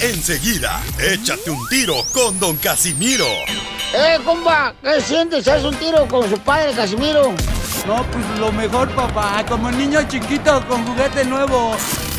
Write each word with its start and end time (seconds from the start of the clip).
Enseguida, 0.00 0.80
échate 0.98 1.50
un 1.50 1.68
tiro 1.68 2.02
con 2.14 2.40
Don 2.40 2.56
Casimiro. 2.56 3.26
¡Eh, 3.94 4.18
compa! 4.24 4.72
¿Qué 4.82 4.98
sientes? 5.02 5.46
¿Haz 5.46 5.62
un 5.62 5.74
tiro 5.76 6.08
con 6.08 6.26
su 6.30 6.38
padre, 6.38 6.72
Casimiro? 6.72 7.34
No, 7.86 8.06
pues 8.10 8.38
lo 8.38 8.50
mejor, 8.50 8.88
papá. 8.94 9.44
Como 9.46 9.70
niño 9.70 10.00
chiquito 10.08 10.66
con 10.66 10.86
juguete 10.86 11.22
nuevo. 11.26 11.76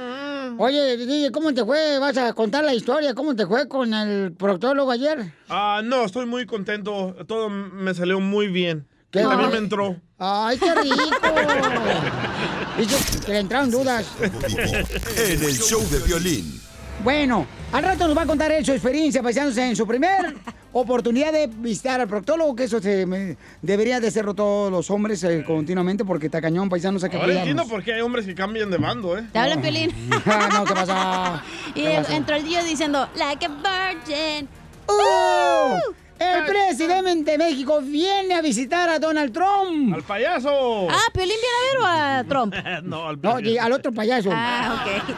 Oye, 0.58 0.98
DJ, 0.98 1.32
¿cómo 1.32 1.54
te 1.54 1.64
fue? 1.66 2.00
¿Vas 2.00 2.18
a 2.18 2.34
contar 2.34 2.64
la 2.64 2.74
historia? 2.74 3.14
¿Cómo 3.14 3.36
te 3.36 3.46
fue 3.46 3.68
con 3.68 3.94
el 3.94 4.32
proctólogo 4.34 4.90
ayer? 4.92 5.34
Ah, 5.50 5.82
no, 5.84 6.06
estoy 6.06 6.26
muy 6.26 6.46
contento. 6.46 7.14
Todo 7.28 7.50
me 7.50 7.94
salió 7.94 8.22
muy 8.22 8.48
bien. 8.48 8.88
¿Qué? 9.12 9.22
También 9.22 9.48
Ay. 9.48 9.52
me 9.52 9.58
entró. 9.58 10.00
¡Ay, 10.18 10.58
qué 10.58 10.74
rico! 10.74 10.96
Dice 12.78 13.20
que 13.26 13.34
le 13.34 13.40
entraron 13.40 13.70
dudas. 13.70 14.06
En 14.22 15.44
el 15.44 15.58
show 15.58 15.86
de 15.90 16.00
violín. 16.00 16.62
Bueno, 17.04 17.48
al 17.72 17.84
rato 17.84 18.08
nos 18.08 18.16
va 18.16 18.22
a 18.24 18.26
contar 18.28 18.52
él 18.52 18.64
su 18.64 18.72
experiencia 18.74 19.24
paisanos 19.24 19.58
en 19.58 19.76
su 19.76 19.88
primer 19.88 20.36
oportunidad 20.72 21.32
de 21.34 21.48
visitar 21.48 22.00
al 22.00 22.08
proctólogo, 22.08 22.56
que 22.56 22.66
eso 22.66 22.80
se 22.80 23.08
me- 23.08 23.38
debería 23.62 24.00
de 24.00 24.08
hacerlo 24.10 24.36
todos 24.36 24.72
los 24.72 24.90
hombres 24.92 25.24
eh, 25.24 25.44
continuamente 25.46 26.06
porque 26.06 26.28
está 26.28 26.40
cañón, 26.42 26.70
paisanos, 26.70 27.04
hay 27.04 27.10
que 27.10 27.18
Ahora 27.18 27.34
entiendo 27.40 27.68
por 27.68 27.84
qué 27.84 27.94
hay 27.96 28.02
hombres 28.02 28.26
que 28.28 28.36
cambian 28.36 28.70
de 28.70 28.78
bando, 28.78 29.18
¿eh? 29.18 29.26
Te 29.34 29.40
hablan, 29.40 29.62
Piolín. 29.62 29.92
no, 30.10 30.64
¿qué 30.66 30.74
pasa? 30.74 31.44
Y 31.76 31.82
¿Qué 31.84 31.96
pasa? 31.98 32.16
entró 32.16 32.36
el 32.36 32.44
día 32.44 32.64
diciendo, 32.64 33.10
like 33.16 33.46
a 33.46 33.50
virgin. 33.50 34.48
¡Uh! 34.88 35.94
El 36.20 36.46
presidente 36.46 37.32
de 37.32 37.38
México 37.40 37.82
viene 37.82 38.36
a 38.36 38.42
visitar 38.44 38.88
a 38.90 39.00
Donald 39.00 39.34
Trump. 39.34 39.96
¡Al 39.96 40.04
payaso! 40.04 40.88
Ah, 40.88 41.08
¿Piolín 41.12 41.36
viene 41.42 41.48
a 41.48 41.64
ver 41.66 41.82
o 41.82 41.86
a 41.88 42.24
Trump? 42.30 42.54
no, 42.84 43.08
al 43.08 43.20
No, 43.20 43.40
y 43.40 43.58
al 43.58 43.72
otro 43.72 43.92
payaso. 43.92 44.30
Ah, 44.32 44.84
ok. 44.86 45.16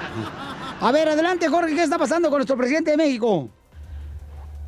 A 0.84 0.92
ver, 0.92 1.08
adelante, 1.08 1.48
Jorge, 1.48 1.74
¿qué 1.74 1.84
está 1.84 1.98
pasando 1.98 2.30
con 2.30 2.40
nuestro 2.40 2.58
presidente 2.58 2.92
de 2.92 2.98
México? 2.98 3.50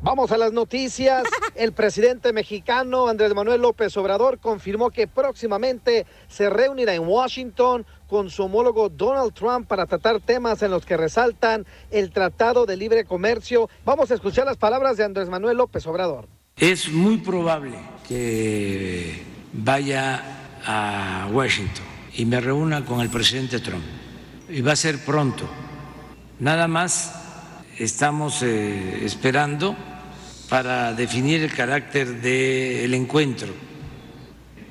Vamos 0.00 0.32
a 0.32 0.38
las 0.38 0.50
noticias. 0.50 1.24
El 1.54 1.72
presidente 1.72 2.32
mexicano 2.32 3.08
Andrés 3.08 3.34
Manuel 3.34 3.60
López 3.60 3.94
Obrador 3.98 4.38
confirmó 4.38 4.88
que 4.88 5.08
próximamente 5.08 6.06
se 6.26 6.48
reunirá 6.48 6.94
en 6.94 7.06
Washington 7.06 7.84
con 8.08 8.30
su 8.30 8.44
homólogo 8.44 8.88
Donald 8.88 9.34
Trump 9.34 9.68
para 9.68 9.84
tratar 9.84 10.18
temas 10.20 10.62
en 10.62 10.70
los 10.70 10.86
que 10.86 10.96
resaltan 10.96 11.66
el 11.90 12.10
Tratado 12.10 12.64
de 12.64 12.78
Libre 12.78 13.04
Comercio. 13.04 13.68
Vamos 13.84 14.10
a 14.10 14.14
escuchar 14.14 14.46
las 14.46 14.56
palabras 14.56 14.96
de 14.96 15.04
Andrés 15.04 15.28
Manuel 15.28 15.58
López 15.58 15.86
Obrador. 15.86 16.28
Es 16.56 16.90
muy 16.90 17.18
probable 17.18 17.76
que 18.08 19.22
vaya 19.52 20.22
a 20.64 21.28
Washington 21.30 21.84
y 22.14 22.24
me 22.24 22.40
reúna 22.40 22.86
con 22.86 23.02
el 23.02 23.10
presidente 23.10 23.60
Trump. 23.60 23.84
Y 24.48 24.62
va 24.62 24.72
a 24.72 24.76
ser 24.76 25.04
pronto. 25.04 25.46
Nada 26.38 26.68
más 26.68 27.14
estamos 27.78 28.42
eh, 28.42 29.04
esperando 29.04 29.74
para 30.50 30.92
definir 30.92 31.42
el 31.42 31.52
carácter 31.52 32.20
del 32.20 32.92
encuentro. 32.92 33.48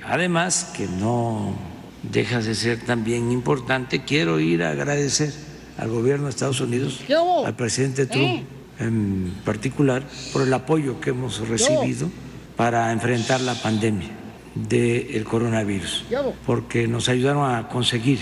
Además, 0.03 0.71
que 0.77 0.87
no 0.87 1.55
deja 2.03 2.39
de 2.39 2.53
ser 2.53 2.85
también 2.85 3.31
importante, 3.31 4.03
quiero 4.03 4.39
ir 4.39 4.61
a 4.61 4.71
agradecer 4.71 5.33
al 5.79 5.89
gobierno 5.89 6.25
de 6.25 6.29
Estados 6.29 6.61
Unidos, 6.61 7.01
al 7.43 7.55
presidente 7.55 8.05
Trump 8.05 8.43
en 8.77 9.33
particular, 9.43 10.03
por 10.33 10.43
el 10.43 10.53
apoyo 10.53 11.01
que 11.01 11.09
hemos 11.09 11.47
recibido 11.47 12.11
para 12.55 12.91
enfrentar 12.91 13.41
la 13.41 13.55
pandemia 13.55 14.09
del 14.53 15.23
coronavirus, 15.23 16.05
porque 16.45 16.87
nos 16.87 17.09
ayudaron 17.09 17.51
a 17.51 17.67
conseguir 17.69 18.19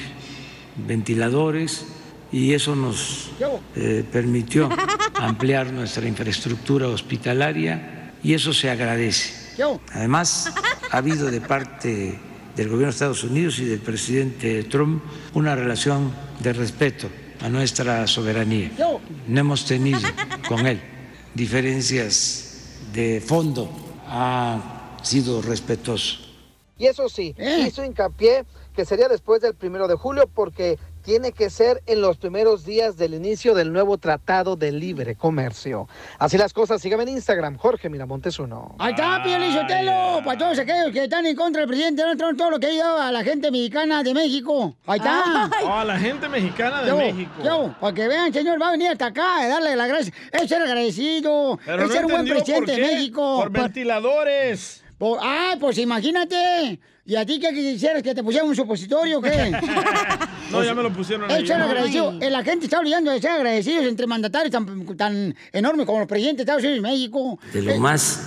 ventiladores 0.88 1.88
y 2.34 2.54
eso 2.54 2.76
nos 2.76 3.30
eh, 3.76 4.04
permitió 4.12 4.68
ampliar 5.14 5.72
nuestra 5.72 6.08
infraestructura 6.08 6.88
hospitalaria 6.88 8.14
y 8.24 8.34
eso 8.34 8.52
se 8.52 8.70
agradece. 8.70 9.62
Además, 9.92 10.52
ha 10.92 10.98
habido 10.98 11.30
de 11.30 11.40
parte 11.40 12.20
del 12.56 12.68
gobierno 12.68 12.88
de 12.88 12.92
Estados 12.92 13.24
Unidos 13.24 13.60
y 13.60 13.66
del 13.66 13.80
presidente 13.80 14.64
Trump 14.64 15.04
una 15.36 15.56
relación 15.56 16.12
de 16.40 16.54
respeto 16.54 17.08
a 17.40 17.50
nuestra 17.50 18.08
soberanía. 18.08 18.72
No 19.28 19.40
hemos 19.40 19.66
tenido 19.66 20.02
con 20.50 20.66
él 20.66 20.82
diferencias 21.36 22.78
de 22.94 23.22
fondo, 23.22 23.70
ha 24.08 24.98
sido 25.04 25.42
respetuoso. 25.42 26.20
Y 26.78 26.88
eso 26.88 27.08
sí, 27.10 27.36
hizo 27.66 27.84
hincapié 27.84 28.46
que 28.76 28.86
sería 28.86 29.08
después 29.08 29.42
del 29.42 29.54
primero 29.54 29.88
de 29.88 29.96
julio 29.96 30.28
porque 30.34 30.80
tiene 31.04 31.34
que 31.34 31.50
ser 31.50 31.84
en 31.86 32.02
los 32.02 32.18
primeros 32.18 32.66
días 32.66 32.98
del 32.98 33.14
inicio 33.14 33.54
del 33.54 33.72
nuevo 33.74 33.98
Tratado 33.98 34.56
de 34.56 34.72
Libre 34.72 35.16
Comercio. 35.16 35.88
Así 36.18 36.38
las 36.38 36.54
cosas, 36.54 36.82
síganme 36.82 37.04
en 37.04 37.10
Instagram, 37.10 37.58
Jorge 37.58 37.90
Miramontes 37.90 38.40
uno. 38.40 38.76
Ahí 38.80 38.94
está, 38.94 39.22
Sotelo, 39.24 40.22
para 40.24 40.38
todos 40.38 40.60
aquellos 40.60 40.92
que 40.92 41.04
están 41.04 41.26
en 41.26 41.36
contra 41.36 41.62
del 41.62 41.70
presidente 41.70 42.02
Donald 42.02 42.20
Trump, 42.20 42.38
todo 42.38 42.52
lo 42.52 42.60
que 42.60 42.68
ha 42.68 42.74
ido 42.74 42.98
a 43.02 43.12
la 43.12 43.24
gente 43.24 43.52
mexicana 43.52 44.02
de 44.02 44.14
México. 44.14 44.76
Ahí 44.86 44.98
está. 45.00 45.50
Oh, 45.64 45.74
a 45.74 45.84
la 45.86 46.00
gente 46.00 46.28
mexicana 46.30 46.82
de 46.82 46.88
Yo, 46.90 46.98
México. 46.98 47.32
yo, 47.44 47.76
para 47.80 47.94
que 47.94 48.08
vean, 48.08 48.34
señor, 48.34 48.62
va 48.62 48.70
a 48.70 48.72
venir 48.72 48.90
hasta 48.90 49.08
acá 49.08 49.40
a 49.42 49.48
darle 49.48 49.76
las 49.76 49.88
gracias. 49.88 50.16
Es 50.32 50.50
ser 50.50 50.62
agradecido, 50.62 51.60
Pero 51.66 51.84
es 51.84 51.88
no 51.90 51.94
ser 51.94 52.06
un 52.06 52.12
buen 52.12 52.26
presidente 52.28 52.72
de. 52.72 52.82
México. 52.82 53.40
Por 53.42 53.52
ventiladores. 53.52 54.84
Por- 54.98 55.20
ah, 55.22 55.56
pues 55.60 55.78
imagínate. 55.78 56.80
¿Y 57.06 57.16
a 57.18 57.26
ti 57.26 57.38
qué 57.40 57.50
quisieras 57.54 58.02
que 58.02 58.16
te 58.16 58.24
pusiera 58.24 58.46
un 58.46 58.56
supositorio 58.56 59.20
o 59.20 59.22
qué? 59.22 59.52
No, 60.52 60.64
ya 60.64 60.76
me 60.76 60.84
lo 60.84 60.94
pusieron 60.94 61.30
ahí. 61.32 61.48
ser 61.48 61.60
agradecido. 61.60 62.14
Eh, 62.22 62.30
La 62.30 62.44
gente 62.44 62.66
está 62.68 62.78
olvidando 62.78 63.10
de 63.12 63.20
ser 63.20 63.32
agradecidos 63.32 63.86
entre 63.86 64.06
mandatarios 64.06 64.52
tan, 64.52 64.86
tan 64.96 65.36
enormes 65.52 65.86
como 65.88 65.98
los 66.00 66.08
presidentes 66.08 66.38
de 66.38 66.44
Estados 66.44 66.62
Unidos 66.64 66.78
y 66.78 66.82
México. 66.82 67.40
De 67.52 67.62
lo 67.64 67.72
Eh, 67.72 67.80
más 67.80 68.20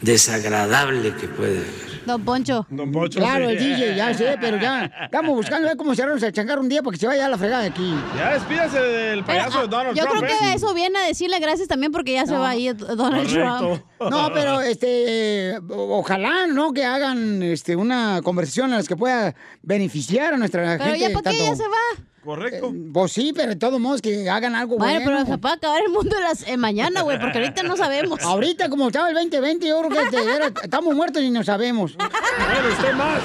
desagradable 0.00 1.14
que 1.20 1.28
puede 1.28 1.58
haber. 1.58 1.95
Don 2.06 2.24
Poncho. 2.24 2.66
Don 2.70 2.92
Poncho. 2.92 3.18
Claro, 3.18 3.48
el 3.50 3.58
DJ, 3.58 3.96
ya 3.96 4.14
sé, 4.14 4.36
pero 4.40 4.58
ya 4.58 4.84
estamos 5.04 5.34
buscando 5.34 5.68
ver 5.68 5.76
cómo 5.76 5.94
cerrarnos 5.94 6.22
el 6.22 6.32
changar 6.32 6.58
un 6.58 6.68
día 6.68 6.82
para 6.82 6.92
que 6.94 7.00
se 7.00 7.06
vaya 7.06 7.26
a 7.26 7.28
la 7.28 7.36
fregada 7.36 7.62
de 7.62 7.68
aquí. 7.68 7.94
Ya 8.16 8.32
despídase 8.34 8.78
del 8.80 9.24
payaso 9.24 9.62
de 9.62 9.68
Donald 9.68 9.96
Yo 9.96 10.04
Trump. 10.04 10.20
creo 10.20 10.30
¿eh? 10.34 10.38
que 10.40 10.52
eso 10.54 10.72
viene 10.74 10.98
a 10.98 11.06
decirle 11.06 11.38
gracias 11.40 11.68
también 11.68 11.92
porque 11.92 12.12
ya 12.12 12.26
se 12.26 12.36
va 12.36 12.50
a 12.50 12.56
ir 12.56 12.76
Donald 12.76 13.28
Trump. 13.28 13.82
No, 14.00 14.30
pero 14.32 14.60
este, 14.60 15.58
ojalá, 15.70 16.46
¿no? 16.46 16.72
Que 16.72 16.84
hagan 16.84 17.42
este, 17.42 17.76
una 17.76 18.20
conversación 18.22 18.70
en 18.72 18.78
la 18.78 18.82
que 18.84 18.96
pueda 18.96 19.34
beneficiar 19.62 20.34
a 20.34 20.36
nuestra 20.36 20.62
Pero 20.78 20.84
gente. 20.92 20.98
ya 21.00 21.06
para 21.08 21.30
qué, 21.32 21.38
tanto- 21.38 21.44
ya 21.44 21.56
se 21.56 21.62
va. 21.68 22.04
Correcto. 22.26 22.72
pues 22.92 23.12
sí, 23.12 23.32
pero 23.34 23.48
de 23.50 23.56
todos 23.56 23.80
modos 23.80 24.02
que 24.02 24.28
hagan 24.28 24.54
algo 24.54 24.76
bueno. 24.76 24.92
Bueno, 25.00 25.06
pero 25.24 25.32
se 25.34 25.38
puede 25.38 25.54
acabar 25.54 25.80
el 25.86 25.90
mundo 25.92 26.14
las, 26.20 26.46
eh, 26.46 26.56
mañana, 26.58 27.00
güey, 27.02 27.18
porque 27.18 27.38
ahorita 27.38 27.62
no 27.62 27.76
sabemos. 27.76 28.20
Ahorita, 28.22 28.68
como 28.68 28.88
estaba 28.88 29.08
el 29.08 29.14
2020, 29.14 29.66
yo 29.68 29.80
creo 29.88 30.10
que 30.10 30.16
era- 30.34 30.52
estamos 30.62 30.94
muertos 30.94 31.22
y 31.22 31.30
no 31.30 31.42
sabemos. 31.44 31.96
Bueno, 31.96 32.68
usted 32.76 32.92
más. 32.94 33.20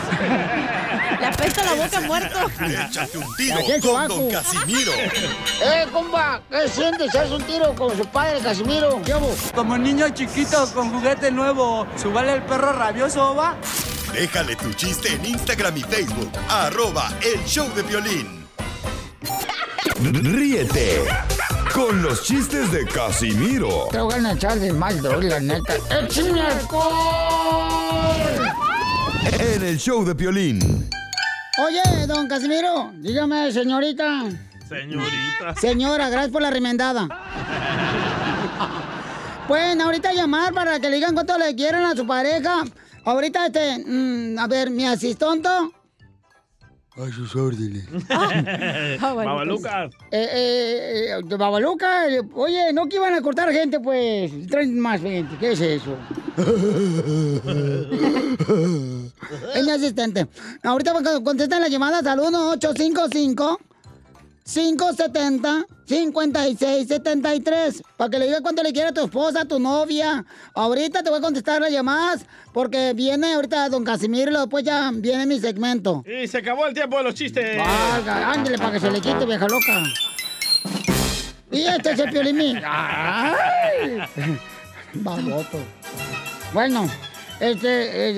Le 1.20 1.26
apesta 1.28 1.66
la 1.66 1.74
boca 1.84 2.00
muerto. 2.02 2.38
Échate 2.66 3.18
un 3.18 3.36
tiro 3.36 3.58
con. 3.82 4.08
Don 4.08 4.30
Casimiro. 4.32 4.92
¡Eh, 4.94 5.86
compa! 5.92 6.42
¿Qué 6.50 6.68
sientes? 6.70 7.14
¿Haz 7.16 7.30
un 7.32 7.44
tiro 7.44 7.74
con 7.76 7.96
su 7.98 8.06
padre, 8.06 8.40
Casimiro? 8.40 9.02
¿Qué 9.06 9.14
hubo? 9.14 9.34
Como 9.54 9.78
niño 9.78 10.10
chiquito 10.10 10.68
con 10.74 10.90
juguete 10.92 11.30
nuevo, 11.32 11.86
¿subale 12.02 12.34
el 12.34 12.42
perro 12.44 12.72
rabioso, 12.74 13.36
va? 13.36 13.56
Déjale 14.14 14.56
tu 14.56 14.74
chiste 14.74 15.14
en 15.14 15.26
Instagram 15.26 15.78
y 15.78 15.82
Facebook. 15.82 16.32
Arroba 16.50 17.12
el 17.22 17.44
show 17.46 17.68
de 17.76 17.84
violín. 17.84 18.41
Ríete 20.02 21.04
con 21.74 22.02
los 22.02 22.24
chistes 22.24 22.72
de 22.72 22.86
Casimiro 22.86 23.88
Te 23.92 24.00
voy 24.00 24.14
a 24.14 24.32
echar 24.34 24.60
de 24.60 24.74
mal, 24.74 25.02
la 25.02 25.40
neta. 25.40 25.76
¡Échame 25.90 26.42
alcohol! 26.42 28.02
en 29.40 29.64
el 29.64 29.78
show 29.78 30.04
de 30.04 30.14
violín. 30.14 30.90
Oye, 31.64 31.82
don 32.08 32.28
Casimiro, 32.28 32.92
dígame, 32.96 33.52
señorita. 33.52 34.24
Señorita. 34.68 35.56
Señora, 35.60 36.10
gracias 36.10 36.32
por 36.32 36.42
la 36.42 36.50
remendada. 36.50 37.08
Pueden 39.48 39.82
ahorita 39.82 40.14
llamar 40.14 40.54
para 40.54 40.80
que 40.80 40.90
le 40.90 40.96
digan 40.96 41.14
cuánto 41.14 41.38
le 41.38 41.56
quieren 41.56 41.84
a 41.84 41.96
su 41.96 42.06
pareja. 42.08 42.64
Ahorita, 43.04 43.48
este, 43.48 43.84
mm, 43.86 44.40
a 44.40 44.48
ver, 44.48 44.70
mi 44.70 44.86
asistonto. 44.86 45.74
A 46.98 47.10
sus 47.10 47.34
órdenes. 47.38 47.86
Babalucas. 49.00 49.94
Eh, 50.12 50.28
eh, 50.34 51.20
eh, 51.20 51.36
Babaluca, 51.38 52.10
eh, 52.10 52.22
oye, 52.34 52.74
no 52.74 52.90
que 52.90 52.98
iban 52.98 53.14
a 53.14 53.22
cortar 53.22 53.50
gente, 53.54 53.80
pues. 53.80 54.30
Traen 54.48 54.78
más 54.78 55.00
gente, 55.00 55.38
¿qué 55.40 55.54
es 55.54 55.62
eso? 55.62 55.96
es 59.56 59.66
mi 59.66 59.72
asistente. 59.72 60.28
Ahorita 60.64 60.92
van 60.92 61.08
a 61.08 61.24
contestar 61.24 61.62
las 61.62 61.70
llamadas 61.70 62.06
al 62.06 62.20
1855 62.20 63.60
570 64.44 65.66
5673 65.86 67.84
para 67.98 68.10
que 68.10 68.20
le 68.20 68.26
diga 68.26 68.42
cuánto 68.42 68.64
le 68.64 68.72
quiere 68.72 68.90
a 68.90 68.94
tu 68.94 69.04
esposa, 69.04 69.42
a 69.42 69.46
tu 69.46 69.60
novia. 69.60 70.26
Ahorita 70.54 71.04
te 71.04 71.10
voy 71.10 71.20
a 71.20 71.22
contestar 71.22 71.62
las 71.62 71.72
llamadas 71.72 72.26
porque 72.54 72.94
viene 72.94 73.34
ahorita 73.34 73.70
don 73.70 73.84
Casimiro 73.84 74.32
y 74.32 74.36
después 74.36 74.64
ya 74.64 74.92
viene 74.94 75.26
mi 75.26 75.40
segmento. 75.40 76.04
Y 76.06 76.28
se 76.28 76.40
acabó 76.40 76.66
el 76.66 76.74
tiempo 76.74 76.98
de 76.98 77.04
los 77.04 77.14
chistes. 77.16 77.58
Valga, 77.58 78.32
ándale 78.32 78.58
para 78.58 78.72
que 78.72 78.80
se 78.80 78.92
le 78.92 79.02
quite, 79.02 79.26
vieja 79.26 79.48
loca. 79.48 79.84
Y 81.52 81.62
este 81.64 81.92
es 81.92 82.00
el 82.00 82.10
piolimín. 82.10 82.62
¡Ay! 82.66 84.02
Baboto. 84.94 85.58
Bueno, 86.54 86.90
este. 87.50 87.70
eh, 87.84 88.14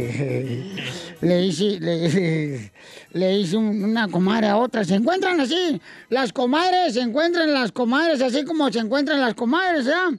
eh, 0.00 0.76
le 1.22 1.44
hice. 1.46 1.80
Le, 1.80 2.70
le 3.12 3.38
hice 3.38 3.56
una 3.56 4.08
comadre 4.08 4.48
a 4.48 4.58
otra. 4.58 4.84
Se 4.84 4.94
encuentran 4.94 5.40
así. 5.40 5.80
Las 6.10 6.32
comadres 6.32 6.94
se 6.94 7.00
encuentran 7.00 7.52
las 7.52 7.72
comadres 7.72 8.20
así 8.20 8.44
como 8.44 8.70
se 8.70 8.78
encuentran 8.80 9.20
las 9.20 9.34
comadres, 9.34 9.86
¿ya? 9.86 10.10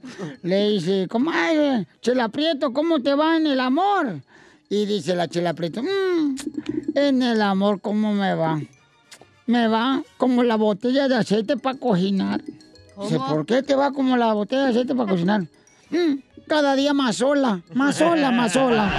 Le 0.42 0.70
dice, 0.72 1.08
comadre, 1.08 1.86
Chela 2.02 2.30
Prieto, 2.30 2.74
¿cómo 2.74 3.00
te 3.02 3.14
va 3.14 3.38
en 3.38 3.46
el 3.48 3.60
amor? 3.60 4.22
Y 4.70 4.86
dice 4.86 5.16
la 5.16 5.28
Chela 5.28 5.54
Prieto, 5.54 5.82
"Mm, 5.84 6.36
en 6.96 7.22
el 7.22 7.42
amor, 7.42 7.80
¿cómo 7.82 8.14
me 8.14 8.34
va? 8.34 8.60
Me 9.46 9.68
va 9.68 10.02
como 10.18 10.44
la 10.44 10.56
botella 10.56 11.08
de 11.08 11.16
aceite 11.16 11.56
para 11.56 11.78
cocinar. 11.78 12.42
Dice, 13.02 13.18
¿por 13.30 13.46
qué 13.46 13.62
te 13.62 13.76
va 13.76 13.92
como 13.92 14.18
la 14.18 14.34
botella 14.34 14.64
de 14.66 14.70
aceite 14.72 14.96
para 14.96 15.10
cocinar? 15.10 15.42
"Mm, 15.92 16.16
cada 16.48 16.76
día 16.76 16.94
más 16.94 17.18
sola, 17.18 17.62
más 17.74 17.96
sola, 17.98 18.32
más 18.32 18.54
sola. 18.54 18.92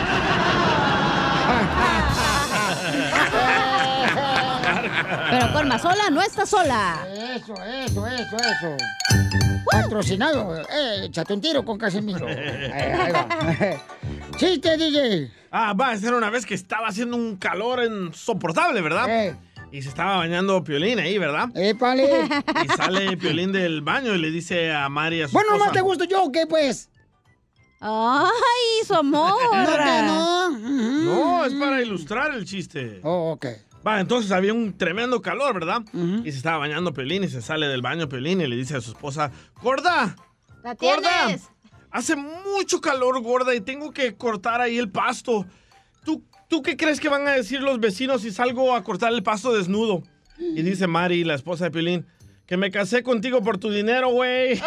Pero 5.31 5.53
con 5.53 5.69
más 5.69 5.83
sola 5.83 6.11
no 6.11 6.23
está 6.23 6.47
sola. 6.47 7.07
Eso, 7.37 7.55
eso, 7.65 8.07
eso, 8.07 8.37
eso. 8.37 8.77
Patrocinado. 9.71 10.57
Eh, 10.63 11.05
échate 11.05 11.35
un 11.35 11.41
tiro 11.41 11.65
con 11.65 11.79
Casimiro. 11.79 12.27
Eh, 12.29 12.73
ahí 12.73 13.13
va. 13.13 13.27
Chiste, 14.37 14.77
DJ. 14.77 15.31
Ah, 15.51 15.73
va 15.73 15.91
a 15.91 15.97
ser 15.97 16.15
una 16.15 16.31
vez 16.31 16.47
que 16.47 16.55
estaba 16.55 16.89
haciendo 16.89 17.17
un 17.17 17.37
calor 17.37 17.83
insoportable, 17.85 18.81
¿verdad? 18.81 19.07
Eh, 19.09 19.37
Y 19.73 19.83
se 19.83 19.89
estaba 19.89 20.17
bañando 20.19 20.63
Piolín 20.65 20.99
ahí, 20.99 21.19
¿verdad? 21.19 21.49
épale. 21.55 22.29
Y 22.65 22.69
sale 22.77 23.17
Piolín 23.17 23.53
del 23.53 23.83
baño 23.83 24.15
y 24.15 24.19
le 24.19 24.31
dice 24.31 24.73
a 24.73 24.89
Mari 24.89 25.23
a 25.23 25.29
su 25.29 25.33
Bueno, 25.35 25.51
esposa, 25.53 25.65
¿más 25.67 25.73
te 25.75 25.81
gusto 25.81 26.05
yo 26.05 26.23
o 26.25 26.33
qué, 26.33 26.47
pues? 26.47 26.91
Ay, 27.81 28.87
su 28.87 28.95
amor. 28.95 29.35
No, 29.53 30.51
no. 30.51 31.45
Es 31.45 31.55
para 31.55 31.81
ilustrar 31.83 32.35
el 32.35 32.45
chiste. 32.45 33.01
Oh, 33.03 33.33
ok. 33.33 33.47
Va, 33.87 34.01
entonces 34.01 34.33
había 34.33 34.53
un 34.53 34.77
tremendo 34.77 35.23
calor, 35.23 35.55
¿verdad? 35.55 35.83
Y 35.93 36.31
se 36.33 36.37
estaba 36.39 36.59
bañando 36.59 36.93
Piolín 36.93 37.25
y 37.25 37.29
se 37.29 37.41
sale 37.41 37.69
del 37.69 37.81
baño 37.81 38.09
Piolín 38.09 38.41
y 38.41 38.47
le 38.47 38.57
dice 38.57 38.77
a 38.77 38.81
su 38.81 38.91
esposa, 38.91 39.31
Gorda, 39.63 40.17
¿La 40.65 40.75
gorda, 40.75 41.39
hace 41.91 42.17
mucho 42.17 42.81
calor, 42.81 43.21
gorda, 43.23 43.55
y 43.55 43.61
tengo 43.61 43.93
que 43.93 44.17
cortar 44.17 44.61
ahí 44.61 44.77
el 44.79 44.91
pasto. 44.91 45.47
¿Tú, 46.05 46.25
¿Tú 46.49 46.63
qué 46.63 46.77
crees 46.77 46.99
que 46.99 47.09
van 47.09 47.27
a 47.29 47.33
decir 47.33 47.61
los 47.61 47.79
vecinos 47.79 48.23
si 48.23 48.33
salgo 48.33 48.75
a 48.75 48.83
cortar 48.83 49.13
el 49.13 49.23
pasto 49.23 49.53
desnudo? 49.53 50.03
Y 50.39 50.63
dice 50.63 50.87
Mari, 50.87 51.23
la 51.25 51.35
esposa 51.35 51.65
de 51.65 51.71
Piolín, 51.71 52.07
que 52.47 52.57
me 52.57 52.71
casé 52.71 53.03
contigo 53.05 53.43
por 53.43 53.59
tu 53.59 53.71
dinero, 53.71 54.11
güey. 54.11 54.61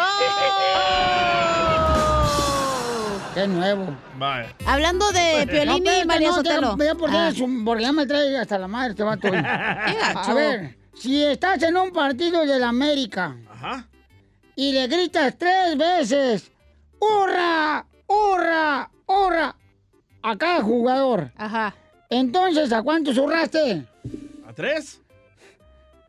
Qué 3.34 3.46
nuevo. 3.46 3.96
Vaya. 4.18 4.54
Hablando 4.66 5.10
de 5.12 5.46
Piolín 5.50 5.86
y 5.86 6.04
María 6.04 6.28
no, 6.28 6.34
Sotelo. 6.36 6.76
ya- 6.78 6.84
ya 6.84 6.94
por 6.94 7.10
qué 7.10 7.16
Ah, 7.16 7.32
su- 7.34 7.62
porque 7.64 7.82
ya 7.84 7.92
me 7.92 8.06
trae 8.06 8.36
hasta 8.38 8.58
la 8.58 8.68
madre 8.68 8.90
este 8.90 9.02
vato. 9.02 9.28
A 9.28 10.12
gacho. 10.14 10.34
ver, 10.34 10.76
si 10.94 11.24
estás 11.24 11.62
en 11.62 11.76
un 11.76 11.90
partido 11.92 12.44
de 12.44 12.58
la 12.58 12.68
América 12.68 13.34
Ajá. 13.50 13.86
y 14.54 14.72
le 14.72 14.86
gritas 14.86 15.34
tres 15.38 15.76
veces, 15.78 16.52
¡Hurra! 17.00 17.86
¡Hurra! 18.06 18.90
¡Hurra! 19.06 19.56
A 20.22 20.36
cada 20.36 20.62
jugador. 20.62 21.32
Ajá. 21.36 21.74
Entonces, 22.10 22.70
¿a 22.72 22.82
cuántos 22.82 23.16
hurraste? 23.18 23.86
¿A 24.46 24.52
tres? 24.52 25.00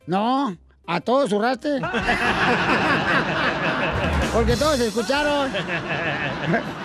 No, 0.06 0.56
a 0.86 1.00
todos 1.00 1.32
hurraste. 1.32 1.80
Porque 4.34 4.56
todos 4.58 4.80
escucharon. 4.82 5.50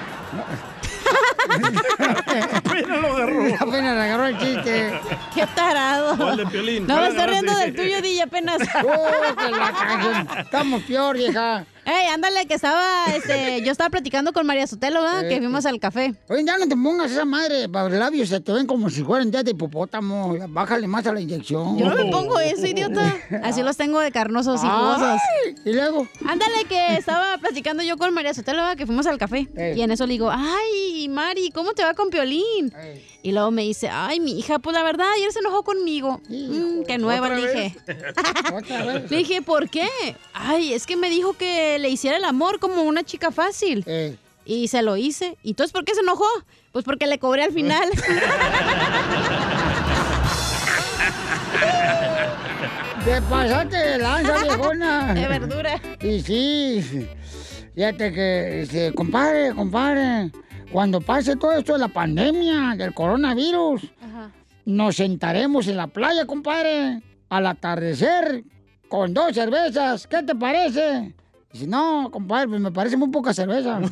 Apenas 2.55 3.01
lo 3.01 3.17
agarró. 3.17 3.55
Apenas 3.55 3.95
le 3.97 4.03
agarró 4.03 4.27
el 4.27 4.39
chiste. 4.39 5.01
Qué 5.35 5.47
tarado. 5.55 6.17
¿Cuál 6.17 6.37
de 6.37 6.47
Piolín? 6.47 6.87
No 6.87 6.95
¿Cuál 6.95 7.13
me 7.13 7.21
estoy 7.21 7.33
riendo 7.33 7.59
del 7.59 7.75
tuyo, 7.75 8.03
DJ, 8.03 8.23
apenas. 8.23 8.59
Oh, 8.85 9.37
que 9.37 9.51
la. 9.51 10.27
Estamos 10.41 10.83
peor, 10.83 11.17
vieja. 11.17 11.65
Ey, 11.91 12.07
ándale, 12.13 12.45
que 12.47 12.53
estaba, 12.53 13.07
este, 13.17 13.63
yo 13.65 13.73
estaba 13.73 13.89
platicando 13.89 14.35
con 14.35 14.45
María 14.47 14.67
Sotelo, 14.67 15.01
¿verdad? 15.01 15.25
Eh, 15.25 15.29
Que 15.31 15.39
fuimos 15.39 15.65
al 15.65 15.81
café. 15.81 16.15
Oye, 16.29 16.45
ya 16.45 16.59
no 16.59 16.69
te 16.69 16.77
pongas 16.77 17.11
esa 17.11 17.25
madre, 17.25 17.67
para 17.67 17.89
los 17.89 17.99
labios 17.99 18.29
se 18.29 18.41
te 18.41 18.53
ven 18.53 18.67
como 18.67 18.91
si 18.91 19.03
fueran 19.03 19.33
ya 19.33 19.43
de 19.43 19.53
hipopótamo. 19.53 20.37
Bájale 20.51 20.87
más 20.87 21.07
a 21.07 21.15
la 21.15 21.21
inyección. 21.23 21.79
Yo 21.79 21.87
no 21.89 21.97
me 21.97 22.11
pongo 22.11 22.39
eso, 22.41 22.67
idiota. 22.67 23.17
Así 23.43 23.63
los 23.63 23.79
tengo 23.79 24.01
de 24.01 24.13
carnosos 24.13 24.63
y 24.63 24.67
jugosos. 24.67 25.21
Y 25.65 25.73
luego, 25.73 26.07
Ándale, 26.27 26.67
que 26.69 26.97
estaba 26.97 27.39
platicando 27.39 27.83
yo 27.83 27.97
con 27.97 28.13
María 28.13 28.35
Sotelo, 28.35 28.59
¿verdad? 28.59 28.77
que 28.77 28.85
fuimos 28.85 29.07
al 29.07 29.17
café. 29.17 29.49
Ey. 29.57 29.79
Y 29.79 29.83
en 29.83 29.91
eso 29.91 30.05
le 30.07 30.13
digo, 30.13 30.31
ay, 30.31 31.09
Mari, 31.09 31.51
¿cómo 31.53 31.73
te 31.73 31.85
va 31.85 31.95
con 31.95 32.11
Piolín? 32.11 32.71
Y 33.23 33.33
luego 33.33 33.51
me 33.51 33.63
dice, 33.63 33.89
ay, 33.91 34.21
mi 34.21 34.39
hija, 34.39 34.59
pues 34.59 34.75
la 34.75 34.83
verdad, 34.83 35.07
ayer 35.17 35.33
se 35.33 35.39
enojó 35.39 35.63
conmigo. 35.63 36.21
Mm, 36.29 36.83
qué 36.87 36.99
nueva, 36.99 37.29
¿Otra 37.29 37.39
le 37.39 37.49
dije. 37.49 37.77
Le 39.11 39.17
dije, 39.17 39.43
¿por 39.43 39.71
qué? 39.71 39.89
Ay, 40.35 40.73
es 40.75 40.87
que 40.87 40.97
me 40.97 41.09
dijo 41.11 41.33
que 41.33 41.78
le 41.79 41.89
hiciera 41.89 42.17
el 42.17 42.25
amor 42.25 42.59
como 42.59 42.83
una 42.83 43.03
chica 43.05 43.31
fácil. 43.31 43.85
Eh, 43.87 44.17
Y 44.45 44.69
se 44.69 44.83
lo 44.83 44.97
hice. 44.97 45.37
¿Y 45.43 45.51
entonces 45.51 45.73
por 45.73 45.85
qué 45.85 45.95
se 45.95 46.01
enojó? 46.01 46.25
Pues 46.73 46.85
porque 46.85 47.07
le 47.07 47.19
cobré 47.19 47.43
al 47.45 47.53
final. 47.53 47.89
te 53.05 53.23
pasaste 53.23 53.77
de 53.77 53.99
lanza, 53.99 54.43
viejona. 54.43 55.15
de 55.15 55.29
verdura. 55.29 55.81
Y 56.03 56.21
sí, 56.21 57.07
fíjate 57.75 58.13
que, 58.13 58.63
este, 58.63 58.93
compadre, 58.95 59.55
compadre, 59.55 60.31
cuando 60.73 61.01
pase 61.01 61.37
todo 61.37 61.53
esto 61.53 61.75
de 61.75 61.79
la 61.81 61.89
pandemia, 61.89 62.75
del 62.77 62.93
coronavirus, 62.95 63.83
Ajá. 64.03 64.31
nos 64.65 64.97
sentaremos 64.97 65.67
en 65.69 65.77
la 65.77 65.87
playa, 65.87 66.27
compadre, 66.27 67.01
al 67.31 67.47
atardecer, 67.47 68.45
con 68.89 69.15
dos 69.15 69.33
cervezas. 69.35 70.07
¿Qué 70.07 70.23
te 70.23 70.35
parece? 70.35 71.15
Dice, 71.53 71.67
no, 71.67 72.11
compadre, 72.11 72.49
pues 72.49 72.61
me 72.61 72.71
parece 72.71 72.97
muy 72.97 73.09
poca 73.09 73.33
cerveza. 73.33 73.81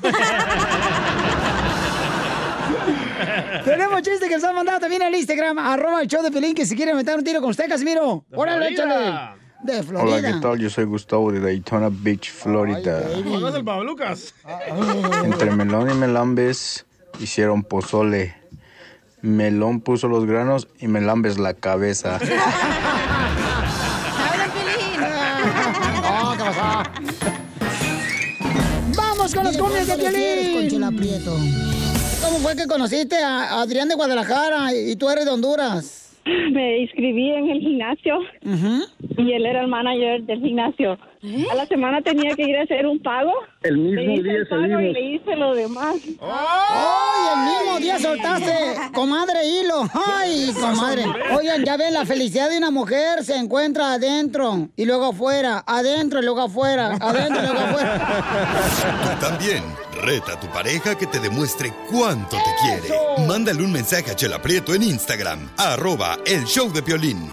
Tenemos 3.64 4.02
chiste 4.02 4.28
que 4.28 4.34
nos 4.34 4.44
han 4.44 4.54
mandado 4.54 4.78
también 4.78 5.02
al 5.02 5.14
Instagram, 5.14 5.58
arroba 5.58 6.02
el 6.02 6.08
show 6.08 6.22
de 6.22 6.30
Pelín, 6.30 6.54
que 6.54 6.66
si 6.66 6.76
quiere 6.76 6.94
meter 6.94 7.16
un 7.16 7.24
tiro 7.24 7.40
con 7.40 7.50
usted, 7.50 7.68
Casimiro. 7.68 8.24
Órale, 8.32 8.68
échale. 8.68 9.36
De 9.62 9.82
Florida. 9.82 10.16
Hola, 10.18 10.32
¿qué 10.32 10.40
tal? 10.40 10.58
Yo 10.58 10.68
soy 10.68 10.84
Gustavo 10.84 11.32
de 11.32 11.40
Daytona 11.40 11.88
Beach, 11.90 12.30
Florida. 12.30 13.02
¿Conoces 13.24 13.56
el 13.56 13.64
Pablo 13.64 13.84
Lucas? 13.84 14.34
Entre 15.24 15.50
Melón 15.50 15.90
y 15.90 15.94
Melambes 15.94 16.84
hicieron 17.18 17.64
pozole. 17.64 18.36
Melón 19.22 19.80
puso 19.80 20.08
los 20.08 20.26
granos 20.26 20.68
y 20.78 20.88
Melambes 20.88 21.38
la 21.38 21.54
cabeza. 21.54 22.20
Cumbias 29.54 29.86
de 29.86 29.96
Piolín. 29.96 30.96
Prieto. 30.96 31.36
¿Cómo 32.22 32.38
fue 32.38 32.56
que 32.56 32.66
conociste 32.66 33.16
a 33.16 33.60
Adrián 33.60 33.88
de 33.88 33.94
Guadalajara 33.94 34.74
y 34.74 34.96
tú 34.96 35.08
eres 35.08 35.24
de 35.24 35.30
Honduras? 35.30 36.16
Me 36.24 36.78
inscribí 36.78 37.30
en 37.30 37.48
el 37.50 37.60
gimnasio 37.60 38.18
y 38.42 39.32
él 39.32 39.46
era 39.46 39.60
el 39.62 39.68
manager 39.68 40.22
del 40.22 40.40
gimnasio. 40.40 40.98
A 41.50 41.54
la 41.54 41.66
semana 41.66 42.00
tenía 42.02 42.34
que 42.34 42.42
ir 42.42 42.56
a 42.56 42.62
hacer 42.62 42.86
un 42.86 43.02
pago. 43.02 43.32
El 43.62 43.78
mismo 43.78 44.00
le 44.00 44.14
hice 44.14 44.22
día 44.22 44.32
el 44.32 44.48
pago 44.48 44.80
y 44.80 44.92
le 44.92 45.00
hice 45.00 45.36
lo 45.36 45.54
demás. 45.54 45.96
¡Ay, 46.20 47.28
el 47.32 47.64
mismo 47.64 47.78
día 47.80 47.98
soltaste, 47.98 48.76
comadre 48.92 49.46
hilo! 49.46 49.88
¡Ay, 49.94 50.52
comadre! 50.60 51.04
Oigan, 51.36 51.64
ya 51.64 51.76
ven, 51.76 51.94
la 51.94 52.04
felicidad 52.04 52.50
de 52.50 52.58
una 52.58 52.70
mujer 52.70 53.24
se 53.24 53.36
encuentra 53.36 53.94
adentro 53.94 54.68
y 54.76 54.84
luego 54.84 55.06
afuera, 55.06 55.64
adentro 55.66 56.20
y 56.20 56.24
luego 56.24 56.42
afuera, 56.42 56.96
adentro 57.00 57.42
y 57.42 57.46
luego 57.46 57.60
afuera. 57.60 58.22
Tú 59.02 59.26
también. 59.26 59.62
Reta 60.02 60.34
a 60.34 60.40
tu 60.40 60.46
pareja 60.48 60.94
que 60.94 61.06
te 61.06 61.18
demuestre 61.18 61.72
cuánto 61.90 62.36
te 62.36 62.50
quiere. 62.60 63.26
Mándale 63.26 63.62
un 63.62 63.72
mensaje 63.72 64.10
a 64.10 64.14
Chela 64.14 64.42
Prieto 64.42 64.74
en 64.74 64.82
Instagram, 64.82 65.50
arroba 65.56 66.18
el 66.26 66.44
show 66.44 66.70
de 66.70 66.82
Piolín. 66.82 67.32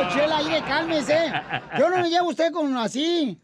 Oh, 0.05 0.15
chela, 0.15 0.39
aire, 0.39 0.63
cálmese. 0.67 1.33
Yo 1.79 1.89
no 1.91 1.99
me 1.99 2.11
llevo 2.11 2.29
usted 2.31 2.51
con 2.53 2.77
así. 2.77 3.39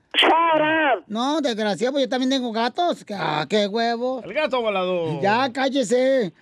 No, 1.06 1.40
desgraciado, 1.40 1.92
pues 1.92 2.04
yo 2.04 2.08
también 2.08 2.30
tengo 2.30 2.52
gatos. 2.52 3.04
Ah, 3.14 3.46
qué 3.48 3.66
huevo. 3.66 4.22
El 4.24 4.34
gato 4.34 4.60
volador. 4.60 5.20
Ya, 5.20 5.50
cállese. 5.52 6.32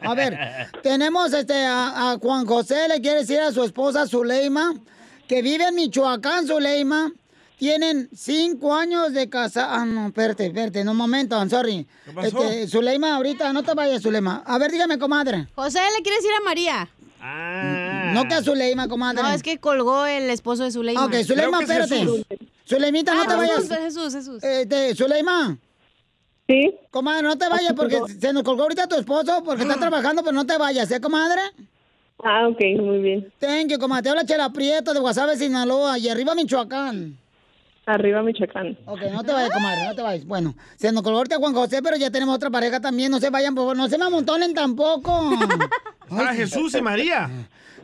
A 0.00 0.14
ver, 0.14 0.38
tenemos 0.82 1.32
este 1.32 1.64
a, 1.66 2.12
a 2.12 2.18
Juan 2.18 2.46
José, 2.46 2.88
le 2.88 3.00
quiere 3.00 3.20
decir 3.20 3.40
a 3.40 3.52
su 3.52 3.62
esposa 3.64 4.06
Zuleima, 4.06 4.72
que 5.28 5.42
vive 5.42 5.64
en 5.68 5.74
Michoacán, 5.74 6.46
Zuleima. 6.46 7.12
Tienen 7.60 8.08
cinco 8.14 8.74
años 8.74 9.12
de 9.12 9.28
casa. 9.28 9.68
Ah, 9.70 9.84
no, 9.84 10.06
espérate, 10.06 10.46
espérate, 10.46 10.82
no, 10.82 10.92
un 10.92 10.96
momento, 10.96 11.36
I'm 11.36 11.50
sorry. 11.50 11.86
¿Qué 12.06 12.12
pasó? 12.12 12.42
Este, 12.42 12.66
Zuleima, 12.66 13.16
ahorita, 13.16 13.52
no 13.52 13.62
te 13.62 13.74
vayas, 13.74 14.00
Zuleima. 14.02 14.42
A 14.46 14.56
ver, 14.56 14.70
dígame, 14.72 14.98
comadre. 14.98 15.46
José 15.54 15.78
le 15.94 16.02
quiere 16.02 16.16
decir 16.16 16.30
a 16.40 16.42
María. 16.42 16.88
No 18.14 18.24
que 18.26 18.32
a 18.32 18.42
Zuleima, 18.42 18.88
comadre. 18.88 19.22
No, 19.22 19.28
es 19.30 19.42
que 19.42 19.58
colgó 19.58 20.06
el 20.06 20.30
esposo 20.30 20.64
de 20.64 20.70
Zuleima. 20.70 21.04
Ok, 21.04 21.16
Zuleima, 21.22 21.60
espérate. 21.60 22.24
Zuleimita, 22.66 23.12
no 23.14 23.24
Ah, 23.24 23.26
te 23.28 23.34
vayas. 23.36 23.56
Jesús, 23.68 23.76
Jesús, 23.76 24.14
Jesús. 24.14 24.42
Este, 24.42 24.94
Zuleima. 24.94 25.58
Sí. 26.48 26.74
Comadre, 26.90 27.24
no 27.24 27.36
te 27.36 27.46
vayas 27.46 27.74
porque 27.74 28.00
se 28.18 28.32
nos 28.32 28.42
colgó 28.42 28.62
ahorita 28.62 28.86
tu 28.86 28.96
esposo 28.96 29.44
porque 29.44 29.64
está 29.64 29.76
trabajando, 29.76 30.22
pero 30.22 30.32
no 30.34 30.46
te 30.46 30.56
vayas, 30.56 30.90
¿eh, 30.92 30.98
comadre? 30.98 31.42
Ah, 32.24 32.48
ok, 32.48 32.58
muy 32.80 33.00
bien. 33.00 33.30
Thank 33.38 33.68
you, 33.68 33.78
comadre. 33.78 34.04
Te 34.04 34.08
habla 34.08 34.24
Chela 34.24 34.50
Prieto 34.50 34.94
de 34.94 35.00
Guasave, 35.00 35.36
Sinaloa 35.36 35.98
y 35.98 36.08
arriba 36.08 36.34
Michoacán. 36.34 37.18
Arriba 37.94 38.22
Michoacán. 38.22 38.78
Ok, 38.86 39.00
no 39.12 39.24
te 39.24 39.32
vayas, 39.32 39.50
comadre, 39.50 39.84
no 39.86 39.94
te 39.94 40.02
vayas. 40.02 40.24
Bueno, 40.26 40.54
se 40.76 40.92
nos 40.92 41.02
colgó 41.02 41.18
ahorita 41.18 41.36
Juan 41.36 41.54
José, 41.54 41.82
pero 41.82 41.96
ya 41.96 42.10
tenemos 42.10 42.34
otra 42.34 42.50
pareja 42.50 42.80
también. 42.80 43.10
No 43.10 43.18
se 43.18 43.30
vayan, 43.30 43.54
por 43.54 43.62
favor. 43.62 43.76
No 43.76 43.88
se 43.88 43.98
me 43.98 44.04
amontonen 44.04 44.54
tampoco. 44.54 45.30
Ah, 46.12 46.34
Jesús 46.34 46.74
y 46.74 46.82
María. 46.82 47.30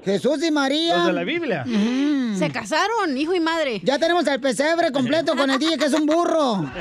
Jesús 0.05 0.43
y 0.43 0.51
María. 0.51 0.97
Los 0.97 1.07
de 1.07 1.13
la 1.13 1.23
Biblia. 1.23 1.65
Se 2.37 2.51
casaron, 2.51 3.17
hijo 3.17 3.37
y 3.37 3.41
madre. 3.41 3.81
Ya 3.85 4.01
tenemos 4.01 4.27
el 4.27 4.41
pesebre 4.41 4.91
completo 4.91 5.37
con 5.37 5.49
el 5.49 5.61
DJ, 5.61 5.79
que 5.79 5.85
es 5.85 5.93
un 5.93 6.07
burro. 6.07 6.65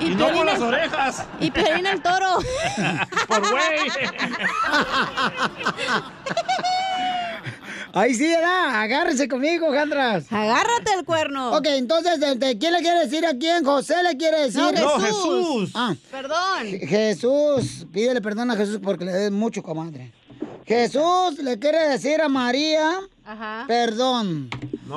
Y, 0.00 0.10
no 0.16 0.28
por 0.32 0.44
las 0.44 0.60
orejas. 0.60 1.24
Y 1.38 1.50
Piolín 1.50 1.86
el 1.86 2.02
toro. 2.02 2.38
Por 3.28 3.40
güey. 3.50 3.88
Ahí 7.96 8.14
sí, 8.14 8.28
¿verdad? 8.28 8.82
Agárrese 8.82 9.26
conmigo, 9.26 9.72
Jandras. 9.72 10.30
Agárrate 10.30 10.92
el 10.98 11.06
cuerno. 11.06 11.56
Ok, 11.56 11.66
entonces, 11.68 12.20
este, 12.20 12.58
¿quién 12.58 12.74
le 12.74 12.80
quiere 12.80 13.00
decir 13.00 13.24
a 13.24 13.32
quién? 13.32 13.64
José 13.64 14.02
le 14.02 14.18
quiere 14.18 14.42
decir. 14.42 14.60
No, 14.60 14.70
No, 14.70 15.00
Jesús. 15.00 15.06
Jesús. 15.06 15.70
Ah. 15.74 15.94
Perdón. 16.10 16.66
Jesús, 16.86 17.86
pídele 17.90 18.20
perdón 18.20 18.50
a 18.50 18.56
Jesús 18.56 18.80
porque 18.82 19.06
le 19.06 19.12
des 19.12 19.32
mucho, 19.32 19.62
comadre. 19.62 20.12
Jesús 20.66 21.38
le 21.42 21.58
quiere 21.58 21.88
decir 21.88 22.20
a 22.20 22.28
María. 22.28 23.00
Ajá. 23.24 23.64
Perdón. 23.66 24.50
No, 24.86 24.94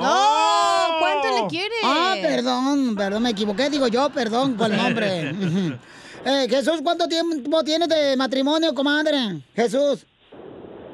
¿cuánto 1.00 1.42
le 1.42 1.48
quiere? 1.48 1.74
Ah, 1.82 2.16
perdón, 2.20 2.94
perdón, 2.96 3.22
me 3.22 3.30
equivoqué, 3.30 3.70
digo 3.70 3.88
yo, 3.88 4.10
perdón 4.10 4.58
por 4.58 4.70
el 4.70 4.76
nombre. 4.76 5.34
Eh, 6.22 6.48
Jesús, 6.50 6.80
¿cuánto 6.82 7.08
tiempo 7.08 7.64
tienes 7.64 7.88
de 7.88 8.14
matrimonio, 8.14 8.74
comadre? 8.74 9.40
Jesús. 9.56 10.04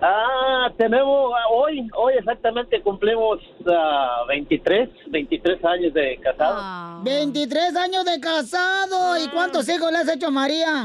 Ah, 0.02 0.70
tenemos, 0.76 1.32
ah, 1.34 1.48
hoy, 1.50 1.88
hoy 1.96 2.14
exactamente 2.18 2.82
cumplimos 2.82 3.38
ah, 3.66 4.24
23, 4.28 4.90
23 5.08 5.64
años 5.64 5.94
de 5.94 6.18
casado. 6.22 7.02
23 7.02 7.76
años 7.76 8.04
de 8.04 8.20
casado. 8.20 9.16
¿Y 9.18 9.28
cuántos 9.28 9.66
hijos 9.68 9.90
le 9.90 9.98
has 9.98 10.08
hecho 10.08 10.26
a 10.26 10.30
María? 10.30 10.84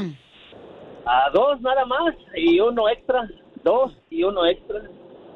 A 1.04 1.30
dos 1.32 1.60
nada 1.60 1.84
más 1.84 2.14
y 2.34 2.58
uno 2.60 2.88
extra, 2.88 3.28
dos 3.62 3.92
y 4.08 4.22
uno 4.22 4.46
extra. 4.46 4.80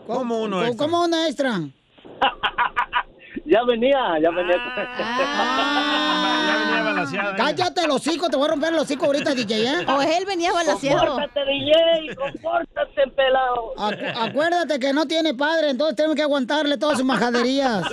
¿Cómo 0.07 0.43
uno 0.43 0.61
¿Cómo- 0.61 0.77
¿Cómo 0.77 1.05
una 1.05 1.27
extra? 1.29 1.61
Ya 3.47 3.63
venía, 3.65 4.19
ya 4.21 4.31
venía. 4.31 4.57
Ya 4.57 6.59
venía 6.59 6.83
balanceada. 6.83 7.37
Cállate 7.37 7.87
los 7.87 7.97
hocico, 7.97 8.29
te 8.29 8.37
voy 8.37 8.49
a 8.49 8.51
romper 8.51 8.73
los 8.73 8.83
hocico 8.83 9.07
ahorita, 9.07 9.35
DJ, 9.35 9.65
¿eh? 9.65 9.87
O 9.89 10.03
él 10.03 10.25
venía 10.27 10.53
balanceado. 10.53 11.07
Compórtate, 11.07 11.45
DJ, 11.45 12.17
compórtate, 12.17 13.07
pelado. 13.15 13.75
Acu- 13.77 14.29
acuérdate 14.31 14.79
que 14.81 14.93
no 14.93 15.07
tiene 15.07 15.35
padre, 15.35 15.71
entonces 15.71 15.95
tenemos 15.97 16.17
que 16.17 16.23
aguantarle 16.23 16.77
todas 16.77 16.97
sus 16.99 17.07
majaderías. 17.07 17.85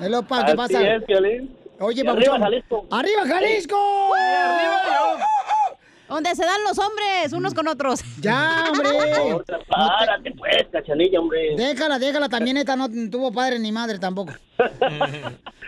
es 0.00 0.10
lo 0.10 0.22
pa- 0.22 0.44
¿qué 0.44 0.52
Así 0.52 0.56
pasa? 0.56 0.82
es. 0.82 1.02
Oye, 1.80 2.02
Y 2.04 2.06
arriba 2.06 2.14
papuchón. 2.14 2.40
Jalisco. 2.42 2.86
¡Arriba, 2.92 3.22
Jalisco! 3.26 3.76
Donde 6.14 6.32
se 6.36 6.44
dan 6.44 6.62
los 6.62 6.78
hombres 6.78 7.32
unos 7.32 7.54
con 7.54 7.66
otros. 7.66 8.00
Ya, 8.20 8.66
hombre. 8.70 8.88
Párate, 9.68 10.30
pues, 10.38 10.64
cachanilla, 10.70 11.18
hombre. 11.18 11.56
Déjala, 11.56 11.98
déjala, 11.98 12.28
también 12.28 12.56
esta 12.56 12.76
no 12.76 12.88
tuvo 12.88 13.32
padre 13.32 13.58
ni 13.58 13.72
madre 13.72 13.98
tampoco. 13.98 14.32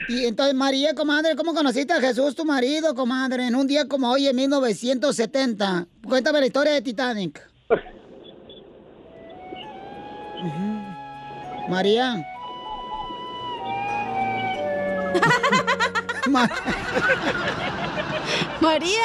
Y 0.09 0.25
entonces, 0.27 0.55
María, 0.55 0.95
comadre, 0.95 1.35
¿cómo 1.35 1.53
conociste 1.53 1.93
a 1.93 2.01
Jesús, 2.01 2.37
tu 2.37 2.45
marido, 2.45 2.95
comadre? 2.95 3.49
En 3.49 3.57
un 3.57 3.67
día 3.67 3.89
como 3.89 4.09
hoy, 4.09 4.29
en 4.29 4.37
1970. 4.37 5.89
Cuéntame 6.07 6.39
la 6.39 6.47
historia 6.47 6.75
de 6.75 6.83
Titanic. 6.83 7.45
Ujú. 10.45 11.69
María. 11.69 12.25
María. 16.31 17.76
Sí, 18.27 18.97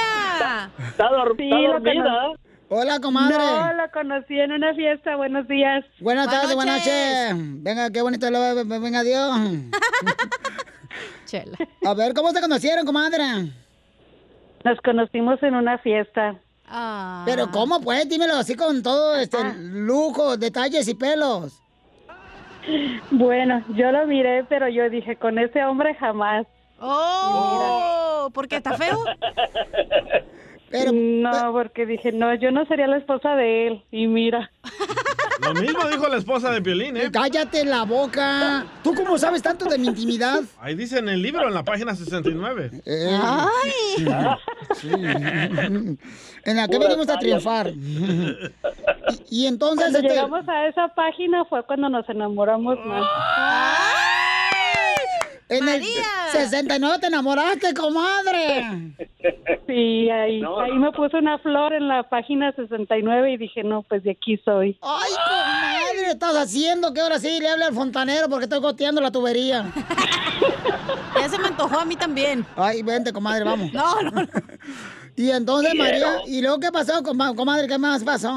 está 0.87 1.09
dormida. 1.09 2.31
Hola, 2.69 2.99
comadre. 3.01 3.37
No, 3.37 3.73
la 3.73 3.91
conocí 3.91 4.39
en 4.39 4.51
una 4.53 4.73
fiesta. 4.73 5.15
Buenos 5.17 5.47
días. 5.47 5.83
Buenas 5.99 6.29
tardes, 6.29 6.55
buenas 6.55 6.77
noches. 6.79 7.33
Venga, 7.63 7.89
qué 7.91 8.01
bonito, 8.01 8.29
lo- 8.31 8.65
venga 8.65 9.03
Dios. 9.03 9.29
Chela. 11.25 11.57
A 11.85 11.93
ver, 11.93 12.13
¿cómo 12.13 12.31
se 12.31 12.41
conocieron, 12.41 12.85
comadre? 12.85 13.51
Nos 14.63 14.79
conocimos 14.83 15.41
en 15.43 15.55
una 15.55 15.77
fiesta. 15.79 16.35
Ah. 16.67 17.23
Pero 17.25 17.51
¿cómo 17.51 17.81
pues? 17.81 18.07
Dímelo 18.07 18.35
así 18.35 18.55
con 18.55 18.81
todo 18.81 19.15
este 19.17 19.37
lujo, 19.59 20.37
detalles 20.37 20.87
y 20.87 20.93
pelos. 20.95 21.61
Bueno, 23.09 23.63
yo 23.75 23.91
lo 23.91 24.05
miré, 24.07 24.45
pero 24.47 24.69
yo 24.69 24.89
dije, 24.89 25.15
con 25.17 25.37
ese 25.39 25.63
hombre 25.65 25.95
jamás. 25.95 26.45
Oh, 26.81 28.29
¿porque 28.33 28.57
está 28.57 28.73
feo? 28.73 28.97
Pero, 30.71 30.91
no, 30.93 31.51
porque 31.51 31.85
dije, 31.85 32.13
no, 32.13 32.33
yo 32.35 32.49
no 32.51 32.65
sería 32.65 32.87
la 32.87 32.97
esposa 32.97 33.35
de 33.35 33.67
él. 33.67 33.83
Y 33.91 34.07
mira. 34.07 34.49
Lo 35.43 35.53
mismo 35.55 35.83
dijo 35.89 36.07
la 36.07 36.17
esposa 36.17 36.51
de 36.51 36.61
Piolín, 36.61 36.95
¿eh? 36.97 37.09
Cállate 37.11 37.65
la 37.65 37.83
boca. 37.83 38.65
¿Tú 38.83 38.93
cómo 38.93 39.17
sabes 39.17 39.41
tanto 39.41 39.65
de 39.65 39.77
mi 39.79 39.87
intimidad? 39.87 40.41
Ahí 40.61 40.75
dice 40.75 40.99
en 40.99 41.09
el 41.09 41.21
libro, 41.21 41.47
en 41.47 41.53
la 41.53 41.63
página 41.63 41.95
69. 41.95 42.71
Eh. 42.85 43.19
Ay. 43.21 44.07
Sí. 44.75 44.89
En 44.93 46.55
la 46.55 46.67
que 46.67 46.77
venimos 46.79 47.09
a 47.09 47.17
triunfar. 47.17 47.69
Y, 47.69 48.51
y 49.29 49.47
entonces... 49.47 49.89
Cuando 49.91 49.97
este- 49.99 50.09
llegamos 50.09 50.47
a 50.47 50.67
esa 50.67 50.87
página 50.89 51.43
fue 51.45 51.63
cuando 51.63 51.89
nos 51.89 52.07
enamoramos 52.07 52.77
más. 52.85 53.03
En 55.51 55.67
el 55.67 55.83
69 56.31 56.97
te 57.01 57.07
enamoraste, 57.07 57.73
comadre. 57.73 58.93
Sí, 59.67 60.09
ahí, 60.09 60.41
ahí 60.61 60.71
me 60.79 60.91
puse 60.91 61.17
una 61.17 61.37
flor 61.39 61.73
en 61.73 61.87
la 61.87 62.03
página 62.03 62.51
69 62.53 63.33
y 63.33 63.37
dije, 63.37 63.63
no, 63.63 63.83
pues 63.83 64.03
de 64.03 64.11
aquí 64.11 64.37
soy. 64.45 64.77
Ay, 64.81 65.11
comadre, 65.11 66.03
¿qué 66.05 66.11
estás 66.11 66.35
haciendo? 66.35 66.93
Que 66.93 67.01
ahora 67.01 67.19
sí 67.19 67.39
le 67.39 67.49
hable 67.49 67.65
al 67.65 67.73
fontanero 67.73 68.29
porque 68.29 68.45
estoy 68.45 68.59
goteando 68.59 69.01
la 69.01 69.11
tubería. 69.11 69.71
Ya 71.19 71.29
se 71.29 71.37
me 71.37 71.49
antojó 71.49 71.77
a 71.79 71.85
mí 71.85 71.95
también. 71.95 72.43
Ay, 72.55 72.81
vente, 72.81 73.13
comadre, 73.13 73.43
vamos. 73.43 73.71
No, 73.73 74.01
no, 74.01 74.09
no. 74.11 74.27
Y 75.15 75.29
entonces, 75.29 75.71
Quiero. 75.73 75.83
María, 75.85 76.21
¿y 76.25 76.41
luego 76.41 76.59
qué 76.59 76.71
pasó, 76.71 77.03
coma- 77.03 77.35
comadre? 77.35 77.67
¿Qué 77.67 77.77
más 77.77 78.03
pasó? 78.03 78.31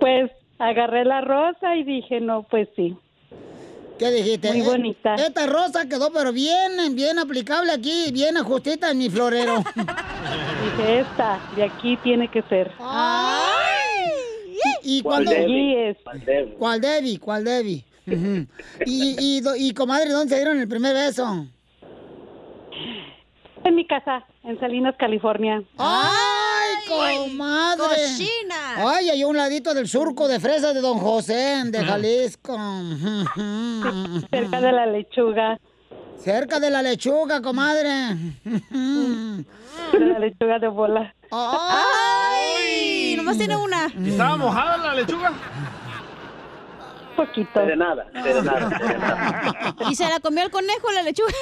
Pues 0.00 0.30
agarré 0.58 1.04
la 1.04 1.20
rosa 1.20 1.76
y 1.76 1.84
dije, 1.84 2.20
no, 2.20 2.42
pues 2.44 2.68
sí. 2.74 2.96
¿Qué 4.00 4.10
dijiste? 4.10 4.48
Muy 4.52 4.60
Eh, 4.60 4.64
bonita. 4.64 5.14
Esta 5.16 5.46
rosa 5.46 5.86
quedó, 5.86 6.10
pero 6.10 6.32
bien, 6.32 6.94
bien 6.94 7.18
aplicable 7.18 7.70
aquí, 7.70 8.10
bien 8.12 8.34
ajustita 8.38 8.90
en 8.90 8.96
mi 8.96 9.10
florero. 9.10 9.56
Dije, 9.76 11.00
esta, 11.00 11.38
de 11.54 11.64
aquí 11.64 11.98
tiene 11.98 12.26
que 12.28 12.40
ser. 12.44 12.70
¿Y, 14.82 14.98
y 14.98 15.02
¿Cuál 15.02 15.24
cuando... 15.26 15.30
Debbie? 15.32 15.90
Aquí 16.06 16.30
es. 16.30 16.48
¿Cuál 16.58 16.80
Debbie? 16.80 17.18
¿Cuál 17.18 17.44
Debbie? 17.44 17.84
Ujú. 18.06 18.46
y, 18.86 19.16
y, 19.18 19.40
do- 19.42 19.54
y, 19.54 19.74
comadre, 19.74 20.08
¿dónde 20.10 20.30
se 20.30 20.36
dieron 20.40 20.58
el 20.58 20.66
primer 20.68 20.94
beso? 20.94 21.46
En 23.64 23.74
mi 23.74 23.86
casa, 23.86 24.24
en 24.44 24.58
Salinas, 24.58 24.94
California. 24.98 25.62
¡Ay, 25.76 26.10
comadre! 26.90 27.88
cochina. 27.88 28.90
Ay, 28.90 29.10
hay 29.10 29.24
un 29.24 29.36
ladito 29.36 29.74
del 29.74 29.88
surco 29.88 30.28
de 30.28 30.40
fresas 30.40 30.74
de 30.74 30.80
Don 30.80 30.98
José, 30.98 31.62
de 31.66 31.84
Jalisco. 31.84 32.56
Cerca 34.30 34.60
de 34.60 34.72
la 34.72 34.86
lechuga. 34.86 35.58
Cerca 36.18 36.60
de 36.60 36.70
la 36.70 36.82
lechuga, 36.82 37.40
comadre. 37.40 37.88
De 38.44 39.98
la 39.98 40.18
lechuga 40.18 40.58
de 40.58 40.68
bola. 40.68 41.14
¡Ay! 41.30 43.14
Nomás 43.16 43.38
tiene 43.38 43.56
una. 43.56 43.86
¿Estaba 43.86 44.36
mojada 44.36 44.76
la 44.78 44.94
lechuga? 44.94 45.32
Poquito. 47.16 47.60
De 47.60 47.76
nada, 47.76 48.04
de 48.12 48.42
nada, 48.42 48.68
de 48.68 48.98
nada. 48.98 49.74
¿Y 49.90 49.94
se 49.94 50.08
la 50.08 50.20
comió 50.20 50.44
el 50.44 50.50
conejo 50.50 50.90
la 50.92 51.02
lechuga? 51.02 51.32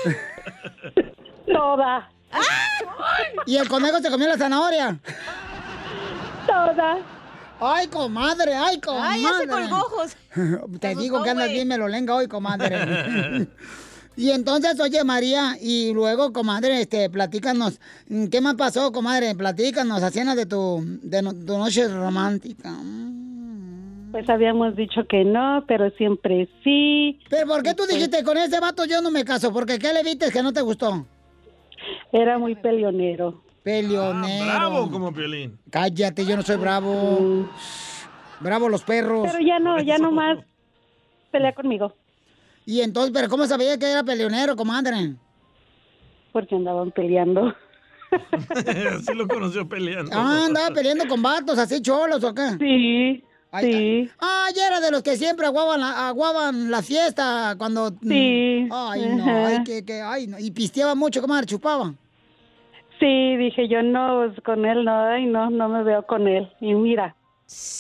Toda. 1.47 2.09
¿Y 3.47 3.56
el 3.56 3.68
conejo 3.68 3.99
se 4.00 4.11
comió 4.11 4.28
la 4.28 4.37
zanahoria? 4.37 4.99
Toda. 6.47 6.99
Ay, 7.61 7.88
comadre, 7.88 8.54
ay, 8.54 8.80
comadre. 8.80 9.08
Ay, 9.14 9.23
ya 9.23 9.38
se 9.38 9.49
colgó, 9.49 9.80
José. 9.80 10.16
Te 10.80 10.88
digo 10.95 11.17
gustó, 11.19 11.25
que 11.25 11.30
andas 11.30 11.47
güey. 11.47 11.54
bien 11.54 11.69
melolenga 11.69 12.14
hoy, 12.14 12.28
comadre. 12.28 13.49
y 14.17 14.30
entonces, 14.30 14.78
oye, 14.80 15.02
María, 15.02 15.56
y 15.60 15.93
luego, 15.93 16.32
comadre, 16.32 16.80
este, 16.82 17.10
platícanos. 17.10 17.80
¿Qué 18.30 18.41
más 18.41 18.54
pasó, 18.54 18.93
comadre? 18.93 19.34
Platícanos, 19.34 20.02
escenas 20.02 20.36
de 20.36 20.47
tu, 20.47 20.80
de 21.02 21.23
no- 21.23 21.32
tu 21.34 21.58
noche 21.58 21.88
romántica. 21.88 22.73
Pues 24.12 24.28
habíamos 24.30 24.75
dicho 24.76 25.06
que 25.08 25.25
no, 25.25 25.64
pero 25.67 25.91
siempre 25.91 26.49
sí. 26.64 27.19
¿Pero 27.28 27.47
por 27.47 27.62
qué 27.62 27.75
tú 27.75 27.84
dijiste, 27.86 28.23
con 28.25 28.38
ese 28.38 28.58
vato 28.60 28.84
yo 28.86 29.02
no 29.02 29.10
me 29.10 29.25
caso? 29.25 29.52
Porque 29.52 29.78
¿qué 29.78 29.93
le 29.93 30.02
viste 30.02 30.30
que 30.30 30.43
no 30.43 30.52
te 30.52 30.62
gustó? 30.62 31.04
Era 32.13 32.39
muy 32.39 32.55
peleonero. 32.55 33.43
Peleonero. 33.63 34.45
Bravo 34.45 34.91
como 34.91 35.13
Piolín. 35.13 35.59
Cállate, 35.71 36.25
yo 36.25 36.37
no 36.37 36.43
soy 36.43 36.57
bravo. 36.57 37.49
Bravo 38.41 38.69
los 38.69 38.83
perros. 38.83 39.29
Pero 39.31 39.45
ya 39.45 39.59
no, 39.59 39.81
ya 39.81 39.99
no 39.99 40.13
más 40.13 40.39
pelea 41.31 41.53
conmigo. 41.53 41.95
Y 42.65 42.81
entonces, 42.81 43.13
¿pero 43.13 43.29
cómo 43.29 43.47
sabía 43.47 43.79
que 43.79 43.91
era 43.91 44.03
peleonero, 44.05 44.55
comadre? 44.57 45.15
Porque 46.33 46.55
andaban 46.55 46.91
peleando. 46.91 47.55
Así 48.93 49.15
lo 49.15 49.27
conoció 49.27 49.69
peleando. 49.69 50.11
Ah, 50.15 50.45
andaba 50.47 50.75
peleando 50.75 51.07
con 51.07 51.23
vatos, 51.23 51.59
así 51.59 51.83
cholos, 51.83 52.25
¿o 52.25 52.35
qué? 52.35 52.57
Sí, 52.59 53.25
sí. 53.61 54.11
Ah, 54.21 54.49
ya 54.54 54.67
era 54.67 54.80
de 54.80 54.91
los 54.91 55.02
que 55.02 55.17
siempre 55.17 55.47
aguaban 55.47 55.80
la, 55.80 56.08
aguaban 56.08 56.71
la 56.71 56.82
fiesta 56.82 57.54
cuando... 57.58 57.91
Sí. 58.02 58.69
Ay, 58.71 59.08
no, 59.17 59.23
Ajá. 59.23 59.47
ay, 59.47 59.65
que, 59.65 59.84
que, 59.84 60.00
ay, 60.00 60.26
no. 60.26 60.39
Y 60.39 60.50
pisteaba 60.50 60.95
mucho, 60.95 61.21
comadre, 61.21 61.47
chupaba. 61.47 61.95
Sí, 62.99 63.37
dije 63.37 63.69
yo 63.69 63.82
no, 63.82 64.25
pues, 64.26 64.45
con 64.45 64.65
él 64.67 64.84
no, 64.84 65.06
ay 65.06 65.26
no, 65.26 65.50
no 65.50 65.69
me 65.69 65.84
veo 65.84 66.04
con 66.06 66.26
él. 66.26 66.50
Y 66.61 66.75
mira, 66.75 67.15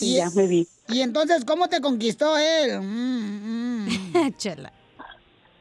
y 0.00 0.16
ya 0.16 0.30
me 0.30 0.46
vi. 0.46 0.66
Y 0.88 1.00
entonces, 1.00 1.44
¿cómo 1.44 1.68
te 1.68 1.80
conquistó 1.80 2.36
él? 2.38 2.80
Mm, 2.80 3.84
mm. 3.84 4.32
Chela. 4.38 4.72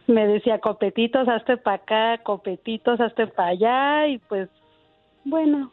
Me 0.08 0.26
decía, 0.26 0.60
copetitos, 0.60 1.28
hazte 1.28 1.58
para 1.58 1.78
acá, 1.78 2.24
copetitos, 2.24 3.00
hazte 3.02 3.28
para 3.28 3.50
allá, 3.50 4.08
y 4.08 4.20
pues, 4.20 4.48
bueno. 5.26 5.72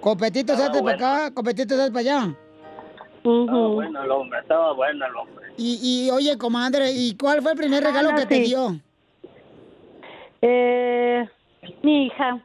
Copetitos, 0.00 0.60
hazte 0.60 0.80
para 0.80 0.94
acá, 0.94 1.34
copetitos, 1.34 1.78
hazte 1.78 1.90
para 1.90 2.00
allá. 2.00 2.36
Estaba 3.24 3.68
bueno 3.68 4.02
el 4.02 4.10
hombre, 4.10 4.38
estaba 4.40 4.72
bueno 4.74 5.06
el 5.06 5.16
hombre. 5.16 5.46
Y, 5.56 5.78
y, 5.82 6.10
oye, 6.10 6.36
comadre, 6.36 6.92
¿y 6.92 7.16
cuál 7.16 7.40
fue 7.40 7.52
el 7.52 7.58
primer 7.58 7.82
regalo 7.82 8.10
no, 8.10 8.18
que 8.18 8.26
te 8.26 8.40
dio? 8.40 8.78
Eh, 10.42 11.26
mi 11.82 12.06
hija. 12.06 12.42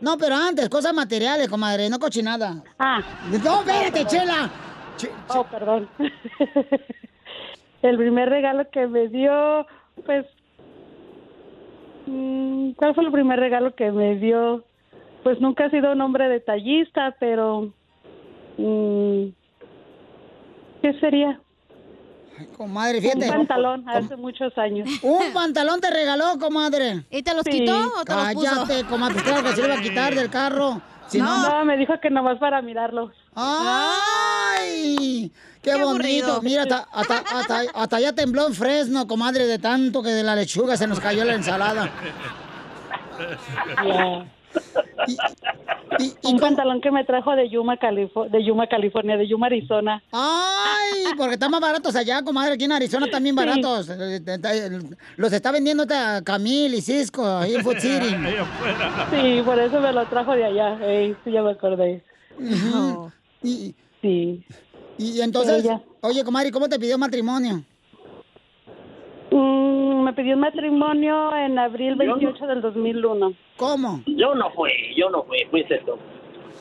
No, 0.00 0.18
pero 0.18 0.34
antes, 0.34 0.68
cosas 0.68 0.92
materiales, 0.92 1.48
comadre, 1.48 1.88
no 1.88 2.00
cochinada. 2.00 2.64
Ah. 2.80 3.00
No, 3.44 3.60
espérate, 3.60 4.04
chela. 4.06 4.50
Oh, 5.28 5.44
perdón. 5.44 5.88
el 7.82 7.96
primer 7.96 8.28
regalo 8.28 8.68
que 8.70 8.88
me 8.88 9.06
dio, 9.06 9.64
pues, 10.04 10.26
mm, 12.06 12.72
¿cuál 12.72 12.96
fue 12.96 13.04
el 13.04 13.12
primer 13.12 13.38
regalo 13.38 13.76
que 13.76 13.92
me 13.92 14.16
dio? 14.16 14.64
Pues 15.22 15.40
nunca 15.40 15.66
he 15.66 15.70
sido 15.70 15.92
un 15.92 16.00
hombre 16.00 16.28
detallista, 16.28 17.14
pero, 17.20 17.72
mm, 18.58 19.28
¿qué 20.82 20.92
sería? 21.00 21.40
Comadre, 22.56 23.00
fíjate. 23.00 23.30
Un 23.30 23.36
pantalón 23.36 23.88
hace 23.88 24.16
muchos 24.16 24.56
años. 24.58 24.88
Un 25.02 25.32
pantalón 25.32 25.80
te 25.80 25.90
regaló, 25.90 26.38
comadre. 26.40 27.04
¿Y 27.10 27.22
te 27.22 27.34
los 27.34 27.44
Sí. 27.44 27.50
quitó 27.60 27.76
o 28.00 28.04
te 28.04 28.14
los 28.14 28.34
puso? 28.34 28.50
Cállate, 28.66 28.84
comadre, 28.88 29.22
claro 29.22 29.42
que 29.44 29.52
se 29.52 29.60
lo 29.60 29.66
iba 29.68 29.76
a 29.76 29.80
quitar 29.80 30.14
del 30.14 30.28
carro. 30.30 30.80
Si 31.06 31.18
no, 31.18 31.48
no, 31.48 31.64
me 31.64 31.76
dijo 31.76 31.92
que 32.00 32.08
nomás 32.10 32.38
para 32.38 32.60
mirarlo. 32.62 33.12
¡Ay! 33.34 35.30
¡Qué, 35.62 35.70
Qué 35.70 35.76
bonito! 35.76 35.90
aburrido. 35.90 36.42
Mira, 36.42 36.62
hasta, 36.62 36.86
hasta, 36.92 37.18
hasta, 37.38 37.60
hasta 37.74 37.96
allá 37.96 38.12
tembló 38.14 38.46
en 38.46 38.54
Fresno, 38.54 39.06
comadre, 39.06 39.46
de 39.46 39.58
tanto 39.58 40.02
que 40.02 40.08
de 40.08 40.22
la 40.22 40.34
lechuga 40.34 40.76
se 40.76 40.86
nos 40.86 40.98
cayó 41.00 41.24
la 41.24 41.34
ensalada. 41.34 41.90
Un 46.24 46.38
pantalón 46.38 46.80
que 46.80 46.90
me 46.90 47.04
trajo 47.04 47.34
de 47.36 47.48
Yuma, 47.48 47.76
Califo- 47.78 48.28
de 48.28 48.42
Yuma, 48.44 48.66
California, 48.66 49.16
de 49.16 49.26
Yuma, 49.28 49.46
Arizona. 49.46 50.02
¡Ay! 50.12 51.04
Porque 51.16 51.34
están 51.34 51.50
más 51.50 51.60
baratos 51.60 51.94
allá, 51.96 52.22
comadre. 52.22 52.54
Aquí 52.54 52.64
en 52.64 52.72
Arizona 52.72 53.06
también 53.10 53.34
baratos. 53.34 53.88
Eh, 53.90 54.16
eh, 54.16 54.38
eh, 54.44 54.80
Los 55.16 55.32
está 55.32 55.52
vendiendo 55.52 55.84
Camil 56.24 56.74
y 56.74 56.80
Cisco 56.80 57.26
ahí 57.26 57.54
en 57.54 57.62
Food 57.62 57.76
City. 57.78 58.14
Sí, 59.10 59.42
por 59.44 59.58
eso 59.58 59.80
me 59.80 59.92
lo 59.92 60.06
trajo 60.06 60.32
de 60.34 60.44
allá. 60.44 60.78
Ey, 60.86 61.14
sí, 61.24 61.32
ya 61.32 61.42
me 61.42 61.50
acordé. 61.52 62.02
Ujú. 62.38 63.10
Y, 63.42 63.74
sí. 64.00 64.44
Y 64.98 65.20
entonces, 65.20 65.66
oye, 66.00 66.24
comadre, 66.24 66.50
¿cómo 66.52 66.68
te 66.68 66.78
pidió 66.78 66.96
matrimonio? 66.98 67.62
Mm, 69.30 69.61
me 70.12 70.16
pidió 70.16 70.34
un 70.34 70.40
matrimonio 70.40 71.34
en 71.34 71.58
abril 71.58 71.94
28 71.94 72.46
del 72.46 72.60
2001. 72.60 73.32
¿Cómo? 73.56 74.02
Yo 74.06 74.34
no 74.34 74.50
fui, 74.50 74.70
yo 74.94 75.08
no 75.08 75.22
fui, 75.22 75.38
fuiste 75.50 75.78
tú. 75.86 75.92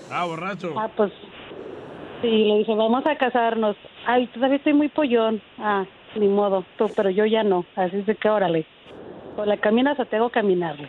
Ah, 0.09 0.25
borracho. 0.25 0.73
Ah, 0.77 0.89
pues 0.95 1.11
sí, 2.21 2.27
le 2.29 2.59
dije, 2.59 2.73
vamos 2.73 3.05
a 3.05 3.17
casarnos. 3.17 3.75
Ay, 4.05 4.27
todavía 4.27 4.55
estoy 4.55 4.73
muy 4.73 4.87
pollón. 4.87 5.41
Ah, 5.59 5.85
ni 6.15 6.29
modo, 6.29 6.63
tú, 6.77 6.89
pero 6.95 7.09
yo 7.09 7.25
ya 7.25 7.43
no. 7.43 7.65
Así 7.75 7.97
es 7.97 8.05
de 8.05 8.15
que 8.15 8.29
órale. 8.29 8.65
O 9.35 9.43
la 9.43 9.57
caminas 9.57 9.99
o 9.99 10.05
tengo 10.05 10.29
que 10.29 10.39
caminarle. 10.39 10.87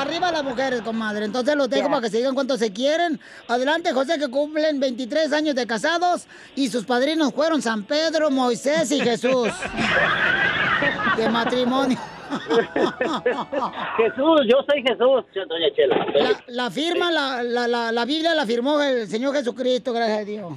Arriba 0.00 0.30
las 0.30 0.44
mujeres, 0.44 0.82
comadre. 0.82 1.24
Entonces 1.24 1.56
los 1.56 1.68
dejo 1.68 1.88
para 1.88 2.02
que 2.02 2.10
se 2.10 2.18
digan 2.18 2.34
cuánto 2.34 2.56
se 2.56 2.72
quieren. 2.72 3.18
Adelante, 3.48 3.92
José, 3.92 4.18
que 4.18 4.28
cumplen 4.28 4.78
23 4.78 5.32
años 5.32 5.54
de 5.54 5.66
casados 5.66 6.26
y 6.54 6.68
sus 6.68 6.84
padrinos 6.84 7.32
fueron 7.32 7.60
San 7.62 7.84
Pedro, 7.84 8.30
Moisés 8.30 8.92
y 8.92 9.00
Jesús. 9.00 9.48
de 11.16 11.28
matrimonio. 11.28 11.98
Jesús, 13.96 14.40
yo 14.46 14.58
soy 14.68 14.82
Jesús, 14.82 15.24
doña 15.48 15.70
Chela. 15.74 16.06
La, 16.14 16.44
la 16.46 16.70
firma, 16.70 17.10
la, 17.10 17.42
la, 17.42 17.66
la, 17.66 17.90
la 17.90 18.04
Biblia 18.04 18.34
la 18.34 18.46
firmó 18.46 18.80
el 18.80 19.08
Señor 19.08 19.34
Jesucristo, 19.34 19.92
gracias 19.92 20.18
a 20.18 20.24
Dios. 20.24 20.52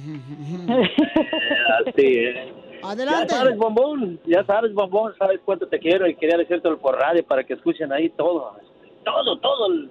Así 1.86 2.18
es. 2.18 2.36
Adelante. 2.82 3.32
Ya 3.32 3.38
sabes, 3.38 3.56
bombón, 3.56 4.20
ya 4.26 4.44
sabes, 4.44 4.74
bombón, 4.74 5.14
sabes 5.18 5.40
cuánto 5.44 5.66
te 5.68 5.78
quiero 5.78 6.06
y 6.06 6.16
quería 6.16 6.36
decírtelo 6.36 6.78
por 6.78 6.96
radio 6.98 7.24
para 7.24 7.44
que 7.44 7.54
escuchen 7.54 7.92
ahí 7.92 8.10
todo, 8.10 8.56
todo, 9.04 9.36
todo. 9.38 9.66
el- 9.66 9.90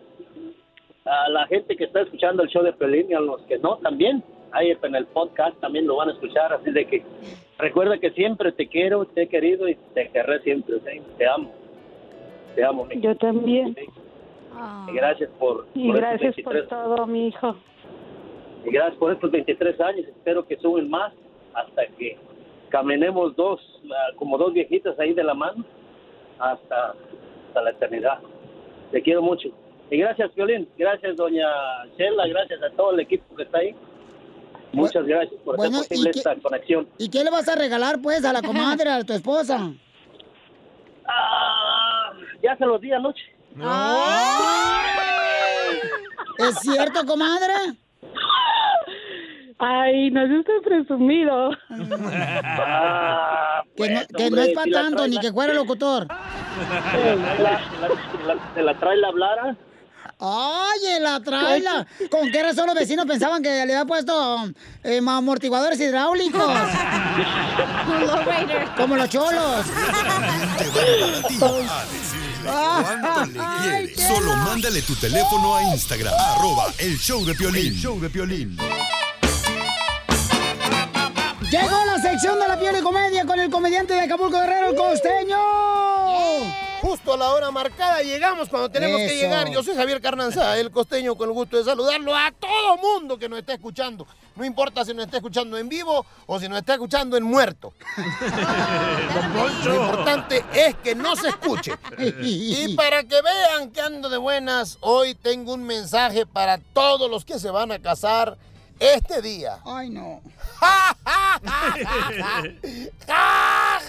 a 1.03 1.29
la 1.29 1.47
gente 1.47 1.75
que 1.75 1.85
está 1.85 2.01
escuchando 2.01 2.43
el 2.43 2.49
show 2.49 2.61
de 2.63 2.73
Pelín 2.73 3.07
y 3.09 3.13
a 3.15 3.19
los 3.19 3.41
que 3.43 3.57
no 3.57 3.77
también, 3.77 4.23
ahí 4.51 4.69
en 4.69 4.95
el 4.95 5.07
podcast 5.07 5.59
también 5.59 5.87
lo 5.87 5.95
van 5.95 6.09
a 6.09 6.11
escuchar, 6.11 6.53
así 6.53 6.69
de 6.71 6.85
que 6.85 7.03
recuerda 7.57 7.97
que 7.97 8.11
siempre 8.11 8.51
te 8.51 8.67
quiero, 8.67 9.05
te 9.05 9.23
he 9.23 9.27
querido 9.27 9.67
y 9.67 9.73
te 9.95 10.09
querré 10.11 10.39
siempre, 10.41 10.75
te 11.17 11.27
amo, 11.27 11.51
te 12.55 12.63
amo. 12.63 12.85
mi- 12.85 13.01
Yo 13.01 13.15
también. 13.15 13.75
Y 14.89 14.93
gracias 14.93 15.29
por, 15.39 15.65
Y 15.73 15.87
por 15.87 15.97
gracias 15.97 16.35
por 16.43 16.53
23 16.53 16.67
todo, 16.69 17.07
mi 17.07 17.27
hijo. 17.29 17.55
Y 18.63 18.69
gracias 18.71 18.97
por 18.99 19.11
estos 19.11 19.31
23 19.31 19.81
años. 19.81 20.07
Espero 20.07 20.45
que 20.45 20.55
suben 20.57 20.87
más 20.87 21.13
hasta 21.55 21.87
que 21.97 22.15
caminemos 22.69 23.35
dos, 23.35 23.59
ah, 23.91 24.11
como 24.17 24.37
dos 24.37 24.53
viejitas 24.53 24.99
ahí 24.99 25.13
de 25.13 25.23
la 25.23 25.33
mano, 25.33 25.65
hasta, 26.37 26.93
hasta 27.47 27.61
la 27.63 27.71
eternidad. 27.71 28.19
Te 28.91 29.01
quiero 29.01 29.21
mucho. 29.21 29.49
Y 29.89 29.97
gracias, 29.97 30.33
Violín. 30.35 30.67
Gracias, 30.77 31.15
doña 31.17 31.45
Chela. 31.97 32.27
Gracias 32.27 32.61
a 32.63 32.69
todo 32.75 32.91
el 32.93 33.01
equipo 33.01 33.35
que 33.35 33.43
está 33.43 33.57
ahí. 33.59 33.75
Muchas 34.73 35.05
gracias 35.05 35.39
por 35.43 35.57
bueno, 35.57 35.79
hacer 35.79 35.89
posible 35.89 36.09
¿y 36.09 36.13
qué- 36.13 36.19
esta 36.19 36.35
conexión. 36.37 36.87
¿Y 36.97 37.09
qué 37.09 37.23
le 37.25 37.29
vas 37.29 37.47
a 37.49 37.55
regalar, 37.55 38.01
pues, 38.01 38.23
a 38.23 38.31
la 38.31 38.41
comadre, 38.41 38.89
a 38.89 39.03
tu 39.03 39.13
esposa? 39.13 39.71
Ah, 41.13 42.13
ya 42.41 42.55
se 42.55 42.65
los 42.65 42.79
di 42.79 42.93
anoche. 42.93 43.21
¿Es 46.37 46.59
cierto, 46.59 47.05
comadre? 47.05 47.53
Ay, 49.63 50.09
no 50.09 50.25
seas 50.27 50.43
tan 50.45 50.61
presumido. 50.63 51.51
Ah, 52.43 53.61
Que 53.77 53.89
no, 53.89 53.95
pues, 54.01 54.07
que 54.07 54.13
no 54.23 54.25
hombre, 54.27 54.43
es 54.45 54.53
para 54.53 54.65
si 54.65 54.71
tanto, 54.71 55.07
ni 55.07 55.15
la- 55.15 55.21
que 55.21 55.31
fuera 55.31 55.53
locutor. 55.53 56.07
la- 56.07 57.15
la- 57.37 57.61
la- 58.25 58.53
¿Se 58.55 58.61
la 58.63 58.73
trae 58.79 58.97
la 58.97 59.11
Blara? 59.11 59.55
Oye, 60.17 60.99
la 60.99 61.19
traila. 61.19 61.85
¿Con 62.11 62.31
qué 62.31 62.41
razón 62.43 62.65
los 62.67 62.75
vecinos 62.75 63.05
pensaban 63.05 63.41
que 63.43 63.49
le 63.49 63.61
había 63.73 63.85
puesto 63.85 64.45
eh, 64.83 64.99
amortiguadores 65.07 65.79
hidráulicos? 65.79 66.43
Como 68.77 68.95
los 68.95 69.09
cholos. 69.09 69.65
¿Cuánto 72.43 73.25
le 73.25 73.39
quieres? 73.61 74.07
Solo 74.07 74.35
mándale 74.37 74.81
tu 74.81 74.95
teléfono 74.95 75.55
a 75.55 75.63
Instagram, 75.73 76.13
arroba 76.35 76.65
el 76.79 76.97
show 76.97 77.23
de 77.25 77.35
Piolín. 77.35 77.67
El 77.67 77.75
show 77.79 77.99
de 77.99 78.09
Piolín. 78.09 78.57
Llegó 81.51 81.83
la 81.85 81.99
sección 82.01 82.39
de 82.39 82.47
la 82.47 82.57
piel 82.57 82.77
y 82.79 82.81
comedia 82.81 83.25
con 83.25 83.37
el 83.37 83.49
comediante 83.49 83.93
de 83.93 83.99
Acapulco 83.99 84.39
Guerrero, 84.39 84.69
el 84.69 84.75
costeño. 84.77 85.37
Justo 86.79 87.13
a 87.13 87.17
la 87.17 87.29
hora 87.33 87.51
marcada 87.51 88.01
llegamos 88.01 88.47
cuando 88.47 88.69
tenemos 88.69 89.01
que 89.01 89.17
llegar. 89.17 89.49
Yo 89.49 89.61
soy 89.61 89.75
Javier 89.75 89.99
Carnanza, 89.99 90.57
el 90.57 90.71
costeño, 90.71 91.15
con 91.15 91.27
el 91.27 91.35
gusto 91.35 91.57
de 91.57 91.65
saludarlo 91.65 92.15
a 92.15 92.31
todo 92.31 92.77
mundo 92.77 93.19
que 93.19 93.27
nos 93.27 93.39
está 93.39 93.51
escuchando. 93.53 94.07
No 94.37 94.45
importa 94.45 94.85
si 94.85 94.93
nos 94.93 95.03
está 95.03 95.17
escuchando 95.17 95.57
en 95.57 95.67
vivo 95.67 96.05
o 96.25 96.39
si 96.39 96.47
nos 96.47 96.59
está 96.59 96.75
escuchando 96.75 97.17
en 97.17 97.23
muerto. 97.23 97.73
Lo 99.65 99.75
importante 99.75 100.45
es 100.53 100.75
que 100.75 100.95
no 100.95 101.17
se 101.17 101.27
escuche. 101.27 101.73
Y 102.23 102.75
para 102.77 103.03
que 103.03 103.21
vean 103.21 103.71
que 103.71 103.81
ando 103.81 104.07
de 104.07 104.17
buenas, 104.17 104.77
hoy 104.79 105.15
tengo 105.15 105.53
un 105.53 105.65
mensaje 105.65 106.25
para 106.25 106.59
todos 106.59 107.11
los 107.11 107.25
que 107.25 107.39
se 107.39 107.51
van 107.51 107.73
a 107.73 107.79
casar 107.79 108.37
este 108.81 109.21
día. 109.21 109.59
Ay, 109.63 109.91
no. 109.91 110.21
¡Ja, 110.59 110.95
ja, 111.05 111.39
ja, 111.45 111.71
ja, 111.85 112.11
ja! 112.17 112.43
¡Ja, 113.07 113.79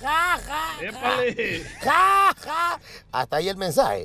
ja, 0.00 0.38
ja! 0.44 0.82
¡Épale! 0.82 1.64
¡Ja, 1.80 2.34
ja! 2.44 2.80
Hasta 3.12 3.36
ahí 3.36 3.48
el 3.48 3.56
mensaje. 3.56 4.04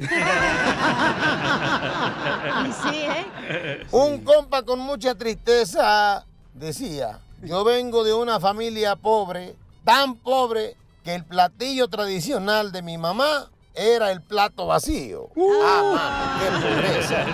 sí, 2.84 3.02
¿eh? 3.02 3.88
Un 3.92 4.24
compa 4.24 4.62
con 4.62 4.78
mucha 4.80 5.16
tristeza 5.16 6.24
decía, 6.54 7.20
yo 7.42 7.64
vengo 7.64 8.04
de 8.04 8.14
una 8.14 8.40
familia 8.40 8.96
pobre, 8.96 9.56
tan 9.84 10.18
pobre 10.18 10.76
que 11.04 11.16
el 11.16 11.26
platillo 11.26 11.88
tradicional 11.88 12.72
de 12.72 12.84
mi 12.84 13.00
mamá 13.00 13.50
era 13.74 14.12
el 14.12 14.22
plato 14.22 14.68
vacío. 14.68 15.30
Ah, 15.64 16.38
mano, 16.40 16.62
qué 16.62 16.68
pobreza. 16.68 17.26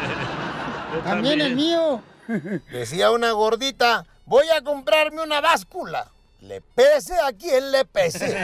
También 1.03 1.41
el 1.41 1.55
mío. 1.55 2.01
Decía 2.71 3.11
una 3.11 3.31
gordita, 3.31 4.05
voy 4.25 4.49
a 4.49 4.61
comprarme 4.61 5.21
una 5.21 5.41
báscula. 5.41 6.09
Le 6.41 6.61
pese 6.61 7.15
a 7.19 7.31
quien 7.31 7.71
le 7.71 7.85
pese. 7.85 8.37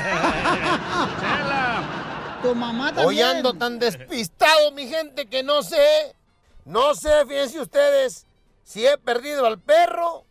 Tu 2.41 2.55
mamá 2.55 2.87
también. 2.87 3.07
Hoy 3.07 3.21
ando 3.21 3.53
tan 3.53 3.79
despistado, 3.79 4.71
mi 4.71 4.87
gente, 4.87 5.25
que 5.27 5.43
no 5.43 5.61
sé, 5.61 6.15
no 6.63 6.95
sé, 6.95 7.25
fíjense 7.27 7.59
ustedes, 7.59 8.25
si 8.63 8.87
he 8.87 8.97
perdido 8.97 9.45
al 9.45 9.59
perro 9.59 10.23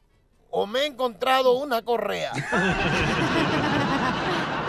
o 0.51 0.67
me 0.67 0.81
he 0.81 0.87
encontrado 0.87 1.53
una 1.59 1.83
correa. 1.83 2.33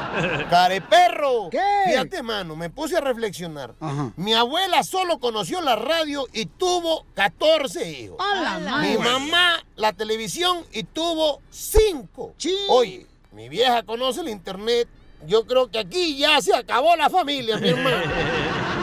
Careperro. 0.49 1.49
¿Qué? 1.49 1.59
Fíjate, 1.87 2.23
mano, 2.23 2.55
me 2.55 2.69
puse 2.69 2.97
a 2.97 3.01
reflexionar. 3.01 3.73
Mi 4.15 4.33
abuela 4.33 4.83
solo 4.83 5.19
conoció 5.19 5.61
la 5.61 5.75
radio 5.75 6.25
y 6.33 6.45
tuvo 6.45 7.05
14 7.13 7.89
hijos. 7.89 8.17
¡A 8.19 8.59
la 8.59 8.77
Mi 8.79 8.97
mamá 8.97 9.63
la 9.75 9.93
televisión 9.93 10.63
y 10.71 10.83
tuvo 10.83 11.41
5. 11.49 12.35
Oye, 12.69 13.05
mi 13.31 13.49
vieja 13.49 13.83
conoce 13.83 14.21
el 14.21 14.29
internet. 14.29 14.87
Yo 15.27 15.45
creo 15.45 15.69
que 15.69 15.79
aquí 15.79 16.17
ya 16.17 16.39
se 16.41 16.55
acabó 16.55 16.95
la 16.95 17.09
familia, 17.09 17.57
mi 17.57 17.69
hermano. 17.69 17.97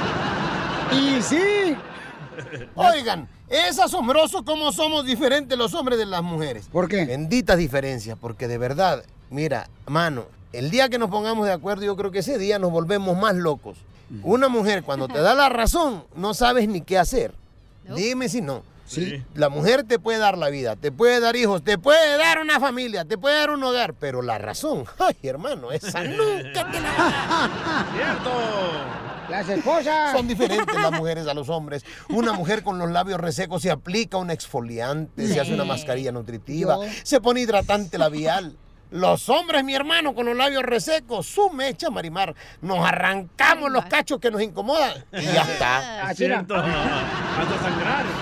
Y 0.93 1.21
sí. 1.21 1.77
Oigan, 2.77 3.29
es 3.49 3.79
asombroso 3.79 4.45
cómo 4.45 4.73
somos 4.73 5.05
diferentes 5.05 5.57
los 5.59 5.75
hombres 5.75 5.99
de 5.99 6.07
las 6.07 6.23
mujeres. 6.23 6.69
¿Por 6.71 6.89
qué? 6.89 7.05
Benditas 7.05 7.59
diferencias, 7.59 8.17
porque 8.21 8.49
de 8.49 8.59
verdad, 8.59 9.05
mira, 9.31 9.69
mano, 9.87 10.27
el 10.59 10.71
día 10.71 10.89
que 10.89 10.99
nos 10.99 11.11
pongamos 11.11 11.47
de 11.47 11.53
acuerdo, 11.53 11.85
yo 11.85 11.97
creo 11.97 12.11
que 12.11 12.21
ese 12.21 12.39
día 12.39 12.59
nos 12.59 12.71
volvemos 12.71 13.17
más 13.17 13.35
locos. 13.35 13.79
Una 14.23 14.49
mujer 14.49 14.85
cuando 14.85 15.09
te 15.09 15.21
da 15.21 15.35
la 15.35 15.49
razón, 15.49 16.05
no 16.15 16.33
sabes 16.33 16.69
ni 16.69 16.81
qué 16.81 16.99
hacer. 16.99 17.33
Dime 17.95 18.29
si 18.29 18.41
no. 18.41 18.63
Sí. 18.87 19.23
La 19.35 19.49
mujer 19.49 19.83
te 19.83 19.99
puede 19.99 20.19
dar 20.19 20.39
la 20.39 20.49
vida, 20.49 20.77
te 20.77 20.93
puede 20.93 21.19
dar 21.19 21.35
hijos, 21.35 21.65
te 21.65 21.77
puede 21.77 22.17
dar 22.19 22.39
una 22.39 22.61
familia, 22.61 23.05
te 23.05 23.19
puede 23.19 23.37
dar 23.37 23.51
un 23.51 23.63
hogar, 23.65 23.95
pero 23.95 24.23
la 24.23 24.39
razón, 24.39 24.85
ay 24.99 25.17
hermano, 25.25 25.73
esa 25.73 26.05
nunca 26.05 26.71
te 26.71 26.81
la. 26.81 27.87
¡Cierto! 27.95 28.31
Las 29.29 29.49
esposas. 29.49 30.13
Son 30.13 30.29
diferentes 30.29 30.73
las 30.81 30.93
mujeres 30.93 31.27
a 31.27 31.35
los 31.35 31.49
hombres. 31.49 31.85
Una 32.11 32.33
mujer 32.33 32.63
con 32.63 32.79
los 32.79 32.89
labios 32.93 33.21
resecos 33.21 33.61
se 33.61 33.73
aplica 33.73 34.19
un 34.19 34.31
exfoliante, 34.31 35.27
se 35.27 35.41
hace 35.41 35.53
una 35.53 35.65
mascarilla 35.65 36.13
nutritiva, 36.13 36.77
Yo. 36.77 36.93
se 37.03 37.21
pone 37.21 37.41
hidratante 37.41 37.99
labial. 37.99 38.57
Los 38.91 39.29
hombres, 39.29 39.63
mi 39.65 39.75
hermano, 39.75 40.15
con 40.15 40.27
los 40.27 40.37
labios 40.37 40.63
resecos, 40.63 41.27
su 41.27 41.51
mecha, 41.51 41.91
Marimar. 41.91 42.37
Nos 42.61 42.87
arrancamos 42.87 43.73
los 43.73 43.85
cachos 43.87 44.21
que 44.21 44.31
nos 44.31 44.41
incomodan 44.41 45.05
y 45.13 45.23
ya 45.23 45.43
está. 45.43 46.13
Es 46.13 46.17
cierto. 46.17 46.55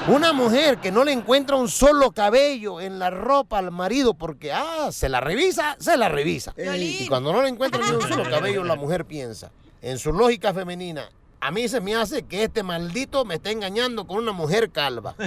Una 0.09 0.33
mujer 0.33 0.79
que 0.79 0.91
no 0.91 1.05
le 1.05 1.13
encuentra 1.13 1.57
un 1.57 1.69
solo 1.69 2.13
cabello 2.13 2.81
en 2.81 2.99
la 2.99 3.11
ropa 3.11 3.59
al 3.59 3.71
marido 3.73 4.15
porque, 4.15 4.53
ah, 4.53 4.89
se 4.91 5.11
la 5.11 5.21
revisa, 5.21 5.77
se 5.79 5.99
la 5.99 6.09
revisa. 6.09 6.55
Y 6.57 7.07
cuando 7.09 7.31
no 7.33 7.43
le 7.43 7.51
encuentra 7.51 7.83
ni 7.85 7.91
un 7.95 8.01
solo 8.01 8.25
cabello, 8.31 8.65
la 8.65 8.77
mujer 8.77 9.05
piensa, 9.05 9.51
en 9.83 9.99
su 9.99 10.13
lógica 10.13 10.55
femenina, 10.55 11.11
a 11.41 11.51
mí 11.51 11.69
se 11.69 11.83
me 11.83 11.95
hace 11.95 12.23
que 12.23 12.45
este 12.45 12.63
maldito 12.63 13.27
me 13.27 13.35
está 13.35 13.51
engañando 13.51 14.07
con 14.07 14.17
una 14.17 14.33
mujer 14.33 14.71
calva. 14.71 15.15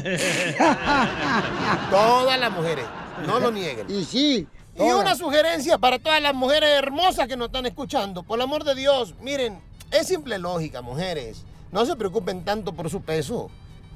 Todas 1.92 2.40
las 2.40 2.52
mujeres, 2.52 2.86
no 3.28 3.40
lo 3.40 3.52
nieguen. 3.52 3.86
Y 3.88 4.04
sí. 4.04 4.48
Y 4.78 4.92
una 4.92 5.16
sugerencia 5.16 5.78
para 5.78 5.98
todas 6.00 6.22
las 6.22 6.36
mujeres 6.36 6.70
hermosas 6.70 7.28
que 7.28 7.36
nos 7.36 7.48
están 7.48 7.66
escuchando. 7.66 8.24
Por 8.24 8.38
el 8.38 8.44
amor 8.44 8.64
de 8.64 8.76
Dios, 8.76 9.16
miren, 9.22 9.60
es 9.92 10.08
simple 10.08 10.38
lógica, 10.38 10.82
mujeres. 10.82 11.44
No 11.72 11.86
se 11.86 11.96
preocupen 11.96 12.46
tanto 12.46 12.74
por 12.74 12.90
su 12.90 13.02
peso. 13.02 13.50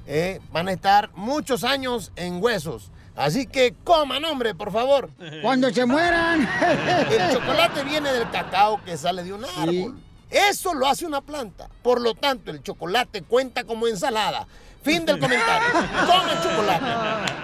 ¿eh? 0.08 0.40
Van 0.52 0.68
a 0.68 0.72
estar 0.72 1.12
muchos 1.14 1.64
años 1.64 2.12
en 2.16 2.42
huesos. 2.42 2.90
Así 3.16 3.46
que 3.46 3.76
coman, 3.84 4.24
hombre, 4.26 4.56
por 4.56 4.72
favor. 4.72 5.10
Cuando 5.42 5.70
se 5.72 5.86
mueran. 5.86 6.42
El 7.12 7.34
chocolate 7.34 7.84
viene 7.84 8.12
del 8.12 8.30
cacao 8.32 8.84
que 8.84 8.98
sale 8.98 9.24
de 9.24 9.34
un 9.34 9.46
árbol. 9.46 10.00
Eso 10.32 10.74
lo 10.74 10.88
hace 10.88 11.06
una 11.06 11.22
planta. 11.22 11.70
Por 11.84 12.00
lo 12.00 12.16
tanto, 12.16 12.52
el 12.52 12.64
chocolate 12.64 13.22
cuenta 13.22 13.66
como 13.66 13.86
ensalada. 13.88 14.48
Fin 14.84 15.06
del 15.06 15.20
comentario. 15.20 15.68
Comen 16.08 16.42
chocolate. 16.42 16.86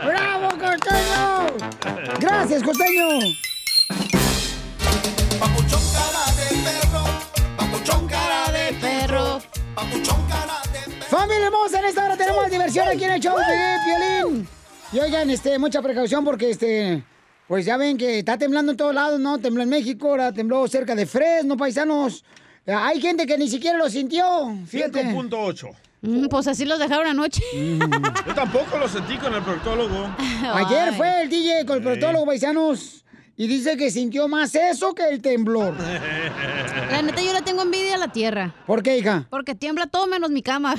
¡Bravo, 0.06 0.50
costeño! 0.58 2.18
Gracias, 2.20 2.64
costeño. 2.64 3.20
Cara 8.10 8.52
de 8.52 8.74
perro. 8.80 9.40
Familia 11.10 11.46
hermosa, 11.46 11.80
en 11.80 11.86
esta 11.86 12.06
hora 12.06 12.18
tenemos 12.18 12.50
diversión 12.50 12.88
aquí 12.88 13.04
en 13.04 13.12
el 13.12 13.22
show 13.22 13.38
de 13.38 13.78
Piolín. 13.86 14.48
Y 14.92 15.00
oigan, 15.00 15.30
este, 15.30 15.58
mucha 15.60 15.82
precaución 15.82 16.26
porque 16.26 16.50
este, 16.50 17.04
pues 17.48 17.66
ya 17.66 17.78
ven 17.78 17.98
que 17.98 18.20
está 18.20 18.38
temblando 18.38 18.72
en 18.72 18.78
todos 18.78 18.94
lados, 18.94 19.20
¿no? 19.20 19.38
Tembló 19.38 19.64
en 19.64 19.70
México, 19.70 20.10
ahora 20.10 20.32
tembló 20.32 20.68
cerca 20.68 20.96
de 20.96 21.06
Fresno, 21.06 21.56
paisanos. 21.56 22.24
Hay 22.66 23.00
gente 23.00 23.26
que 23.26 23.38
ni 23.38 23.48
siquiera 23.48 23.78
lo 23.78 23.90
sintió. 23.90 24.54
Fíjate. 24.68 25.06
5.8. 25.06 25.87
Mm, 26.02 26.28
pues 26.28 26.48
así 26.48 26.66
los 26.66 26.80
dejaron 26.80 27.08
anoche. 27.08 27.42
Yo 28.28 28.34
tampoco 28.36 28.78
lo 28.78 28.88
sentí 28.88 29.18
con 29.18 29.34
el 29.34 29.42
proctólogo. 29.42 30.10
Ayer 30.54 30.94
fue 30.94 31.24
el 31.24 31.30
DJ 31.30 31.66
con 31.66 31.78
el 31.78 31.84
proctólogo, 31.84 32.26
paisanos. 32.26 33.04
Y 33.40 33.48
dice 33.48 33.78
que 33.78 33.92
sintió 33.92 34.28
más 34.28 34.56
eso 34.56 34.96
que 34.96 35.08
el 35.08 35.22
temblor. 35.22 35.76
La 36.92 37.02
neta, 37.04 37.22
yo 37.22 37.34
le 37.34 37.44
tengo 37.44 37.62
envidia 37.62 37.94
a 37.94 37.98
la 38.00 38.08
tierra. 38.08 38.56
¿Por 38.66 38.82
qué, 38.82 38.98
hija? 38.98 39.28
Porque 39.30 39.54
tiembla 39.54 39.86
todo 39.86 40.08
menos 40.08 40.32
mi 40.32 40.42
cama. 40.42 40.74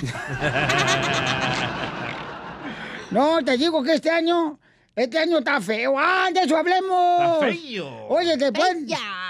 No, 3.13 3.45
te 3.45 3.57
digo 3.57 3.83
que 3.85 3.95
este 3.95 4.11
año, 4.11 4.59
este 4.97 5.19
año 5.19 5.39
está 5.39 5.61
feo. 5.61 5.95
¡Ah, 5.97 6.29
de 6.35 6.41
eso 6.41 6.57
hablemos! 6.57 7.43
Está 7.43 7.47
feo. 7.47 8.07
Oye, 8.09 8.37
después, 8.37 8.77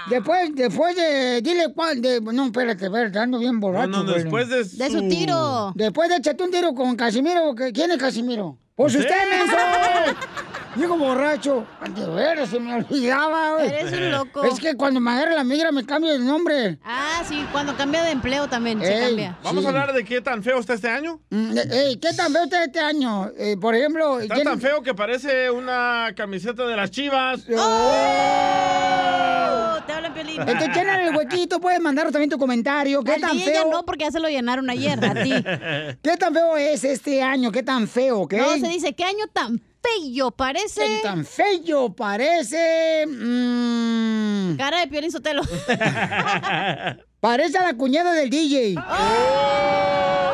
después, 0.09 0.55
después 0.55 0.95
de, 0.95 1.41
dile 1.41 1.71
cuál, 1.73 2.01
de, 2.01 2.19
no, 2.21 2.45
espérate, 2.45 2.85
espérate, 2.85 3.19
ando 3.19 3.39
bien 3.39 3.59
borracho. 3.59 3.87
No, 3.89 4.03
no, 4.03 4.11
después 4.13 4.49
de 4.49 4.63
De 4.63 4.89
su 4.89 5.07
tiro. 5.07 5.71
Después 5.75 6.09
de 6.09 6.15
echarte 6.17 6.43
un 6.43 6.51
tiro 6.51 6.73
con 6.73 6.95
Casimiro, 6.95 7.53
¿qué- 7.55 7.71
¿quién 7.71 7.91
es 7.91 7.97
Casimiro? 7.97 8.57
Pues 8.75 8.95
¿Usted? 8.95 9.09
usted, 9.09 9.29
menso. 9.29 9.55
Digo 10.75 10.97
borracho. 10.97 11.65
De 11.93 12.05
veras, 12.05 12.47
se 12.49 12.59
me 12.61 12.73
olvidaba, 12.75 13.55
güey. 13.55 13.67
Eres 13.67 13.91
un 13.91 14.11
loco. 14.11 14.43
Es 14.45 14.57
que 14.59 14.75
cuando 14.75 15.01
me 15.01 15.11
agarra 15.11 15.33
la 15.33 15.43
migra 15.43 15.71
me 15.73 15.85
cambio 15.85 16.13
de 16.13 16.19
nombre. 16.19 16.77
Ah, 16.85 17.21
sí, 17.27 17.45
cuando 17.51 17.75
cambia 17.75 18.03
de 18.03 18.11
empleo 18.11 18.47
también 18.47 18.79
se 18.81 18.97
cambia. 18.99 19.37
¿Vamos 19.43 19.61
Sí. 19.63 19.65
a 19.65 19.69
hablar 19.71 19.91
de 19.91 20.05
qué 20.05 20.21
tan 20.21 20.41
feo 20.43 20.59
está 20.59 20.75
este 20.75 20.87
año? 20.89 21.19
Mm, 21.29 21.57
Ey, 21.57 21.97
¿qué 21.97 22.13
tan 22.13 22.31
feo 22.31 22.43
está 22.45 22.63
este 22.63 22.79
año? 22.79 23.29
Eh, 23.37 23.57
por 23.59 23.75
ejemplo... 23.75 24.21
Está 24.21 24.35
¿quién- 24.35 24.45
tan 24.47 24.61
feo 24.61 24.81
que 24.81 24.93
parece 24.93 25.51
una 25.51 26.13
camiseta 26.15 26.65
de 26.65 26.77
las 26.77 26.89
chivas. 26.91 27.41
¡Oh! 27.57 29.35
Piolín. 30.23 30.41
Este, 30.47 30.67
llena 30.73 31.07
el 31.07 31.15
huequito, 31.15 31.59
puedes 31.59 31.79
mandar 31.79 32.11
también 32.11 32.29
tu 32.29 32.37
comentario. 32.37 33.03
¿Qué 33.03 33.13
Al 33.13 33.21
tan 33.21 33.39
feo? 33.39 33.69
no, 33.71 33.85
porque 33.85 34.05
ya 34.05 34.11
se 34.11 34.19
lo 34.19 34.27
llenaron 34.29 34.69
ayer, 34.69 35.03
a 35.03 35.13
ti. 35.23 35.33
¿Qué 36.03 36.17
tan 36.17 36.33
feo 36.33 36.57
es 36.57 36.83
este 36.83 37.21
año? 37.21 37.51
¿Qué 37.51 37.63
tan 37.63 37.87
feo? 37.87 38.27
¿Qué? 38.27 38.37
No, 38.37 38.57
se 38.57 38.67
dice, 38.67 38.93
¿qué 38.93 39.03
año 39.03 39.25
tan 39.31 39.61
feo 39.81 40.31
parece? 40.31 40.81
¿Qué 40.85 40.99
tan 41.03 41.25
feo 41.25 41.93
parece? 41.93 43.05
Mm, 43.07 44.57
Cara 44.57 44.79
de 44.81 44.87
Piolín 44.87 45.11
Sotelo. 45.11 45.41
parece 47.19 47.57
a 47.57 47.63
la 47.63 47.73
cuñada 47.75 48.13
del 48.13 48.29
DJ. 48.29 48.75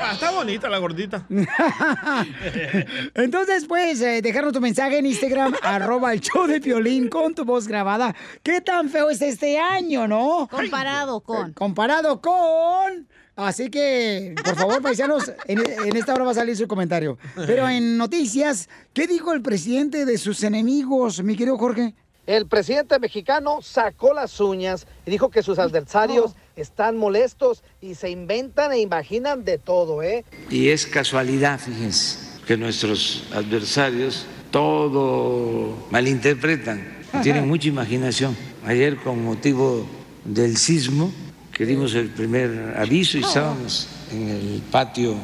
Ah, 0.00 0.12
está 0.12 0.30
bonita 0.30 0.68
la 0.68 0.78
gordita. 0.78 1.26
Entonces, 3.14 3.64
pues, 3.66 4.00
eh, 4.00 4.20
dejarnos 4.22 4.52
tu 4.52 4.60
mensaje 4.60 4.98
en 4.98 5.06
Instagram, 5.06 5.54
arroba 5.62 6.12
el 6.12 6.20
show 6.20 6.46
de 6.46 6.60
Piolín 6.60 7.08
con 7.08 7.34
tu 7.34 7.44
voz 7.44 7.66
grabada. 7.66 8.14
¿Qué 8.42 8.60
tan 8.60 8.88
feo 8.90 9.10
es 9.10 9.22
este 9.22 9.58
año, 9.58 10.06
no? 10.06 10.48
Comparado 10.50 11.20
con. 11.20 11.52
Comparado 11.52 12.20
con... 12.20 13.08
Así 13.36 13.68
que, 13.68 14.34
por 14.42 14.56
favor, 14.56 14.80
paisanos, 14.80 15.30
en, 15.46 15.58
en 15.58 15.94
esta 15.96 16.14
hora 16.14 16.24
va 16.24 16.30
a 16.30 16.34
salir 16.34 16.56
su 16.56 16.66
comentario. 16.66 17.18
Pero 17.46 17.68
en 17.68 17.98
noticias, 17.98 18.70
¿qué 18.94 19.06
dijo 19.06 19.34
el 19.34 19.42
presidente 19.42 20.06
de 20.06 20.16
sus 20.16 20.42
enemigos, 20.42 21.22
mi 21.22 21.36
querido 21.36 21.58
Jorge? 21.58 21.94
El 22.26 22.46
presidente 22.46 22.98
mexicano 22.98 23.60
sacó 23.62 24.12
las 24.12 24.40
uñas 24.40 24.86
y 25.04 25.10
dijo 25.10 25.30
que 25.30 25.42
sus 25.42 25.58
adversarios 25.58 26.34
están 26.56 26.96
molestos 26.96 27.62
y 27.80 27.94
se 27.94 28.10
inventan 28.10 28.72
e 28.72 28.80
imaginan 28.80 29.44
de 29.44 29.58
todo, 29.58 30.02
¿eh? 30.02 30.24
Y 30.50 30.68
es 30.68 30.86
casualidad, 30.86 31.60
fíjense, 31.60 32.40
que 32.46 32.56
nuestros 32.56 33.24
adversarios 33.32 34.26
todo 34.50 35.86
malinterpretan, 35.90 36.96
tienen 37.22 37.46
mucha 37.46 37.68
imaginación. 37.68 38.36
Ayer 38.64 38.96
con 38.96 39.22
motivo 39.22 39.86
del 40.24 40.56
sismo, 40.56 41.12
que 41.52 41.66
dimos 41.66 41.94
el 41.94 42.08
primer 42.08 42.74
aviso 42.76 43.18
y 43.18 43.22
estábamos 43.22 43.88
en 44.10 44.28
el 44.28 44.62
patio 44.70 45.16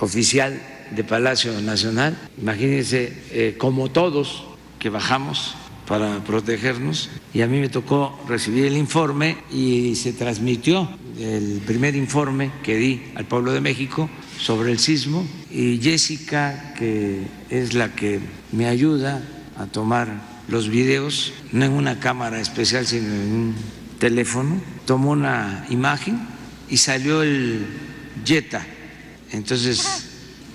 oficial 0.00 0.60
de 0.90 1.04
Palacio 1.04 1.58
Nacional, 1.60 2.16
imagínense 2.38 3.12
eh, 3.30 3.54
como 3.56 3.90
todos 3.90 4.44
que 4.78 4.90
bajamos 4.90 5.54
para 5.86 6.22
protegernos 6.24 7.10
y 7.34 7.42
a 7.42 7.46
mí 7.46 7.58
me 7.58 7.68
tocó 7.68 8.18
recibir 8.28 8.66
el 8.66 8.76
informe 8.76 9.36
y 9.50 9.94
se 9.96 10.12
transmitió 10.12 10.88
el 11.18 11.60
primer 11.66 11.96
informe 11.96 12.52
que 12.62 12.76
di 12.76 13.02
al 13.14 13.26
pueblo 13.26 13.52
de 13.52 13.60
México 13.60 14.08
sobre 14.38 14.72
el 14.72 14.78
sismo 14.78 15.26
y 15.50 15.78
Jessica, 15.78 16.74
que 16.78 17.26
es 17.50 17.74
la 17.74 17.94
que 17.94 18.20
me 18.52 18.66
ayuda 18.66 19.22
a 19.56 19.66
tomar 19.66 20.08
los 20.48 20.68
videos, 20.68 21.32
no 21.52 21.64
en 21.64 21.72
una 21.72 22.00
cámara 22.00 22.40
especial, 22.40 22.86
sino 22.86 23.06
en 23.06 23.32
un 23.32 23.54
teléfono, 23.98 24.60
tomó 24.86 25.10
una 25.10 25.66
imagen 25.70 26.20
y 26.68 26.76
salió 26.78 27.22
el 27.22 27.66
Jetta. 28.24 28.66
Entonces 29.30 30.08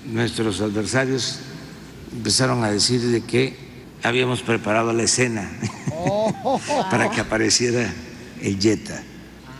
nuestros 0.04 0.60
adversarios 0.60 1.40
empezaron 2.12 2.64
a 2.64 2.70
decir 2.70 3.00
de 3.00 3.22
que 3.22 3.67
habíamos 4.02 4.42
preparado 4.42 4.92
la 4.92 5.02
escena 5.02 5.50
para 6.90 7.10
que 7.10 7.20
apareciera 7.20 7.92
el 8.42 8.58
Jetta, 8.58 9.02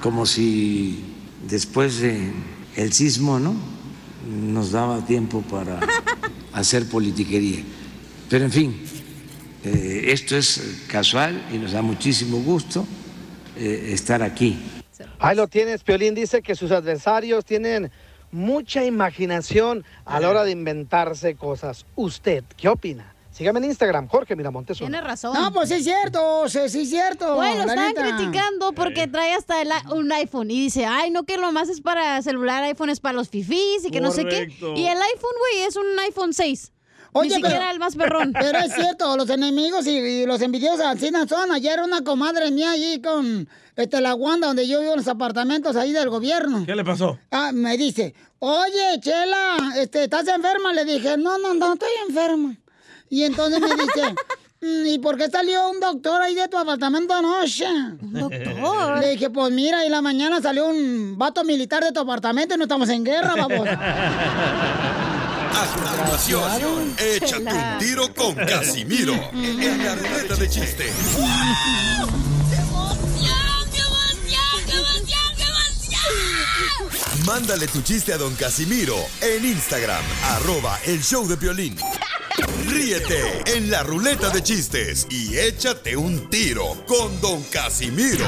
como 0.02 0.26
si 0.26 1.04
después 1.48 2.00
de 2.00 2.32
el 2.76 2.92
sismo, 2.92 3.38
¿no? 3.38 3.56
Nos 4.28 4.72
daba 4.72 5.04
tiempo 5.04 5.42
para 5.42 5.80
hacer 6.52 6.88
politiquería. 6.88 7.62
Pero 8.28 8.44
en 8.44 8.52
fin, 8.52 8.82
eh, 9.64 10.04
esto 10.08 10.36
es 10.36 10.84
casual 10.88 11.42
y 11.52 11.58
nos 11.58 11.72
da 11.72 11.82
muchísimo 11.82 12.38
gusto 12.38 12.86
eh, 13.56 13.90
estar 13.92 14.22
aquí. 14.22 14.58
Ahí 15.18 15.36
lo 15.36 15.48
tienes, 15.48 15.82
Piolín 15.82 16.14
dice 16.14 16.42
que 16.42 16.54
sus 16.54 16.70
adversarios 16.70 17.44
tienen 17.44 17.90
mucha 18.30 18.84
imaginación 18.84 19.84
a 20.04 20.20
la 20.20 20.28
hora 20.28 20.44
de 20.44 20.52
inventarse 20.52 21.34
cosas. 21.34 21.86
¿Usted 21.96 22.44
qué 22.56 22.68
opina? 22.68 23.14
Sígame 23.38 23.60
en 23.60 23.66
Instagram, 23.66 24.08
Jorge 24.08 24.34
Miramontes. 24.34 24.78
Tienes 24.78 25.04
razón. 25.04 25.32
No, 25.32 25.52
pues 25.52 25.68
sí 25.68 25.76
es 25.76 25.84
cierto, 25.84 26.48
sí, 26.48 26.58
sí 26.68 26.80
es 26.80 26.90
cierto. 26.90 27.36
Lo 27.36 27.44
estaban 27.44 27.76
neta. 27.76 28.02
criticando 28.02 28.72
porque 28.72 29.06
trae 29.06 29.32
hasta 29.32 29.62
el 29.62 29.68
un 29.92 30.10
iPhone 30.10 30.50
y 30.50 30.60
dice, 30.60 30.86
ay, 30.86 31.12
no, 31.12 31.22
que 31.22 31.36
lo 31.36 31.52
más 31.52 31.68
es 31.68 31.80
para 31.80 32.20
celular, 32.20 32.64
iPhone 32.64 32.90
es 32.90 32.98
para 32.98 33.12
los 33.12 33.28
fifís 33.28 33.84
y 33.84 33.92
que 33.92 34.00
no 34.00 34.10
sé 34.10 34.24
Correcto. 34.24 34.74
qué. 34.74 34.80
Y 34.80 34.86
el 34.86 34.98
iPhone, 35.00 35.34
güey, 35.38 35.62
es 35.68 35.76
un 35.76 35.86
iPhone 36.00 36.34
6. 36.34 36.72
Oye, 37.12 37.28
Ni 37.28 37.34
siquiera 37.36 37.70
el 37.70 37.78
más 37.78 37.94
perrón. 37.94 38.32
Pero 38.40 38.58
es 38.58 38.74
cierto, 38.74 39.16
los 39.16 39.30
enemigos 39.30 39.86
y, 39.86 39.98
y 39.98 40.26
los 40.26 40.42
envidiosos 40.42 40.80
no 41.12 41.28
son. 41.28 41.52
Ayer 41.52 41.80
una 41.80 42.02
comadre 42.02 42.50
mía 42.50 42.72
allí 42.72 43.00
con 43.00 43.48
este, 43.76 44.00
la 44.00 44.16
Wanda, 44.16 44.48
donde 44.48 44.66
yo 44.66 44.80
vivo 44.80 44.94
en 44.94 44.98
los 44.98 45.08
apartamentos 45.08 45.76
ahí 45.76 45.92
del 45.92 46.10
gobierno. 46.10 46.64
¿Qué 46.66 46.74
le 46.74 46.84
pasó? 46.84 47.20
Ah, 47.30 47.52
me 47.54 47.76
dice, 47.76 48.14
oye, 48.40 48.98
Chela, 49.00 49.74
este, 49.76 50.04
¿estás 50.04 50.26
enferma? 50.26 50.72
Le 50.72 50.84
dije, 50.84 51.16
no, 51.16 51.38
no, 51.38 51.54
no 51.54 51.74
estoy 51.74 51.88
enferma. 52.08 52.56
Y 53.10 53.24
entonces 53.24 53.60
me 53.60 53.68
dice, 53.68 54.14
"Mm, 54.60 54.86
¿y 54.86 54.98
por 54.98 55.16
qué 55.16 55.28
salió 55.30 55.68
un 55.70 55.80
doctor 55.80 56.20
ahí 56.22 56.34
de 56.34 56.48
tu 56.48 56.58
apartamento 56.58 57.14
anoche? 57.14 57.66
¿Un 57.66 58.12
doctor? 58.12 58.98
Le 59.00 59.10
dije, 59.12 59.30
pues 59.30 59.52
mira, 59.52 59.84
y 59.86 59.88
la 59.88 60.02
mañana 60.02 60.40
salió 60.42 60.66
un 60.66 61.16
vato 61.16 61.44
militar 61.44 61.82
de 61.84 61.92
tu 61.92 62.00
apartamento 62.00 62.54
y 62.54 62.58
no 62.58 62.64
estamos 62.64 62.88
en 62.90 63.04
guerra, 63.04 63.34
vamos. 63.36 63.66
A 65.60 65.66
continuación, 65.74 66.94
échate 66.98 67.42
un 67.42 67.78
tiro 67.78 68.14
con 68.14 68.34
Casimiro 68.34 69.14
en 69.32 69.84
la 69.84 69.94
ruleta 69.94 70.34
de 70.36 70.48
chiste. 70.48 70.92
Mándale 77.26 77.66
tu 77.68 77.82
chiste 77.82 78.12
a 78.12 78.18
don 78.18 78.34
Casimiro 78.34 78.96
en 79.20 79.44
Instagram, 79.44 80.02
arroba 80.24 80.78
el 80.86 81.02
show 81.02 81.26
de 81.26 81.36
violín. 81.36 81.76
Ríete 82.66 83.42
en 83.56 83.70
la 83.70 83.82
ruleta 83.82 84.30
de 84.30 84.42
chistes 84.42 85.06
y 85.10 85.36
échate 85.36 85.96
un 85.96 86.28
tiro 86.30 86.76
con 86.86 87.20
Don 87.20 87.42
Casimiro. 87.44 88.26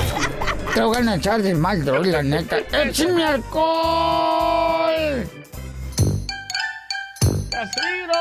Te 0.74 0.82
voy 0.82 0.96
a 0.96 1.14
echar 1.14 1.42
de 1.42 1.54
mal, 1.54 1.84
droga, 1.84 2.08
la 2.08 2.22
neta. 2.22 2.58
¡Échame 2.58 3.24
alcohol! 3.24 5.28
¡Casimiro! 7.50 8.14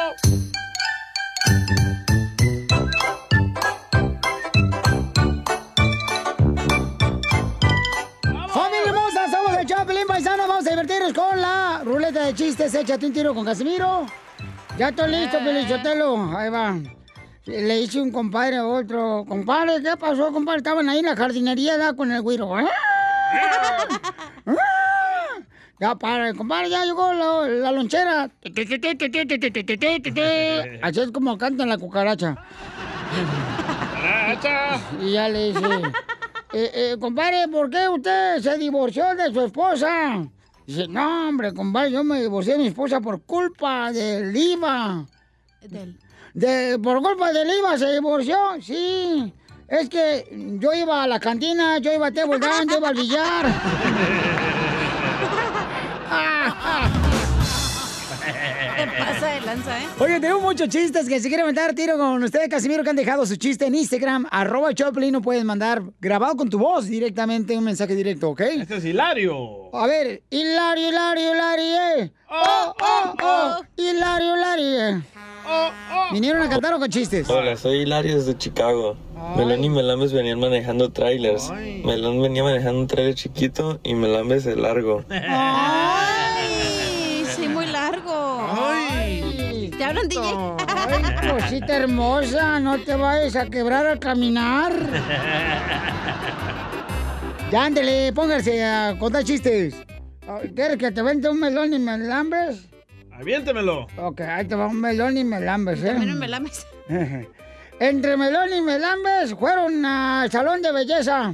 ¡Familia 8.54 8.86
hermosa! 8.88 9.32
Somos 9.32 9.58
el 9.58 9.66
Chapelín 9.66 10.08
Paisano. 10.08 10.48
Vamos 10.48 10.68
a 10.68 10.70
divertirnos 10.70 11.14
con 11.14 11.42
la 11.42 11.82
ruleta 11.84 12.26
de 12.26 12.36
chistes. 12.36 12.74
Échate 12.74 13.06
un 13.06 13.14
tiro 13.14 13.34
con 13.34 13.46
Casimiro. 13.46 14.06
Ya 14.80 14.88
estoy 14.88 15.12
listo, 15.12 15.38
Pelichotelo. 15.40 16.38
Ahí 16.38 16.50
va. 16.50 16.80
Le 17.46 17.82
hice 17.82 18.00
un 18.00 18.12
compadre 18.14 18.56
a 18.56 18.66
otro. 18.66 19.26
Compadre, 19.28 19.84
¿qué 19.84 19.98
pasó, 19.98 20.32
compadre? 20.32 20.60
Estaban 20.60 20.88
ahí 20.88 21.00
en 21.00 21.06
la 21.08 21.18
jardinería 21.18 21.78
¿da? 21.78 21.92
con 21.92 22.10
el 22.14 22.22
güiro. 22.22 22.56
¡Ah! 22.56 22.66
¡Ah! 24.46 24.56
Ya 25.82 25.96
para, 25.96 26.34
compadre, 26.34 26.70
ya 26.70 26.86
llegó 26.86 27.12
la, 27.12 27.50
la 27.50 27.72
lonchera. 27.74 28.32
Así 30.82 31.02
es 31.02 31.12
como 31.12 31.38
cantan 31.38 31.68
la 31.68 31.78
cucaracha. 31.78 32.38
Y 35.02 35.12
ya 35.12 35.28
le 35.28 35.52
dice, 35.52 35.60
eh, 36.54 36.72
eh, 36.74 36.96
compadre, 37.02 37.50
¿por 37.50 37.70
qué 37.70 37.90
usted 37.90 38.40
se 38.40 38.58
divorció 38.58 39.14
de 39.14 39.34
su 39.34 39.42
esposa? 39.42 40.26
Dice, 40.70 40.88
no, 40.88 41.28
hombre, 41.28 41.52
compadre, 41.52 41.90
yo 41.90 42.04
me 42.04 42.22
divorcié 42.22 42.54
de 42.54 42.60
mi 42.60 42.68
esposa 42.68 43.02
por 43.02 43.24
culpa 43.24 43.92
del 43.92 44.38
IVA. 44.38 45.04
De, 46.36 46.78
por 46.78 47.02
culpa 47.02 47.34
del 47.34 47.50
IVA 47.58 47.76
se 47.76 47.92
divorció, 47.92 48.38
sí. 48.62 49.34
Es 49.68 49.90
que 49.90 50.28
yo 50.60 50.72
iba 50.72 51.02
a 51.02 51.08
la 51.08 51.20
cantina, 51.20 51.80
yo 51.80 51.92
iba 51.92 52.06
a 52.06 52.12
Table 52.12 52.38
yo 52.40 52.78
iba 52.78 52.90
al 52.90 52.96
billar. 52.96 53.48
Te 58.80 58.88
pasa 58.98 59.28
de 59.28 59.42
lanza, 59.42 59.78
¿eh? 59.78 59.88
Oye, 60.00 60.20
tengo 60.22 60.40
muchos 60.40 60.70
chistes 60.70 61.10
que 61.10 61.20
si 61.20 61.28
quieren 61.28 61.46
mandar 61.46 61.74
tiro 61.74 61.98
con 61.98 62.24
ustedes, 62.24 62.48
Casimiro, 62.48 62.82
que 62.82 62.90
han 62.90 62.96
dejado 62.96 63.26
su 63.26 63.36
chiste 63.36 63.66
en 63.66 63.76
Instagram, 63.76 64.26
arroba 64.32 64.74
Choplin, 64.74 65.12
no 65.12 65.22
puedes 65.22 65.44
mandar 65.44 65.82
grabado 66.00 66.38
con 66.38 66.50
tu 66.50 66.58
voz 66.58 66.88
directamente 66.88 67.58
un 67.58 67.66
mensaje 67.66 67.94
directo, 67.94 68.30
¿ok? 68.30 68.40
Este 68.40 68.78
es 68.78 68.86
Hilario. 68.86 69.76
A 69.76 69.86
ver, 69.86 70.24
Hilario, 70.30 70.90
Hilario, 70.90 71.34
Hilario, 71.34 71.66
eh. 71.98 72.14
Oh, 72.30 72.74
oh, 72.80 73.16
oh, 73.22 73.62
Hilario, 73.76 74.38
Hilario, 74.38 74.88
eh. 74.88 75.02
¿Vinieron 76.14 76.42
a 76.42 76.50
cantar 76.50 76.74
o 76.74 76.80
con 76.80 76.90
chistes? 76.90 77.30
Hola, 77.30 77.58
soy 77.58 77.80
Hilario 77.80 78.16
desde 78.16 78.38
Chicago. 78.38 78.96
Melón 79.36 79.64
y 79.64 79.70
Melambes 79.70 80.14
venían 80.14 80.40
manejando 80.40 80.92
trailers. 80.92 81.52
Melón 81.84 82.22
venía 82.22 82.44
manejando 82.44 82.80
un 82.80 82.88
trailer 82.88 83.16
chiquito 83.16 83.80
y 83.84 83.94
Melambes 83.94 84.46
de 84.46 84.56
largo. 84.56 85.04
¡Ay! 85.10 86.29
¿Te 89.80 89.86
hablan, 89.86 90.10
DJ? 90.10 90.22
Ay, 90.68 91.32
cosita 91.32 91.78
hermosa, 91.78 92.60
no 92.60 92.78
te 92.80 92.98
vayas 92.98 93.38
a 93.38 93.46
quebrar 93.46 93.86
al 93.86 93.98
caminar. 93.98 94.74
Ya, 97.50 97.64
ándele, 97.64 98.12
póngase 98.12 98.62
a 98.62 98.98
contar 99.00 99.24
chistes. 99.24 99.74
¿Quieres 100.54 100.76
que 100.76 100.92
te 100.92 101.02
vente 101.02 101.30
un 101.30 101.40
melón 101.40 101.74
y 101.74 101.80
melambes? 101.80 102.66
Aviéntemelo. 103.14 103.88
Ok, 103.96 104.20
ahí 104.20 104.46
te 104.46 104.56
va 104.56 104.68
un 104.68 104.82
melón 104.82 105.16
y 105.16 105.24
melambes, 105.24 105.82
¿eh? 105.82 105.92
También 105.92 106.12
un 106.12 106.20
melames. 106.20 106.68
Entre 107.80 108.18
Melón 108.18 108.50
y 108.54 108.62
Melambes 108.62 109.34
fueron 109.34 109.86
al 109.86 110.30
salón 110.30 110.62
de 110.62 110.74
belleza. 110.74 111.34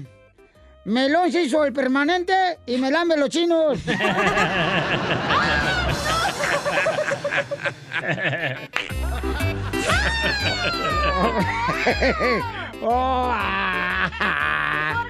Melón 0.85 1.31
se 1.31 1.41
hizo 1.41 1.65
el 1.65 1.73
permanente 1.73 2.59
y 2.67 2.77
Melambes 2.77 3.17
los 3.17 3.29
chinos. 3.29 3.79
Oh, 12.81 13.29
ah. 13.33 15.05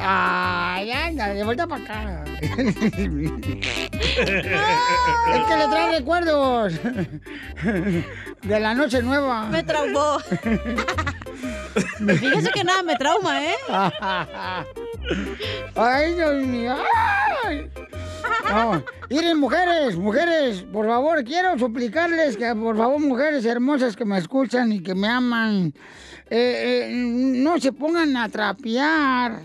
Ay, 0.00 0.90
anda, 0.90 1.28
de 1.28 1.44
vuelta 1.44 1.66
para 1.66 1.84
acá. 1.84 2.24
es 2.40 2.50
que 5.46 5.56
le 5.56 5.68
trae 5.68 5.98
recuerdos 5.98 6.80
de 8.42 8.60
la 8.60 8.74
noche 8.74 9.02
nueva. 9.02 9.46
Me 9.46 9.62
traumó. 9.62 10.18
Fíjese 12.18 12.50
que 12.50 12.64
nada 12.64 12.82
me 12.82 12.96
trauma, 12.96 13.44
¿eh? 13.44 13.56
Ay, 15.74 16.14
Dios 16.14 16.46
mío. 16.46 16.74
Ay. 17.44 17.70
No. 18.50 18.82
Miren, 19.10 19.38
mujeres, 19.38 19.96
mujeres, 19.96 20.64
por 20.72 20.86
favor, 20.86 21.24
quiero 21.24 21.58
suplicarles 21.58 22.36
que, 22.36 22.54
por 22.54 22.76
favor, 22.76 23.00
mujeres 23.00 23.44
hermosas 23.44 23.96
que 23.96 24.04
me 24.04 24.18
escuchan 24.18 24.72
y 24.72 24.82
que 24.82 24.94
me 24.94 25.08
aman, 25.08 25.72
eh, 26.30 26.88
eh, 26.90 26.90
no 26.92 27.58
se 27.58 27.72
pongan 27.72 28.16
a 28.16 28.28
trapear. 28.28 29.40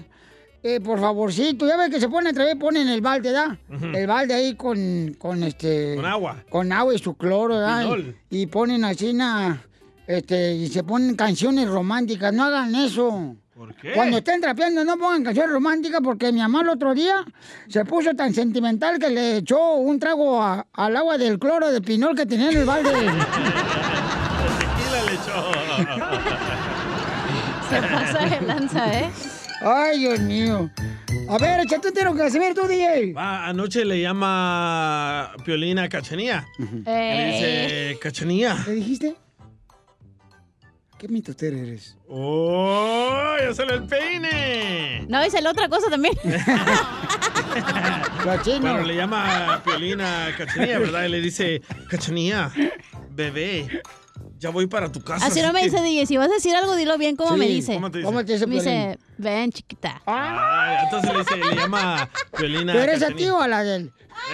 Eh, 0.66 0.80
por 0.80 0.98
favorcito, 0.98 1.68
ya 1.68 1.76
ven 1.76 1.92
que 1.92 2.00
se 2.00 2.08
ponen 2.08 2.30
a 2.30 2.34
trapear, 2.34 2.58
ponen 2.58 2.88
el 2.88 3.02
balde, 3.02 3.34
¿da? 3.34 3.58
El 3.94 4.08
balde 4.08 4.34
ahí 4.34 4.56
con, 4.56 5.14
con 5.20 5.44
este... 5.44 5.96
Con 5.98 6.06
agua. 6.06 6.42
Con 6.50 6.72
agua 6.72 6.96
y 6.96 7.00
su 7.00 7.16
cloro, 7.16 7.60
¿da? 7.60 7.86
Y 8.30 8.48
ponen 8.48 8.86
así, 8.86 9.12
na, 9.12 9.62
este, 10.08 10.54
y 10.54 10.68
se 10.68 10.84
ponen 10.86 11.18
canciones 11.18 11.68
románticas, 11.68 12.34
no 12.34 12.46
hagan 12.46 12.76
eso. 12.76 13.36
¿Por 13.64 13.74
qué? 13.76 13.94
Cuando 13.94 14.18
estén 14.18 14.42
trapeando, 14.42 14.84
no 14.84 14.98
pongan 14.98 15.24
canciones 15.24 15.52
románticas 15.54 16.02
porque 16.04 16.34
mi 16.34 16.40
mamá 16.40 16.62
el 16.64 16.70
otro 16.70 16.94
día 16.94 17.24
se 17.70 17.86
puso 17.86 18.14
tan 18.14 18.34
sentimental 18.34 19.00
que 19.00 19.10
le 19.10 19.38
echó 19.38 19.76
un 19.76 19.98
trago 20.00 20.42
a- 20.44 20.68
al 20.74 20.98
agua 20.98 21.18
del 21.18 21.40
cloro 21.40 21.72
de 21.72 21.80
pinol 21.80 22.14
que 22.14 22.26
tenía 22.26 22.50
en 22.52 22.58
el 22.58 22.66
balde. 22.66 22.90
Tequila 24.60 25.04
le 25.06 25.14
echó. 25.14 25.52
Se 27.70 27.82
pasa 27.82 28.26
de 28.26 28.42
lanza, 28.46 29.00
¿eh? 29.00 29.10
Ay, 29.62 30.00
Dios 30.00 30.20
mío. 30.20 30.70
A 31.30 31.38
ver, 31.38 31.62
échate 31.62 31.88
un 31.88 31.94
tiro 31.94 32.10
con 32.10 32.18
Casimiro, 32.18 32.54
tú, 32.54 32.68
DJ. 32.68 33.14
Va, 33.14 33.46
anoche 33.48 33.86
le 33.86 34.02
llama 34.02 35.32
Piolina 35.46 35.88
Cachanía. 35.88 36.46
Le 36.86 37.26
dice, 37.32 37.98
Cachanía. 38.02 38.58
¿Qué 38.66 38.72
dijiste? 38.72 39.16
¿Qué 41.04 41.10
mitotero 41.10 41.58
eres? 41.58 41.98
¡Oh! 42.08 43.36
¡Ya 43.38 43.54
sale 43.54 43.74
el 43.74 43.84
peine! 43.84 45.06
No, 45.10 45.22
dice 45.22 45.42
la 45.42 45.52
otra 45.52 45.68
cosa 45.68 45.90
también. 45.90 46.14
Bueno, 48.62 48.82
le 48.84 48.96
llama 48.96 49.56
a 49.56 49.64
Piolina 49.64 50.28
a 50.28 50.36
Cachanía, 50.36 50.80
¿verdad? 50.80 51.04
Y 51.04 51.10
le 51.10 51.22
dice, 51.22 51.62
Cachanía, 51.90 52.52
bebé, 53.12 53.84
ya 54.44 54.50
voy 54.50 54.68
para 54.68 54.92
tu 54.92 55.02
casa. 55.02 55.26
Así 55.26 55.42
no 55.42 55.54
me 55.54 55.62
que- 55.62 55.70
dice 55.70 55.82
DJ. 55.82 56.06
Si 56.06 56.18
vas 56.18 56.30
a 56.30 56.34
decir 56.34 56.54
algo, 56.54 56.76
dilo 56.76 56.98
bien 56.98 57.16
como 57.16 57.32
Sí, 57.34 57.40
me 57.40 57.48
dice. 57.48 57.74
¿cómo 57.76 57.90
te 57.90 58.00
dice? 58.00 58.06
¿Cómo 58.06 58.26
te 58.26 58.34
dice 58.34 58.46
Me 58.46 58.56
dice, 58.56 59.00
ven, 59.18 59.52
chiquita. 59.54 60.02
Ay, 60.06 60.78
entonces 60.84 61.12
le, 61.14 61.20
dice, 61.20 61.38
le 61.38 61.56
llama 61.56 62.10
Piolina 62.38 62.74
¿Tú 62.74 62.80
eres 62.80 62.98
a 62.98 63.00
Cachanía. 63.08 63.18
ti 63.26 63.30
o 63.32 63.40
a 63.42 63.48
la 63.48 63.64
de 63.64 63.76
él? 63.78 63.94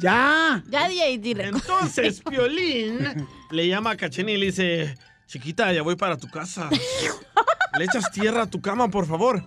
Ya. 0.00 0.62
Ya, 0.70 0.88
DJ, 0.88 1.18
dile. 1.18 1.44
Entonces, 1.48 2.22
Piolín 2.28 3.26
le 3.50 3.68
llama 3.68 3.90
a 3.90 3.96
Cachanía 3.96 4.34
y 4.36 4.38
le 4.38 4.46
dice, 4.46 4.94
chiquita, 5.26 5.70
ya 5.72 5.82
voy 5.82 5.96
para 5.96 6.16
tu 6.16 6.28
casa. 6.28 6.70
¿Le 7.78 7.84
echas 7.84 8.10
tierra 8.10 8.44
a 8.44 8.46
tu 8.46 8.60
cama, 8.62 8.88
por 8.88 9.06
favor? 9.06 9.44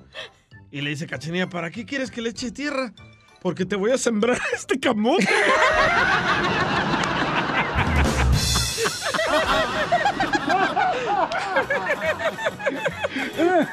Y 0.72 0.82
le 0.82 0.92
dice 0.92 1.08
Cachanía, 1.08 1.50
¿para 1.50 1.72
qué 1.72 1.86
quieres 1.86 2.12
que 2.12 2.22
le 2.22 2.30
eche 2.30 2.52
tierra? 2.52 2.94
Porque 3.42 3.66
te 3.66 3.76
voy 3.76 3.90
a 3.92 3.98
sembrar 3.98 4.40
este 4.56 4.80
camote. 4.80 5.28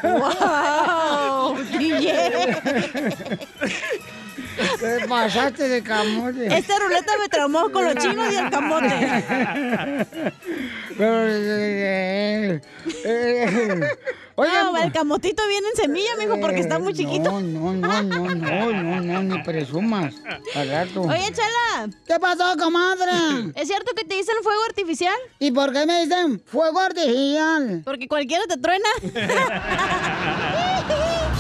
¡Wow! 0.03 1.57
Te 4.81 5.07
pasaste 5.09 5.69
de 5.69 5.83
camote. 5.83 6.47
Esta 6.57 6.79
ruleta 6.79 7.13
me 7.19 7.29
traumó 7.29 7.71
con 7.71 7.85
los 7.85 7.95
chinos 7.97 8.33
y 8.33 8.37
el 8.37 8.51
camote. 8.51 10.07
Pero, 10.97 11.25
eh, 11.29 12.61
eh, 13.05 13.81
oigan, 14.43 14.73
No, 14.73 14.77
el 14.79 14.93
camotito 14.93 15.43
viene 15.49 15.69
en 15.69 15.77
semilla, 15.77 16.11
mijo, 16.19 16.41
porque 16.41 16.61
está 16.61 16.79
muy 16.79 16.95
chiquito. 16.95 17.31
No, 17.31 17.41
no, 17.41 17.73
no, 17.73 18.03
no, 18.03 18.35
no, 18.35 18.83
no, 18.83 19.01
no, 19.01 19.23
ni 19.23 19.43
presumas. 19.43 20.15
Al 20.55 20.69
rato. 20.69 21.03
Oye, 21.03 21.31
Chala. 21.33 21.91
¿Qué 22.07 22.19
pasó, 22.21 22.57
comadre? 22.59 23.53
¿Es 23.55 23.69
cierto 23.69 23.93
que 23.97 24.05
te 24.05 24.15
dicen 24.15 24.35
fuego 24.43 24.61
artificial? 24.69 25.15
¿Y 25.39 25.51
por 25.51 25.73
qué 25.73 25.87
me 25.87 26.05
dicen 26.05 26.41
fuego 26.47 26.81
artificial? 26.81 27.83
Porque 27.85 28.09
cualquiera 28.09 28.45
te 28.47 28.57
truena. 28.57 28.89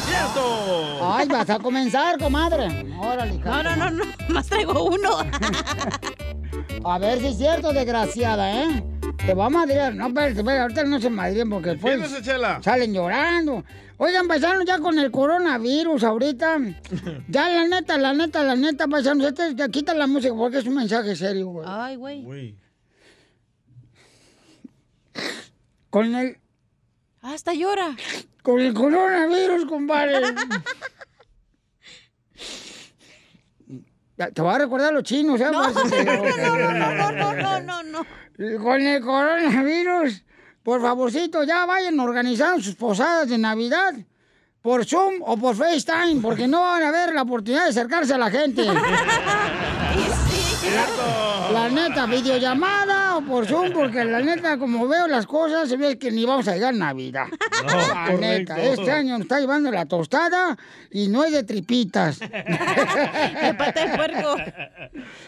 ¡Cierto! 0.07 0.99
Ay, 1.15 1.29
vas 1.29 1.51
a 1.51 1.59
comenzar, 1.59 2.19
comadre. 2.19 2.87
Órale, 3.01 3.39
No, 3.39 3.63
no, 3.63 3.77
no, 3.77 3.91
no. 3.91 4.05
Más 4.29 4.47
traigo 4.47 4.85
uno. 4.85 5.19
A 6.85 6.99
ver 6.99 7.19
si 7.21 7.27
es 7.29 7.37
cierto, 7.39 7.73
desgraciada, 7.73 8.63
¿eh? 8.63 8.98
Te 9.27 9.35
va 9.35 9.47
a 9.47 9.51
madrear. 9.51 9.95
No, 9.95 10.07
espérate, 10.09 10.33
espérate, 10.39 10.61
ahorita 10.61 10.85
no 10.85 11.01
se 11.01 11.11
madrien 11.11 11.51
porque 11.51 11.75
pues... 11.75 11.99
Defiéndese, 12.01 12.23
Chela. 12.23 12.63
Salen 12.63 12.95
llorando. 12.95 13.65
Oigan, 13.99 14.27
paisanos, 14.29 14.65
ya 14.65 14.79
con 14.79 14.99
el 14.99 15.11
coronavirus 15.11 16.05
ahorita. 16.05 16.59
Ya, 17.29 17.49
la 17.51 17.67
neta, 17.69 17.99
la 17.99 18.15
neta, 18.15 18.43
la 18.43 18.57
neta, 18.57 18.87
paisanos. 18.89 19.27
Este, 19.27 19.55
ya 19.55 19.69
quita 19.69 19.93
la 19.95 20.07
música 20.07 20.35
porque 20.35 20.59
es 20.59 20.67
un 20.67 20.77
mensaje 20.77 21.15
serio, 21.15 21.49
güey. 21.49 21.67
Ay, 21.69 21.97
güey. 21.97 22.57
Con 25.91 26.15
el, 26.15 26.37
Hasta 27.23 27.53
llora. 27.55 27.97
con 28.43 28.61
el 28.61 28.73
coronavirus, 28.73 29.65
compadre. 29.67 30.21
Ya, 34.17 34.33
Te 34.33 34.43
voy 34.43 34.53
a 34.53 34.59
recordar 34.59 34.89
a 34.89 34.93
los 34.95 35.05
chinos, 35.05 35.41
¿eh? 35.41 35.45
No, 35.53 35.61
Vas 35.73 35.77
a- 35.77 35.85
no, 36.05 37.13
no, 37.13 37.33
no, 37.33 37.61
no, 37.63 37.83
no. 37.85 38.07
Con 38.39 38.81
el 38.81 39.03
coronavirus, 39.03 40.23
por 40.63 40.81
favorcito, 40.81 41.43
ya 41.43 41.67
vayan 41.67 41.99
organizando 41.99 42.63
sus 42.63 42.77
posadas 42.77 43.29
de 43.29 43.37
Navidad 43.37 43.95
por 44.63 44.85
Zoom 44.85 45.15
o 45.23 45.37
por 45.37 45.57
FaceTime, 45.57 46.21
porque 46.23 46.47
no 46.47 46.61
van 46.61 46.85
a 46.85 46.93
ver 46.93 47.13
la 47.13 47.23
oportunidad 47.23 47.65
de 47.65 47.71
acercarse 47.71 48.15
a 48.15 48.19
la 48.19 48.31
gente. 48.31 48.65
La 51.53 51.69
neta, 51.69 52.07
videollamada 52.07 52.98
por 53.23 53.47
Zoom, 53.47 53.73
porque 53.73 54.05
la 54.05 54.21
neta, 54.21 54.59
como 54.59 54.87
veo 54.89 55.07
las 55.07 55.27
cosas, 55.27 55.69
se 55.69 55.77
ve 55.77 55.99
que 55.99 56.11
ni 56.11 56.25
vamos 56.25 56.47
a 56.49 56.55
llegar 56.55 56.75
a 56.75 56.77
Navidad. 56.77 57.27
No, 57.67 57.77
la 57.77 58.07
correcto. 58.11 58.55
neta, 58.55 58.63
este 58.63 58.91
año 58.91 59.13
nos 59.15 59.23
está 59.23 59.41
llevando 59.41 59.71
la 59.71 59.87
tostada 59.87 60.57
y 60.91 61.09
no 61.09 61.25
es 61.25 61.33
de 61.33 61.43
tripitas. 61.45 62.19
De 62.29 63.55
pata 63.57 63.87
de 63.87 63.97
puerco. 63.97 64.37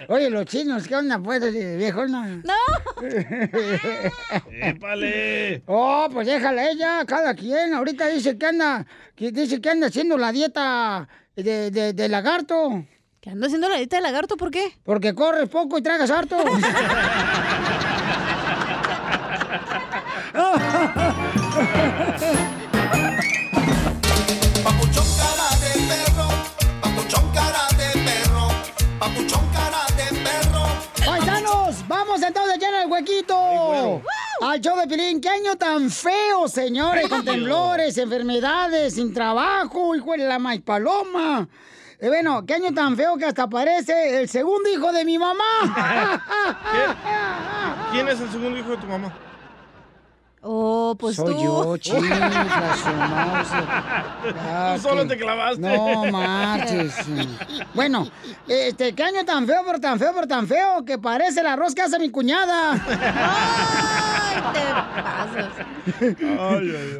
Oye, 0.08 0.30
los 0.30 0.44
chinos, 0.46 0.86
¿qué 0.88 0.96
onda, 0.96 1.18
pues, 1.18 1.40
viejona? 1.52 2.42
No. 2.44 2.54
¡Épale! 4.52 5.62
Oh, 5.66 6.08
pues 6.12 6.26
déjala 6.26 6.70
ella, 6.70 7.04
cada 7.06 7.34
quien. 7.34 7.74
Ahorita 7.74 8.06
dice 8.08 8.36
que 8.38 8.46
anda, 8.46 8.86
que 9.14 9.30
dice 9.32 9.60
que 9.60 9.70
anda 9.70 9.86
haciendo 9.88 10.16
la 10.18 10.32
dieta 10.32 11.08
de, 11.36 11.70
de- 11.70 11.92
de 11.92 12.08
lagarto. 12.08 12.84
¿Que 13.20 13.30
anda 13.30 13.46
haciendo 13.46 13.68
la 13.68 13.76
dieta 13.76 13.96
de 13.96 14.02
lagarto? 14.02 14.36
¿Por 14.36 14.50
qué? 14.50 14.72
Porque 14.82 15.14
corres 15.14 15.48
poco 15.48 15.76
y 15.78 15.82
tragas 15.82 16.10
harto. 16.10 16.36
Papuchón 24.62 25.06
cara 25.18 25.50
de 25.58 25.72
perro, 25.88 26.28
papuchón 26.80 27.30
cara 27.34 27.66
de 27.76 27.88
perro, 28.04 28.46
papuchón 29.00 29.44
cara 29.52 29.82
de 29.96 30.06
perro. 30.20 30.62
Paisanos, 31.04 31.88
vamos 31.88 32.22
entonces 32.22 32.58
ya 32.60 32.68
en 32.68 32.74
el 32.82 32.88
huequito. 32.88 34.00
Al 34.42 34.60
show 34.60 34.78
de 34.78 34.86
Pilín, 34.86 35.20
qué 35.20 35.30
año 35.30 35.56
tan 35.56 35.90
feo, 35.90 36.46
señores, 36.46 37.08
con 37.08 37.24
temblores, 37.24 37.98
enfermedades, 37.98 38.94
sin 38.94 39.12
trabajo, 39.12 39.96
hijo 39.96 40.12
de 40.12 40.18
la 40.18 40.38
maíz 40.38 40.62
paloma. 40.62 41.48
Eh, 41.98 42.06
bueno, 42.08 42.46
qué 42.46 42.54
año 42.54 42.72
tan 42.72 42.96
feo 42.96 43.16
que 43.16 43.24
hasta 43.24 43.48
parece 43.48 44.20
el 44.20 44.28
segundo 44.28 44.70
hijo 44.70 44.92
de 44.92 45.04
mi 45.04 45.18
mamá. 45.18 46.22
¿Quién 47.92 48.08
es 48.08 48.20
el 48.20 48.30
segundo 48.30 48.56
hijo 48.58 48.70
de 48.70 48.76
tu 48.76 48.86
mamá? 48.86 49.12
Oh, 50.42 50.96
pues 50.98 51.16
Soy 51.16 51.34
tú. 51.34 51.42
yo, 51.42 51.52
mouse. 51.64 51.90
Ah, 54.42 54.72
Tú 54.76 54.82
solo 54.82 55.02
que- 55.02 55.08
te 55.10 55.16
clavaste. 55.18 55.60
No 55.60 56.04
marches. 56.06 56.94
Bueno, 57.74 58.08
este, 58.48 58.94
qué 58.94 59.02
año 59.02 59.24
tan 59.26 59.46
feo, 59.46 59.62
pero 59.66 59.78
tan 59.80 59.98
feo, 59.98 60.12
pero 60.14 60.26
tan 60.26 60.46
feo, 60.46 60.84
que 60.84 60.96
parece 60.98 61.40
el 61.40 61.46
arroz 61.46 61.74
que 61.74 61.82
hace 61.82 61.98
mi 61.98 62.10
cuñada. 62.10 62.72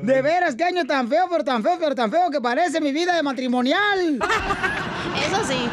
De 0.03 0.22
veras, 0.22 0.55
qué 0.57 0.64
año 0.64 0.84
tan 0.84 1.09
feo, 1.09 1.26
pero 1.30 1.45
tan 1.45 1.62
feo, 1.62 1.76
pero 1.80 1.95
tan 1.95 2.11
feo, 2.11 2.30
que 2.30 2.41
parece 2.41 2.80
mi 2.80 2.93
vida 2.93 3.14
de 3.14 3.22
matrimonial. 3.22 4.18
Eso 5.26 5.45
sí. 5.47 5.68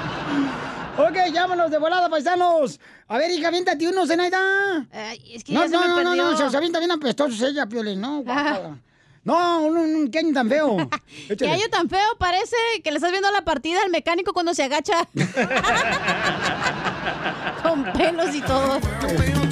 Ok, 0.97 1.15
llámanos 1.31 1.69
de 1.69 1.77
volada, 1.77 2.09
paisanos. 2.09 2.79
A 3.07 3.17
ver, 3.17 3.29
hija, 3.31 3.49
aviéntate 3.49 3.87
uno, 3.87 4.07
Zenaida. 4.07 4.87
es 5.31 5.43
que 5.43 5.53
no, 5.53 5.61
ya 5.61 5.67
se 5.67 5.73
no, 5.75 5.81
no, 5.81 5.87
no, 5.89 5.95
perdió. 6.09 6.31
no, 6.31 6.49
se, 6.49 6.57
avienta 6.57 6.79
bien 6.79 6.91
apestosos 6.91 7.39
ella, 7.41 7.67
Piolín, 7.67 8.01
no, 8.01 8.23
guácala. 8.23 8.77
No, 9.23 9.59
un, 9.59 9.77
un, 9.77 10.33
tan 10.33 10.47
feo. 10.47 10.77
¿Qué 11.37 11.49
año 11.49 11.67
tan 11.69 11.89
feo? 11.89 12.07
Parece 12.17 12.55
que 12.83 12.91
le 12.91 12.97
estás 12.97 13.11
viendo 13.11 13.29
la 13.31 13.43
partida 13.43 13.81
al 13.83 13.91
mecánico 13.91 14.31
cuando 14.31 14.53
se 14.53 14.63
agacha. 14.63 15.05
Con 17.61 17.83
pelos 17.91 18.33
y 18.33 18.41
todo. 18.41 18.79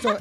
Eso, 0.00 0.16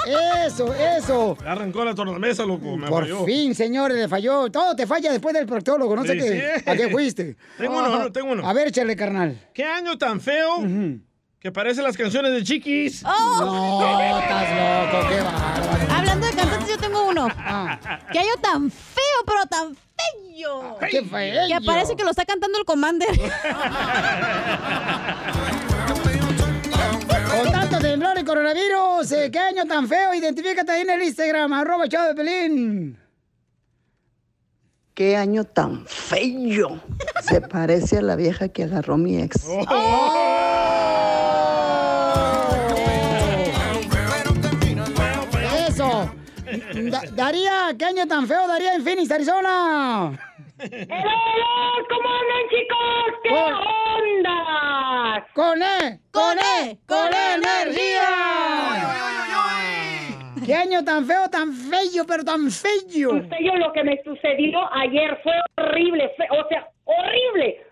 eso, 0.46 0.74
eso. 0.74 1.38
Arrancó 1.46 1.84
la 1.86 1.96
tornamesa, 1.96 2.44
loco. 2.46 2.76
Me 2.78 2.88
Por 2.88 3.04
falló. 3.04 3.26
fin, 3.26 3.56
señores, 3.56 3.98
le 3.98 4.08
falló. 4.08 4.50
Todo 4.52 4.76
te 4.76 4.86
falla 4.86 5.12
después 5.12 5.34
del 5.34 5.46
proctólogo, 5.46 5.96
no 5.96 6.04
sé 6.04 6.14
Sí, 6.14 6.20
qué. 6.20 6.54
sí. 6.58 6.70
¿A 6.70 6.76
qué 6.76 6.90
fuiste? 6.90 7.38
Tengo 7.58 7.80
uno, 7.80 7.90
no, 7.90 8.12
tengo 8.12 8.32
uno. 8.32 8.48
A 8.48 8.54
ver, 8.54 8.68
échale, 8.68 8.96
carnal. 8.96 9.40
¿Qué 9.54 9.64
año 9.64 9.98
tan 9.98 10.20
feo 10.20 10.58
que 11.40 11.52
parece 11.52 11.82
las 11.82 11.96
canciones 11.96 12.32
de 12.34 12.44
Chiquis? 12.44 13.04
¡Oh! 13.06 13.10
No, 13.40 14.20
estás 14.20 14.50
loco, 14.92 15.08
qué 15.10 15.22
bárbaro. 15.22 15.94
Hablando 15.96 16.28
de 16.28 16.34
cantantes, 16.34 16.70
yo 16.70 16.78
tengo 16.78 17.08
uno. 17.08 17.28
Ah. 17.38 17.80
¿Qué 18.12 18.20
año 18.20 18.34
tan 18.42 18.70
feo, 18.70 19.24
pero 19.26 19.46
tan 19.46 19.76
feo? 19.76 20.78
¡Qué 20.90 21.04
feo! 21.04 21.48
Que 21.48 21.66
parece 21.66 21.96
que 21.96 22.04
lo 22.04 22.12
está 22.12 22.26
cantando 22.26 22.58
el 22.58 22.66
Commander. 22.66 23.10
Temblor 28.00 28.18
y 28.18 28.24
coronavirus, 28.24 29.12
eh, 29.12 29.30
¿qué 29.30 29.40
año 29.40 29.66
tan 29.66 29.86
feo? 29.86 30.14
Identifícate 30.14 30.72
ahí 30.72 30.82
en 30.84 30.90
el 30.92 31.04
Instagram, 31.04 31.52
arroba 31.52 31.84
el 31.84 31.90
show 31.90 32.08
de 32.08 32.16
Pelín. 32.16 32.98
Qué 34.94 35.18
año 35.18 35.44
tan 35.44 35.86
feo. 35.86 36.82
Se 37.22 37.42
parece 37.42 37.98
a 37.98 38.02
la 38.02 38.16
vieja 38.16 38.48
que 38.48 38.64
agarró 38.64 38.96
mi 38.96 39.18
ex. 39.22 39.46
Eso. 45.68 46.10
Da- 46.90 47.04
Daría, 47.14 47.76
¿qué 47.78 47.86
año 47.86 48.08
tan 48.08 48.28
feo 48.28 48.48
daría 48.48 48.74
en 48.76 48.84
Phoenix, 48.84 49.12
Arizona? 49.12 50.18
¿Cómo 50.60 52.10
andan, 52.10 52.44
chicos? 52.50 53.14
¿Qué 53.24 53.30
onda? 53.32 55.26
¡Con 55.34 55.62
E! 55.62 56.00
¡Con 56.12 56.38
E! 56.38 56.78
¡Con 56.86 57.14
E 57.14 57.36
energía! 57.36 58.10
¡Qué 60.46 60.54
año 60.56 60.84
tan 60.84 61.06
feo, 61.06 61.30
tan 61.30 61.54
feo, 61.54 62.04
pero 62.06 62.24
tan 62.26 62.50
feo! 62.52 63.22
Yo 63.40 63.56
lo 63.56 63.72
que 63.72 63.84
me 63.86 64.02
sucedió 64.04 64.60
ayer 64.74 65.18
fue 65.24 65.34
horrible, 65.58 66.10
fe- 66.18 66.28
o 66.32 66.46
sea, 66.50 66.68
horrible. 66.84 67.66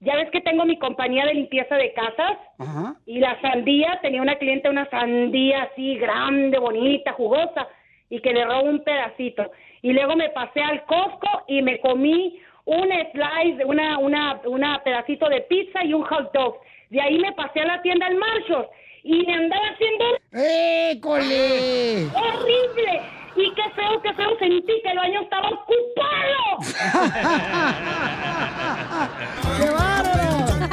Ya 0.00 0.16
ves 0.16 0.28
que 0.32 0.40
tengo 0.42 0.64
mi 0.66 0.78
compañía 0.78 1.24
de 1.24 1.32
limpieza 1.34 1.76
de 1.76 1.94
casas 1.94 2.36
Ajá. 2.58 2.94
y 3.06 3.20
la 3.20 3.40
sandía, 3.40 3.98
tenía 4.02 4.20
una 4.20 4.36
cliente 4.36 4.68
una 4.68 4.88
sandía 4.90 5.62
así 5.62 5.96
grande, 5.96 6.58
bonita, 6.58 7.12
jugosa 7.12 7.68
y 8.10 8.20
que 8.20 8.32
le 8.34 8.44
robó 8.44 8.64
un 8.64 8.82
pedacito. 8.84 9.50
Y 9.82 9.92
luego 9.92 10.14
me 10.14 10.28
pasé 10.30 10.62
al 10.62 10.84
Costco 10.84 11.42
y 11.48 11.60
me 11.60 11.80
comí 11.80 12.40
un 12.64 12.88
slice, 13.12 13.64
una, 13.64 13.98
una, 13.98 14.40
una 14.44 14.80
pedacito 14.84 15.28
de 15.28 15.40
pizza 15.42 15.84
y 15.84 15.92
un 15.92 16.04
hot 16.04 16.32
dog. 16.32 16.60
De 16.90 17.00
ahí 17.00 17.18
me 17.18 17.32
pasé 17.32 17.58
a 17.60 17.66
la 17.66 17.82
tienda 17.82 18.06
al 18.06 18.14
Marshalls 18.16 18.68
y 19.02 19.26
me 19.26 19.34
andaba 19.34 19.66
haciendo... 19.66 20.04
¡École! 20.32 22.06
¡Horrible! 22.14 23.02
Y 23.34 23.50
qué 23.54 23.62
feo, 23.74 24.00
qué 24.02 24.12
feo 24.14 24.38
sentí 24.38 24.80
que 24.82 24.90
el 24.90 24.96
baño 24.96 25.22
estaba 25.22 25.48
ocupado. 25.48 26.58
¡Qué 29.58 29.70
bárbaro! 29.70 30.22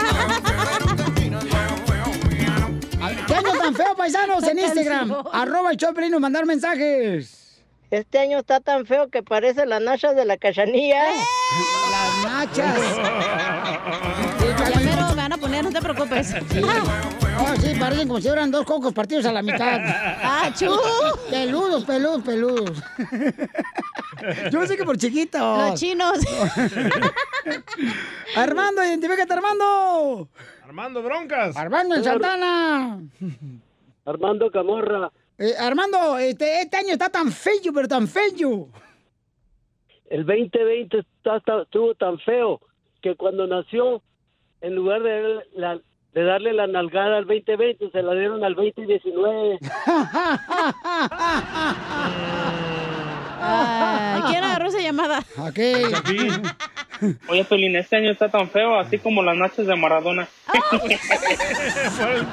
¿Qué 3.28 3.34
tan 3.58 3.74
feo, 3.74 3.96
paisanos? 3.96 4.48
En 4.48 4.60
Instagram, 4.60 5.16
arroba 5.32 5.72
el 5.72 5.78
show 5.78 5.94
nos 5.94 6.20
mandar 6.20 6.46
mensajes. 6.46 7.49
Este 7.92 8.20
año 8.20 8.38
está 8.40 8.60
tan 8.60 8.86
feo 8.86 9.10
que 9.10 9.24
parece 9.24 9.66
las 9.66 9.82
nachas 9.82 10.16
de 10.16 10.24
la 10.26 10.38
cachanilla. 10.38 11.04
Las 11.92 12.24
nachas. 12.24 12.80
Ya 14.60 14.80
mero 14.82 15.08
me 15.10 15.16
van 15.16 15.34
a 15.34 15.38
poner, 15.38 15.64
no 15.64 15.72
te 15.72 15.82
preocupes. 15.82 16.34
Oh, 17.40 17.56
sí, 17.62 17.74
parecen 17.80 18.08
como 18.08 18.20
si 18.20 18.28
fueran 18.28 18.52
dos 18.52 18.66
cocos 18.66 18.94
partidos 18.94 19.26
a 19.26 19.32
la 19.32 19.42
mitad. 19.42 19.80
¡Ah, 19.86 20.52
chu! 20.54 20.70
Peludos, 21.30 21.86
peludos, 21.86 22.24
peludos. 22.24 22.84
Yo 24.52 24.66
sé 24.68 24.76
que 24.76 24.84
por 24.84 24.98
chiquitos. 24.98 25.70
Los 25.70 25.80
chinos. 25.80 26.20
Armando, 28.36 28.84
identifícate, 28.84 29.32
Armando. 29.32 30.28
Armando 30.64 31.02
Broncas. 31.04 31.56
Armando 31.56 31.96
en 31.96 32.04
Santana. 32.04 33.00
Armando 34.06 34.52
Camorra. 34.52 35.12
Eh, 35.40 35.54
Armando, 35.58 36.18
este, 36.18 36.62
este 36.62 36.78
año 36.78 36.94
está 36.94 37.10
tan 37.10 37.32
feo, 37.32 37.72
pero 37.74 37.88
tan 37.88 38.08
feo. 38.08 38.68
El 40.10 40.26
2020 40.26 41.00
está- 41.00 41.38
está- 41.38 41.62
estuvo 41.62 41.96
tan 41.96 42.20
feo 42.20 42.60
que 43.02 43.16
cuando 43.16 43.48
nació, 43.48 44.02
en 44.62 44.76
lugar 44.76 45.02
de 45.02 45.10
ver 45.22 45.48
la, 45.56 45.80
de 46.14 46.24
darle 46.24 46.52
la 46.54 46.68
nalgada 46.68 47.18
al 47.20 47.26
2020, 47.26 47.90
se 47.92 48.02
la 48.04 48.14
dieron 48.16 48.44
al 48.44 48.56
2019. 48.56 49.60
Ay, 53.42 54.22
¿Quién 54.30 54.44
agarró 54.44 54.68
esa 54.68 54.80
llamada? 54.80 55.24
Oye, 57.30 57.46
Pelín, 57.46 57.76
este 57.78 57.96
año 57.96 58.12
está 58.12 58.28
tan 58.30 58.50
feo, 58.50 58.78
así 58.78 58.98
como 59.00 59.24
las 59.24 59.38
nachas 59.38 59.66
de 59.66 59.76
Maradona. 59.78 60.28
Por 61.98 62.10
el 62.12 62.26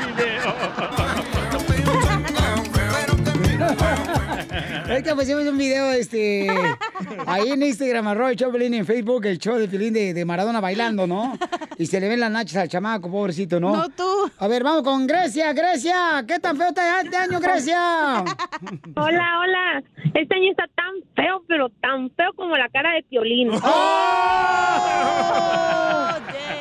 Es 4.97 5.03
que 5.03 5.15
pusimos 5.15 5.45
un 5.47 5.59
video, 5.59 5.93
este, 5.93 6.49
ahí 7.27 7.51
en 7.51 7.63
Instagram, 7.63 8.09
arroba 8.09 8.31
el 8.31 8.37
show 8.37 8.51
de 8.51 8.65
en 8.65 8.87
Facebook, 8.87 9.27
el 9.27 9.39
show 9.39 9.57
de 9.59 9.69
Pilín 9.69 9.93
de, 9.93 10.15
de 10.15 10.25
Maradona 10.25 10.59
bailando, 10.59 11.07
¿no? 11.07 11.39
Y 11.77 11.85
se 11.85 12.01
le 12.01 12.09
ven 12.09 12.19
las 12.19 12.31
nachas 12.31 12.57
al 12.57 12.69
chamaco, 12.71 13.11
pobrecito, 13.11 13.61
¿no? 13.61 13.77
No, 13.77 13.91
tú. 13.91 14.31
A 14.39 14.49
ver, 14.49 14.65
vamos 14.65 14.83
con 14.85 15.07
Grecia, 15.07 15.53
Grecia. 15.53 16.25
¿Qué 16.27 16.39
tan 16.39 16.57
feo 16.57 16.69
está 16.69 17.03
este 17.03 17.15
año, 17.15 17.39
Grecia? 17.41 18.25
Hola, 18.97 19.41
hola. 19.43 19.83
Este 20.15 20.35
año 20.35 20.51
está 20.53 20.65
tan 20.75 20.95
feo, 21.15 21.45
pero 21.47 21.69
tan 21.83 22.11
feo 22.13 22.33
como 22.35 22.57
la 22.57 22.71
cara 22.71 22.95
de 22.95 23.03
Piolín. 23.03 23.51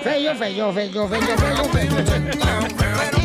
Feo, 0.04 0.36
feo, 0.36 0.74
feo, 0.74 0.74
feo, 0.74 1.08
feo, 1.08 1.38
feo. 1.38 3.25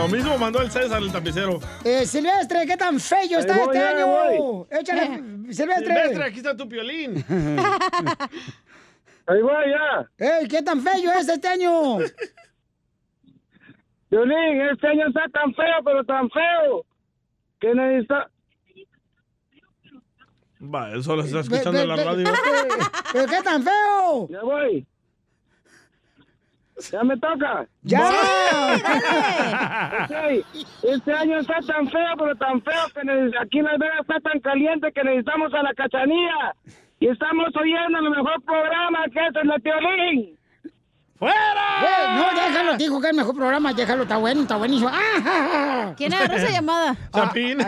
Lo 0.00 0.08
mismo 0.08 0.38
mandó 0.38 0.62
el 0.62 0.70
César, 0.70 1.02
el 1.02 1.12
tapicero. 1.12 1.60
Eh, 1.84 2.06
Silvestre, 2.06 2.66
¿qué 2.66 2.74
tan 2.74 2.98
feo 2.98 3.38
está 3.38 3.58
voy, 3.58 3.66
este 3.66 3.78
año? 3.78 4.06
voy. 4.06 4.64
Échale, 4.70 5.06
Silvestre. 5.52 5.84
Silvestre, 5.84 6.24
aquí 6.24 6.38
está 6.38 6.56
tu 6.56 6.66
piolín. 6.66 7.16
Ahí 9.26 9.42
va 9.42 9.62
ya. 9.66 10.08
Ey, 10.16 10.48
¿qué 10.48 10.62
tan 10.62 10.80
feo 10.80 11.12
es 11.18 11.28
este 11.28 11.48
año? 11.48 11.98
Violín, 14.10 14.62
este 14.72 14.86
año 14.88 15.06
está 15.08 15.20
tan 15.34 15.54
feo, 15.54 15.84
pero 15.84 16.02
tan 16.04 16.30
feo, 16.30 16.86
que 17.60 17.74
necesita... 17.74 18.30
Va, 20.62 20.94
eso 20.94 21.14
lo 21.14 21.24
está 21.24 21.40
escuchando 21.40 21.78
en 21.78 21.88
la 21.88 21.96
radio. 21.96 22.24
¿Pero 23.12 23.26
qué 23.26 23.42
tan 23.42 23.62
feo? 23.62 24.28
Ya 24.30 24.40
voy. 24.42 24.86
Ya 26.90 27.04
me 27.04 27.16
toca. 27.16 27.66
¡Ya! 27.82 28.10
Este 30.82 31.12
año 31.12 31.38
está 31.38 31.60
tan 31.66 31.88
feo, 31.90 32.16
pero 32.18 32.34
tan 32.36 32.62
feo 32.62 32.86
que 32.94 33.00
aquí 33.40 33.58
en 33.58 33.64
Las 33.64 33.78
Vegas 33.78 34.00
está 34.00 34.20
tan 34.20 34.40
caliente 34.40 34.92
que 34.92 35.04
necesitamos 35.04 35.52
a 35.54 35.62
la 35.62 35.74
cachanilla. 35.74 36.54
Y 36.98 37.08
estamos 37.08 37.48
oyendo 37.56 37.98
el 37.98 38.10
mejor 38.10 38.42
programa 38.42 39.04
que 39.12 39.26
es 39.26 39.36
el 39.42 39.48
de 39.48 39.60
Piolín. 39.60 40.39
¡Fuera! 41.20 42.14
no, 42.16 42.34
déjalo, 42.34 42.76
dijo 42.78 42.98
que 42.98 43.08
es 43.08 43.10
el 43.10 43.16
mejor 43.18 43.34
programa, 43.34 43.74
déjalo, 43.74 44.04
está 44.04 44.16
bueno, 44.16 44.40
está 44.40 44.56
buenísimo. 44.56 44.90
¡Ah! 44.90 45.92
¿Quién 45.94 46.14
agarró 46.14 46.36
esa 46.36 46.48
llamada? 46.48 46.96
Chapín. 47.14 47.58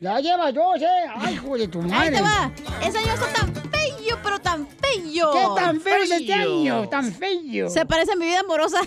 ya 0.00 0.18
lleva 0.18 0.50
dos, 0.50 0.82
¿eh? 0.82 0.88
¡Ay, 1.16 1.34
hijo 1.34 1.56
de 1.56 1.68
tu 1.68 1.80
madre! 1.80 1.96
Ahí 1.96 2.12
te 2.12 2.20
va. 2.22 2.50
Ese 2.84 2.98
año 2.98 3.14
está 3.14 3.26
tan 3.28 3.54
feo, 3.54 4.18
pero 4.20 4.38
tan 4.40 4.66
feo. 4.66 5.32
¿Qué 5.32 5.46
tan 5.54 5.80
feo 5.80 5.96
es 6.02 6.10
este 6.10 6.34
año? 6.34 6.88
Tan 6.88 7.12
feo. 7.12 7.70
Se 7.70 7.86
parece 7.86 8.14
a 8.14 8.16
mi 8.16 8.26
vida 8.26 8.40
amorosa. 8.40 8.80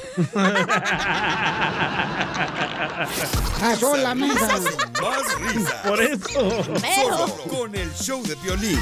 Ah, 3.61 3.75
sola, 3.79 4.13
mensa. 4.13 4.59
Más 5.01 5.39
risas. 5.39 5.73
Por 5.87 6.01
eso. 6.01 6.63
Solo 6.95 7.37
con 7.49 7.73
el 7.75 7.91
show 7.93 8.21
de 8.23 8.35
violín. 8.35 8.79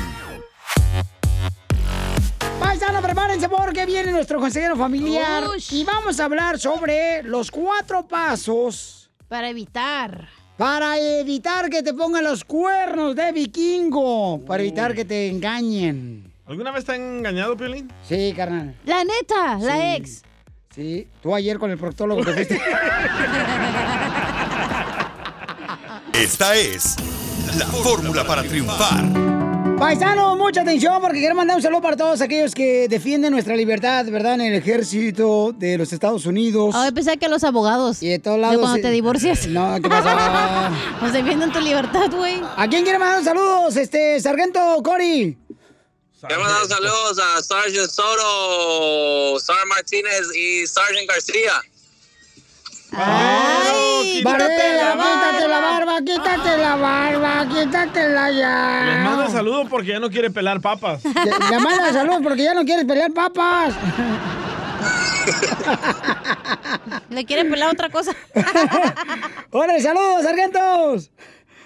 Paisano, 2.63 3.01
prepárense 3.01 3.49
porque 3.49 3.85
viene 3.85 4.09
nuestro 4.11 4.39
consejero 4.39 4.77
familiar 4.77 5.43
y 5.69 5.83
vamos 5.83 6.17
a 6.19 6.25
hablar 6.25 6.57
sobre 6.57 7.21
los 7.23 7.51
cuatro 7.51 8.07
pasos 8.07 9.11
para 9.27 9.49
evitar. 9.49 10.29
Para 10.55 10.97
evitar 10.97 11.69
que 11.69 11.83
te 11.83 11.93
pongan 11.93 12.23
los 12.23 12.45
cuernos 12.45 13.17
de 13.17 13.33
vikingo, 13.33 14.39
para 14.45 14.63
evitar 14.63 14.95
que 14.95 15.03
te 15.03 15.27
engañen. 15.27 16.31
¿Alguna 16.45 16.71
vez 16.71 16.85
te 16.85 16.93
han 16.93 17.17
engañado, 17.17 17.57
Piolín? 17.57 17.91
Sí, 18.07 18.33
carnal. 18.35 18.73
La 18.85 19.03
neta, 19.03 19.57
la 19.59 19.95
ex. 19.95 20.21
Sí, 20.73 21.09
tú 21.21 21.35
ayer 21.35 21.59
con 21.59 21.69
el 21.69 21.77
proctólogo 21.77 22.23
te 22.23 22.31
fuiste. 22.33 22.55
Esta 26.13 26.55
es 26.55 26.95
la 27.57 27.65
fórmula 27.65 28.23
para 28.23 28.41
triunfar. 28.43 29.32
Paisano, 29.77 30.35
mucha 30.37 30.61
atención 30.61 31.01
porque 31.01 31.19
quiero 31.19 31.35
mandar 31.35 31.57
un 31.57 31.61
saludo 31.63 31.81
para 31.81 31.97
todos 31.97 32.21
aquellos 32.21 32.53
que 32.55 32.87
defienden 32.87 33.31
nuestra 33.33 33.55
libertad, 33.55 34.05
¿verdad? 34.05 34.35
En 34.35 34.41
el 34.41 34.53
ejército 34.55 35.51
de 35.53 35.77
los 35.77 35.91
Estados 35.91 36.25
Unidos. 36.25 36.73
Ay, 36.73 36.91
pensé 36.91 37.17
que 37.17 37.27
los 37.27 37.43
abogados. 37.43 38.01
Y 38.01 38.09
de 38.09 38.19
todos 38.19 38.39
lados. 38.39 38.57
cuando 38.57 38.77
eh, 38.77 38.81
te 38.81 38.91
divorcias. 38.91 39.47
No, 39.53 39.75
¿qué 39.81 39.89
pasa? 39.89 40.71
Pues 40.99 41.13
defienden 41.13 41.51
tu 41.51 41.59
libertad, 41.59 42.09
güey. 42.11 42.41
¿A 42.55 42.67
quién 42.67 42.83
quiere 42.83 42.97
mandar 42.97 43.23
saludos? 43.23 43.75
Este, 43.75 44.19
Sargento 44.19 44.81
Cory. 44.83 45.37
Quiero 46.25 46.41
mandar 46.41 46.65
saludos 46.65 47.19
a 47.19 47.43
Sergeant 47.43 47.89
Soto, 47.89 49.39
Sar 49.39 49.65
Martínez 49.67 50.33
y 50.33 50.65
Sergeant 50.65 51.09
García. 51.09 51.61
¡Ay! 52.95 54.21
Barbera, 54.23 54.93
quítate 54.93 55.47
la 55.47 55.59
barba, 55.59 55.99
quítate 56.01 56.57
la 56.57 56.75
barba, 56.75 57.47
quítatela 57.49 58.31
ya. 58.31 58.83
Les 58.85 59.03
mando 59.03 59.29
saludos 59.29 59.67
porque 59.69 59.89
ya 59.89 59.99
no 59.99 60.09
quiere 60.09 60.29
pelar 60.29 60.61
papas. 60.61 61.03
Le, 61.03 61.11
le 61.49 61.59
manda 61.59 61.91
saludos 61.91 62.21
porque 62.23 62.43
ya 62.43 62.53
no 62.53 62.63
quieres 62.63 62.85
pelear 62.85 63.11
papas. 63.11 63.73
Le 67.09 67.25
quieren 67.25 67.49
pelar 67.49 67.71
otra 67.71 67.89
cosa. 67.89 68.11
¡Órale, 69.51 69.81
saludos, 69.81 70.23
sargentos! 70.23 71.11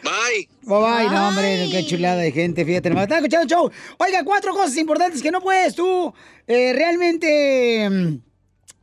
Bye. 0.04 0.48
Bye 0.62 0.80
bye, 0.80 1.10
no, 1.10 1.28
hombre, 1.30 1.68
qué 1.72 1.86
chulada 1.86 2.18
de 2.18 2.32
gente, 2.32 2.64
fíjate. 2.64 2.90
nomás. 2.90 3.04
Está 3.04 3.18
escuchando 3.18 3.44
el 3.44 3.50
show. 3.50 3.72
Oiga, 3.98 4.24
cuatro 4.24 4.54
cosas 4.54 4.78
importantes 4.78 5.22
que 5.22 5.32
no 5.32 5.42
puedes 5.42 5.76
tú 5.76 6.14
eh, 6.46 6.74
realmente. 6.74 8.20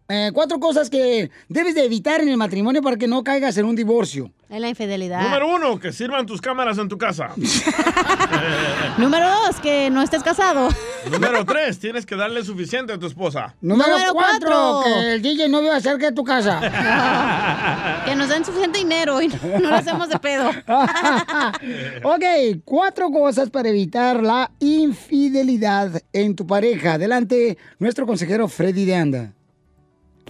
Eh, 0.09 0.31
cuatro 0.35 0.61
cosas 0.61 0.91
que 0.91 1.31
debes 1.49 1.75
de 1.75 1.85
evitar 1.85 2.21
en 2.21 2.29
el 2.29 2.37
matrimonio 2.37 2.83
para 2.83 2.97
que 2.97 3.07
no 3.07 3.25
caigas 3.25 3.57
en 3.57 3.65
un 3.65 3.75
divorcio. 3.75 4.31
Es 4.51 4.61
la 4.61 4.69
infidelidad. 4.69 5.23
Número 5.23 5.49
uno, 5.49 5.81
que 5.81 5.93
sirvan 5.93 6.27
tus 6.27 6.41
cámaras 6.41 6.77
en 6.79 6.89
tu 6.89 6.99
casa. 6.99 7.31
Número 8.99 9.27
dos, 9.29 9.57
que 9.61 9.91
no 9.91 10.03
estés 10.03 10.23
casado. 10.23 10.69
Número 11.11 11.45
tres, 11.45 11.79
tienes 11.79 12.05
que 12.07 12.15
darle 12.17 12.45
suficiente 12.45 12.93
a 12.93 12.99
tu 12.99 13.07
esposa. 13.07 13.55
Número, 13.63 13.91
Número 13.91 14.13
cuatro, 14.13 14.51
cuatro. 14.51 14.93
que 14.93 15.13
el 15.15 15.23
DJ 15.23 15.49
no 15.49 15.61
viva 15.63 15.81
cerca 15.81 16.07
de 16.07 16.13
tu 16.13 16.23
casa. 16.25 16.61
Que 18.05 18.15
nos 18.15 18.29
den 18.29 18.45
suficiente 18.45 18.79
dinero 18.81 19.23
y 19.23 19.29
no 19.29 19.71
lo 19.71 19.75
hacemos 19.77 20.11
de 20.11 20.19
pedo. 20.19 20.51
ok, 22.05 22.25
cuatro 22.65 23.11
cosas 23.11 23.49
para 23.49 23.71
evitar 23.71 24.23
la 24.23 24.51
infidelidad 24.61 26.03
en 26.13 26.37
tu 26.37 26.47
pareja. 26.47 26.95
Adelante, 26.95 27.57
nuestro 27.79 28.07
consejero 28.07 28.47
Freddy 28.49 28.85
de 28.85 28.95
Anda. 28.95 29.33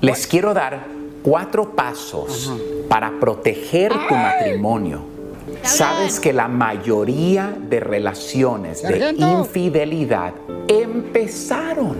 Les 0.04 0.26
quiero 0.26 0.52
dar 0.52 0.84
cuatro 1.22 1.70
pasos 1.70 2.52
para 2.90 3.10
proteger 3.18 3.90
tu 3.90 4.14
matrimonio. 4.14 5.00
Sabes 5.62 6.20
que 6.20 6.34
la 6.34 6.46
mayoría 6.46 7.56
de 7.58 7.80
relaciones 7.80 8.82
de 8.82 9.14
infidelidad 9.18 10.34
empezaron 10.68 11.96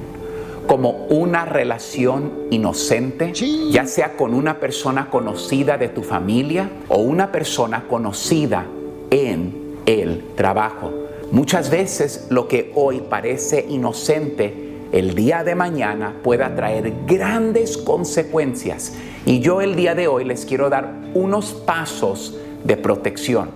como 0.67 1.07
una 1.09 1.47
relación 1.47 2.31
inocente, 2.51 3.33
ya 3.71 3.87
sea 3.87 4.19
con 4.19 4.35
una 4.35 4.61
persona 4.61 5.09
conocida 5.09 5.79
de 5.79 5.89
tu 5.89 6.03
familia 6.03 6.69
o 6.89 6.99
una 6.99 7.33
persona 7.33 7.85
conocida 7.89 8.67
en 9.11 9.79
el 9.87 10.25
trabajo. 10.35 10.93
Muchas 11.31 11.71
veces 11.71 12.27
lo 12.29 12.49
que 12.49 12.71
hoy 12.75 13.03
parece 13.09 13.65
inocente 13.67 14.64
el 14.95 15.17
día 15.17 15.43
de 15.43 15.57
mañana 15.57 16.15
pueda 16.23 16.55
traer 16.55 16.93
grandes 17.05 17.77
consecuencias. 17.77 18.95
Y 19.27 19.41
yo 19.41 19.61
el 19.61 19.75
día 19.75 19.97
de 19.97 20.07
hoy 20.07 20.25
les 20.25 20.45
quiero 20.45 20.71
dar 20.71 20.89
unos 21.15 21.53
pasos 21.53 22.39
de 22.63 22.77
protección. 22.77 23.51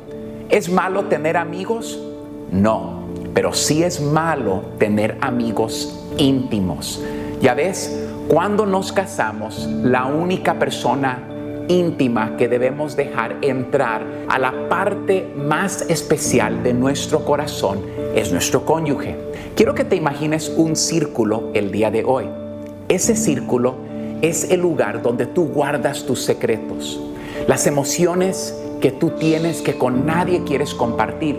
¿Es 0.48 0.68
malo 0.68 1.04
tener 1.04 1.36
amigos? 1.36 2.02
No, 2.50 3.04
pero 3.34 3.52
sí 3.52 3.84
es 3.84 4.00
malo 4.00 4.64
tener 4.78 5.16
amigos 5.20 6.08
íntimos. 6.16 7.04
Ya 7.40 7.54
ves, 7.54 8.04
cuando 8.26 8.66
nos 8.66 8.90
casamos, 8.90 9.64
la 9.84 10.06
única 10.06 10.58
persona 10.58 11.27
íntima 11.68 12.36
que 12.36 12.48
debemos 12.48 12.96
dejar 12.96 13.36
entrar 13.42 14.04
a 14.28 14.38
la 14.38 14.68
parte 14.68 15.26
más 15.36 15.82
especial 15.88 16.62
de 16.62 16.74
nuestro 16.74 17.24
corazón 17.24 17.80
es 18.14 18.32
nuestro 18.32 18.64
cónyuge. 18.64 19.16
Quiero 19.54 19.74
que 19.74 19.84
te 19.84 19.96
imagines 19.96 20.52
un 20.56 20.76
círculo 20.76 21.50
el 21.54 21.70
día 21.70 21.90
de 21.90 22.04
hoy. 22.04 22.26
Ese 22.88 23.14
círculo 23.14 23.76
es 24.22 24.50
el 24.50 24.60
lugar 24.60 25.02
donde 25.02 25.26
tú 25.26 25.46
guardas 25.46 26.04
tus 26.04 26.22
secretos, 26.22 27.00
las 27.46 27.66
emociones 27.66 28.54
que 28.80 28.90
tú 28.90 29.10
tienes 29.10 29.60
que 29.60 29.74
con 29.74 30.06
nadie 30.06 30.42
quieres 30.44 30.74
compartir. 30.74 31.38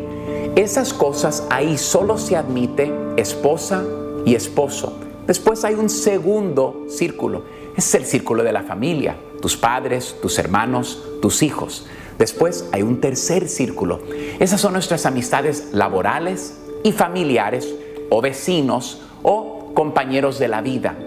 Esas 0.56 0.94
cosas 0.94 1.46
ahí 1.50 1.78
solo 1.78 2.18
se 2.18 2.36
admite 2.36 2.92
esposa 3.18 3.84
y 4.26 4.36
esposo. 4.36 4.94
Después 5.28 5.64
hay 5.64 5.76
un 5.76 5.90
segundo 5.90 6.86
círculo. 6.90 7.44
Es 7.76 7.94
el 7.96 8.06
círculo 8.06 8.44
de 8.44 8.52
la 8.52 8.64
familia, 8.64 9.16
tus 9.42 9.58
padres, 9.58 10.16
tus 10.22 10.38
hermanos, 10.40 11.02
tus 11.22 11.44
hijos. 11.44 11.86
Después 12.18 12.68
hay 12.72 12.82
un 12.82 13.00
tercer 13.00 13.48
círculo. 13.48 14.02
Esas 14.40 14.60
son 14.60 14.74
nuestras 14.74 15.06
amistades 15.06 15.70
laborales 15.72 16.58
y 16.84 16.92
familiares 16.92 17.68
o 18.10 18.22
vecinos 18.22 19.02
o 19.24 19.72
compañeros 19.74 20.40
de 20.40 20.48
la 20.48 20.62
vida. 20.62 20.98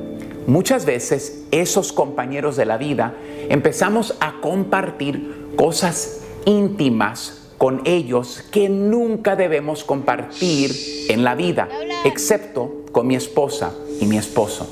Muchas 0.47 0.87
veces 0.87 1.45
esos 1.51 1.93
compañeros 1.93 2.57
de 2.57 2.67
la 2.67 2.79
vida 2.79 3.15
empezamos 3.49 4.15
a 4.21 4.41
compartir 4.41 5.53
cosas 5.57 6.23
íntimas 6.47 7.43
con 7.59 7.83
ellos 7.85 8.43
que 8.51 8.69
nunca 8.69 9.37
debemos 9.37 9.85
compartir 9.85 10.75
en 11.09 11.23
la 11.23 11.37
vida, 11.37 11.69
excepto 12.05 12.83
con 12.91 13.07
mi 13.07 13.15
esposa 13.15 13.73
y 14.01 14.07
mi 14.07 14.17
esposo. 14.17 14.69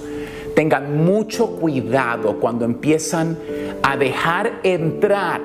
Tengan 0.60 1.06
mucho 1.06 1.56
cuidado 1.56 2.38
cuando 2.38 2.66
empiezan 2.66 3.38
a 3.82 3.96
dejar 3.96 4.60
entrar 4.62 5.40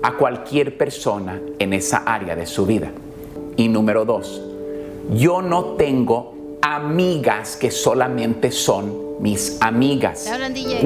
a 0.00 0.12
cualquier 0.12 0.78
persona 0.78 1.40
en 1.58 1.72
esa 1.72 2.04
área 2.06 2.36
de 2.36 2.46
su 2.46 2.64
vida. 2.64 2.92
Y 3.56 3.66
número 3.66 4.04
dos, 4.04 4.40
yo 5.10 5.42
no 5.42 5.74
tengo 5.74 6.58
amigas 6.62 7.56
que 7.56 7.72
solamente 7.72 8.52
son 8.52 9.18
mis 9.18 9.60
amigas. 9.60 10.30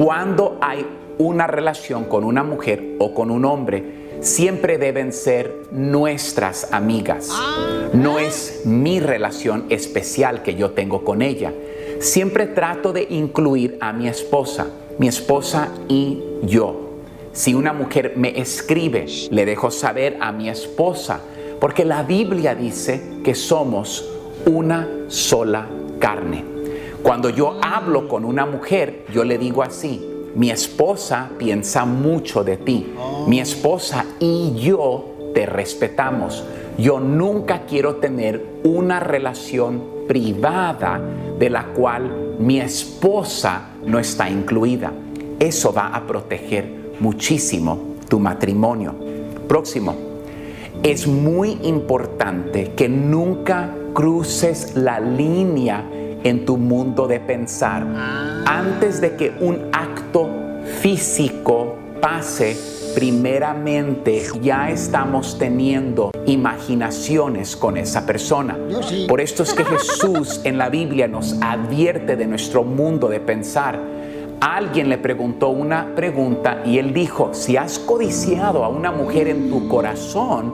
Cuando 0.03 0.57
hay 0.61 0.83
una 1.19 1.45
relación 1.45 2.05
con 2.05 2.23
una 2.23 2.43
mujer 2.43 2.95
o 2.97 3.13
con 3.13 3.29
un 3.29 3.45
hombre, 3.45 4.17
siempre 4.21 4.79
deben 4.79 5.13
ser 5.13 5.67
nuestras 5.71 6.73
amigas. 6.73 7.31
No 7.93 8.17
es 8.17 8.63
mi 8.65 8.99
relación 8.99 9.67
especial 9.69 10.41
que 10.41 10.55
yo 10.55 10.71
tengo 10.71 11.03
con 11.03 11.21
ella. 11.21 11.53
Siempre 11.99 12.47
trato 12.47 12.93
de 12.93 13.05
incluir 13.09 13.77
a 13.81 13.91
mi 13.91 14.07
esposa, 14.07 14.67
mi 14.97 15.09
esposa 15.09 15.67
y 15.89 16.23
yo. 16.43 16.91
Si 17.33 17.53
una 17.53 17.73
mujer 17.73 18.13
me 18.15 18.39
escribe, 18.39 19.05
le 19.29 19.45
dejo 19.45 19.69
saber 19.69 20.17
a 20.21 20.31
mi 20.31 20.49
esposa, 20.49 21.19
porque 21.59 21.83
la 21.83 22.03
Biblia 22.03 22.55
dice 22.55 23.19
que 23.21 23.35
somos 23.35 24.09
una 24.45 24.87
sola 25.09 25.67
carne. 25.99 26.45
Cuando 27.03 27.29
yo 27.29 27.59
hablo 27.61 28.07
con 28.07 28.23
una 28.23 28.45
mujer, 28.45 29.03
yo 29.13 29.25
le 29.25 29.37
digo 29.37 29.61
así, 29.61 30.01
mi 30.35 30.51
esposa 30.51 31.31
piensa 31.37 31.83
mucho 31.83 32.45
de 32.45 32.55
ti, 32.55 32.93
mi 33.27 33.41
esposa 33.41 34.05
y 34.21 34.53
yo 34.55 35.31
te 35.33 35.45
respetamos. 35.45 36.45
Yo 36.77 37.01
nunca 37.01 37.63
quiero 37.67 37.97
tener 37.97 38.41
una 38.63 39.01
relación 39.01 39.98
privada 40.09 40.99
de 41.37 41.51
la 41.51 41.65
cual 41.65 42.35
mi 42.39 42.59
esposa 42.59 43.69
no 43.85 43.99
está 43.99 44.27
incluida. 44.27 44.91
Eso 45.39 45.71
va 45.71 45.89
a 45.89 46.07
proteger 46.07 46.95
muchísimo 46.99 47.95
tu 48.07 48.19
matrimonio. 48.19 48.95
Próximo. 49.47 49.95
Es 50.81 51.05
muy 51.05 51.59
importante 51.61 52.71
que 52.75 52.89
nunca 52.89 53.69
cruces 53.93 54.75
la 54.75 54.99
línea 54.99 55.85
en 56.23 56.43
tu 56.43 56.57
mundo 56.57 57.05
de 57.05 57.19
pensar. 57.19 57.85
Antes 58.47 59.01
de 59.01 59.15
que 59.15 59.35
un 59.39 59.69
acto 59.71 60.27
físico 60.81 61.75
pase, 62.01 62.57
primeramente 62.95 64.23
ya 64.41 64.69
estamos 64.69 65.37
teniendo 65.37 66.11
imaginaciones 66.25 67.55
con 67.55 67.77
esa 67.77 68.05
persona. 68.05 68.57
Por 69.07 69.21
esto 69.21 69.43
es 69.43 69.53
que 69.53 69.65
Jesús 69.65 70.41
en 70.43 70.57
la 70.57 70.69
Biblia 70.69 71.07
nos 71.07 71.35
advierte 71.41 72.15
de 72.15 72.27
nuestro 72.27 72.63
mundo 72.63 73.07
de 73.07 73.19
pensar. 73.19 73.79
Alguien 74.41 74.87
le 74.89 74.97
preguntó 74.97 75.49
una 75.49 75.93
pregunta 75.95 76.61
y 76.65 76.77
él 76.77 76.93
dijo, 76.93 77.33
si 77.33 77.57
has 77.57 77.77
codiciado 77.77 78.63
a 78.63 78.69
una 78.69 78.91
mujer 78.91 79.27
en 79.27 79.49
tu 79.49 79.67
corazón, 79.67 80.53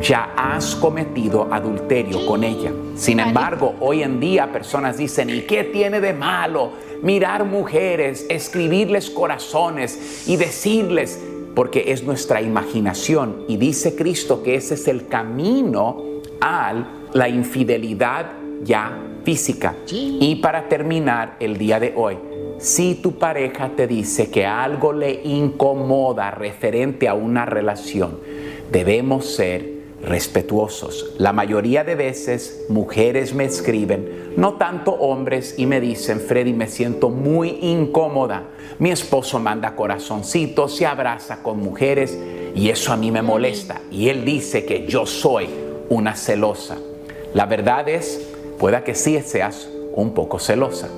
ya 0.00 0.34
has 0.36 0.74
cometido 0.76 1.48
adulterio 1.52 2.26
con 2.26 2.44
ella. 2.44 2.72
Sin 2.96 3.20
embargo, 3.20 3.74
hoy 3.80 4.02
en 4.02 4.20
día 4.20 4.52
personas 4.52 4.96
dicen, 4.96 5.30
¿y 5.30 5.42
qué 5.42 5.64
tiene 5.64 6.00
de 6.00 6.12
malo 6.12 6.72
mirar 7.02 7.44
mujeres, 7.44 8.24
escribirles 8.28 9.10
corazones 9.10 10.24
y 10.26 10.36
decirles, 10.36 11.20
porque 11.54 11.92
es 11.92 12.04
nuestra 12.04 12.42
imaginación? 12.42 13.44
Y 13.48 13.56
dice 13.56 13.94
Cristo 13.96 14.42
que 14.42 14.56
ese 14.56 14.74
es 14.74 14.88
el 14.88 15.06
camino 15.06 16.02
a 16.40 16.72
la 17.12 17.28
infidelidad 17.28 18.26
ya 18.62 18.98
física. 19.24 19.74
Y 19.90 20.36
para 20.36 20.68
terminar 20.68 21.36
el 21.40 21.56
día 21.56 21.80
de 21.80 21.92
hoy, 21.96 22.18
si 22.58 22.96
tu 22.96 23.18
pareja 23.18 23.70
te 23.76 23.86
dice 23.86 24.30
que 24.30 24.46
algo 24.46 24.92
le 24.92 25.22
incomoda 25.24 26.30
referente 26.30 27.08
a 27.08 27.14
una 27.14 27.44
relación, 27.46 28.20
debemos 28.70 29.26
ser 29.26 29.73
respetuosos. 30.04 31.14
La 31.18 31.32
mayoría 31.32 31.84
de 31.84 31.94
veces 31.94 32.66
mujeres 32.68 33.34
me 33.34 33.44
escriben, 33.44 34.34
no 34.36 34.54
tanto 34.54 34.92
hombres, 34.92 35.54
y 35.56 35.66
me 35.66 35.80
dicen, 35.80 36.20
Freddy, 36.20 36.52
me 36.52 36.66
siento 36.66 37.08
muy 37.08 37.58
incómoda. 37.62 38.48
Mi 38.78 38.90
esposo 38.90 39.38
manda 39.38 39.74
corazoncitos, 39.74 40.76
se 40.76 40.86
abraza 40.86 41.42
con 41.42 41.60
mujeres 41.60 42.18
y 42.54 42.68
eso 42.68 42.92
a 42.92 42.96
mí 42.96 43.10
me 43.10 43.22
molesta. 43.22 43.80
Y 43.90 44.08
él 44.08 44.24
dice 44.24 44.64
que 44.64 44.86
yo 44.86 45.06
soy 45.06 45.48
una 45.88 46.14
celosa. 46.16 46.76
La 47.32 47.46
verdad 47.46 47.88
es, 47.88 48.28
pueda 48.58 48.84
que 48.84 48.94
sí 48.94 49.18
seas 49.24 49.68
un 49.94 50.12
poco 50.12 50.38
celosa. 50.38 50.88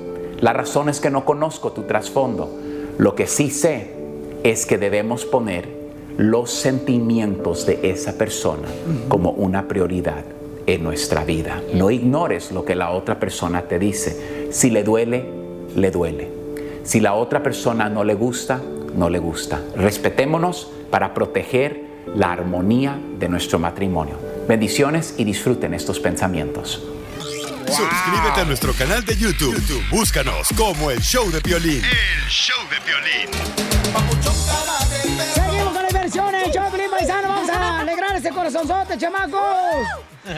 La 0.40 0.52
razón 0.52 0.88
es 0.88 1.00
que 1.00 1.10
no 1.10 1.24
conozco 1.24 1.72
tu 1.72 1.82
trasfondo. 1.82 2.50
Lo 2.98 3.14
que 3.14 3.26
sí 3.26 3.50
sé 3.50 3.90
es 4.42 4.66
que 4.66 4.78
debemos 4.78 5.24
poner 5.24 5.85
los 6.16 6.50
sentimientos 6.50 7.66
de 7.66 7.90
esa 7.90 8.16
persona 8.16 8.68
como 9.08 9.30
una 9.30 9.68
prioridad 9.68 10.24
en 10.66 10.82
nuestra 10.82 11.24
vida. 11.24 11.62
No 11.74 11.90
ignores 11.90 12.50
lo 12.52 12.64
que 12.64 12.74
la 12.74 12.90
otra 12.90 13.20
persona 13.20 13.62
te 13.62 13.78
dice. 13.78 14.48
Si 14.50 14.70
le 14.70 14.82
duele, 14.82 15.26
le 15.74 15.90
duele. 15.90 16.30
Si 16.84 17.00
la 17.00 17.14
otra 17.14 17.42
persona 17.42 17.88
no 17.88 18.04
le 18.04 18.14
gusta, 18.14 18.60
no 18.96 19.10
le 19.10 19.18
gusta. 19.18 19.60
Respetémonos 19.76 20.70
para 20.90 21.14
proteger 21.14 21.84
la 22.14 22.32
armonía 22.32 22.98
de 23.18 23.28
nuestro 23.28 23.58
matrimonio. 23.58 24.16
Bendiciones 24.48 25.14
y 25.18 25.24
disfruten 25.24 25.74
estos 25.74 26.00
pensamientos. 26.00 26.82
Suscríbete 27.66 28.40
a 28.40 28.44
nuestro 28.44 28.72
canal 28.72 29.04
de 29.04 29.16
YouTube. 29.16 29.54
YouTube, 29.54 29.82
Búscanos 29.90 30.48
como 30.56 30.90
el 30.90 31.00
show 31.00 31.28
de 31.30 31.40
Piolín. 31.40 31.82
El 31.84 32.30
show 32.30 32.56
de 32.70 32.76
violín. 32.86 33.28
Choplin 36.52 36.90
Paisano. 36.90 37.28
Vamos 37.28 37.50
a 37.50 37.80
alegrar 37.80 38.16
ese 38.16 38.30
corazonzote, 38.30 38.98
chamacos. 38.98 39.86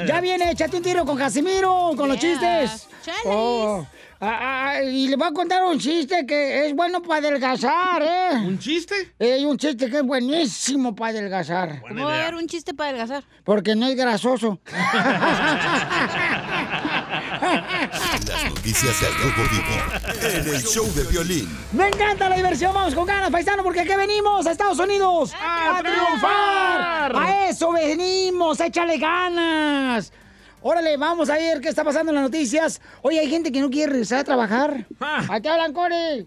Ya 0.07 0.21
viene, 0.21 0.51
échate 0.51 0.77
un 0.77 0.83
tiro 0.83 1.07
con 1.07 1.17
Casimiro, 1.17 1.93
con 1.97 2.09
los 2.09 2.19
chistes. 2.19 2.89
Oh. 3.25 3.87
Ah, 4.21 4.73
ah, 4.75 4.83
y 4.83 5.07
le 5.07 5.17
voy 5.17 5.29
a 5.29 5.33
contar 5.33 5.65
un 5.65 5.79
chiste 5.79 6.27
que 6.27 6.67
es 6.67 6.75
bueno 6.75 7.01
para 7.01 7.29
adelgazar, 7.29 8.03
¿eh? 8.03 8.31
¿Un 8.45 8.59
chiste? 8.59 9.15
Eh, 9.17 9.47
un 9.47 9.57
chiste 9.57 9.89
que 9.89 9.99
es 9.99 10.03
buenísimo 10.03 10.93
para 10.93 11.19
adelgazar. 11.19 11.81
¿Cómo 11.83 12.05
va 12.05 12.15
a 12.15 12.23
haber 12.23 12.35
un 12.35 12.49
chiste 12.49 12.75
para 12.75 12.91
adelgazar? 12.91 13.23
Porque 13.45 13.77
no 13.77 13.87
es 13.87 13.95
grasoso. 13.95 14.59
Las 17.09 18.45
noticias 18.51 19.01
del 19.01 19.15
Rojo 19.15 19.43
Vivo 19.51 20.19
en 20.23 20.55
el 20.55 20.63
show 20.63 20.87
de 20.95 21.05
Piolín. 21.05 21.49
Me 21.73 21.89
encanta 21.89 22.29
la 22.29 22.37
diversión, 22.37 22.75
vamos 22.75 22.95
con 22.95 23.07
ganas, 23.07 23.31
paisano, 23.31 23.63
porque 23.63 23.81
aquí 23.81 23.95
venimos 23.97 24.47
a 24.47 24.53
Estados 24.53 24.79
Unidos 24.79 25.33
a, 25.41 25.81
triunfar. 25.81 27.17
A 27.17 27.49
eso 27.49 27.73
venimos, 27.73 28.61
échale 28.61 28.99
ganas. 28.99 30.13
Órale, 30.61 30.97
vamos 30.97 31.31
a 31.31 31.35
ver 31.35 31.61
qué 31.61 31.69
está 31.69 31.85
pasando 31.85 32.11
en 32.11 32.17
las 32.17 32.25
noticias. 32.25 32.81
Oye, 33.03 33.21
hay 33.21 33.31
gente 33.31 33.53
que 33.53 33.61
no 33.61 33.71
quiere 33.71 33.93
regresar 33.93 34.19
a 34.19 34.25
trabajar. 34.25 34.87
¿A 35.01 35.41
qué 35.41 35.49
hablan, 35.49 35.73
Core? 35.73 36.27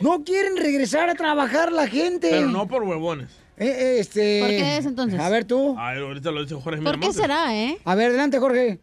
No 0.00 0.24
quieren 0.24 0.56
regresar 0.56 1.10
a 1.10 1.14
trabajar 1.14 1.70
la 1.70 1.86
gente. 1.86 2.30
Pero 2.30 2.48
no 2.48 2.66
por 2.66 2.82
huevones. 2.82 3.28
Eh, 3.56 3.98
este... 4.00 4.40
¿Por 4.40 4.48
qué 4.48 4.76
es 4.78 4.86
entonces? 4.86 5.20
A 5.20 5.28
ver 5.28 5.44
tú. 5.44 5.76
Ay, 5.78 6.00
ahorita 6.00 6.30
lo 6.30 6.42
dice 6.42 6.56
Jorge 6.56 6.82
¿Por 6.82 6.98
qué 6.98 7.12
será, 7.12 7.54
eh? 7.54 7.78
A 7.84 7.94
ver, 7.94 8.08
adelante, 8.08 8.38
Jorge. 8.38 8.80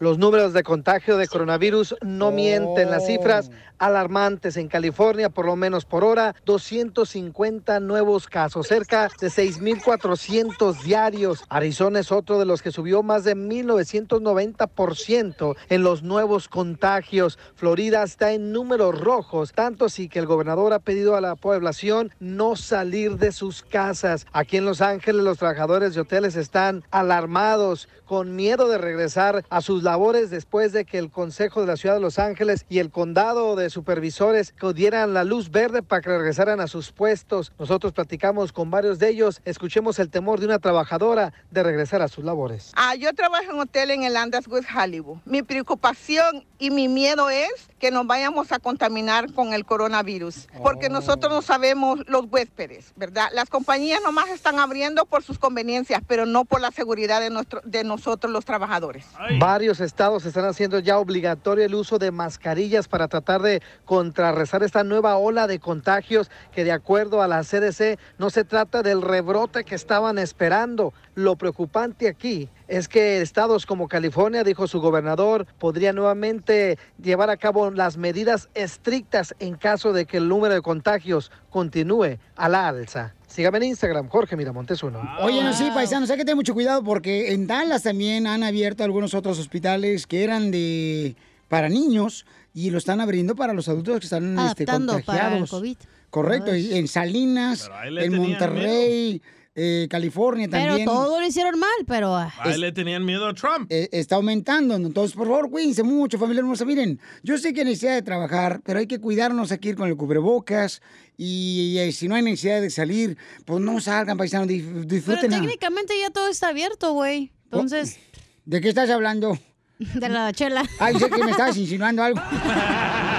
Los 0.00 0.16
números 0.16 0.52
de 0.52 0.62
contagio 0.62 1.16
de 1.16 1.26
coronavirus 1.26 1.96
no 2.02 2.30
mienten. 2.30 2.90
Las 2.90 3.06
cifras 3.06 3.50
alarmantes 3.78 4.56
en 4.56 4.68
California, 4.68 5.28
por 5.30 5.46
lo 5.46 5.56
menos 5.56 5.84
por 5.84 6.04
hora, 6.04 6.36
250 6.44 7.80
nuevos 7.80 8.28
casos, 8.28 8.68
cerca 8.68 9.10
de 9.20 9.26
6.400 9.28 10.82
diarios. 10.82 11.44
Arizona 11.48 11.98
es 12.00 12.12
otro 12.12 12.38
de 12.38 12.44
los 12.44 12.60
que 12.62 12.70
subió 12.70 13.02
más 13.02 13.24
de 13.24 13.34
1.990% 13.36 15.56
en 15.68 15.82
los 15.82 16.02
nuevos 16.02 16.48
contagios. 16.48 17.38
Florida 17.54 18.02
está 18.02 18.32
en 18.32 18.52
números 18.52 19.00
rojos, 19.00 19.52
tanto 19.52 19.84
así 19.86 20.08
que 20.08 20.18
el 20.18 20.26
gobernador 20.26 20.72
ha 20.72 20.80
pedido 20.80 21.14
a 21.16 21.20
la 21.20 21.36
población 21.36 22.10
no 22.20 22.56
salir 22.56 23.16
de 23.16 23.32
sus 23.32 23.62
casas. 23.62 24.26
Aquí 24.32 24.56
en 24.58 24.64
Los 24.64 24.80
Ángeles 24.80 25.24
los 25.24 25.38
trabajadores 25.38 25.94
de 25.94 26.00
hoteles 26.02 26.36
están 26.36 26.84
alarmados, 26.90 27.88
con 28.08 28.34
miedo 28.34 28.68
de 28.68 28.78
regresar 28.78 29.44
a 29.50 29.60
sus 29.60 29.82
labores 29.88 30.28
después 30.28 30.72
de 30.72 30.84
que 30.84 30.98
el 30.98 31.10
Consejo 31.10 31.62
de 31.62 31.66
la 31.66 31.78
Ciudad 31.78 31.94
de 31.94 32.02
Los 32.02 32.18
Ángeles 32.18 32.66
y 32.68 32.78
el 32.78 32.90
Condado 32.90 33.56
de 33.56 33.70
Supervisores 33.70 34.52
dieran 34.74 35.14
la 35.14 35.24
luz 35.24 35.50
verde 35.50 35.82
para 35.82 36.02
que 36.02 36.10
regresaran 36.10 36.60
a 36.60 36.66
sus 36.66 36.92
puestos. 36.92 37.52
Nosotros 37.58 37.94
platicamos 37.94 38.52
con 38.52 38.70
varios 38.70 38.98
de 38.98 39.08
ellos. 39.08 39.40
Escuchemos 39.46 39.98
el 39.98 40.10
temor 40.10 40.40
de 40.40 40.46
una 40.46 40.58
trabajadora 40.58 41.32
de 41.50 41.62
regresar 41.62 42.02
a 42.02 42.08
sus 42.08 42.22
labores. 42.22 42.72
Ah, 42.76 42.96
yo 42.96 43.14
trabajo 43.14 43.50
en 43.50 43.60
hotel 43.60 43.90
en 43.90 44.02
el 44.02 44.14
Andaswood 44.18 44.66
Hollywood. 44.76 45.20
Mi 45.24 45.42
preocupación 45.42 46.44
y 46.58 46.70
mi 46.70 46.86
miedo 46.88 47.30
es 47.30 47.70
que 47.78 47.90
nos 47.90 48.06
vayamos 48.06 48.52
a 48.52 48.58
contaminar 48.58 49.32
con 49.32 49.54
el 49.54 49.64
coronavirus, 49.64 50.48
porque 50.62 50.90
nosotros 50.90 51.32
no 51.32 51.40
sabemos 51.40 52.00
los 52.08 52.26
huéspedes, 52.30 52.92
¿verdad? 52.96 53.28
Las 53.32 53.48
compañías 53.48 54.02
nomás 54.02 54.28
están 54.28 54.58
abriendo 54.58 55.06
por 55.06 55.22
sus 55.22 55.38
conveniencias, 55.38 56.02
pero 56.06 56.26
no 56.26 56.44
por 56.44 56.60
la 56.60 56.72
seguridad 56.72 57.20
de, 57.20 57.30
nuestro, 57.30 57.62
de 57.64 57.84
nosotros 57.84 58.32
los 58.32 58.44
trabajadores. 58.44 59.06
Varios 59.38 59.77
estados 59.80 60.24
están 60.24 60.44
haciendo 60.44 60.78
ya 60.78 60.98
obligatorio 60.98 61.64
el 61.64 61.74
uso 61.74 61.98
de 61.98 62.10
mascarillas 62.10 62.88
para 62.88 63.08
tratar 63.08 63.42
de 63.42 63.62
contrarrestar 63.84 64.62
esta 64.62 64.84
nueva 64.84 65.16
ola 65.16 65.46
de 65.46 65.58
contagios 65.58 66.30
que 66.52 66.64
de 66.64 66.72
acuerdo 66.72 67.22
a 67.22 67.28
la 67.28 67.42
CDC 67.42 67.98
no 68.18 68.30
se 68.30 68.44
trata 68.44 68.82
del 68.82 69.02
rebrote 69.02 69.64
que 69.64 69.74
estaban 69.74 70.18
esperando. 70.18 70.92
Lo 71.14 71.36
preocupante 71.36 72.08
aquí 72.08 72.48
es 72.68 72.88
que 72.88 73.20
estados 73.20 73.66
como 73.66 73.88
California, 73.88 74.44
dijo 74.44 74.66
su 74.66 74.80
gobernador, 74.80 75.46
podría 75.58 75.92
nuevamente 75.92 76.78
llevar 77.02 77.30
a 77.30 77.36
cabo 77.36 77.70
las 77.70 77.96
medidas 77.96 78.48
estrictas 78.54 79.34
en 79.38 79.56
caso 79.56 79.92
de 79.92 80.06
que 80.06 80.18
el 80.18 80.28
número 80.28 80.54
de 80.54 80.62
contagios 80.62 81.30
continúe 81.50 82.18
a 82.36 82.48
la 82.48 82.68
alza. 82.68 83.14
Sígame 83.28 83.58
en 83.58 83.64
Instagram, 83.64 84.08
Jorge 84.08 84.36
Miramontes 84.36 84.82
uno. 84.82 85.00
Oye, 85.20 85.42
no, 85.42 85.52
sí, 85.52 85.68
paisanos, 85.74 86.10
hay 86.10 86.16
que 86.16 86.24
tener 86.24 86.36
mucho 86.36 86.54
cuidado 86.54 86.82
porque 86.82 87.32
en 87.32 87.46
Dallas 87.46 87.82
también 87.82 88.26
han 88.26 88.42
abierto 88.42 88.84
algunos 88.84 89.14
otros 89.14 89.38
hospitales 89.38 90.06
que 90.06 90.24
eran 90.24 90.50
de 90.50 91.14
para 91.48 91.68
niños 91.68 92.26
y 92.54 92.70
lo 92.70 92.78
están 92.78 93.00
abriendo 93.00 93.36
para 93.36 93.52
los 93.52 93.68
adultos 93.68 94.00
que 94.00 94.06
están 94.06 94.38
este, 94.38 94.64
Adaptando 94.64 94.92
para 94.92 94.98
el 94.98 95.04
contagiados. 95.04 95.50
COVID. 95.50 95.76
Correcto, 96.10 96.50
Ay. 96.52 96.72
y 96.72 96.74
en 96.78 96.88
Salinas, 96.88 97.70
en 97.84 98.16
Monterrey, 98.16 99.22
eh, 99.60 99.88
California 99.90 100.46
Pero 100.48 100.66
también. 100.68 100.86
todo 100.86 101.18
lo 101.20 101.26
hicieron 101.26 101.58
mal, 101.58 101.68
pero... 101.86 102.14
ah, 102.16 102.32
él 102.44 102.60
le 102.60 102.70
tenían 102.70 103.04
miedo 103.04 103.26
a 103.26 103.34
Trump. 103.34 103.66
eh, 103.70 103.88
está 103.90 104.14
aumentando. 104.14 104.78
¿no? 104.78 104.86
Entonces, 104.86 105.16
por 105.16 105.26
favor, 105.26 105.50
cuídense 105.50 105.82
mucho, 105.82 106.16
familia 106.16 106.40
hermosa. 106.40 106.64
Miren, 106.64 107.00
yo 107.24 107.36
sé 107.38 107.52
que 107.52 107.60
hay 107.62 107.66
necesidad 107.66 107.94
de 107.94 108.02
trabajar, 108.02 108.60
pero 108.64 108.78
hay 108.78 108.86
que 108.86 109.00
cuidarnos 109.00 109.50
aquí 109.50 109.74
con 109.74 109.88
el 109.88 109.96
cubrebocas. 109.96 110.80
Y, 111.16 111.76
si 111.92 112.06
no 112.06 112.14
hay 112.14 112.22
necesidad 112.22 112.60
de 112.60 112.70
salir, 112.70 113.18
pues 113.44 113.60
no 113.60 113.80
salgan, 113.80 114.16
paisanos, 114.16 114.46
Pero 114.46 114.84
disfruten. 114.84 115.34
a- 115.34 115.40
técnicamente 115.40 115.94
ya 116.00 116.10
todo 116.10 116.28
está 116.28 116.48
abierto, 116.50 116.92
güey. 116.92 117.32
Entonces, 117.44 117.98
¿De 118.44 118.60
qué 118.60 118.68
estás 118.68 118.88
hablando? 118.90 119.36
de 119.78 120.08
la 120.08 120.32
chela. 120.32 120.64
Ay, 120.78 120.96
sé 120.98 121.10
que 121.10 121.24
me 121.24 121.30
estabas 121.32 121.56
insinuando 121.56 122.02
algo. 122.04 122.20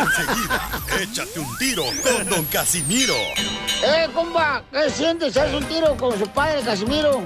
Enseguida, 0.00 0.70
échate 1.00 1.40
un 1.40 1.58
tiro 1.58 1.84
con 2.02 2.28
Don 2.28 2.44
Casimiro. 2.46 3.14
¡Eh, 3.84 4.08
compa! 4.14 4.62
¿Qué 4.72 4.88
sientes? 4.88 5.36
¿Haz 5.36 5.52
un 5.52 5.64
tiro 5.64 5.96
con 5.96 6.18
su 6.18 6.26
padre, 6.28 6.62
Casimiro? 6.62 7.22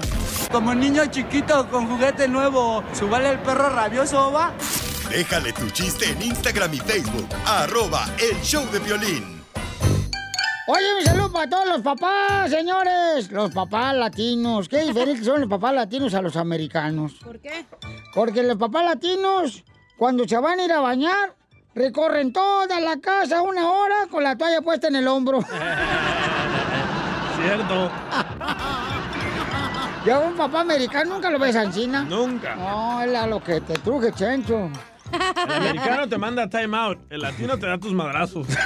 Como 0.51 0.73
niño 0.75 1.05
chiquito 1.07 1.69
con 1.69 1.87
juguete 1.87 2.27
nuevo, 2.27 2.83
¿subale 2.93 3.29
el 3.29 3.39
perro 3.39 3.69
rabioso, 3.69 4.31
va? 4.31 4.53
Déjale 5.09 5.53
tu 5.53 5.69
chiste 5.69 6.09
en 6.09 6.21
Instagram 6.21 6.73
y 6.73 6.79
Facebook. 6.79 7.27
Arroba 7.45 8.05
El 8.17 8.41
Show 8.41 8.65
de 8.71 8.79
Violín. 8.79 9.43
Oye, 10.67 10.95
un 10.97 11.05
saludo 11.05 11.31
para 11.31 11.49
todos 11.49 11.67
los 11.67 11.81
papás, 11.81 12.49
señores. 12.49 13.31
Los 13.31 13.51
papás 13.51 13.95
latinos. 13.95 14.67
Qué 14.67 14.79
diferentes 14.79 15.25
son 15.25 15.41
los 15.41 15.49
papás 15.49 15.73
latinos 15.75 16.13
a 16.15 16.21
los 16.21 16.35
americanos. 16.35 17.13
¿Por 17.23 17.39
qué? 17.39 17.65
Porque 18.13 18.43
los 18.43 18.57
papás 18.57 18.83
latinos, 18.83 19.63
cuando 19.95 20.27
se 20.27 20.37
van 20.39 20.59
a 20.59 20.65
ir 20.65 20.71
a 20.71 20.79
bañar, 20.79 21.35
recorren 21.75 22.31
toda 22.31 22.79
la 22.79 22.97
casa 22.99 23.41
una 23.41 23.69
hora 23.69 24.07
con 24.09 24.23
la 24.23 24.35
toalla 24.35 24.61
puesta 24.61 24.87
en 24.87 24.95
el 24.95 25.07
hombro. 25.07 25.41
Cierto. 27.41 27.91
Ya 30.05 30.19
un 30.19 30.35
papá 30.35 30.61
americano 30.61 31.15
nunca 31.15 31.29
lo 31.29 31.37
ves 31.39 31.55
encina. 31.55 32.03
Nunca. 32.03 32.55
No, 32.55 33.01
es 33.01 33.13
a 33.15 33.27
lo 33.27 33.43
que 33.43 33.59
te 33.61 33.73
truje, 33.73 34.11
chencho. 34.13 34.69
El 35.11 35.51
americano 35.51 36.09
te 36.09 36.17
manda 36.17 36.49
time 36.49 36.75
out. 36.77 36.99
El 37.09 37.21
latino 37.21 37.57
te 37.57 37.67
da 37.67 37.77
tus 37.77 37.93
madrazos. 37.93 38.47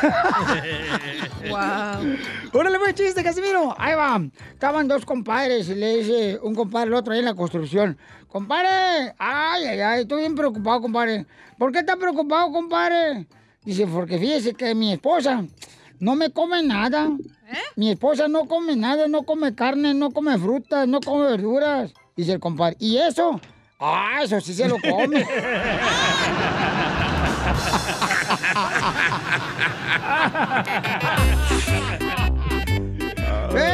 Wow. 1.49 2.17
Órale, 2.53 2.77
pues, 2.79 2.95
chiste, 2.95 3.23
Casimiro. 3.23 3.73
Ahí 3.79 3.95
va. 3.95 4.21
Estaban 4.51 4.87
dos 4.89 5.05
compadres 5.05 5.69
y 5.69 5.75
le 5.75 5.97
dice 5.97 6.39
un 6.43 6.53
compadre 6.53 6.89
al 6.89 6.95
otro 6.95 7.13
ahí 7.13 7.19
en 7.19 7.25
la 7.25 7.33
construcción. 7.33 7.97
Compadre, 8.29 9.15
ay, 9.17 9.65
ay, 9.65 9.79
ay, 9.79 10.01
estoy 10.01 10.19
bien 10.19 10.35
preocupado, 10.35 10.81
compadre. 10.81 11.25
¿Por 11.57 11.71
qué 11.71 11.79
está 11.79 11.95
preocupado, 11.95 12.51
compadre? 12.51 13.25
Dice, 13.63 13.87
porque 13.87 14.19
fíjese 14.19 14.53
que 14.53 14.75
mi 14.75 14.93
esposa 14.93 15.43
no 15.99 16.15
me 16.15 16.29
come 16.29 16.61
nada. 16.61 17.09
Mi 17.75 17.89
esposa 17.89 18.27
no 18.27 18.45
come 18.45 18.75
nada, 18.75 19.07
no 19.07 19.23
come 19.23 19.55
carne, 19.55 19.95
no 19.95 20.11
come 20.11 20.37
frutas, 20.37 20.87
no 20.87 20.99
come 20.99 21.25
verduras. 21.25 21.91
Dice 22.15 22.33
el 22.33 22.39
compadre, 22.39 22.75
¿y 22.79 22.97
eso? 22.97 23.41
Ah, 23.79 24.19
eso 24.23 24.39
sí 24.41 24.53
se 24.53 24.67
lo 24.67 24.77
come. 24.77 25.25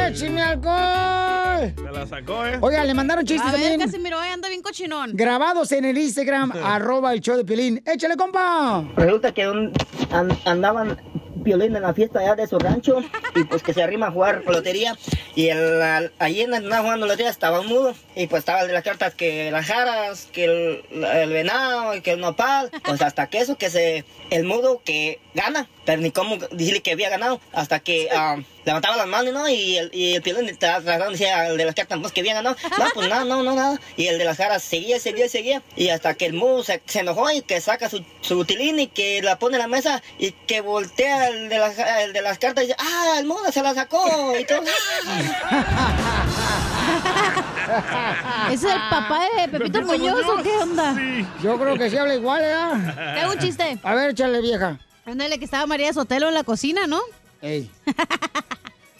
¡Écheme 0.08 0.40
alcohol! 0.40 1.35
Se 1.56 1.92
la 1.92 2.06
sacó, 2.06 2.44
¿eh? 2.46 2.58
Oiga, 2.60 2.84
le 2.84 2.94
mandaron 2.94 3.24
chistes 3.24 3.48
A 3.48 3.52
ver, 3.52 3.60
también. 3.70 3.80
Casimiro, 3.90 4.18
anda 4.18 4.48
bien 4.48 4.62
cochinón. 4.62 5.12
Grabados 5.14 5.72
en 5.72 5.84
el 5.84 5.98
Instagram, 5.98 6.52
arroba 6.62 7.12
el 7.12 7.20
show 7.20 7.36
de 7.36 7.44
Pelín. 7.44 7.82
¡Échale, 7.86 8.16
compa! 8.16 8.84
Resulta 8.96 9.32
que 9.32 9.48
un- 9.48 9.72
an- 10.10 10.38
andaban 10.44 11.00
Piolín 11.44 11.76
en 11.76 11.82
la 11.82 11.94
fiesta 11.94 12.18
allá 12.18 12.34
de 12.34 12.46
su 12.48 12.58
rancho 12.58 12.98
y 13.36 13.44
pues 13.44 13.62
que 13.62 13.72
se 13.72 13.80
arrima 13.80 14.08
a 14.08 14.10
jugar 14.10 14.42
lotería 14.48 14.96
y 15.36 15.46
el, 15.48 15.80
al- 15.80 16.12
allí 16.18 16.40
en 16.40 16.52
andaba 16.54 16.82
jugando 16.82 17.06
lotería 17.06 17.30
estaba 17.30 17.60
un 17.60 17.68
mudo 17.68 17.94
y 18.16 18.26
pues 18.26 18.40
estaba 18.40 18.62
el 18.62 18.66
de 18.66 18.72
las 18.72 18.82
cartas 18.82 19.14
que 19.14 19.50
las 19.52 19.64
jaras, 19.64 20.26
que 20.32 20.44
el, 20.44 21.04
el 21.04 21.30
venado, 21.30 21.94
y 21.94 22.00
que 22.00 22.12
el 22.12 22.20
nopal, 22.20 22.70
pues 22.84 23.00
hasta 23.00 23.28
que 23.28 23.38
eso 23.38 23.56
que 23.56 23.70
se 23.70 24.04
el 24.30 24.42
mudo 24.44 24.82
que 24.84 25.20
gana, 25.34 25.68
pero 25.86 26.02
ni 26.02 26.10
cómo 26.10 26.36
decirle 26.36 26.82
que 26.82 26.92
había 26.92 27.08
ganado 27.08 27.40
hasta 27.52 27.78
que 27.78 28.08
ah, 28.14 28.36
levantaba 28.64 28.96
las 28.96 29.06
manos 29.06 29.32
¿no? 29.32 29.48
y 29.48 29.78
el, 29.78 29.90
y 29.94 30.14
el 30.14 30.48
estaba 30.48 30.80
tratando 30.82 31.06
de 31.06 31.12
decir 31.12 31.28
al 31.28 31.56
de 31.56 31.64
las 31.64 31.74
cartas 31.74 31.98
pues, 32.00 32.12
que 32.12 32.20
había 32.20 32.34
ganado, 32.34 32.56
no 32.78 32.84
pues 32.92 33.08
nada, 33.08 33.24
no, 33.24 33.42
no, 33.42 33.54
nada 33.54 33.80
y 33.96 34.08
el 34.08 34.18
de 34.18 34.24
las 34.24 34.36
jaras 34.36 34.62
seguía, 34.62 34.98
seguía, 34.98 35.28
seguía 35.28 35.62
y 35.76 35.88
hasta 35.88 36.14
que 36.14 36.26
el 36.26 36.34
mudo 36.34 36.64
se, 36.64 36.82
se 36.84 37.00
enojó 37.00 37.30
y 37.30 37.40
que 37.42 37.60
saca 37.60 37.88
su, 37.88 38.04
su 38.20 38.36
utilín 38.38 38.80
y 38.80 38.88
que 38.88 39.22
la 39.22 39.38
pone 39.38 39.56
en 39.56 39.62
la 39.62 39.68
mesa 39.68 40.02
y 40.18 40.32
que 40.32 40.60
voltea 40.60 41.28
el 41.28 41.48
de 41.48 41.58
las, 41.58 41.78
el 41.78 42.12
de 42.12 42.20
las 42.20 42.38
cartas 42.38 42.64
y 42.64 42.66
dice, 42.66 42.78
ah, 42.80 43.16
el 43.18 43.26
mudo 43.26 43.52
se 43.52 43.62
la 43.62 43.72
sacó 43.72 44.36
y 44.38 44.44
todo. 44.44 44.62
¿Ese 48.50 48.52
es 48.52 48.74
el 48.74 48.80
papá 48.90 49.20
de 49.36 49.48
Pepito 49.48 49.82
Muñoz 49.82 50.26
o 50.26 50.42
qué 50.42 50.56
onda? 50.56 50.96
Yo 51.42 51.58
creo 51.58 51.78
que 51.78 51.88
sí 51.88 51.96
habla 51.96 52.14
igual, 52.16 52.42
¿eh? 52.42 53.14
Tengo 53.14 53.32
un 53.32 53.38
chiste. 53.38 53.78
A 53.82 53.94
ver, 53.94 54.10
échale, 54.10 54.40
vieja. 54.40 54.78
Ándale, 55.06 55.38
que 55.38 55.44
estaba 55.44 55.66
María 55.66 55.92
Sotelo 55.92 56.28
en 56.28 56.34
la 56.34 56.44
cocina, 56.44 56.86
¿no? 56.86 57.00
Ey. 57.40 57.70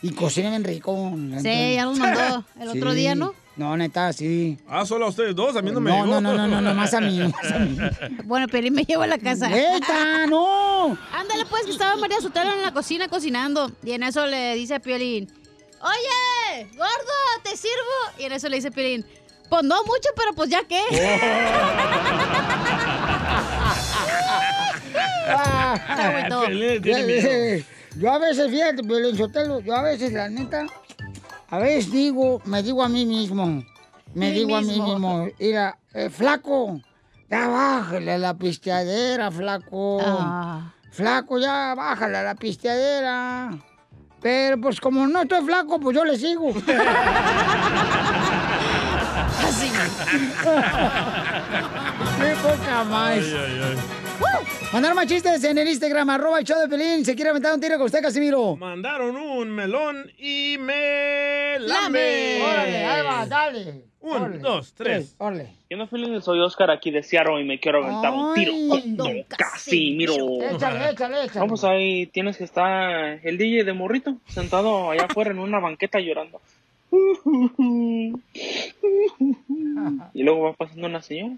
Y 0.03 0.11
cocina 0.13 0.51
bien 0.51 0.63
rico. 0.65 1.13
Sí, 1.43 1.75
ya 1.75 1.85
nos 1.85 1.99
mandó 1.99 2.45
el 2.61 2.69
otro 2.69 2.95
día, 2.95 3.15
¿no? 3.15 3.35
No, 3.57 3.75
neta, 3.77 4.13
sí. 4.13 4.59
Ah, 4.69 4.85
solo 4.85 5.07
a 5.07 5.09
ustedes 5.09 5.35
dos, 5.35 5.57
a 5.57 5.63
mí 5.63 5.71
no 5.73 5.81
me 5.81 5.91
No, 5.91 5.97
llegó. 6.05 6.21
no, 6.21 6.21
no, 6.21 6.35
no, 6.35 6.47
no, 6.47 6.61
no, 6.61 6.75
más 6.75 6.93
a 6.93 7.01
mí, 7.01 7.19
más 7.43 7.53
a 7.53 7.59
mí. 7.59 7.79
Bueno, 8.25 8.47
Pelín 8.49 8.75
me 8.75 8.85
llevó 8.85 9.03
a 9.05 9.07
la 9.07 9.19
casa. 9.19 9.49
¡Neta, 9.49 10.27
no! 10.27 10.97
Ándale, 11.13 11.47
pues, 11.47 11.65
que 11.65 11.71
estaba 11.73 11.97
María 11.97 12.21
Sotelo 12.21 12.53
en 12.53 12.61
la 12.63 12.73
cocina 12.73 13.09
cocinando. 13.09 13.73
Y 13.83 13.93
en 13.93 14.03
eso 14.03 14.27
le 14.27 14.55
dice 14.57 14.75
a 14.75 14.81
Piolín, 14.81 15.33
oye, 15.81 16.67
gordo, 16.77 17.15
¿te 17.43 17.57
sirvo? 17.57 17.73
Y 18.19 18.25
en 18.25 18.33
eso 18.33 18.49
le 18.51 18.57
dice 18.57 18.71
Piolín, 18.71 19.07
pues 19.49 19.63
no 19.65 19.83
mucho, 19.85 20.11
pero 20.15 20.35
pues 20.35 20.51
ya 20.51 20.63
qué. 20.69 20.83
Tiene 26.83 27.05
miedo. 27.05 27.65
Yo 27.99 28.13
a 28.13 28.19
veces, 28.19 28.51
fíjate, 28.51 28.83
Piolín 28.83 29.17
Sotelo, 29.17 29.61
yo 29.61 29.75
a 29.75 29.83
veces, 29.83 30.13
la 30.13 30.29
neta, 30.29 30.67
a 31.49 31.59
veces 31.59 31.91
digo, 31.91 32.43
me 32.45 32.63
digo 32.63 32.83
a 32.83 32.89
mí 32.89 33.07
mismo, 33.07 33.47
me 33.47 33.65
Mí 34.15 34.31
digo 34.33 34.57
a 34.57 34.61
mí 34.61 34.67
mismo. 34.67 34.87
mismo, 34.93 35.29
mira, 35.39 35.79
eh, 35.95 36.11
flaco, 36.11 36.79
ya 37.31 37.49
bájale 37.49 38.13
a 38.13 38.19
la 38.19 38.35
pisteadera, 38.35 39.31
flaco. 39.31 39.99
Ah. 40.05 40.73
Flaco, 40.91 41.39
ya 41.39 41.75
bájale 41.75 42.19
a 42.19 42.23
la 42.23 42.35
pisteadera. 42.35 43.51
Pero 44.21 44.61
pues 44.61 44.79
como 44.81 45.07
no 45.07 45.23
estoy 45.23 45.43
flaco, 45.45 45.79
pues 45.81 45.97
yo 45.97 46.05
le 46.05 46.19
sigo. 46.19 46.51
Así. 49.47 49.71
Qué 52.19 52.35
poca 52.43 52.85
más. 52.85 53.11
Ay, 53.13 53.35
ay, 53.37 53.61
ay. 53.63 53.77
Mandar 54.73 54.95
más 54.95 55.07
chistes 55.07 55.43
en 55.45 55.59
el 55.59 55.69
Instagram, 55.69 56.11
arroba 56.11 56.39
el 56.39 56.45
show 56.45 56.59
de 56.61 56.69
Pelín. 56.69 57.05
Se 57.05 57.15
quiere 57.15 57.31
aventar 57.31 57.55
un 57.55 57.61
tiro 57.61 57.77
con 57.77 57.87
usted, 57.87 58.03
Casimiro. 58.03 58.57
Mandaron 58.57 59.17
un 59.17 59.51
melón 59.51 60.11
y 60.19 60.57
me 60.59 61.59
lame. 61.61 62.43
Órale, 62.43 62.85
ahí 62.85 63.07
va, 63.07 63.27
dale. 63.27 63.85
Un, 64.01 64.41
dos, 64.41 64.73
tres. 64.75 65.17
Yo 65.69 65.77
no 65.77 65.89
feliz, 65.89 66.23
soy 66.23 66.41
Oscar 66.41 66.71
aquí 66.71 66.91
de 66.91 67.03
Seattle 67.03 67.41
y 67.41 67.45
me 67.45 67.59
quiero 67.59 67.85
aventar 67.85 68.13
un 68.13 68.35
tiro 68.35 68.53
con 68.69 68.97
Don 68.97 69.23
Casimiro. 69.25 70.15
Échale, 70.43 70.91
échale, 70.91 71.25
échale. 71.25 71.41
No, 71.41 71.47
pues 71.49 71.65
ahí 71.65 72.07
tienes 72.07 72.37
que 72.37 72.45
estar 72.45 73.19
el 73.23 73.39
DJ 73.39 73.65
de 73.65 73.73
morrito 73.73 74.17
sentado 74.29 74.91
allá 74.91 75.07
afuera 75.07 75.31
en 75.31 75.39
una 75.39 75.59
banqueta 75.59 75.99
llorando. 76.01 76.41
Y 80.15 80.23
luego 80.23 80.43
va 80.43 80.53
pasando 80.55 80.87
una 80.87 81.03
señora 81.03 81.37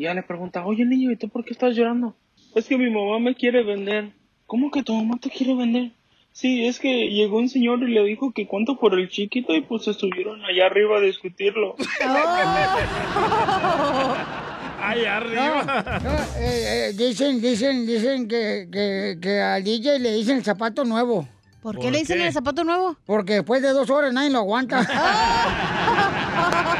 y 0.00 0.04
ya 0.04 0.14
le 0.14 0.22
pregunta, 0.22 0.64
oye 0.64 0.86
niño, 0.86 1.12
¿y 1.12 1.16
tú 1.16 1.28
por 1.28 1.44
qué 1.44 1.52
estás 1.52 1.76
llorando? 1.76 2.16
Es 2.54 2.64
que 2.64 2.78
mi 2.78 2.88
mamá 2.88 3.18
me 3.18 3.34
quiere 3.34 3.62
vender. 3.62 4.10
¿Cómo 4.46 4.70
que 4.70 4.82
tu 4.82 4.94
mamá 4.94 5.18
te 5.20 5.28
quiere 5.28 5.54
vender? 5.54 5.90
Sí, 6.32 6.64
es 6.64 6.78
que 6.78 7.10
llegó 7.10 7.36
un 7.36 7.50
señor 7.50 7.82
y 7.82 7.92
le 7.92 8.02
dijo 8.04 8.32
que 8.32 8.46
cuánto 8.46 8.78
por 8.78 8.98
el 8.98 9.10
chiquito 9.10 9.54
y 9.54 9.60
pues 9.60 9.84
se 9.84 9.92
subieron 9.92 10.42
allá 10.42 10.64
arriba 10.64 10.96
a 10.96 11.02
discutirlo. 11.02 11.76
Ahí 14.82 15.04
arriba. 15.04 16.00
No, 16.02 16.12
eh, 16.38 16.88
eh, 16.88 16.92
dicen, 16.96 17.42
dicen, 17.42 17.86
dicen 17.86 18.26
que, 18.26 18.68
que, 18.72 19.18
que 19.20 19.42
al 19.42 19.62
DJ 19.62 19.98
le 19.98 20.14
dicen 20.14 20.38
el 20.38 20.44
zapato 20.44 20.86
nuevo. 20.86 21.28
¿Por 21.60 21.78
qué 21.78 21.90
le 21.90 21.98
dicen 21.98 22.22
el 22.22 22.32
zapato 22.32 22.64
nuevo? 22.64 22.96
Porque 23.04 23.34
después 23.34 23.60
de 23.60 23.74
dos 23.74 23.90
horas 23.90 24.14
nadie 24.14 24.30
lo 24.30 24.38
aguanta. 24.38 24.80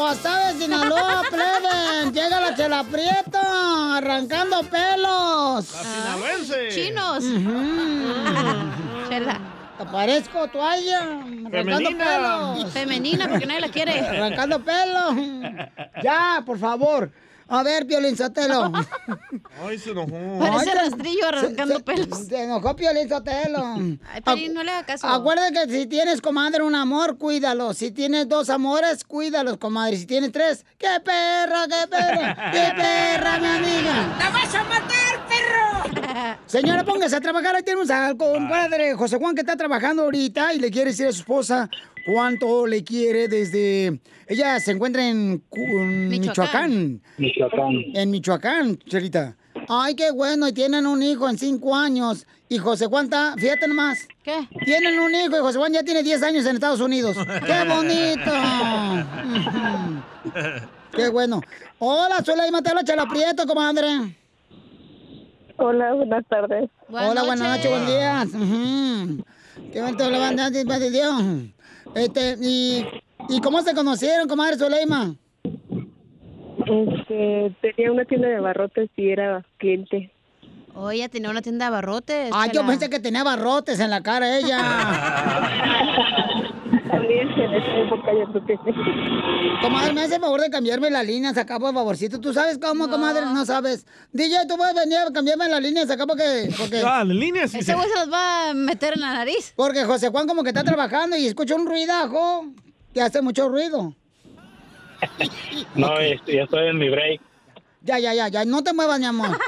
Guasave, 0.00 0.54
Sinaloa, 0.58 1.22
pleben. 1.28 2.12
Llega 2.14 2.40
la 2.40 2.54
chela 2.54 2.82
prieta, 2.84 3.98
arrancando 3.98 4.62
pelos. 4.62 5.66
sinaloense. 5.66 6.68
Chinos. 6.70 7.22
Chela. 9.10 9.38
Te 9.76 9.84
parezco 9.86 10.48
toalla, 10.48 11.00
arrancando 11.00 11.50
Femenina. 11.90 12.04
pelos. 12.06 12.72
Femenina, 12.72 13.28
porque 13.28 13.44
nadie 13.46 13.60
la 13.60 13.68
quiere. 13.68 14.00
Arrancando 14.00 14.64
pelos. 14.64 15.14
Ya, 16.02 16.42
por 16.46 16.58
favor. 16.58 17.10
A 17.50 17.62
ver, 17.64 17.84
Piolín 17.86 18.16
Sotelo. 18.16 18.70
Ay, 19.66 19.78
se 19.78 19.90
enojó. 19.90 20.38
Parece 20.38 20.70
Ay, 20.70 20.76
rastrillo 20.76 21.26
arrancando 21.28 21.76
se- 21.76 21.82
pelos. 21.82 22.18
Se 22.26 22.44
enojó 22.44 22.76
Piolín 22.76 23.08
Sotelo. 23.08 23.74
Ay, 24.08 24.20
Piolín, 24.24 24.54
no 24.54 24.62
le 24.62 24.70
haga 24.70 24.86
caso. 24.86 25.06
Acuérdate 25.08 25.52
que 25.66 25.72
si 25.80 25.86
tienes, 25.86 26.20
comadre, 26.20 26.62
un 26.62 26.74
amor, 26.76 27.18
cuídalo. 27.18 27.74
Si 27.74 27.90
tienes 27.90 28.28
dos 28.28 28.50
amores, 28.50 29.02
cuídalos, 29.04 29.56
comadre. 29.58 29.96
Si 29.96 30.06
tienes 30.06 30.30
tres, 30.32 30.64
¡qué 30.78 31.00
perra, 31.04 31.66
qué 31.68 31.88
perra! 31.88 32.50
¡Qué 32.52 32.72
perra, 32.76 33.38
mi 33.38 33.46
amiga! 33.46 34.16
¡La 34.18 34.30
vas 34.30 34.54
a 34.54 34.62
matar, 34.64 35.26
perro! 35.28 36.36
Señora, 36.46 36.84
póngase 36.84 37.16
a 37.16 37.20
trabajar. 37.20 37.56
Ahí 37.56 37.62
tenemos 37.64 37.90
al 37.90 38.16
compadre 38.16 38.94
José 38.94 39.16
Juan 39.18 39.34
que 39.34 39.40
está 39.40 39.56
trabajando 39.56 40.02
ahorita 40.02 40.54
y 40.54 40.60
le 40.60 40.70
quiere 40.70 40.90
decir 40.90 41.06
a 41.08 41.12
su 41.12 41.18
esposa 41.20 41.68
cuánto 42.12 42.66
le 42.66 42.82
quiere 42.82 43.28
desde... 43.28 44.00
Ella 44.26 44.58
se 44.60 44.72
encuentra 44.72 45.06
en 45.08 45.42
Michoacán. 46.08 47.00
Michoacán. 47.18 47.74
En 47.94 48.10
Michoacán, 48.10 48.78
Chelita. 48.78 49.36
Ay, 49.68 49.94
qué 49.94 50.10
bueno, 50.12 50.48
y 50.48 50.52
tienen 50.52 50.86
un 50.86 51.02
hijo 51.02 51.28
en 51.28 51.38
cinco 51.38 51.74
años. 51.74 52.26
Y 52.48 52.58
José 52.58 52.86
Juan 52.86 53.04
está, 53.04 53.34
fíjate 53.36 53.68
nomás. 53.68 54.06
¿Qué? 54.22 54.48
Tienen 54.64 54.98
un 54.98 55.14
hijo 55.14 55.36
y 55.36 55.40
José 55.40 55.58
Juan 55.58 55.72
ya 55.72 55.82
tiene 55.82 56.02
10 56.02 56.22
años 56.22 56.46
en 56.46 56.56
Estados 56.56 56.80
Unidos. 56.80 57.16
¡Qué 57.16 57.68
bonito! 57.68 58.30
¡Qué 60.92 61.08
bueno! 61.08 61.40
Hola, 61.78 62.22
soy 62.24 62.36
la 62.36 62.50
Mateo 62.50 62.74
Chela 62.84 63.06
Prieto, 63.06 63.46
comadre. 63.46 64.16
Hola, 65.56 65.94
buenas 65.94 66.26
tardes. 66.26 66.70
Hola, 66.88 67.22
buenas 67.22 67.56
noches, 67.56 67.70
buen 67.70 67.86
día. 67.86 68.24
Ujú. 68.26 69.24
Qué 69.72 69.80
bonito 69.82 70.10
la 70.10 70.18
banda 70.18 70.50
de 70.50 70.90
Dios. 70.90 71.22
Este, 71.94 72.36
y, 72.40 72.86
¿y 73.28 73.40
cómo 73.40 73.62
se 73.62 73.74
conocieron, 73.74 74.28
comadre 74.28 74.56
Soleima? 74.56 75.14
Este, 76.66 77.54
tenía 77.60 77.90
una 77.92 78.04
tienda 78.04 78.28
de 78.28 78.40
barrotes 78.40 78.90
y 78.96 79.10
era 79.10 79.44
cliente. 79.58 80.12
Oh, 80.74 80.90
ella 80.90 81.08
tenía 81.08 81.30
una 81.30 81.42
tienda 81.42 81.64
de 81.64 81.68
abarrotes. 81.68 82.30
Ah, 82.32 82.46
yo 82.52 82.64
pensé 82.64 82.88
que 82.88 83.00
tenía 83.00 83.24
barrotes 83.24 83.80
en 83.80 83.90
la 83.90 84.02
cara 84.02 84.38
ella. 84.38 84.58
También 86.90 87.28
en 87.30 87.54
esa 87.54 87.76
época 87.76 88.12
yo 88.12 88.26
creo 88.32 88.46
que 88.46 88.54
sí. 88.56 88.78
Comadre, 89.62 89.92
me 89.92 90.02
hace 90.02 90.16
el 90.16 90.20
favor 90.20 90.40
de 90.40 90.50
cambiarme 90.50 90.90
las 90.90 91.06
líneas 91.06 91.36
acá, 91.36 91.58
por 91.60 91.72
favorcito. 91.72 92.18
¿Tú 92.20 92.32
sabes 92.32 92.58
cómo, 92.58 92.88
comadre? 92.88 93.22
No 93.26 93.44
sabes. 93.44 93.86
DJ, 94.12 94.46
tú 94.48 94.56
puedes 94.56 94.74
venir 94.74 94.98
a 94.98 95.12
cambiarme 95.12 95.48
las 95.48 95.60
líneas 95.62 95.90
acá 95.90 96.06
porque... 96.06 96.50
porque... 96.58 96.80
Ah, 96.84 97.04
las 97.04 97.16
líneas 97.16 97.50
sí 97.50 97.58
Ese 97.58 97.66
se- 97.72 97.74
güey 97.76 97.88
se 97.88 97.94
las 97.94 98.12
va 98.12 98.50
a 98.50 98.54
meter 98.54 98.94
en 98.94 99.00
la 99.00 99.12
nariz. 99.12 99.52
Porque 99.56 99.84
José 99.84 100.08
Juan 100.08 100.26
como 100.26 100.42
que 100.42 100.48
está 100.50 100.64
trabajando 100.64 101.16
y 101.16 101.26
escucha 101.26 101.54
un 101.54 101.66
ruidajo 101.66 102.46
que 102.92 103.02
hace 103.02 103.22
mucho 103.22 103.48
ruido. 103.48 103.94
No, 105.74 105.98
este, 105.98 106.36
ya 106.36 106.42
estoy 106.42 106.68
en 106.68 106.78
mi 106.78 106.88
break. 106.90 107.20
Ya, 107.82 107.98
ya, 107.98 108.12
ya, 108.12 108.28
ya, 108.28 108.44
no 108.44 108.62
te 108.62 108.72
muevas, 108.74 108.98
mi 109.00 109.06
amor. 109.06 109.28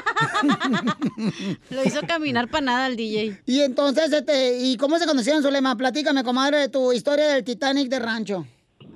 Lo 1.69 1.83
hizo 1.83 2.01
caminar 2.07 2.47
para 2.49 2.65
nada 2.65 2.87
el 2.87 2.95
DJ. 2.95 3.41
Y 3.45 3.61
entonces, 3.61 4.11
este, 4.11 4.59
¿y 4.59 4.77
cómo 4.77 4.97
se 4.97 5.05
conocieron, 5.05 5.41
Zulema? 5.41 5.75
Platícame, 5.75 6.23
comadre, 6.23 6.57
de 6.59 6.69
tu 6.69 6.91
historia 6.91 7.27
del 7.27 7.43
Titanic 7.43 7.89
de 7.89 7.99
rancho. 7.99 8.45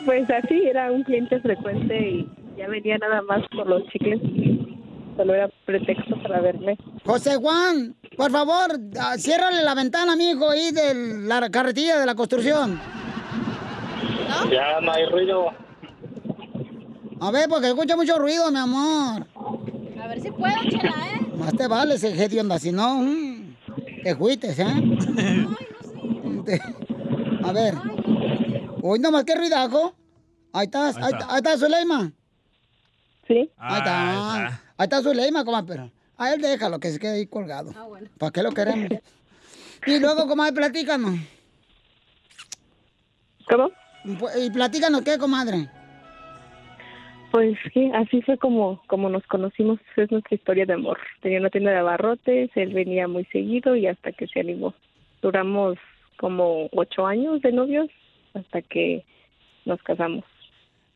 Pues 0.05 0.29
así, 0.31 0.63
era 0.67 0.93
un 0.93 1.03
cliente 1.03 1.41
frecuente 1.41 1.97
y 1.97 2.29
ya 2.59 2.69
venía 2.69 2.99
nada 2.99 3.23
más 3.23 3.43
por 3.55 3.67
los 3.67 3.83
chicles. 3.89 4.21
Solo 5.17 5.35
era 5.35 5.49
pretexto 5.65 6.21
para 6.23 6.41
verme. 6.41 6.77
José 7.05 7.37
Juan, 7.37 7.95
por 8.17 8.31
favor, 8.31 8.79
ah, 9.01 9.17
ciérrale 9.17 9.63
la 9.63 9.75
ventana, 9.75 10.17
mijo, 10.17 10.51
ahí 10.51 10.73
de 10.73 11.23
la 11.27 11.49
carretilla 11.51 11.99
de 11.99 12.07
la 12.07 12.15
construcción. 12.15 12.81
Ya 14.51 14.81
no 14.81 14.93
hay 14.93 15.07
ruido. 15.07 15.53
A 17.21 17.31
ver, 17.31 17.49
porque 17.49 17.69
escucha 17.69 17.97
mucho 17.97 18.19
ruido, 18.19 18.51
mi 18.51 18.59
amor. 18.59 19.27
A 20.03 20.07
ver 20.09 20.21
si 20.21 20.31
puedo, 20.31 20.55
chela, 20.69 20.93
¿eh? 21.13 21.37
Más 21.37 21.53
te 21.57 21.67
vale 21.67 21.95
ese 21.95 22.13
de 22.29 22.41
onda, 22.41 22.59
si 22.59 22.73
no, 22.73 22.97
mm, 22.99 23.57
te 24.03 24.15
juites, 24.15 24.59
¿eh? 24.59 24.75
Te- 26.45 26.61
A 27.45 27.53
ver. 27.53 27.75
Hoy 28.83 28.99
nomás 28.99 29.25
qué 29.25 29.35
ruidajo. 29.35 29.95
Ahí 30.53 30.67
estás, 30.67 30.97
ahí, 30.99 31.13
está. 31.13 31.27
ahí 31.31 31.37
está 31.39 31.59
Zuleima. 31.59 32.13
Sí. 33.27 33.51
Ahí 33.57 33.79
está. 33.79 34.47
Ahí 34.47 34.85
está 34.85 35.03
Zuleima, 35.03 35.45
comadre, 35.45 35.67
pero 35.69 35.91
a 36.19 36.33
él 36.35 36.41
déjalo 36.43 36.79
que 36.79 36.93
se 36.93 36.99
quede 36.99 37.13
ahí 37.15 37.27
colgado. 37.27 37.73
Ah, 37.77 37.85
bueno. 37.85 38.09
¿Para 38.19 38.31
qué 38.33 38.43
lo 38.43 38.53
queremos? 38.53 38.89
Y 39.87 39.99
luego, 39.99 40.29
comadre, 40.29 40.53
platícanos. 40.53 41.19
¿Cómo? 43.49 43.71
Y 44.39 44.51
platícanos, 44.51 45.03
¿qué, 45.03 45.19
comadre? 45.19 45.71
Pues 47.35 47.59
sí, 47.73 47.91
así 47.93 48.23
fue 48.23 48.39
como, 48.39 48.81
como 48.87 49.09
nos 49.09 49.27
conocimos. 49.27 49.81
Es 49.97 50.09
nuestra 50.13 50.37
historia 50.37 50.67
de 50.67 50.75
amor. 50.75 50.99
Tenía 51.21 51.41
una 51.41 51.51
tienda 51.51 51.73
de 51.73 51.79
abarrotes, 51.79 52.49
él 52.55 52.73
venía 52.73 53.09
muy 53.09 53.25
seguido 53.25 53.75
y 53.75 53.89
hasta 53.89 54.13
que 54.13 54.29
se 54.29 54.39
animó. 54.39 54.73
Duramos 55.21 55.77
como 56.17 56.69
ocho 56.71 57.05
años 57.05 57.43
de 57.43 57.51
novios 57.51 57.89
hasta 58.35 58.63
que 58.63 59.05
nos 59.65 59.83
casamos. 59.83 60.23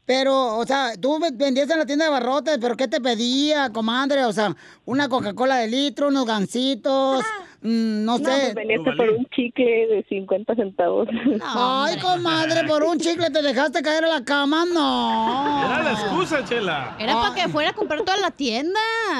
Pero, 0.06 0.58
o 0.58 0.64
sea, 0.64 0.92
tú 1.00 1.18
ve- 1.18 1.30
vendías 1.34 1.68
en 1.70 1.80
la 1.80 1.86
tienda 1.86 2.04
de 2.04 2.12
barrotes, 2.12 2.56
pero 2.60 2.76
¿qué 2.76 2.86
te 2.86 3.00
pedía, 3.00 3.72
comadre? 3.72 4.24
O 4.24 4.32
sea, 4.32 4.54
una 4.84 5.08
Coca-Cola 5.08 5.56
de 5.56 5.66
litro, 5.66 6.06
unos 6.06 6.24
gancitos, 6.24 7.18
mm, 7.18 7.47
no 7.60 8.18
No, 8.18 8.18
sé. 8.18 8.24
pues 8.24 8.54
venías 8.54 8.80
por 8.84 9.00
un 9.10 9.26
chicle 9.34 9.86
de 9.88 10.06
50 10.08 10.54
centavos. 10.54 11.08
Ay, 11.42 11.98
comadre, 11.98 12.66
por 12.68 12.82
un 12.84 12.98
chicle 12.98 13.30
te 13.30 13.42
dejaste 13.42 13.82
caer 13.82 14.04
a 14.04 14.08
la 14.08 14.24
cama, 14.24 14.64
no. 14.72 15.64
Era 15.66 15.82
la 15.82 15.92
excusa, 15.92 16.44
Chela. 16.44 16.96
Era 17.00 17.14
para 17.20 17.34
que 17.34 17.48
fuera 17.48 17.70
a 17.70 17.72
comprar 17.72 18.00
toda 18.02 18.16
la 18.18 18.30
tienda. 18.30 18.78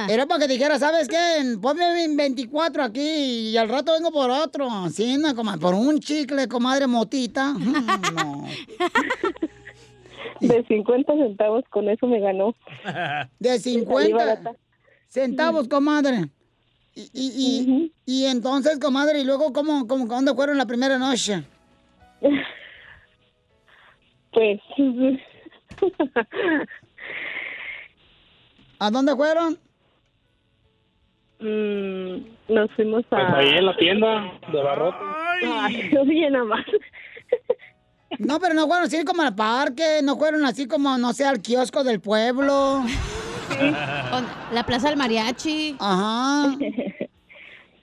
Era 0.08 0.26
para 0.26 0.40
que 0.46 0.52
dijera, 0.52 0.78
¿sabes 0.78 1.08
qué? 1.08 1.16
Ponme 1.60 2.06
24 2.14 2.84
aquí 2.84 3.00
y 3.50 3.56
al 3.56 3.68
rato 3.68 3.92
vengo 3.92 4.12
por 4.12 4.30
otro. 4.30 4.68
Sí, 4.90 5.16
no, 5.18 5.34
comadre, 5.34 5.60
por 5.60 5.74
un 5.74 5.98
chicle, 5.98 6.46
comadre 6.48 6.86
motita. 6.86 7.52
Mm, 7.54 7.86
No. 8.14 8.46
De 10.40 10.64
50 10.68 11.12
centavos, 11.14 11.64
con 11.70 11.88
eso 11.88 12.06
me 12.06 12.20
ganó. 12.20 12.54
De 13.40 13.58
Salí 13.58 13.80
50 13.80 14.16
barata. 14.16 14.52
centavos, 15.08 15.66
comadre. 15.66 16.28
Y, 16.94 17.10
y, 17.12 17.92
y, 18.06 18.22
y 18.22 18.24
entonces, 18.26 18.78
comadre, 18.78 19.20
¿y 19.20 19.24
luego 19.24 19.52
cómo, 19.52 19.86
cómo, 19.86 20.06
dónde 20.06 20.34
fueron 20.34 20.58
la 20.58 20.66
primera 20.66 20.98
noche? 20.98 21.44
Pues... 24.30 24.60
¿A 28.78 28.90
dónde 28.90 29.16
fueron? 29.16 29.58
Mm, 31.40 32.52
nos 32.52 32.70
fuimos 32.72 33.04
a... 33.06 33.08
Pues 33.08 33.34
ahí 33.34 33.48
en 33.58 33.66
la 33.66 33.76
tienda 33.76 34.32
de 34.52 34.62
barrote. 34.62 34.98
Ay, 35.46 35.90
oye, 36.00 36.30
nada 36.30 36.44
más. 36.44 36.64
No, 38.18 38.38
pero 38.40 38.54
no 38.54 38.66
fueron 38.66 38.84
así 38.84 39.04
como 39.04 39.22
al 39.22 39.34
parque, 39.34 40.00
no 40.02 40.16
fueron 40.16 40.44
así 40.44 40.66
como, 40.66 40.96
no 40.98 41.12
sé, 41.12 41.24
al 41.24 41.40
kiosco 41.40 41.84
del 41.84 42.00
pueblo. 42.00 42.82
La 44.52 44.64
plaza 44.66 44.88
del 44.88 44.96
mariachi. 44.98 45.76
Ajá. 45.78 46.56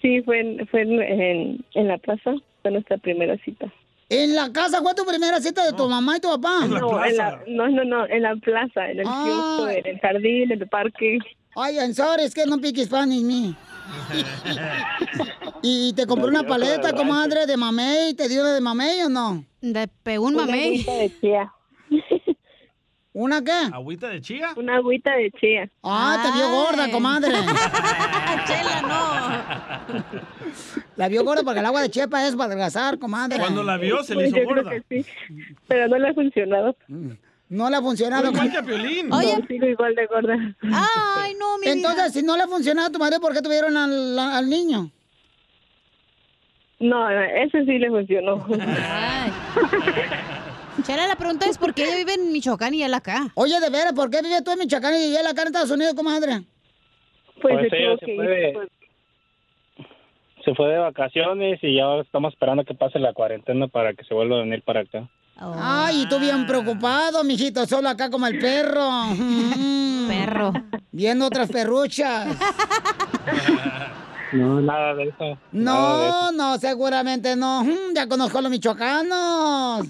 Sí, 0.01 0.21
fue, 0.21 0.39
en, 0.39 0.67
fue 0.67 0.83
en, 0.83 1.01
en, 1.01 1.65
en 1.73 1.87
la 1.87 1.97
plaza, 1.97 2.35
fue 2.61 2.69
nuestra 2.69 2.95
primera 2.97 3.35
cita. 3.43 3.65
¿En 4.09 4.35
la 4.35 4.51
casa 4.53 4.79
fue 4.79 4.93
tu 4.93 5.03
primera 5.03 5.39
cita 5.41 5.65
de 5.65 5.73
tu 5.73 5.89
mamá 5.89 6.17
y 6.17 6.19
tu 6.19 6.27
papá? 6.29 6.67
No, 6.67 7.03
en 7.03 7.17
la, 7.17 7.41
no, 7.47 7.67
no, 7.69 7.83
no, 7.83 8.05
en 8.05 8.21
la 8.21 8.35
plaza, 8.35 8.87
en 8.91 8.99
el 8.99 9.05
Ah. 9.07 9.23
kiosco, 9.25 9.67
en 9.69 9.87
el 9.87 9.99
jardín, 9.99 10.51
en 10.51 10.61
el 10.61 10.67
parque. 10.69 11.17
Ay, 11.55 11.77
I'm 11.77 11.91
sorry, 11.95 12.21
es 12.25 12.35
que 12.35 12.45
no 12.45 12.59
piques 12.59 12.85
Spanish 12.85 13.23
me. 13.23 13.55
¿Y 15.63 15.93
te 15.93 16.05
compró 16.05 16.27
una 16.27 16.43
paleta, 16.43 16.93
comadre, 16.93 17.47
de 17.47 17.57
mamey? 17.57 18.13
¿Te 18.13 18.29
dio 18.29 18.41
una 18.41 18.53
de 18.53 18.61
mamey 18.61 19.01
o 19.01 19.09
no? 19.09 19.43
De 19.61 19.87
pegó 20.03 20.25
un 20.27 20.35
Una 20.35 20.45
mamey. 20.45 20.83
de 20.83 21.11
chía. 21.19 21.51
¿Una 23.17 23.41
qué? 23.41 23.53
¿Agüita 23.71 24.09
de 24.09 24.19
chía? 24.19 24.49
Una 24.57 24.75
agüita 24.75 25.15
de 25.15 25.31
chía. 25.31 25.69
Ah, 25.81 26.19
te 26.21 26.31
vio 26.37 26.49
gorda, 26.49 26.91
comadre. 26.91 27.31
Chela, 28.45 28.81
no. 28.81 30.03
La 30.97 31.07
vio 31.07 31.23
gorda 31.23 31.41
porque 31.43 31.61
el 31.61 31.65
agua 31.65 31.81
de 31.81 31.89
chepa 31.89 32.27
es 32.27 32.35
para 32.35 32.47
adelgazar, 32.47 32.99
comadre. 32.99 33.39
Cuando 33.39 33.63
la 33.63 33.77
vio, 33.77 34.03
se 34.03 34.15
le 34.15 34.23
Pues 34.23 34.27
hizo 34.31 34.37
yo 34.39 34.43
creo 34.49 34.63
gorda. 34.65 34.81
que 34.89 35.01
sí, 35.03 35.05
pero 35.65 35.87
no 35.87 35.97
le 35.97 36.09
ha 36.09 36.13
funcionado. 36.13 36.75
No 37.47 37.69
le 37.69 37.75
ha 37.77 37.81
funcionado. 37.81 38.31
Igual 38.31 38.51
que 38.51 38.57
a 38.57 38.63
Piolín. 38.63 39.07
No, 39.07 39.21
sigo 39.47 39.65
igual 39.65 39.95
de 39.95 40.05
gorda. 40.07 40.35
Ay, 40.63 41.35
no, 41.39 41.57
mi 41.57 41.67
Entonces, 41.67 42.11
si 42.11 42.21
no 42.21 42.35
le 42.35 42.43
ha 42.43 42.47
funcionado 42.47 42.89
a 42.89 42.91
tu 42.91 42.99
madre, 42.99 43.21
¿por 43.21 43.33
qué 43.33 43.41
tuvieron 43.41 43.77
al, 43.77 44.19
al 44.19 44.49
niño? 44.49 44.91
No, 46.81 47.09
ese 47.09 47.63
sí 47.63 47.77
le 47.79 47.87
funcionó. 47.89 48.45
Ay. 48.59 49.31
Chela, 50.85 51.07
la 51.07 51.15
pregunta 51.15 51.47
es 51.47 51.57
por 51.57 51.73
qué 51.73 51.83
ella 51.85 51.95
vive 51.97 52.13
en 52.13 52.31
Michoacán 52.31 52.73
y 52.73 52.83
él 52.83 52.93
acá. 52.93 53.27
Oye, 53.35 53.59
de 53.59 53.69
veras, 53.69 53.93
¿por 53.93 54.09
qué 54.11 54.21
vive 54.21 54.41
tú 54.43 54.51
en 54.51 54.59
Michoacán 54.59 54.93
y 54.95 55.15
él 55.15 55.25
acá 55.27 55.41
en 55.41 55.47
Estados 55.47 55.71
Unidos, 55.71 55.95
comadre? 55.95 56.41
Pues, 57.41 57.55
Pues 57.57 57.69
se 57.69 57.77
ella 57.77 57.95
se 57.99 58.05
que 58.05 58.15
fue 58.15 58.27
de- 58.27 58.51
pues, 58.53 58.69
Se 60.45 60.53
fue 60.53 60.67
de 60.69 60.77
vacaciones 60.77 61.59
y 61.63 61.79
ahora 61.79 62.03
estamos 62.03 62.33
esperando 62.33 62.63
que 62.63 62.75
pase 62.75 62.99
la 62.99 63.13
cuarentena 63.13 63.67
para 63.67 63.93
que 63.95 64.03
se 64.05 64.13
vuelva 64.13 64.37
a 64.37 64.39
venir 64.41 64.61
para 64.61 64.81
acá. 64.81 65.09
Ay, 65.37 66.03
y 66.03 66.07
tú 66.07 66.19
bien 66.19 66.45
preocupado, 66.45 67.23
mijito, 67.23 67.65
solo 67.65 67.89
acá 67.89 68.09
como 68.11 68.27
el 68.27 68.37
perro. 68.39 68.87
Perro. 70.07 70.53
Viendo 70.91 71.25
otras 71.25 71.49
perruchas. 71.51 72.27
No, 74.33 74.61
nada 74.61 74.93
de 74.93 75.05
eso. 75.05 75.17
nada 75.19 75.37
de 75.41 75.49
No, 75.51 76.07
eso. 76.07 76.31
no, 76.33 76.57
seguramente 76.59 77.35
no. 77.35 77.63
Mm, 77.63 77.93
Ya 77.95 78.07
conozco 78.07 78.37
a 78.37 78.41
los 78.43 78.51
michoacanos. 78.51 79.87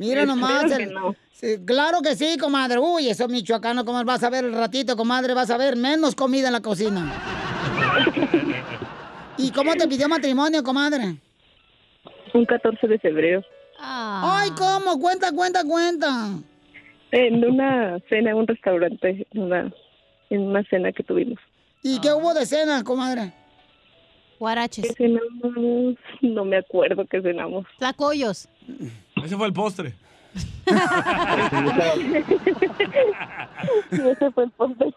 Mira 0.00 0.24
nomás. 0.34 0.64
Espero 0.64 0.76
que 0.78 0.82
el- 0.84 0.94
no. 0.94 1.14
Sí, 1.32 1.56
claro 1.66 2.00
que 2.00 2.14
sí, 2.14 2.38
comadre. 2.38 2.78
Uy, 2.78 3.08
esos 3.08 3.28
michoacanos, 3.28 3.84
como 3.84 4.02
vas 4.04 4.22
a 4.22 4.30
ver 4.30 4.44
el 4.44 4.54
ratito, 4.54 4.96
comadre, 4.96 5.34
vas 5.34 5.50
a 5.50 5.56
ver 5.58 5.76
menos 5.76 6.14
comida 6.14 6.46
en 6.46 6.52
la 6.52 6.60
cocina. 6.60 7.12
¿Y 9.36 9.50
cómo 9.50 9.74
te 9.74 9.88
pidió 9.88 10.08
matrimonio, 10.08 10.62
comadre? 10.62 11.16
un 12.32 12.44
14 12.46 12.86
de 12.88 12.98
febrero. 12.98 13.42
Ay, 13.78 14.50
¿cómo? 14.58 14.98
Cuenta, 14.98 15.30
cuenta, 15.32 15.62
cuenta. 15.64 16.30
En 17.12 17.44
una 17.44 17.98
cena 18.08 18.30
en 18.30 18.36
un 18.36 18.46
restaurante, 18.46 19.26
en 19.32 19.42
una, 19.42 19.72
en 20.30 20.40
una 20.40 20.64
cena 20.64 20.90
que 20.92 21.02
tuvimos. 21.04 21.38
¿Y 21.82 22.00
qué 22.00 22.12
hubo 22.12 22.34
de 22.34 22.44
cena, 22.46 22.82
comadre? 22.82 23.32
Guaraches. 24.40 24.84
¿Qué 24.84 24.94
cenamos? 24.94 25.96
No 26.22 26.44
me 26.44 26.56
acuerdo 26.56 27.04
qué 27.08 27.20
cenamos. 27.22 27.66
Tlacoyos. 27.78 28.48
Ese 29.24 29.36
fue 29.36 29.46
el 29.46 29.52
postre. 29.52 29.94
Ese 33.90 34.30
fue 34.32 34.44
el 34.44 34.50
postre. 34.50 34.94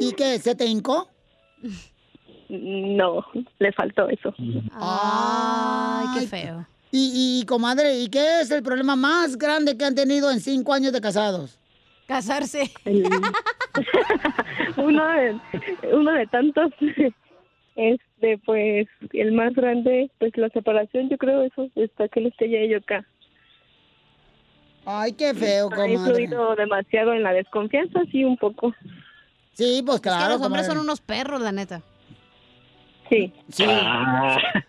¿Y 0.00 0.12
qué? 0.12 0.38
¿Se 0.38 0.54
te 0.54 0.66
hincó? 0.66 1.08
No, 2.48 3.26
le 3.58 3.72
faltó 3.72 4.08
eso. 4.08 4.32
Ay, 4.72 6.20
qué 6.20 6.26
feo. 6.28 6.66
Y, 6.92 7.40
y, 7.40 7.46
comadre, 7.46 7.98
¿y 7.98 8.08
qué 8.08 8.40
es 8.40 8.50
el 8.52 8.62
problema 8.62 8.94
más 8.94 9.36
grande 9.36 9.76
que 9.76 9.84
han 9.84 9.96
tenido 9.96 10.30
en 10.30 10.40
cinco 10.40 10.72
años 10.72 10.92
de 10.92 11.00
casados? 11.00 11.58
Casarse. 12.06 12.70
uno 14.76 15.08
de, 15.08 15.40
uno 15.92 16.12
de 16.12 16.26
tantos 16.28 16.70
este 17.76 18.38
pues 18.38 18.88
el 19.12 19.32
más 19.32 19.54
grande 19.54 20.10
pues 20.18 20.36
la 20.36 20.48
separación 20.48 21.08
yo 21.08 21.18
creo 21.18 21.42
eso 21.42 21.68
está 21.76 22.08
que 22.08 22.20
no 22.22 22.28
esté 22.28 22.48
ya 22.50 22.64
yo 22.66 22.78
acá 22.78 23.06
Ay, 24.88 25.12
qué 25.14 25.34
feo, 25.34 25.68
ha 25.72 25.88
influido 25.88 26.54
demasiado 26.54 27.12
en 27.12 27.22
la 27.24 27.32
desconfianza 27.32 28.00
sí 28.10 28.24
un 28.24 28.36
poco 28.36 28.74
Sí, 29.52 29.82
pues 29.86 29.96
Es 29.96 30.02
que 30.02 30.08
claro, 30.10 30.34
los 30.34 30.42
hombres 30.42 30.66
comadre. 30.66 30.66
son 30.66 30.78
unos 30.78 31.00
perros, 31.00 31.40
la 31.40 31.50
neta. 31.50 31.80
Sí 33.08 33.32
Sí. 33.52 33.64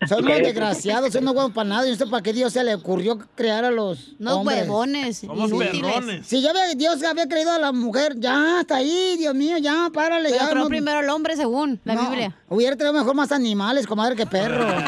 Son 0.08 0.24
unos 0.24 0.38
desgraciados, 0.38 1.12
son 1.12 1.22
unos 1.24 1.34
huevos 1.34 1.52
para 1.52 1.68
nada. 1.68 1.84
Yo 1.84 1.90
no 1.92 1.96
sé 1.96 2.06
para 2.06 2.22
qué 2.22 2.32
Dios 2.32 2.52
se 2.52 2.62
le 2.64 2.74
ocurrió 2.74 3.18
crear 3.34 3.64
a 3.64 3.70
los 3.70 4.14
Unos 4.18 4.34
hombres. 4.34 4.60
huevones, 4.62 5.18
Somos 5.18 5.50
inútiles. 5.50 5.82
perrones. 5.82 6.26
Si 6.26 6.40
ya 6.40 6.50
había, 6.50 6.74
Dios 6.74 7.02
había 7.02 7.28
creído 7.28 7.52
a 7.52 7.58
la 7.58 7.72
mujer, 7.72 8.14
ya, 8.18 8.60
hasta 8.60 8.76
ahí, 8.76 9.16
Dios 9.18 9.34
mío, 9.34 9.58
ya, 9.58 9.90
párale. 9.92 10.28
Pero 10.30 10.40
ya, 10.44 10.50
creó 10.50 10.62
no- 10.64 10.68
primero 10.68 11.00
el 11.00 11.08
hombre, 11.10 11.36
según 11.36 11.80
la 11.84 11.94
no, 11.94 12.08
Biblia. 12.08 12.36
Hubiera 12.48 12.76
traído 12.76 12.92
mejor 12.92 13.14
más 13.14 13.32
animales, 13.32 13.86
comadre, 13.86 14.16
que 14.16 14.26
perros. 14.26 14.66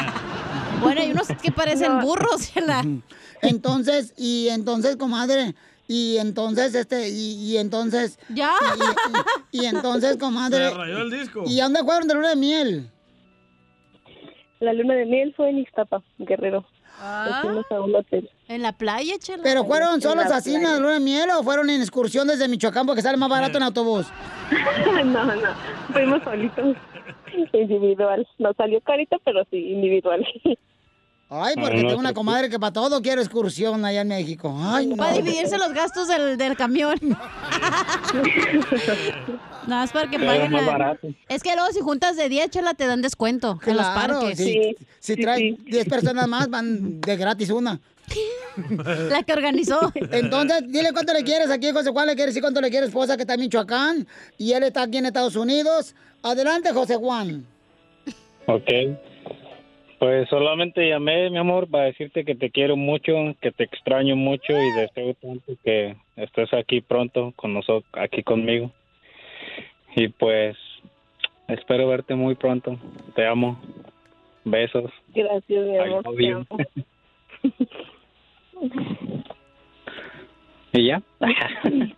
Bueno, 0.81 0.99
hay 1.01 1.11
unos 1.11 1.27
que 1.43 1.51
parecen 1.51 1.99
burros, 2.01 2.51
Chela. 2.53 2.83
Entonces, 3.43 4.13
y 4.17 4.47
entonces, 4.49 4.95
comadre, 4.95 5.53
y 5.87 6.17
entonces, 6.17 6.73
este, 6.73 7.09
y, 7.09 7.33
y 7.51 7.57
entonces... 7.57 8.17
Ya. 8.29 8.53
Y, 9.51 9.57
y- 9.57 9.61
y 9.61 9.65
entonces, 9.67 10.17
comadre... 10.17 10.69
Se 10.69 10.73
rayó 10.73 10.97
el 11.03 11.11
disco. 11.11 11.43
¿Y 11.45 11.59
a 11.59 11.65
dónde 11.65 11.83
fueron 11.83 12.07
de 12.07 12.13
luna 12.15 12.29
de 12.29 12.35
miel? 12.35 12.89
La 14.61 14.73
luna 14.73 14.93
de 14.93 15.05
miel 15.05 15.33
fue 15.35 15.49
en 15.49 15.59
Ixtapa 15.59 16.01
Guerrero. 16.19 16.65
Nos 17.01 17.41
fuimos 17.41 17.65
a 17.71 17.81
un 17.81 17.95
hotel. 17.95 18.29
En 18.47 18.61
la 18.61 18.73
playa, 18.73 19.15
Chela. 19.17 19.41
¿Pero 19.43 19.65
fueron 19.65 19.95
En 19.95 20.01
solos 20.01 20.29
la 20.29 20.35
así 20.37 20.55
en 20.55 20.63
la 20.63 20.77
luna 20.77 20.93
de 20.93 20.99
miel 20.99 21.29
o 21.31 21.43
fueron 21.43 21.69
en 21.69 21.81
excursión 21.81 22.27
desde 22.27 22.47
Michoacán 22.47 22.85
porque 22.85 23.01
sale 23.01 23.17
más 23.17 23.29
barato 23.29 23.57
en 23.57 23.63
autobús? 23.63 24.07
no 25.05 25.25
no. 25.25 25.41
Fuimos 25.91 26.23
solitos. 26.23 26.77
Individual. 27.53 28.27
Nos 28.37 28.55
salió 28.55 28.81
carito 28.81 29.17
pero 29.25 29.43
sí 29.49 29.57
individual 29.57 30.25
Ay, 31.33 31.55
porque 31.55 31.81
no, 31.81 31.87
tengo 31.87 31.99
una 32.01 32.13
comadre 32.13 32.49
que 32.49 32.59
para 32.59 32.73
todo 32.73 33.01
quiere 33.01 33.21
excursión 33.21 33.85
allá 33.85 34.01
en 34.01 34.09
México. 34.09 34.53
Ay, 34.59 34.87
no. 34.87 34.97
Para 34.97 35.13
dividirse 35.13 35.57
los 35.57 35.71
gastos 35.71 36.09
del, 36.09 36.35
del 36.37 36.57
camión. 36.57 36.99
Nada 39.65 39.81
más 39.83 39.91
para 39.93 40.09
que 40.09 40.19
paguen. 40.19 40.53
Es 41.29 41.41
que 41.41 41.55
luego 41.55 41.71
si 41.71 41.79
juntas 41.79 42.17
de 42.17 42.27
10, 42.27 42.49
Chela, 42.49 42.73
te 42.73 42.85
dan 42.85 43.01
descuento 43.01 43.57
en 43.65 43.77
los 43.77 43.85
Claro, 43.87 44.19
parques. 44.19 44.37
si, 44.39 44.75
si 44.99 45.15
traen 45.15 45.57
10 45.63 45.87
personas 45.87 46.27
más, 46.27 46.49
van 46.49 46.99
de 46.99 47.15
gratis 47.15 47.49
una. 47.49 47.79
La 49.09 49.23
que 49.23 49.31
organizó. 49.31 49.79
Entonces, 49.95 50.63
dile 50.67 50.91
cuánto 50.91 51.13
le 51.13 51.23
quieres 51.23 51.49
aquí, 51.49 51.71
José 51.71 51.91
Juan, 51.91 52.07
le 52.07 52.15
quieres 52.15 52.33
decir 52.33 52.41
cuánto 52.43 52.59
le 52.59 52.69
quieres, 52.69 52.89
esposa 52.89 53.15
que 53.15 53.21
está 53.21 53.35
en 53.35 53.39
Michoacán, 53.39 54.05
y 54.37 54.51
él 54.51 54.63
está 54.63 54.81
aquí 54.81 54.97
en 54.97 55.05
Estados 55.05 55.37
Unidos. 55.37 55.95
Adelante, 56.23 56.73
José 56.73 56.97
Juan. 56.97 57.45
Ok. 58.47 58.67
Pues 60.01 60.27
solamente 60.29 60.89
llamé, 60.89 61.29
mi 61.29 61.37
amor, 61.37 61.69
para 61.69 61.83
decirte 61.83 62.25
que 62.25 62.33
te 62.33 62.49
quiero 62.49 62.75
mucho, 62.75 63.13
que 63.39 63.51
te 63.51 63.65
extraño 63.65 64.15
mucho 64.15 64.51
y 64.51 64.71
deseo 64.71 65.13
tanto 65.21 65.53
que 65.63 65.95
estés 66.15 66.51
aquí 66.55 66.81
pronto 66.81 67.33
con 67.35 67.53
nosotros, 67.53 67.85
aquí 67.93 68.23
conmigo. 68.23 68.71
Y 69.95 70.07
pues 70.07 70.57
espero 71.47 71.87
verte 71.87 72.15
muy 72.15 72.33
pronto. 72.33 72.79
Te 73.13 73.27
amo. 73.27 73.61
Besos. 74.43 74.91
gracias 75.13 75.67
mi 75.67 75.77
amor 75.77 76.03
te 76.17 76.31
amo. 76.31 76.47
¿Y 80.73 80.87
ya? 80.87 80.99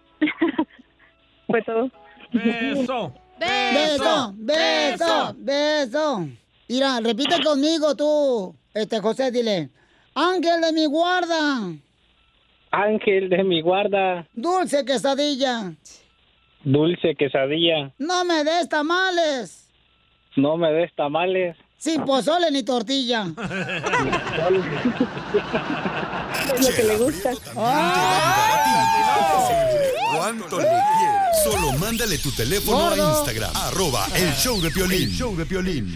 fue 1.47 1.61
todo 1.61 1.89
Beso. 2.33 3.13
Beso, 3.39 4.33
beso, 4.35 5.33
beso. 5.37 6.42
Mira, 6.74 6.99
repite 7.01 7.39
conmigo 7.43 7.95
tú, 7.95 8.55
este 8.74 8.99
José, 8.99 9.30
dile. 9.30 9.69
Ángel 10.15 10.59
de 10.59 10.71
mi 10.74 10.88
guarda, 10.88 11.71
Ángel 12.71 13.30
de 13.30 13.43
mi 13.43 13.61
guarda, 13.61 14.26
dulce 14.34 14.84
quesadilla, 14.84 15.71
Dulce 16.63 17.13
quesadilla. 17.15 17.93
No 17.99 18.26
me 18.26 18.43
des 18.43 18.67
tamales. 18.69 19.69
No 20.36 20.57
me 20.57 20.71
des 20.71 20.91
tamales. 20.95 21.55
Sin 21.78 22.03
pozole 22.05 22.49
ni 22.49 22.63
tortilla. 22.63 23.28
Es 26.55 26.67
lo 26.67 26.76
que 26.76 26.84
le 26.86 26.97
gusta. 26.97 27.34
¿Cuánto 30.17 30.57
le 30.57 30.63
quieres? 30.63 31.12
Solo 31.41 31.71
mándale 31.73 32.17
tu 32.19 32.31
teléfono 32.31 32.77
Gordo. 32.89 33.07
a 33.07 33.17
Instagram. 33.17 33.55
Arroba 33.55 34.07
el 34.13 34.34
show 34.36 34.61
de 34.61 34.69
Piolín. 34.71 35.03
El 35.09 35.11
show 35.17 35.36
de 35.36 35.45
Piolín. 35.45 35.88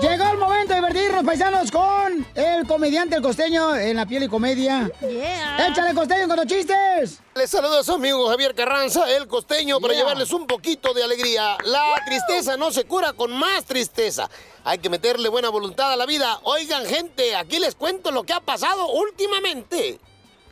Llegó 0.00 0.24
el 0.30 0.38
momento 0.38 0.74
de 0.74 0.80
divertirnos, 0.80 1.24
paisanos, 1.24 1.70
con 1.70 2.26
el 2.34 2.66
comediante 2.66 3.16
El 3.16 3.22
Costeño 3.22 3.74
en 3.76 3.96
la 3.96 4.06
piel 4.06 4.22
y 4.24 4.28
comedia. 4.28 4.90
¡Échale, 5.00 5.94
Costeño, 5.94 6.28
con 6.28 6.36
los 6.36 6.46
chistes! 6.46 7.18
Les 7.34 7.50
saluda 7.50 7.80
a 7.80 7.84
su 7.84 7.92
amigo 7.92 8.28
Javier 8.28 8.54
Carranza, 8.54 9.08
el 9.10 9.26
costeño, 9.28 9.80
para 9.80 9.94
Yeah. 9.94 10.02
llevarles 10.02 10.32
un 10.32 10.46
poquito 10.46 10.92
de 10.94 11.02
alegría. 11.04 11.56
La 11.64 11.84
tristeza 12.06 12.56
no 12.56 12.70
se 12.72 12.84
cura 12.84 13.12
con 13.12 13.32
más 13.32 13.64
tristeza. 13.64 14.28
Hay 14.64 14.78
que 14.78 14.88
meterle 14.88 15.28
buena 15.28 15.48
voluntad 15.50 15.92
a 15.92 15.96
la 15.96 16.06
vida. 16.06 16.40
Oigan, 16.44 16.84
gente, 16.86 17.34
aquí 17.36 17.58
les 17.58 17.74
cuento 17.74 18.10
lo 18.10 18.22
que 18.24 18.32
ha 18.32 18.40
pasado 18.40 18.88
últimamente. 18.88 19.98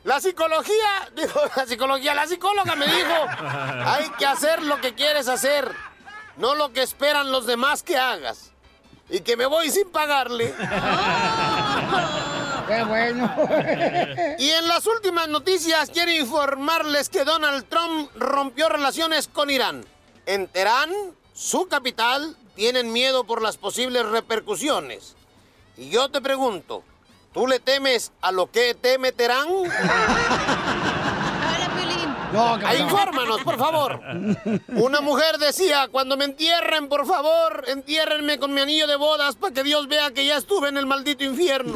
La 0.06 0.20
psicología, 0.20 1.10
dijo 1.16 1.40
la 1.56 1.66
psicología, 1.66 2.14
la 2.14 2.28
psicóloga 2.28 2.76
me 2.76 2.86
dijo, 2.86 3.26
hay 3.84 4.08
que 4.10 4.24
hacer 4.24 4.62
lo 4.62 4.80
que 4.80 4.94
quieres 4.94 5.26
hacer, 5.26 5.68
no 6.36 6.54
lo 6.54 6.72
que 6.72 6.82
esperan 6.82 7.32
los 7.32 7.44
demás 7.44 7.82
que 7.82 7.96
hagas. 7.96 8.52
Y 9.10 9.20
que 9.20 9.36
me 9.36 9.46
voy 9.46 9.68
sin 9.70 9.90
pagarle. 9.90 10.54
¡Qué 12.68 12.84
bueno! 12.84 13.34
Y 14.38 14.50
en 14.50 14.68
las 14.68 14.86
últimas 14.86 15.28
noticias 15.28 15.90
quiero 15.90 16.12
informarles 16.12 17.08
que 17.08 17.24
Donald 17.24 17.68
Trump 17.68 18.08
rompió 18.14 18.68
relaciones 18.68 19.26
con 19.26 19.50
Irán. 19.50 19.84
En 20.24 20.46
Teherán, 20.46 20.92
su 21.34 21.66
capital, 21.66 22.36
tienen 22.54 22.92
miedo 22.92 23.24
por 23.24 23.42
las 23.42 23.56
posibles 23.56 24.06
repercusiones. 24.06 25.16
Y 25.76 25.90
yo 25.90 26.10
te 26.10 26.20
pregunto, 26.20 26.84
¿tú 27.36 27.46
le 27.46 27.60
temes 27.60 28.12
a 28.22 28.32
lo 28.32 28.50
que 28.50 28.74
teme 28.74 29.12
Teherán? 29.12 29.46
No, 32.32 32.54
Ahí, 32.66 32.80
infórmanos, 32.80 33.42
por 33.42 33.58
favor. 33.58 34.00
Una 34.68 35.00
mujer 35.00 35.38
decía, 35.38 35.88
cuando 35.92 36.16
me 36.16 36.24
entierren, 36.24 36.88
por 36.88 37.06
favor, 37.06 37.64
entiérrenme 37.68 38.38
con 38.38 38.52
mi 38.52 38.62
anillo 38.62 38.86
de 38.86 38.96
bodas 38.96 39.36
para 39.36 39.54
que 39.54 39.62
Dios 39.62 39.86
vea 39.86 40.10
que 40.12 40.26
ya 40.26 40.38
estuve 40.38 40.68
en 40.70 40.76
el 40.78 40.86
maldito 40.86 41.24
infierno. 41.24 41.74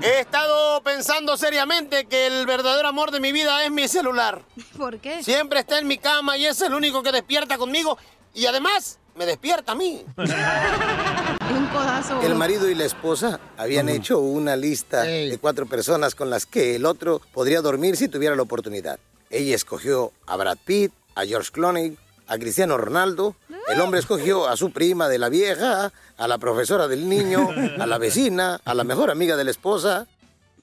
He 0.00 0.20
estado 0.20 0.80
pensando 0.82 1.36
seriamente 1.36 2.06
que 2.06 2.28
el 2.28 2.46
verdadero 2.46 2.88
amor 2.88 3.10
de 3.10 3.20
mi 3.20 3.32
vida 3.32 3.64
es 3.64 3.70
mi 3.70 3.88
celular. 3.88 4.42
¿Por 4.76 4.98
qué? 4.98 5.22
Siempre 5.22 5.60
está 5.60 5.78
en 5.78 5.88
mi 5.88 5.98
cama 5.98 6.36
y 6.36 6.46
es 6.46 6.60
el 6.62 6.72
único 6.72 7.02
que 7.02 7.12
despierta 7.12 7.58
conmigo 7.58 7.98
y 8.32 8.46
además 8.46 8.98
me 9.18 9.26
despierta 9.26 9.72
a 9.72 9.74
mí. 9.74 10.04
Un 10.16 11.66
codazo. 11.66 12.22
El 12.22 12.34
marido 12.36 12.70
y 12.70 12.74
la 12.74 12.84
esposa 12.84 13.40
habían 13.56 13.88
hecho 13.88 14.20
una 14.20 14.54
lista 14.54 15.02
de 15.02 15.36
cuatro 15.40 15.66
personas 15.66 16.14
con 16.14 16.30
las 16.30 16.46
que 16.46 16.76
el 16.76 16.86
otro 16.86 17.20
podría 17.32 17.60
dormir 17.60 17.96
si 17.96 18.08
tuviera 18.08 18.36
la 18.36 18.42
oportunidad. 18.42 18.98
Ella 19.30 19.54
escogió 19.54 20.12
a 20.26 20.36
Brad 20.36 20.58
Pitt, 20.64 20.92
a 21.14 21.24
George 21.24 21.50
Clooney, 21.50 21.96
a 22.28 22.38
Cristiano 22.38 22.76
Ronaldo. 22.76 23.34
El 23.68 23.80
hombre 23.80 24.00
escogió 24.00 24.46
a 24.46 24.56
su 24.56 24.70
prima 24.70 25.08
de 25.08 25.18
la 25.18 25.28
vieja, 25.28 25.92
a 26.16 26.28
la 26.28 26.38
profesora 26.38 26.86
del 26.86 27.08
niño, 27.08 27.50
a 27.78 27.86
la 27.86 27.98
vecina, 27.98 28.60
a 28.64 28.74
la 28.74 28.84
mejor 28.84 29.10
amiga 29.10 29.36
de 29.36 29.44
la 29.44 29.50
esposa. 29.50 30.06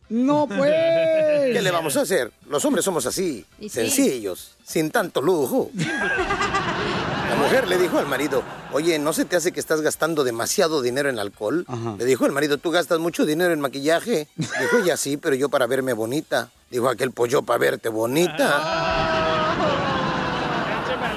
¡No, 0.07 0.47
pues! 0.47 0.71
¿Qué 1.51 1.59
le 1.61 1.71
vamos 1.71 1.97
a 1.97 2.01
hacer? 2.01 2.31
Los 2.47 2.63
hombres 2.63 2.85
somos 2.85 3.05
así, 3.07 3.43
sí. 3.59 3.69
sencillos, 3.69 4.55
sin 4.63 4.91
tanto 4.91 5.21
lujo. 5.21 5.71
La 7.45 7.51
mujer 7.51 7.67
le 7.67 7.77
dijo 7.77 7.99
al 7.99 8.07
marido, 8.07 8.41
oye, 8.71 8.97
¿no 8.97 9.13
se 9.13 9.23
te 9.23 9.35
hace 9.35 9.51
que 9.51 9.59
estás 9.59 9.81
gastando 9.81 10.23
demasiado 10.23 10.81
dinero 10.81 11.09
en 11.09 11.19
alcohol? 11.19 11.63
Le 11.95 12.03
dijo 12.03 12.25
el 12.25 12.31
marido, 12.31 12.57
¿tú 12.57 12.71
gastas 12.71 12.97
mucho 12.97 13.23
dinero 13.23 13.53
en 13.53 13.61
maquillaje? 13.61 14.27
Dijo 14.35 14.77
ella, 14.81 14.97
sí, 14.97 15.17
pero 15.17 15.35
yo 15.35 15.47
para 15.47 15.67
verme 15.67 15.93
bonita. 15.93 16.49
Dijo 16.71 16.89
aquel 16.89 17.11
pollo 17.11 17.43
para 17.43 17.59
verte 17.59 17.89
bonita. 17.89 18.63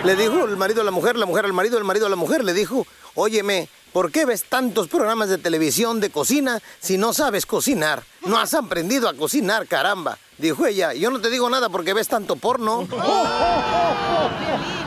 Le 0.04 0.16
dijo 0.16 0.44
el 0.44 0.58
marido 0.58 0.82
a 0.82 0.84
la 0.84 0.90
mujer, 0.90 1.16
la 1.16 1.24
mujer 1.24 1.46
al 1.46 1.54
marido, 1.54 1.78
el 1.78 1.84
marido 1.84 2.04
a 2.04 2.10
la 2.10 2.16
mujer. 2.16 2.44
Le 2.44 2.52
dijo, 2.52 2.86
óyeme, 3.14 3.70
¿por 3.94 4.12
qué 4.12 4.26
ves 4.26 4.44
tantos 4.44 4.88
programas 4.88 5.30
de 5.30 5.38
televisión 5.38 5.98
de 5.98 6.10
cocina 6.10 6.60
si 6.78 6.98
no 6.98 7.14
sabes 7.14 7.46
cocinar? 7.46 8.02
No 8.26 8.36
has 8.38 8.52
aprendido 8.52 9.08
a 9.08 9.14
cocinar, 9.14 9.66
caramba. 9.66 10.18
Dijo 10.36 10.66
ella, 10.66 10.92
yo 10.92 11.10
no 11.10 11.22
te 11.22 11.30
digo 11.30 11.48
nada 11.48 11.70
porque 11.70 11.94
ves 11.94 12.08
tanto 12.08 12.36
porno. 12.36 12.86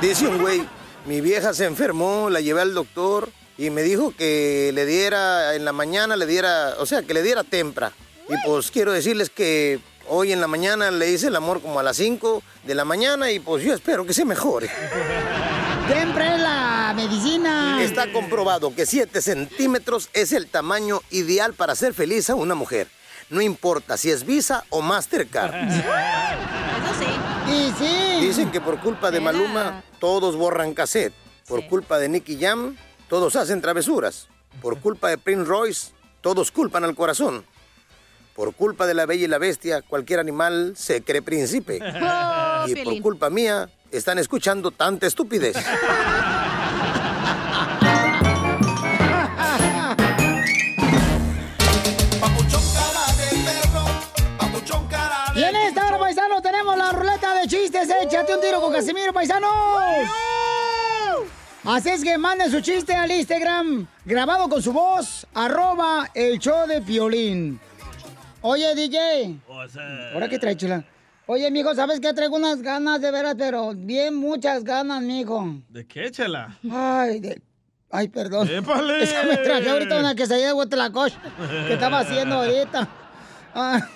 Dice 0.00 0.26
un 0.26 0.40
güey, 0.40 0.66
mi 1.04 1.20
vieja 1.20 1.52
se 1.52 1.66
enfermó, 1.66 2.30
la 2.30 2.40
llevé 2.40 2.62
al 2.62 2.72
doctor 2.72 3.28
y 3.58 3.68
me 3.68 3.82
dijo 3.82 4.14
que 4.16 4.70
le 4.74 4.86
diera 4.86 5.54
en 5.54 5.66
la 5.66 5.72
mañana, 5.72 6.16
le 6.16 6.24
diera, 6.24 6.74
o 6.78 6.86
sea, 6.86 7.02
que 7.02 7.12
le 7.12 7.22
diera 7.22 7.44
tempra. 7.44 7.92
Y 8.26 8.32
pues 8.46 8.70
quiero 8.70 8.92
decirles 8.92 9.28
que 9.28 9.78
hoy 10.08 10.32
en 10.32 10.40
la 10.40 10.46
mañana 10.46 10.90
le 10.90 11.10
hice 11.10 11.26
el 11.26 11.36
amor 11.36 11.60
como 11.60 11.78
a 11.80 11.82
las 11.82 11.98
5 11.98 12.42
de 12.64 12.74
la 12.74 12.86
mañana 12.86 13.30
y 13.30 13.40
pues 13.40 13.62
yo 13.62 13.74
espero 13.74 14.06
que 14.06 14.14
se 14.14 14.24
mejore. 14.24 14.70
Siempre 15.92 16.38
la 16.38 16.94
medicina. 16.96 17.82
Está 17.82 18.10
comprobado 18.10 18.74
que 18.74 18.86
7 18.86 19.20
centímetros 19.20 20.08
es 20.14 20.32
el 20.32 20.46
tamaño 20.46 21.02
ideal 21.10 21.52
para 21.52 21.74
hacer 21.74 21.92
feliz 21.92 22.30
a 22.30 22.34
una 22.34 22.54
mujer. 22.54 22.88
No 23.28 23.42
importa 23.42 23.98
si 23.98 24.10
es 24.10 24.24
Visa 24.24 24.64
o 24.70 24.80
Mastercard. 24.80 25.52
Y 27.50 27.72
sí. 27.78 28.18
Dicen 28.20 28.50
que 28.50 28.60
por 28.60 28.80
culpa 28.80 29.10
de 29.10 29.20
Maluma 29.20 29.82
todos 29.98 30.36
borran 30.36 30.74
cassette. 30.74 31.12
Por 31.48 31.66
culpa 31.66 31.98
de 31.98 32.08
Nicky 32.08 32.38
Jam 32.40 32.76
todos 33.08 33.34
hacen 33.36 33.60
travesuras. 33.60 34.28
Por 34.62 34.78
culpa 34.78 35.08
de 35.08 35.18
Prince 35.18 35.44
Royce 35.44 35.92
todos 36.20 36.50
culpan 36.50 36.84
al 36.84 36.94
corazón. 36.94 37.44
Por 38.36 38.54
culpa 38.54 38.86
de 38.86 38.94
la 38.94 39.04
bella 39.06 39.24
y 39.24 39.28
la 39.28 39.38
bestia 39.38 39.82
cualquier 39.82 40.20
animal 40.20 40.74
se 40.76 41.02
cree 41.02 41.22
príncipe. 41.22 41.80
Oh, 42.62 42.68
y 42.68 42.74
por 42.84 43.00
culpa 43.00 43.30
mía 43.30 43.70
están 43.90 44.18
escuchando 44.18 44.70
tanta 44.70 45.06
estupidez. 45.06 45.56
tiro 58.60 58.66
con 58.66 58.72
Casimiro, 58.72 59.12
paisanos. 59.12 59.50
Así 61.64 61.90
es 61.90 62.02
que 62.02 62.16
manden 62.18 62.50
su 62.50 62.60
chiste 62.60 62.94
al 62.94 63.10
Instagram, 63.10 63.86
grabado 64.04 64.48
con 64.48 64.62
su 64.62 64.72
voz, 64.72 65.26
arroba 65.34 66.10
el 66.14 66.38
show 66.38 66.66
de 66.66 66.80
Piolín. 66.80 67.60
Oye, 68.42 68.74
DJ. 68.74 69.38
¿Ahora 70.14 70.28
qué 70.28 70.38
trae, 70.38 70.56
chula? 70.56 70.84
Oye, 71.26 71.50
mijo, 71.50 71.74
¿sabes 71.74 72.00
qué? 72.00 72.12
Traigo 72.12 72.36
unas 72.36 72.62
ganas 72.62 73.00
de 73.00 73.10
veras, 73.10 73.34
pero 73.38 73.72
bien 73.74 74.14
muchas 74.14 74.64
ganas, 74.64 75.02
mijo. 75.02 75.54
¿De 75.68 75.86
qué, 75.86 76.10
chela? 76.10 76.58
Ay, 76.70 77.20
de... 77.20 77.42
Ay, 77.90 78.08
perdón. 78.08 78.48
¡Épale! 78.48 79.02
Es 79.02 79.12
que 79.12 79.26
me 79.26 79.36
traje 79.36 79.68
ahorita 79.68 79.98
una 79.98 80.14
quesadilla 80.14 80.48
de 80.48 80.52
Huetlacoche 80.54 81.16
que 81.66 81.74
estaba 81.74 82.00
haciendo 82.00 82.36
ahorita. 82.36 82.88
Ah, 83.54 83.86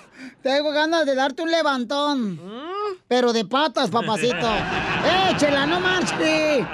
tengo 0.43 0.71
ganas 0.71 1.05
de 1.05 1.15
darte 1.15 1.41
un 1.41 1.51
levantón. 1.51 2.39
Pero 3.07 3.33
de 3.33 3.45
patas, 3.45 3.89
papacito. 3.89 4.35
¡Échela, 5.31 5.65
no 5.65 5.79
marche! 5.79 6.65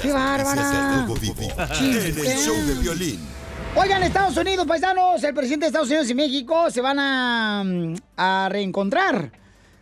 ¡Qué 0.00 0.12
bárbara! 0.12 1.06
En 1.08 2.18
el 2.18 2.38
show 2.38 2.56
de 2.66 2.74
violín. 2.74 3.20
Oigan, 3.74 4.02
Estados 4.02 4.36
Unidos, 4.36 4.66
paisanos, 4.66 5.24
el 5.24 5.34
presidente 5.34 5.64
de 5.64 5.68
Estados 5.68 5.88
Unidos 5.88 6.10
y 6.10 6.14
México 6.14 6.70
se 6.70 6.80
van 6.80 6.98
a, 6.98 7.64
a 8.16 8.48
reencontrar. 8.50 9.32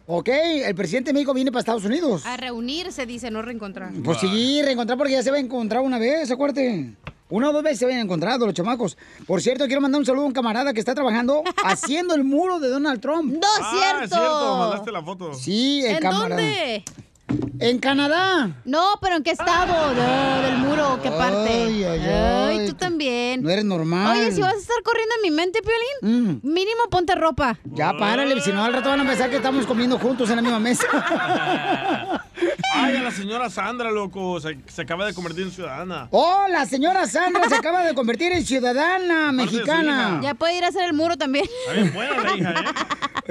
¿Ok? 0.07 0.29
El 0.29 0.75
presidente 0.75 1.11
de 1.11 1.15
México 1.15 1.35
viene 1.35 1.53
para 1.53 1.61
Estados 1.61 1.85
Unidos. 1.85 2.25
A 2.25 2.37
reunirse, 2.37 3.05
dice, 3.05 3.31
no 3.31 3.43
reencontrar. 3.43 3.93
Pues 4.05 4.19
sí, 4.19 4.61
reencontrar 4.63 4.97
porque 4.97 5.13
ya 5.13 5.23
se 5.23 5.29
habían 5.31 5.47
encontrado 5.47 5.85
una 5.85 5.99
vez, 5.99 6.31
acuérdate. 6.31 6.95
Una 7.31 7.51
o 7.51 7.53
dos 7.53 7.63
veces 7.63 7.79
se 7.79 7.85
habían 7.87 8.01
encontrado 8.01 8.45
los 8.45 8.55
chamacos. 8.55 8.99
Por 9.27 9.41
cierto, 9.41 9.67
quiero 9.67 9.81
mandar 9.81 10.01
un 10.01 10.07
saludo 10.07 10.25
a 10.25 10.27
un 10.27 10.33
camarada 10.33 10.73
que 10.73 10.81
está 10.81 10.95
trabajando 10.95 11.43
haciendo 11.65 12.15
el 12.15 12.25
muro 12.25 12.59
de 12.61 12.69
Donald 12.69 13.01
Trump. 13.01 13.33
¡No, 13.33 13.41
Ah, 13.63 14.01
es 14.03 14.11
cierto, 14.11 14.57
mandaste 14.59 14.93
la 14.93 15.03
foto. 15.03 15.35
Sí, 15.35 15.83
el 15.85 15.97
¿En 15.97 15.99
camarada. 16.03 16.29
dónde? 16.37 16.85
¿En 17.59 17.79
Canadá? 17.79 18.51
No, 18.65 18.85
pero 19.01 19.17
¿en 19.17 19.23
qué 19.23 19.31
estado? 19.33 19.95
De- 19.95 20.47
del 20.51 20.59
muro, 20.59 20.99
¿qué 21.03 21.11
parte? 21.11 21.51
Ay, 21.51 21.85
ay, 21.85 22.01
ay. 22.01 22.67
tú 22.69 22.75
también. 22.75 23.43
No 23.43 23.51
eres 23.51 23.65
normal. 23.65 24.17
Oye, 24.17 24.33
si 24.33 24.41
vas 24.41 24.55
a 24.55 24.57
estar 24.57 24.83
corriendo 24.83 25.15
en 25.17 25.23
mi 25.31 25.37
mente, 25.37 25.61
Piolín, 25.63 26.41
mínimo 26.43 26.85
ponte 26.91 27.15
ropa. 27.15 27.59
Ya 27.65 27.93
párale, 27.97 28.41
si 28.41 28.51
no 28.53 28.65
al 28.65 28.73
rato 28.73 28.89
van 28.89 29.01
a 29.01 29.07
pensar 29.07 29.29
que 29.31 29.37
estamos 29.37 29.67
comiendo 29.67 29.99
juntos 29.99 30.31
en 30.31 30.37
la 30.37 30.43
misma 30.43 30.59
mesa. 30.59 30.87
Ay, 32.75 32.97
a 32.97 33.03
la 33.03 33.11
señora 33.11 33.51
Sandra, 33.51 33.91
loco, 33.91 34.41
se, 34.41 34.59
se 34.67 34.83
acaba 34.83 35.05
de 35.05 35.13
convertir 35.13 35.45
en 35.45 35.51
ciudadana. 35.51 36.09
Oh, 36.13 36.47
la 36.49 36.65
señora 36.65 37.07
Sandra 37.07 37.49
se 37.49 37.57
acaba 37.57 37.85
de 37.85 37.95
convertir 37.95 38.33
en 38.33 38.45
ciudadana 38.47 39.33
mexicana. 39.33 40.21
Ya 40.23 40.35
puede 40.35 40.57
ir 40.57 40.65
a 40.65 40.69
hacer 40.69 40.85
el 40.85 40.95
muro 40.95 41.17
también. 41.19 41.45
Está 41.67 41.73
bien 41.75 41.93
buena 41.93 42.23
la 42.23 42.37
hija, 42.37 42.51
¿eh? 42.51 42.65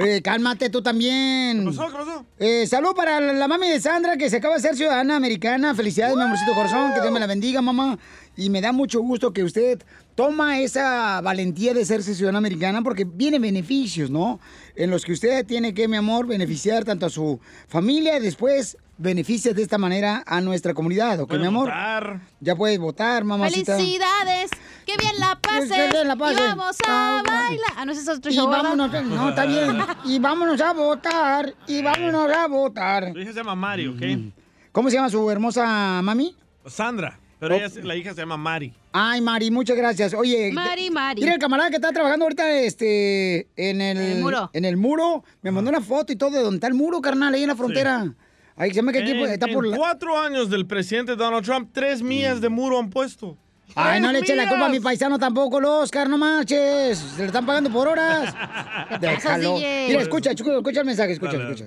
Eh, 0.02 0.22
cálmate 0.22 0.70
tú 0.70 0.80
también. 0.80 1.58
¿Qué 1.58 1.76
pasó? 1.76 1.90
¿Qué 1.90 1.98
pasó? 1.98 2.24
Eh, 2.38 2.66
salud 2.66 2.94
para 2.96 3.20
la, 3.20 3.34
la 3.34 3.48
mami 3.48 3.68
de 3.68 3.80
Sandra 3.80 3.89
que 4.18 4.30
se 4.30 4.36
acaba 4.36 4.54
de 4.54 4.60
ser 4.60 4.76
ciudadana 4.76 5.16
americana. 5.16 5.74
Felicidades, 5.74 6.16
mi 6.16 6.22
amorcito 6.22 6.54
corazón. 6.54 6.92
Que 6.94 7.00
Dios 7.00 7.12
me 7.12 7.18
la 7.18 7.26
bendiga, 7.26 7.60
mamá. 7.60 7.98
Y 8.36 8.48
me 8.48 8.60
da 8.60 8.72
mucho 8.72 9.00
gusto 9.00 9.32
que 9.32 9.42
usted 9.42 9.82
toma 10.14 10.60
esa 10.60 11.20
valentía 11.22 11.74
de 11.74 11.84
serse 11.84 12.14
ciudadana 12.14 12.38
americana 12.38 12.82
porque 12.82 13.04
viene 13.04 13.38
beneficios, 13.40 14.08
¿no? 14.08 14.38
En 14.76 14.90
los 14.90 15.04
que 15.04 15.12
usted 15.12 15.44
tiene 15.44 15.74
que, 15.74 15.88
mi 15.88 15.96
amor, 15.96 16.26
beneficiar 16.26 16.84
tanto 16.84 17.06
a 17.06 17.10
su 17.10 17.40
familia 17.66 18.16
y 18.18 18.20
después 18.20 18.76
beneficia 18.96 19.54
de 19.54 19.62
esta 19.62 19.78
manera 19.78 20.22
a 20.26 20.40
nuestra 20.40 20.72
comunidad, 20.74 21.20
¿ok, 21.20 21.28
Puede 21.28 21.40
mi 21.40 21.46
amor? 21.48 21.68
votar. 21.68 22.20
Ya 22.40 22.54
puedes 22.54 22.78
votar, 22.78 23.24
mamacita. 23.24 23.76
¡Felicidades! 23.76 24.50
¡Qué 24.86 24.96
bien 24.96 25.12
la 25.18 25.38
pases! 25.40 25.70
Que 25.72 25.88
bien 25.90 26.08
la 26.08 26.16
pases. 26.16 26.38
Y 26.40 26.42
vamos 26.42 26.76
a 26.88 27.22
bailar. 27.26 27.70
Ah, 27.76 27.84
no, 27.84 27.92
ese 27.92 28.02
es 28.02 28.08
otro 28.08 28.30
Y 28.30 28.34
show, 28.34 28.48
¿verdad? 28.48 28.62
vámonos, 28.76 29.04
no, 29.04 29.28
está 29.30 29.46
bien. 29.46 29.78
Y 30.04 30.18
vámonos 30.18 30.60
a 30.60 30.72
votar. 30.72 31.54
Y 31.66 31.82
vámonos 31.82 32.30
a 32.32 32.46
votar. 32.48 33.12
Su 33.12 33.18
hija 33.20 33.32
se 33.32 33.36
llama 33.38 33.54
Mari, 33.54 33.86
¿ok? 33.88 34.32
¿Cómo 34.72 34.88
se 34.90 34.96
llama 34.96 35.08
su 35.10 35.30
hermosa 35.30 36.00
mami? 36.02 36.36
Sandra, 36.66 37.18
pero 37.38 37.54
ella, 37.54 37.68
se- 37.68 37.82
la 37.82 37.96
hija 37.96 38.14
se 38.14 38.20
llama 38.20 38.36
Mari. 38.36 38.72
Ay, 38.92 39.20
Mari, 39.20 39.50
muchas 39.50 39.76
gracias. 39.76 40.14
Oye, 40.14 40.52
Mari, 40.52 40.90
Mari. 40.90 41.22
mira 41.22 41.34
el 41.34 41.40
camarada 41.40 41.70
que 41.70 41.76
está 41.76 41.90
trabajando 41.92 42.24
ahorita 42.24 42.50
este, 42.60 43.48
en 43.56 43.80
el, 43.80 43.96
En 43.98 44.12
el 44.12 44.22
muro. 44.22 44.50
en 44.52 44.64
el 44.64 44.76
muro. 44.76 45.24
Me 45.42 45.50
mandó 45.50 45.70
una 45.70 45.80
foto 45.80 46.12
y 46.12 46.16
todo 46.16 46.30
de 46.30 46.40
donde 46.42 46.56
está 46.56 46.66
el 46.68 46.74
muro, 46.74 47.00
carnal, 47.00 47.34
ahí 47.34 47.42
en 47.42 47.48
la 47.48 47.56
frontera. 47.56 48.12
Ahí 48.56 48.74
se 48.74 48.82
me 48.82 48.92
que 48.92 48.98
aquí 49.00 49.12
En, 49.12 49.18
está 49.30 49.46
en 49.46 49.54
por 49.54 49.66
la... 49.66 49.76
cuatro 49.76 50.18
años 50.18 50.50
del 50.50 50.66
presidente 50.66 51.16
Donald 51.16 51.44
Trump, 51.44 51.70
tres 51.72 52.02
millas 52.02 52.40
de 52.40 52.48
muro 52.48 52.78
han 52.78 52.90
puesto. 52.90 53.38
Ay, 53.74 54.00
no 54.00 54.08
¡Tres 54.10 54.20
le 54.20 54.26
eche 54.26 54.36
la 54.36 54.48
culpa 54.48 54.66
a 54.66 54.68
mi 54.68 54.80
paisano 54.80 55.18
tampoco, 55.18 55.58
el 55.58 55.64
Oscar, 55.64 56.08
no 56.08 56.18
marches. 56.18 56.98
Se 57.16 57.20
le 57.20 57.26
están 57.26 57.46
pagando 57.46 57.70
por 57.70 57.88
horas. 57.88 58.34
Déjalo. 59.00 59.56
Mira, 59.56 60.02
escucha, 60.02 60.30
escucha, 60.32 60.80
el 60.80 60.86
mensaje, 60.86 61.12
escucha, 61.12 61.32
Dale. 61.38 61.52
escucha. 61.54 61.66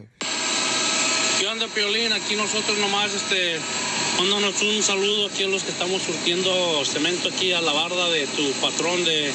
¿Qué 1.40 1.48
onda, 1.48 1.66
Piolín? 1.68 2.12
Aquí 2.14 2.36
nosotros 2.36 2.78
nomás, 2.80 3.14
este, 3.14 3.58
mándanos 4.20 4.62
un 4.62 4.82
saludo 4.84 5.28
aquí 5.28 5.44
a 5.44 5.48
los 5.48 5.64
que 5.64 5.72
estamos 5.72 6.02
surtiendo 6.02 6.52
cemento 6.86 7.30
aquí 7.30 7.52
a 7.54 7.62
la 7.62 7.74
barda 7.74 8.10
de 8.10 8.28
tu 8.28 8.52
patrón 8.62 9.04
de, 9.04 9.32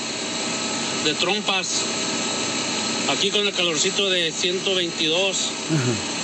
de 1.04 1.14
trompas. 1.14 1.82
Aquí 3.10 3.30
con 3.30 3.46
el 3.46 3.52
calorcito 3.54 4.08
de 4.10 4.30
122. 4.32 5.50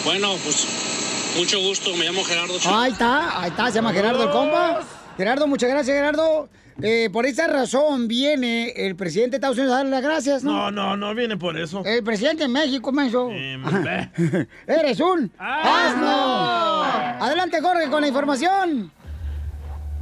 Bueno, 0.04 0.36
pues 0.44 0.66
mucho 1.38 1.58
gusto, 1.60 1.94
me 1.96 2.04
llamo 2.04 2.22
Gerardo. 2.24 2.58
Ch- 2.58 2.66
Ahí 2.72 2.92
está, 2.92 3.40
ahí 3.40 3.48
está, 3.50 3.68
se 3.68 3.74
llama 3.76 3.92
Gerardo 3.92 4.22
el 4.24 4.30
compa. 4.30 4.80
Gerardo, 5.16 5.46
muchas 5.46 5.70
gracias, 5.70 5.96
Gerardo. 5.96 6.48
Eh, 6.82 7.08
por 7.12 7.24
esa 7.24 7.46
razón 7.46 8.08
viene 8.08 8.70
el 8.70 8.96
presidente 8.96 9.32
de 9.32 9.36
Estados 9.36 9.56
Unidos 9.58 9.74
a 9.74 9.76
darle 9.78 9.92
las 9.92 10.02
gracias, 10.02 10.42
¿no? 10.42 10.52
No, 10.52 10.70
no, 10.72 10.96
no 10.96 11.14
viene 11.14 11.36
por 11.36 11.56
eso. 11.56 11.84
El 11.84 12.02
presidente 12.02 12.42
de 12.44 12.48
México, 12.48 12.90
menso. 12.90 13.28
bleh. 13.28 14.10
Eres 14.66 14.98
un 14.98 15.30
¡Asno! 15.38 16.08
asno. 16.08 17.24
Adelante, 17.24 17.60
Jorge, 17.60 17.88
con 17.88 18.00
la 18.00 18.08
información. 18.08 18.90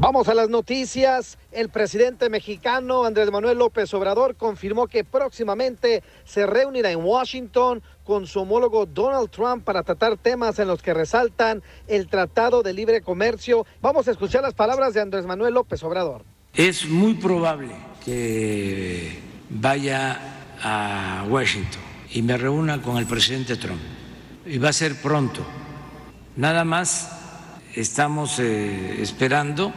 Vamos 0.03 0.27
a 0.27 0.35
las 0.35 0.49
noticias. 0.49 1.39
El 1.53 1.69
presidente 1.69 2.29
mexicano 2.29 3.05
Andrés 3.05 3.31
Manuel 3.31 3.59
López 3.59 3.95
Obrador 3.95 4.35
confirmó 4.35 4.89
que 4.89 5.05
próximamente 5.05 6.03
se 6.25 6.45
reunirá 6.45 6.91
en 6.91 7.05
Washington 7.05 7.81
con 8.03 8.27
su 8.27 8.41
homólogo 8.41 8.85
Donald 8.85 9.31
Trump 9.31 9.63
para 9.63 9.85
tratar 9.85 10.17
temas 10.17 10.59
en 10.59 10.67
los 10.67 10.83
que 10.83 10.93
resaltan 10.93 11.63
el 11.87 12.09
Tratado 12.09 12.65
de 12.65 12.73
Libre 12.73 13.01
Comercio. 13.01 13.65
Vamos 13.81 14.09
a 14.09 14.11
escuchar 14.11 14.43
las 14.43 14.55
palabras 14.55 14.93
de 14.93 15.03
Andrés 15.03 15.25
Manuel 15.25 15.55
López 15.55 15.81
Obrador. 15.85 16.25
Es 16.53 16.85
muy 16.85 17.15
probable 17.15 17.71
que 18.05 19.21
vaya 19.51 20.19
a 20.61 21.25
Washington 21.29 21.81
y 22.11 22.23
me 22.23 22.37
reúna 22.37 22.83
con 22.83 22.97
el 22.97 23.07
presidente 23.07 23.55
Trump. 23.55 23.81
Y 24.47 24.59
va 24.59 24.71
a 24.71 24.73
ser 24.73 25.01
pronto. 25.01 25.47
Nada 26.35 26.65
más 26.65 27.09
estamos 27.77 28.41
eh, 28.41 29.01
esperando 29.01 29.73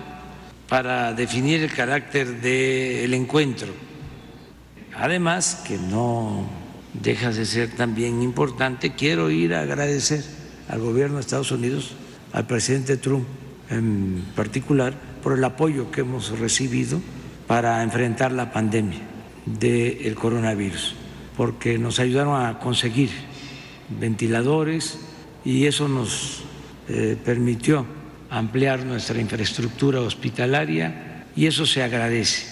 para 0.67 1.13
definir 1.13 1.61
el 1.61 1.71
carácter 1.71 2.41
del 2.41 3.13
encuentro. 3.13 3.67
Además, 4.97 5.63
que 5.67 5.77
no 5.77 6.47
deja 6.93 7.31
de 7.31 7.45
ser 7.45 7.75
también 7.75 8.21
importante, 8.21 8.93
quiero 8.95 9.29
ir 9.29 9.53
a 9.53 9.61
agradecer 9.61 10.23
al 10.69 10.79
gobierno 10.79 11.15
de 11.15 11.21
Estados 11.21 11.51
Unidos, 11.51 11.95
al 12.33 12.47
presidente 12.47 12.97
Trump 12.97 13.25
en 13.69 14.23
particular, 14.35 14.93
por 15.21 15.37
el 15.37 15.43
apoyo 15.43 15.91
que 15.91 16.01
hemos 16.01 16.37
recibido 16.39 17.01
para 17.47 17.83
enfrentar 17.83 18.31
la 18.31 18.51
pandemia 18.51 18.99
del 19.45 20.15
coronavirus, 20.15 20.95
porque 21.35 21.77
nos 21.77 21.99
ayudaron 21.99 22.43
a 22.43 22.59
conseguir 22.59 23.09
ventiladores 23.99 24.99
y 25.43 25.65
eso 25.65 25.87
nos 25.87 26.43
eh, 26.87 27.17
permitió 27.23 27.85
ampliar 28.29 28.85
nuestra 28.85 29.19
infraestructura 29.19 30.01
hospitalaria 30.01 31.25
y 31.35 31.47
eso 31.47 31.65
se 31.65 31.83
agradece. 31.83 32.45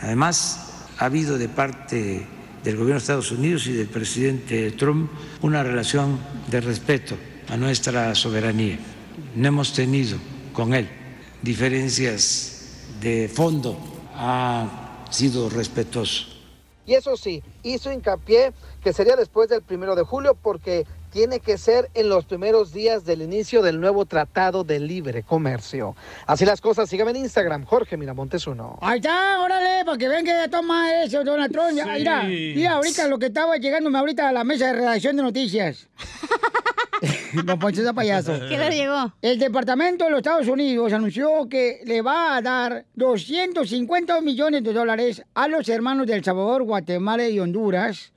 Además, 0.00 0.88
ha 0.98 1.06
habido 1.06 1.38
de 1.38 1.48
parte 1.48 2.26
del 2.64 2.76
gobierno 2.76 2.94
de 2.94 3.00
Estados 3.00 3.32
Unidos 3.32 3.66
y 3.66 3.72
del 3.72 3.88
presidente 3.88 4.70
Trump 4.72 5.10
una 5.42 5.62
relación 5.62 6.18
de 6.50 6.60
respeto 6.60 7.16
a 7.48 7.56
nuestra 7.56 8.14
soberanía. 8.14 8.78
No 9.34 9.48
hemos 9.48 9.72
tenido 9.72 10.18
con 10.52 10.74
él 10.74 10.88
diferencias 11.42 12.84
de 13.00 13.28
fondo, 13.28 13.78
ha 14.14 15.06
sido 15.10 15.48
respetuoso. 15.48 16.26
Y 16.86 16.94
eso 16.94 17.16
sí, 17.16 17.42
hizo 17.62 17.92
hincapié 17.92 18.52
que 18.82 18.92
sería 18.92 19.16
después 19.16 19.48
del 19.48 19.62
primero 19.62 19.94
de 19.94 20.02
julio 20.02 20.36
porque 20.40 20.86
tiene 21.10 21.40
que 21.40 21.58
ser 21.58 21.90
en 21.94 22.08
los 22.08 22.24
primeros 22.24 22.72
días 22.72 23.04
del 23.04 23.22
inicio 23.22 23.62
del 23.62 23.80
nuevo 23.80 24.06
Tratado 24.06 24.64
de 24.64 24.78
Libre 24.80 25.22
Comercio. 25.22 25.96
Así 26.26 26.44
las 26.44 26.60
cosas, 26.60 26.88
síganme 26.88 27.10
en 27.10 27.16
Instagram, 27.18 27.64
Jorge 27.64 27.96
Miramontes 27.96 28.46
uno. 28.46 28.78
Ahí 28.80 28.98
está, 28.98 29.40
órale, 29.40 29.84
para 29.84 29.98
que 29.98 30.08
vean 30.08 30.24
que 30.24 30.32
toma 30.50 31.02
eso, 31.02 31.22
Donald 31.24 31.52
Trump. 31.52 31.72
Ya, 31.74 31.84
Sí. 31.84 31.90
Mira, 31.98 32.22
mira, 32.24 32.72
ahorita 32.74 33.08
lo 33.08 33.18
que 33.18 33.26
estaba 33.26 33.56
llegándome 33.56 33.98
ahorita 33.98 34.28
a 34.28 34.32
la 34.32 34.44
mesa 34.44 34.68
de 34.68 34.72
redacción 34.74 35.16
de 35.16 35.22
noticias. 35.22 35.88
Don 37.44 37.58
Poncho 37.58 37.82
de 37.82 37.94
payaso. 37.94 38.32
¿Qué 38.48 38.58
le 38.58 38.70
llegó? 38.70 39.12
El 39.22 39.38
Departamento 39.38 40.04
de 40.04 40.10
los 40.10 40.18
Estados 40.18 40.46
Unidos 40.48 40.92
anunció 40.92 41.48
que 41.48 41.80
le 41.84 42.02
va 42.02 42.36
a 42.36 42.42
dar 42.42 42.84
250 42.94 44.20
millones 44.20 44.62
de 44.62 44.72
dólares 44.72 45.22
a 45.34 45.48
los 45.48 45.68
hermanos 45.68 46.06
de 46.06 46.14
El 46.14 46.24
Salvador, 46.24 46.62
Guatemala 46.64 47.26
y 47.28 47.40
Honduras, 47.40 48.12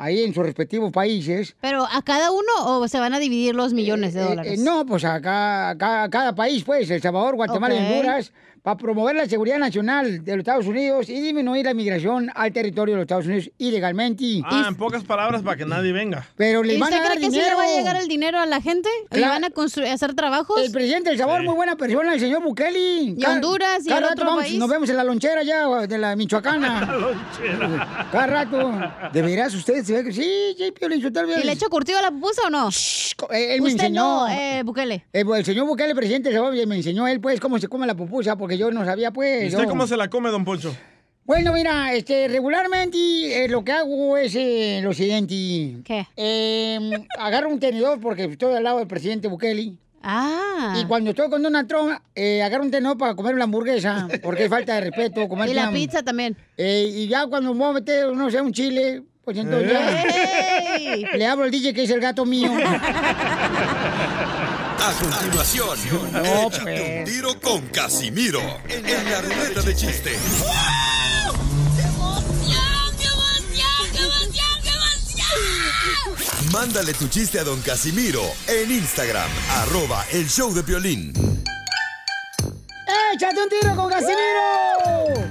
ahí 0.00 0.22
en 0.24 0.32
sus 0.34 0.44
respectivos 0.44 0.90
países. 0.92 1.54
¿Pero 1.60 1.84
a 1.90 2.02
cada 2.02 2.30
uno 2.30 2.40
o 2.64 2.88
se 2.88 2.98
van 2.98 3.12
a 3.14 3.18
dividir 3.18 3.54
los 3.54 3.72
millones 3.74 4.14
de 4.14 4.20
Eh, 4.20 4.24
dólares? 4.24 4.58
eh, 4.60 4.62
no, 4.64 4.86
pues 4.86 5.04
a 5.04 5.20
ca- 5.20 5.74
ca- 5.78 6.08
cada 6.10 6.34
país, 6.34 6.64
pues, 6.64 6.88
El 6.90 7.02
Salvador, 7.02 7.36
Guatemala 7.36 7.74
Honduras, 7.74 8.32
para 8.62 8.76
promover 8.76 9.16
la 9.16 9.26
seguridad 9.28 9.58
nacional 9.58 10.24
de 10.24 10.32
los 10.32 10.40
Estados 10.40 10.66
Unidos 10.66 11.08
y 11.08 11.20
disminuir 11.20 11.64
la 11.64 11.74
migración 11.74 12.30
al 12.34 12.52
territorio 12.52 12.94
de 12.94 12.98
los 12.98 13.04
Estados 13.04 13.26
Unidos 13.26 13.50
ilegalmente. 13.58 14.42
Ah, 14.44 14.66
en 14.68 14.76
pocas 14.76 15.02
palabras 15.04 15.42
para 15.42 15.56
que 15.56 15.64
nadie 15.66 15.92
venga. 15.92 16.26
Pero 16.36 16.64
¿Y 16.64 16.68
les 16.68 16.78
van 16.80 16.92
a 16.92 16.96
usted 16.96 17.08
dar 17.08 17.16
cree 17.18 17.28
que 17.30 17.34
sí 17.34 17.40
le 17.42 17.54
va 17.54 17.62
a 17.62 17.76
llegar 17.76 17.96
el 17.96 18.08
dinero 18.08 18.38
a 18.38 18.46
la 18.46 18.60
gente? 18.60 18.88
¿Y 19.10 19.14
Claro. 19.14 19.32
van 19.34 19.44
a 19.44 19.50
construir, 19.50 19.90
hacer 19.90 20.14
trabajos? 20.14 20.60
El 20.62 20.70
presidente 20.72 21.10
del 21.10 21.18
Sabor, 21.18 21.42
muy 21.42 21.54
buena 21.54 21.76
persona, 21.76 22.12
el 22.14 22.20
señor 22.20 22.42
Bukele. 22.42 23.14
¿Y 23.16 23.24
Honduras 23.24 23.84
y 23.84 23.88
cada 23.88 23.98
el 23.98 24.02
rato 24.04 24.12
otro 24.14 24.26
vamos- 24.26 24.42
país? 24.44 24.58
Nos 24.58 24.68
vemos 24.68 24.90
en 24.90 24.96
la 24.96 25.04
lonchera 25.04 25.42
ya 25.42 25.86
de 25.86 25.98
la 25.98 26.16
Michoacana. 26.16 26.88
Cada 28.12 28.26
rato. 28.26 28.72
De 29.12 29.22
veras, 29.22 29.54
usted 29.54 29.82
se 29.84 29.92
ve 29.92 30.04
que 30.04 30.12
sí, 30.12 30.54
sí, 30.56 30.72
vez. 30.80 31.38
¿Y 31.42 31.46
le 31.46 31.52
echo 31.52 31.68
curtido 31.68 31.98
a 31.98 32.02
la 32.02 32.10
pupusa 32.10 32.42
o 32.46 32.50
no? 32.50 32.68
eh, 33.30 33.54
él 33.54 33.62
me 33.62 33.68
Usted 33.68 33.84
enseñó. 33.84 34.26
no, 34.26 34.28
eh, 34.28 34.62
Bukele. 34.64 35.04
Eh, 35.12 35.24
el 35.36 35.44
señor 35.44 35.66
Bukele, 35.66 35.94
presidente 35.94 36.28
del 36.30 36.38
Sabor, 36.38 36.54
me 36.66 36.76
enseñó 36.76 37.06
él, 37.08 37.20
pues, 37.20 37.40
cómo 37.40 37.58
se 37.58 37.68
come 37.68 37.86
la 37.86 37.94
pupusa, 37.94 38.36
porque 38.36 38.49
yo 38.58 38.70
no 38.70 38.84
sabía, 38.84 39.10
pues. 39.10 39.44
¿Y 39.44 39.46
usted 39.48 39.62
yo- 39.64 39.68
cómo 39.68 39.86
se 39.86 39.96
la 39.96 40.08
come, 40.08 40.30
don 40.30 40.44
Poncho? 40.44 40.74
Bueno, 41.24 41.52
mira, 41.52 41.92
este, 41.94 42.26
regularmente 42.28 43.44
eh, 43.44 43.48
lo 43.48 43.62
que 43.62 43.70
hago 43.72 44.16
es 44.16 44.34
eh, 44.34 44.80
lo 44.82 44.92
siguiente. 44.92 45.76
¿Qué? 45.84 46.06
agarro 47.18 47.48
un 47.50 47.60
tenedor 47.60 48.00
porque 48.00 48.24
estoy 48.24 48.54
al 48.56 48.64
lado 48.64 48.78
del 48.78 48.88
presidente 48.88 49.28
Bukele. 49.28 49.74
Ah. 50.02 50.74
Y 50.80 50.86
cuando 50.86 51.10
estoy 51.10 51.28
con 51.28 51.42
Donald 51.42 51.68
Trump, 51.68 51.92
eh, 52.14 52.42
agarro 52.42 52.64
un 52.64 52.70
tenedor 52.70 52.96
para 52.96 53.14
comer 53.14 53.34
una 53.34 53.44
hamburguesa, 53.44 54.08
porque 54.22 54.44
es 54.44 54.50
falta 54.50 54.74
de 54.74 54.80
respeto. 54.80 55.28
Comer 55.28 55.48
Y 55.50 55.54
la 55.54 55.70
pizza 55.70 56.02
también. 56.02 56.36
Eh, 56.56 56.90
y 56.90 57.06
ya 57.06 57.26
cuando 57.26 57.52
me 57.52 57.60
voy 57.60 57.70
a 57.70 57.72
meter, 57.74 58.08
no 58.08 58.30
sé, 58.30 58.40
un 58.40 58.52
chile, 58.52 59.02
pues 59.22 59.36
entonces 59.36 59.70
ya 59.70 60.04
le 61.16 61.26
hablo 61.26 61.44
al 61.44 61.50
DJ 61.50 61.74
que 61.74 61.82
es 61.84 61.90
el 61.90 62.00
gato 62.00 62.24
mío. 62.24 62.50
A 64.82 64.92
continuación, 64.92 65.78
No, 66.12 66.24
échate 66.24 66.60
pues. 66.62 66.98
un 66.98 67.04
tiro 67.04 67.40
con 67.40 67.66
Casimiro 67.68 68.40
en 68.68 69.10
la 69.10 69.20
ruleta 69.20 69.60
de 69.62 69.74
chiste. 69.76 70.16
Mándale 76.52 76.92
tu 76.94 77.08
chiste 77.08 77.38
a 77.38 77.44
don 77.44 77.60
Casimiro 77.60 78.22
en 78.48 78.70
Instagram, 78.70 79.30
arroba 79.62 80.04
el 80.12 80.28
show 80.28 80.52
de 80.52 80.62
violín. 80.62 81.12
¡Échate 83.14 83.42
un 83.42 83.48
tiro 83.48 83.76
con 83.76 83.88
Casimiro! 83.88 85.28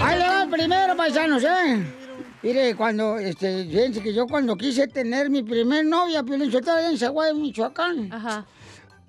Ahí 0.00 0.18
le 0.18 0.26
va 0.28 0.42
el 0.44 0.50
primero, 0.50 0.96
paisanos, 0.96 1.42
¿eh? 1.42 1.84
Mire, 2.42 2.74
cuando, 2.74 3.18
este, 3.18 3.66
fíjense 3.66 4.02
que 4.02 4.14
yo 4.14 4.26
cuando 4.26 4.56
quise 4.56 4.88
tener 4.88 5.28
mi 5.28 5.42
primer 5.42 5.84
novia, 5.84 6.22
Piolín 6.22 6.50
Sotelo, 6.50 6.78
en 6.88 6.96
Zaguay, 6.96 7.34
Michoacán, 7.34 8.10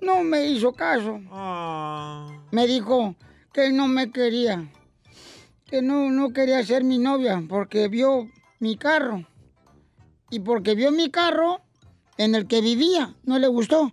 no 0.02 0.22
me 0.22 0.46
hizo 0.46 0.72
caso. 0.72 1.20
Me 2.50 2.66
dijo 2.66 3.14
que 3.52 3.70
no 3.70 3.88
me 3.88 4.10
quería, 4.10 4.68
que 5.66 5.80
no, 5.80 6.10
no 6.10 6.32
quería 6.32 6.64
ser 6.64 6.84
mi 6.84 6.98
novia 6.98 7.42
porque 7.48 7.88
vio 7.88 8.28
mi 8.58 8.76
carro. 8.76 9.24
Y 10.30 10.40
porque 10.40 10.74
vio 10.74 10.90
mi 10.90 11.10
carro 11.10 11.60
en 12.16 12.34
el 12.34 12.46
que 12.46 12.60
vivía, 12.60 13.14
no 13.24 13.38
le 13.38 13.46
gustó. 13.48 13.90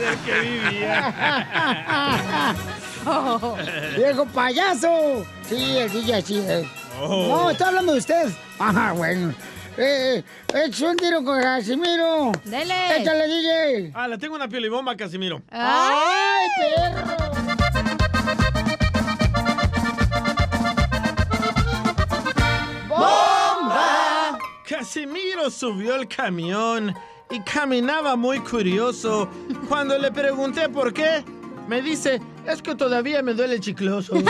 Del 0.00 0.18
que 0.24 0.40
vivía. 0.40 1.14
¡Viejo 3.96 4.26
payaso! 4.26 5.24
Sí, 5.48 5.78
el 5.78 5.90
DJ 5.90 6.22
sí 6.22 6.38
es. 6.38 6.66
Oh. 7.00 7.28
No, 7.28 7.50
está 7.50 7.68
hablando 7.68 7.92
de 7.92 7.98
usted. 7.98 8.28
Ah, 8.58 8.92
bueno. 8.96 9.32
Eh, 9.78 10.24
eh, 10.54 10.64
échale 10.66 10.90
un 10.90 10.96
tiro 10.96 11.22
con 11.22 11.40
Casimiro. 11.40 12.32
Dele. 12.44 12.96
Échale, 12.98 13.26
DJ. 13.28 13.92
Ah, 13.94 14.08
le 14.08 14.16
tengo 14.16 14.34
una 14.34 14.48
piolibomba, 14.48 14.96
Casimiro. 14.96 15.42
¡Ay, 15.50 16.46
perro! 16.58 17.04
¡Bomba! 22.88 24.38
Casimiro 24.66 25.50
subió 25.50 25.96
el 25.96 26.08
camión 26.08 26.94
y 27.30 27.40
caminaba 27.40 28.16
muy 28.16 28.40
curioso. 28.40 29.28
Cuando 29.68 29.98
le 29.98 30.10
pregunté 30.10 30.70
por 30.70 30.94
qué, 30.94 31.22
me 31.68 31.82
dice, 31.82 32.22
es 32.46 32.62
que 32.62 32.74
todavía 32.74 33.20
me 33.22 33.34
duele 33.34 33.56
el 33.56 33.60
chicloso. 33.60 34.14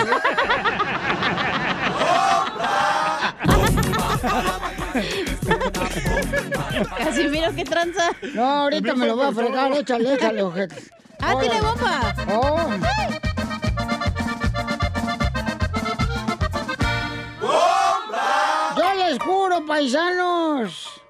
Casimiro, 6.98 7.54
¿qué 7.54 7.64
tranza? 7.64 8.10
No, 8.34 8.44
ahorita 8.44 8.94
me 8.94 9.06
lo 9.06 9.16
voy 9.16 9.26
a 9.26 9.32
fregar. 9.32 9.72
Échale, 9.72 10.14
échale, 10.14 10.42
ojete. 10.42 10.76
¡Ah, 11.20 11.34
tiene 11.40 11.60
bomba! 11.60 12.14
Oh. 12.34 12.70
Yo 18.76 18.94
les 18.94 19.18
juro, 19.18 19.64
paisanos. 19.66 21.02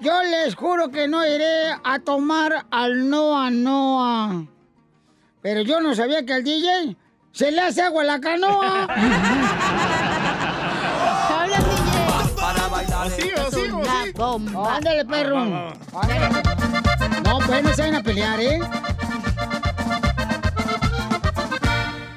Yo 0.00 0.22
les 0.22 0.54
juro 0.54 0.90
que 0.90 1.06
no 1.08 1.26
iré 1.26 1.72
a 1.84 1.98
tomar 1.98 2.66
al 2.70 3.08
Noa 3.08 3.50
Noa. 3.50 4.46
Pero 5.42 5.60
yo 5.62 5.80
no 5.80 5.94
sabía 5.94 6.24
que 6.24 6.32
al 6.32 6.44
DJ 6.44 6.96
se 7.32 7.50
le 7.52 7.60
hace 7.60 7.82
agua 7.82 8.02
a 8.02 8.06
la 8.06 8.20
canoa. 8.20 8.88
Bomba. 14.20 14.76
Ándale, 14.76 15.04
perro. 15.06 15.38
Ándale. 15.38 16.42
No, 17.24 17.38
pues 17.38 17.62
no 17.62 17.72
se 17.72 17.82
van 17.82 17.94
a 17.94 18.02
pelear, 18.02 18.38
¿eh? 18.38 18.60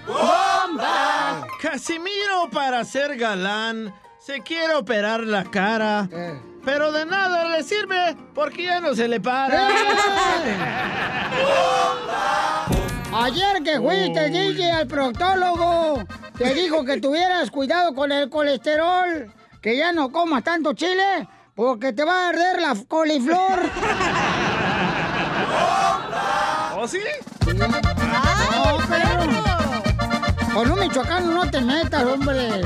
¡Bomba! 0.05 1.47
Casimiro 1.61 2.49
para 2.51 2.83
ser 2.83 3.15
galán 3.15 3.93
se 4.19 4.41
quiere 4.41 4.75
operar 4.75 5.21
la 5.21 5.45
cara. 5.45 6.09
Pero 6.65 6.91
de 6.91 7.05
nada 7.05 7.45
le 7.45 7.63
sirve 7.63 8.17
porque 8.35 8.63
ya 8.63 8.81
no 8.81 8.93
se 8.93 9.07
le 9.07 9.21
para. 9.21 9.69
Ayer 13.15 13.63
que 13.63 13.79
fuiste, 13.79 14.29
DJ, 14.29 14.71
al 14.71 14.87
proctólogo, 14.87 16.03
te 16.37 16.53
dijo 16.53 16.83
que 16.83 16.99
tuvieras 16.99 17.49
cuidado 17.49 17.93
con 17.93 18.11
el 18.11 18.29
colesterol, 18.29 19.31
que 19.61 19.77
ya 19.77 19.93
no 19.93 20.11
comas 20.11 20.43
tanto 20.43 20.73
chile, 20.73 21.27
porque 21.55 21.93
te 21.93 22.03
va 22.03 22.25
a 22.25 22.29
arder 22.29 22.61
la 22.61 22.75
coliflor. 22.87 23.37
¿Oh, 26.75 26.87
sí? 26.87 26.99
No, 27.55 27.67
perro. 28.87 29.43
Con 30.53 30.71
un 30.71 30.79
michoacano 30.79 31.33
no 31.33 31.49
te 31.49 31.61
metas, 31.61 32.03
hombre. 32.03 32.61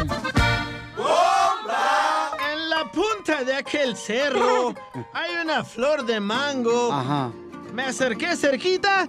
En 2.52 2.70
la 2.70 2.92
punta 2.92 3.44
de 3.44 3.56
aquel 3.56 3.96
cerro 3.96 4.74
hay 5.14 5.32
una 5.44 5.64
flor 5.64 6.06
de 6.06 6.20
mango. 6.20 6.92
Ajá. 6.92 7.32
Me 7.74 7.84
acerqué 7.84 8.36
cerquita 8.36 9.08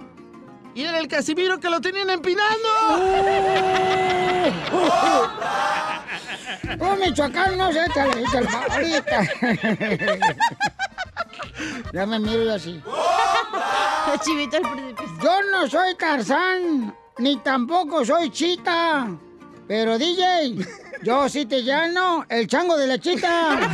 y 0.75 0.83
era 0.83 0.99
el 0.99 1.07
Casimiro 1.07 1.59
que 1.59 1.69
lo 1.69 1.81
tenían 1.81 2.09
empinando. 2.09 2.69
Un 6.79 6.99
michoacano 6.99 7.55
no 7.55 7.71
se 7.73 7.85
échale, 7.85 8.21
échale, 8.21 8.47
ahorita. 8.69 9.21
ya 11.93 12.05
me 12.05 12.19
miro 12.19 12.43
yo 12.43 12.53
así. 12.53 12.81
Chivito 14.23 14.57
el 14.57 14.63
príncipe. 14.63 15.03
Yo 15.21 15.41
no 15.51 15.67
soy 15.67 15.95
Tarzán, 15.95 16.95
ni 17.17 17.37
tampoco 17.37 18.05
soy 18.05 18.29
Chita. 18.31 19.07
Pero 19.67 19.97
DJ, 19.99 20.55
yo 21.03 21.29
sí 21.29 21.45
te 21.45 21.63
llano 21.63 22.25
el 22.27 22.47
chango 22.47 22.75
de 22.75 22.87
la 22.87 22.97
chita. 22.97 23.59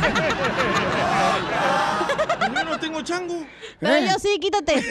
Yo 2.54 2.64
no 2.64 2.78
tengo 2.78 3.00
chango. 3.02 3.44
Pero 3.80 4.06
yo 4.06 4.18
sí, 4.18 4.38
quítate. 4.38 4.84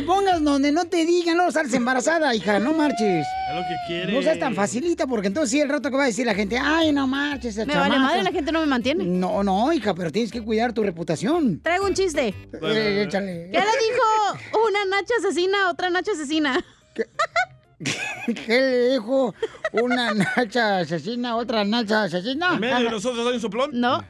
Te 0.00 0.06
pongas 0.06 0.42
donde 0.42 0.72
no 0.72 0.84
te 0.86 1.04
digan, 1.04 1.36
no 1.36 1.50
sales 1.52 1.72
embarazada, 1.74 2.34
hija, 2.34 2.58
no 2.58 2.72
marches. 2.72 3.26
Es 3.50 3.54
lo 3.56 3.62
que 3.62 3.76
quiere. 3.86 4.12
No 4.12 4.22
seas 4.22 4.38
tan 4.38 4.54
facilita, 4.54 5.06
porque 5.06 5.26
entonces 5.28 5.50
sí, 5.50 5.60
el 5.60 5.68
rato 5.68 5.90
que 5.90 5.96
va 5.96 6.04
a 6.04 6.06
decir 6.06 6.26
la 6.26 6.34
gente, 6.34 6.58
ay, 6.58 6.92
no 6.92 7.06
marches, 7.06 7.56
Me 7.56 7.64
vale 7.66 7.80
chamaca". 7.80 7.98
madre, 7.98 8.22
la 8.22 8.32
gente 8.32 8.52
no 8.52 8.60
me 8.60 8.66
mantiene. 8.66 9.04
No, 9.04 9.42
no, 9.42 9.72
hija, 9.72 9.94
pero 9.94 10.10
tienes 10.10 10.30
que 10.32 10.42
cuidar 10.42 10.72
tu 10.72 10.82
reputación. 10.82 11.60
Traigo 11.62 11.86
un 11.86 11.94
chiste. 11.94 12.28
Eh, 12.62 13.04
échale. 13.06 13.50
¿Qué 13.52 13.58
le 13.58 13.64
dijo 13.64 14.66
una 14.68 14.84
nacha 14.86 15.14
asesina 15.18 15.66
a 15.66 15.70
otra 15.70 15.90
nacha 15.90 16.12
asesina? 16.12 16.64
¿Qué 18.46 18.60
le 18.60 18.90
dijo 18.92 19.34
una 19.72 20.12
nacha 20.14 20.78
asesina 20.78 21.30
a 21.30 21.36
otra 21.36 21.64
nacha 21.64 22.04
asesina? 22.04 22.54
¿En 22.54 22.60
medio 22.60 22.76
de 22.76 22.90
nosotros 22.90 23.26
hay 23.26 23.34
un 23.34 23.40
soplón? 23.40 23.70
No. 23.72 24.02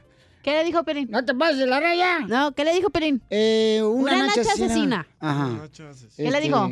¿Qué 0.43 0.53
le 0.53 0.65
dijo 0.65 0.83
Perín? 0.85 1.09
No 1.11 1.25
te 1.25 1.35
pases 1.35 1.59
de 1.59 1.67
la 1.67 1.81
raya. 1.81 2.21
No, 2.21 2.53
¿qué 2.53 2.65
le 2.65 2.73
dijo 2.75 2.89
Perín? 2.91 3.21
Eh, 3.31 3.81
una, 3.85 4.13
Una 4.15 4.27
nacha 4.27 4.41
nacha 4.41 4.53
asesina. 4.53 5.01
asesina. 5.01 5.07
Ajá. 5.21 5.69
¿Qué 6.17 6.31
le 6.31 6.41
dijo? 6.41 6.67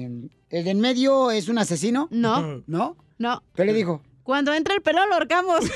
¿El 0.50 0.64
de 0.64 0.70
en 0.70 0.80
medio 0.80 1.30
es 1.30 1.48
un 1.48 1.58
asesino? 1.58 2.08
No. 2.10 2.62
¿No? 2.66 2.96
No. 3.18 3.42
¿Qué 3.54 3.64
le 3.66 3.74
dijo? 3.74 4.02
Cuando 4.22 4.52
entra 4.54 4.74
el 4.74 4.80
pelo 4.82 5.06
lo 5.06 5.14
ahorcamos. 5.14 5.60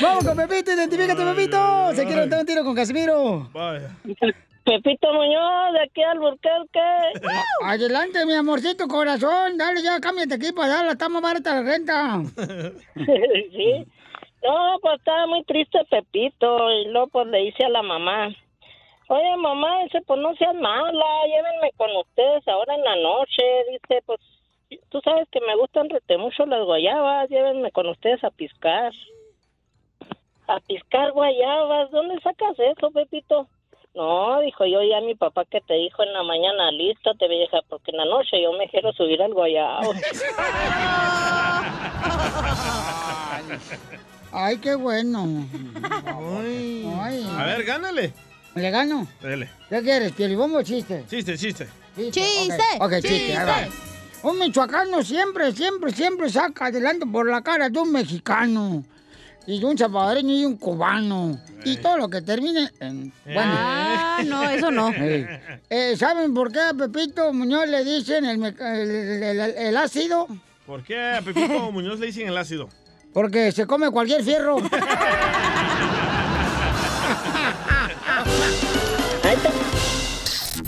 Vamos 0.00 0.24
con 0.24 0.36
Pepito, 0.36 0.72
identifícate, 0.72 1.24
Pepito. 1.24 1.92
Se 1.94 2.04
quiere 2.04 2.26
dar 2.26 2.40
un 2.40 2.46
tiro 2.46 2.64
con 2.64 2.74
Casimiro. 2.74 3.48
Pepito 4.66 5.12
Muñoz, 5.12 5.74
de 5.74 5.82
aquí 5.84 6.02
al 6.02 6.18
Burquerque. 6.18 6.80
Adelante, 7.62 8.26
mi 8.26 8.34
amorcito 8.34 8.88
corazón. 8.88 9.56
Dale, 9.56 9.80
ya 9.80 10.00
cámbiate 10.00 10.34
aquí 10.34 10.50
para 10.50 10.74
darla. 10.74 10.92
Está 10.92 11.08
más 11.08 11.22
barata 11.22 11.54
la 11.54 11.62
renta. 11.62 12.20
sí. 12.96 13.86
No, 14.42 14.78
pues 14.82 14.98
estaba 14.98 15.28
muy 15.28 15.44
triste 15.44 15.78
Pepito 15.88 16.70
y 16.72 16.86
luego 16.86 17.06
pues 17.08 17.28
le 17.28 17.38
dice 17.38 17.64
a 17.64 17.68
la 17.68 17.82
mamá, 17.82 18.28
oye 19.08 19.36
mamá, 19.36 19.82
dice, 19.84 20.00
pues 20.06 20.20
no 20.20 20.34
seas 20.34 20.54
mala, 20.54 21.26
llévenme 21.26 21.70
con 21.76 21.90
ustedes 21.96 22.46
ahora 22.46 22.74
en 22.74 22.84
la 22.84 22.96
noche, 22.96 23.42
dice, 23.70 24.02
pues 24.04 24.20
tú 24.88 25.00
sabes 25.00 25.28
que 25.30 25.40
me 25.40 25.56
gustan 25.56 25.88
rete 25.88 26.18
mucho 26.18 26.46
las 26.46 26.64
guayabas, 26.64 27.28
llévenme 27.28 27.70
con 27.72 27.88
ustedes 27.88 28.22
a 28.24 28.30
piscar. 28.30 28.92
A 30.48 30.60
piscar 30.60 31.10
guayabas, 31.10 31.90
¿dónde 31.90 32.20
sacas 32.20 32.56
eso, 32.58 32.90
Pepito? 32.92 33.48
No, 33.96 34.40
dijo 34.42 34.66
yo 34.66 34.82
ya 34.82 35.00
mi 35.00 35.14
papá 35.14 35.46
que 35.46 35.62
te 35.62 35.72
dijo 35.72 36.02
en 36.02 36.12
la 36.12 36.22
mañana, 36.22 36.70
lístate 36.70 37.28
vieja, 37.28 37.60
porque 37.66 37.92
en 37.92 37.96
la 37.96 38.04
noche 38.04 38.42
yo 38.42 38.52
me 38.52 38.68
quiero 38.68 38.92
subir 38.92 39.22
al 39.22 39.32
guayabo. 39.32 39.94
Ay, 44.32 44.58
qué 44.58 44.74
bueno. 44.74 45.46
Ay. 47.02 47.26
A 47.38 47.44
ver, 47.46 47.64
gánale. 47.64 48.12
¿Le 48.54 48.70
gano? 48.70 49.06
Dele. 49.22 49.48
¿Qué 49.70 49.80
quieres, 49.80 50.12
pielibombo 50.12 50.58
o 50.58 50.62
chiste? 50.62 51.04
Chiste, 51.08 51.38
chiste. 51.38 51.66
¡Chiste! 51.96 52.58
Ok, 52.78 52.82
ok, 52.82 52.92
chiste, 53.00 53.34
ahí 53.34 53.46
va. 53.46 53.66
Un 54.28 54.38
michoacano 54.38 55.02
siempre, 55.02 55.52
siempre, 55.52 55.90
siempre 55.92 56.28
saca 56.28 56.66
adelante 56.66 57.06
por 57.06 57.30
la 57.30 57.40
cara 57.40 57.70
de 57.70 57.78
un 57.78 57.92
mexicano. 57.92 58.84
Y 59.46 59.62
un 59.62 59.78
salvadoreño 59.78 60.34
y 60.34 60.44
un 60.44 60.56
cubano. 60.56 61.38
Y 61.64 61.76
todo 61.76 61.98
lo 61.98 62.08
que 62.08 62.20
termine 62.22 62.68
en... 62.80 63.12
Bueno. 63.24 63.40
Ah, 63.44 64.20
no, 64.24 64.50
eso 64.50 64.70
no. 64.70 64.90
Eh, 64.92 65.40
eh, 65.70 65.94
¿Saben 65.96 66.34
por 66.34 66.50
qué 66.50 66.60
a 66.60 66.74
Pepito 66.74 67.32
Muñoz 67.32 67.68
le 67.68 67.84
dicen 67.84 68.24
el, 68.24 68.38
meca- 68.38 68.76
el- 68.76 68.90
el- 68.90 69.40
el- 69.40 69.56
el 69.56 69.76
ácido? 69.76 70.26
¿Por 70.66 70.82
qué 70.82 71.14
a 71.16 71.22
Pepito 71.22 71.70
Muñoz 71.72 72.00
le 72.00 72.06
dicen 72.06 72.26
el 72.28 72.36
ácido? 72.36 72.68
Porque 73.12 73.52
se 73.52 73.66
come 73.66 73.90
cualquier 73.90 74.22
fierro. 74.24 74.56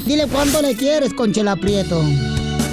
Dile 0.05 0.26
cuánto 0.26 0.62
le 0.62 0.74
quieres, 0.74 1.12
Conchela 1.12 1.56
Prieto. 1.56 2.02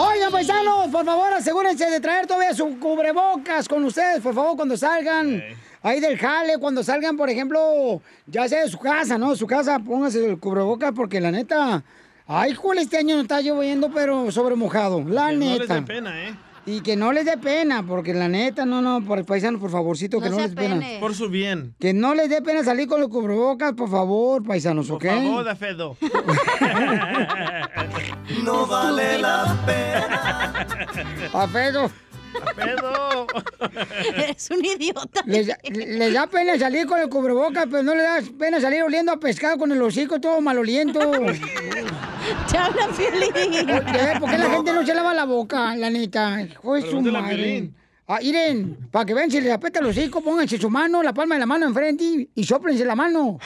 Oigan, 0.00 0.30
paisanos, 0.30 0.86
por 0.92 1.04
favor, 1.04 1.32
asegúrense 1.32 1.90
de 1.90 1.98
traer 1.98 2.24
todavía 2.28 2.54
su 2.54 2.78
cubrebocas 2.78 3.68
con 3.68 3.84
ustedes, 3.84 4.20
por 4.20 4.32
favor, 4.32 4.54
cuando 4.54 4.76
salgan 4.76 5.42
ahí 5.82 5.98
del 5.98 6.16
jale, 6.16 6.56
cuando 6.58 6.84
salgan, 6.84 7.16
por 7.16 7.28
ejemplo, 7.28 8.00
ya 8.26 8.48
sea 8.48 8.62
de 8.62 8.70
su 8.70 8.78
casa, 8.78 9.18
¿no? 9.18 9.34
Su 9.34 9.48
casa, 9.48 9.80
pónganse 9.80 10.24
el 10.24 10.38
cubrebocas 10.38 10.92
porque 10.94 11.20
la 11.20 11.32
neta, 11.32 11.82
ay, 12.28 12.54
joder, 12.54 12.82
este 12.82 12.98
año 12.98 13.16
no 13.16 13.22
está 13.22 13.40
lloviendo, 13.40 13.90
pero 13.92 14.30
sobre 14.30 14.54
mojado, 14.54 15.02
la 15.04 15.30
Que 15.30 15.34
no 15.36 15.40
les 15.46 15.60
neta. 15.62 15.74
dé 15.74 15.82
pena, 15.82 16.28
¿eh? 16.28 16.34
Y 16.70 16.82
que 16.82 16.96
no 16.96 17.12
les 17.12 17.24
dé 17.24 17.38
pena, 17.38 17.82
porque 17.86 18.12
la 18.12 18.28
neta, 18.28 18.66
no, 18.66 18.82
no, 18.82 19.02
por 19.02 19.24
paisanos, 19.24 19.58
por 19.58 19.70
favorcito, 19.70 20.20
que 20.20 20.28
no 20.28 20.36
les 20.36 20.54
dé 20.54 20.56
pena. 20.56 20.86
Por 21.00 21.14
su 21.14 21.30
bien. 21.30 21.74
Que 21.80 21.94
no 21.94 22.14
les 22.14 22.28
dé 22.28 22.42
pena 22.42 22.62
salir 22.62 22.86
con 22.86 23.00
los 23.00 23.08
cubrebocas, 23.08 23.72
por 23.72 23.88
favor, 23.88 24.44
paisanos, 24.44 24.90
¿ok? 24.90 25.02
Por 25.02 25.14
favor, 25.14 25.44
da 25.44 25.56
Fedo. 25.56 25.96
No 28.44 28.66
vale 28.66 29.18
la 29.18 29.56
pena. 29.64 30.66
A 31.32 31.46
Pedro. 31.46 31.90
Pedro. 32.56 33.26
Es 34.28 34.50
un 34.50 34.64
idiota. 34.64 35.22
Les, 35.26 35.48
les 35.70 36.12
da 36.12 36.26
pena 36.26 36.58
salir 36.58 36.86
con 36.86 37.00
el 37.00 37.08
cubrebocas, 37.08 37.66
pero 37.70 37.82
no 37.82 37.94
les 37.94 38.04
da 38.04 38.20
pena 38.38 38.60
salir 38.60 38.82
oliendo 38.82 39.12
a 39.12 39.18
pescado 39.18 39.58
con 39.58 39.70
el 39.72 39.80
hocico 39.82 40.20
todo 40.20 40.40
maloliento. 40.40 40.98
Te 42.50 42.58
hablan, 42.58 42.90
Piolín. 42.96 43.66
¿Por 44.20 44.30
qué 44.30 44.38
la 44.38 44.50
gente 44.50 44.72
no 44.72 44.84
se 44.84 44.94
lava 44.94 45.14
la 45.14 45.24
boca, 45.24 45.74
la 45.76 45.90
neta? 45.90 46.42
Hijo 46.42 46.74
de 46.74 46.82
su 46.82 47.00
madre. 47.00 47.70
Ah, 48.06 48.20
miren, 48.22 48.88
para 48.90 49.04
que 49.04 49.12
vean 49.12 49.30
si 49.30 49.40
les 49.40 49.52
apesta 49.52 49.80
el 49.80 49.86
hocico, 49.86 50.22
pónganse 50.22 50.58
su 50.58 50.70
mano, 50.70 51.02
la 51.02 51.12
palma 51.12 51.34
de 51.34 51.40
la 51.40 51.46
mano 51.46 51.66
enfrente 51.66 52.04
y, 52.04 52.30
y 52.34 52.44
sóplense 52.44 52.84
la 52.84 52.94
mano. 52.94 53.38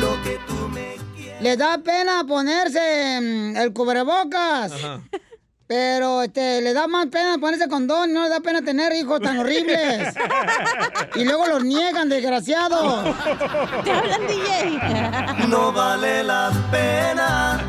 Lo 0.00 0.22
que 0.22 0.38
tú 0.46 0.68
me 0.68 0.96
Les 1.40 1.58
da 1.58 1.78
pena 1.78 2.24
ponerse 2.26 3.20
mm, 3.20 3.56
el 3.56 3.72
cubrebocas. 3.72 4.72
Pero 5.66 6.22
este, 6.22 6.60
le 6.60 6.72
da 6.72 6.86
más 6.86 7.06
pena 7.06 7.38
ponerse 7.38 7.68
condón, 7.68 8.12
no 8.12 8.22
le 8.22 8.28
da 8.28 8.40
pena 8.40 8.62
tener 8.62 8.92
hijos 8.94 9.20
tan 9.20 9.38
horribles. 9.38 10.14
y 11.16 11.24
luego 11.24 11.46
los 11.46 11.64
niegan, 11.64 12.08
desgraciados. 12.08 13.14
Te 13.84 13.90
hablan, 13.90 14.26
DJ. 14.26 15.48
No 15.48 15.72
vale 15.72 16.22
la 16.22 16.52
pena. 16.70 17.60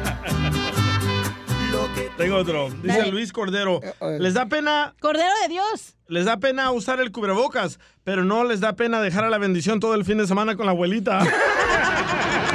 Tengo 2.18 2.38
otro. 2.38 2.70
Dice 2.82 2.98
Dale. 2.98 3.12
Luis 3.12 3.32
Cordero. 3.32 3.80
Les 4.20 4.34
da 4.34 4.48
pena. 4.48 4.96
Cordero 5.00 5.32
de 5.44 5.50
Dios. 5.50 5.96
Les 6.08 6.26
da 6.26 6.38
pena 6.38 6.72
usar 6.72 7.00
el 7.00 7.12
cubrebocas, 7.12 7.80
pero 8.04 8.24
no 8.24 8.44
les 8.44 8.60
da 8.60 8.74
pena 8.74 9.02
dejar 9.02 9.24
a 9.24 9.30
la 9.30 9.38
bendición 9.38 9.80
todo 9.80 9.94
el 9.94 10.04
fin 10.04 10.18
de 10.18 10.26
semana 10.26 10.56
con 10.56 10.66
la 10.66 10.72
abuelita. 10.72 11.20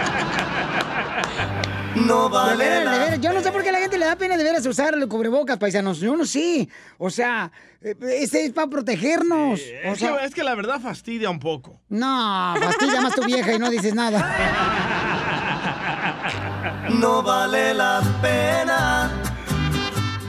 No 1.95 2.25
De 2.29 2.35
vale 2.35 2.65
veras, 2.65 2.79
de 2.79 2.85
la 2.85 2.99
veras, 3.05 3.21
Yo 3.21 3.33
no 3.33 3.41
sé 3.41 3.53
por 3.53 3.63
qué 3.63 3.69
a 3.69 3.73
la 3.73 3.79
gente 3.79 3.99
le 3.99 4.07
da 4.07 4.17
pena 4.17 4.37
de 4.37 4.45
veras 4.45 4.65
usar 4.67 4.95
el 4.95 5.07
cubrebocas, 5.09 5.59
paisanos. 5.59 6.01
Yo 6.01 6.17
no 6.17 6.25
sé. 6.25 6.69
O 6.99 7.11
sea, 7.11 7.51
eh, 7.83 7.95
este 8.21 8.45
es 8.47 8.53
para 8.53 8.69
protegernos. 8.69 9.61
o 9.61 9.93
Es, 9.93 9.99
sea, 9.99 10.17
que, 10.19 10.25
es 10.25 10.35
que 10.35 10.43
la 10.45 10.55
verdad 10.55 10.81
fastidia 10.81 11.29
un 11.31 11.39
poco. 11.41 11.81
no, 11.89 12.55
fastidia 12.61 13.01
más 13.01 13.15
tu 13.15 13.25
vieja 13.25 13.53
y 13.55 13.59
no 13.59 13.71
dices 13.71 13.95
nada. 13.95 14.37
No 16.99 17.23
vale 17.23 17.75
la 17.75 18.03
pena. 18.21 19.02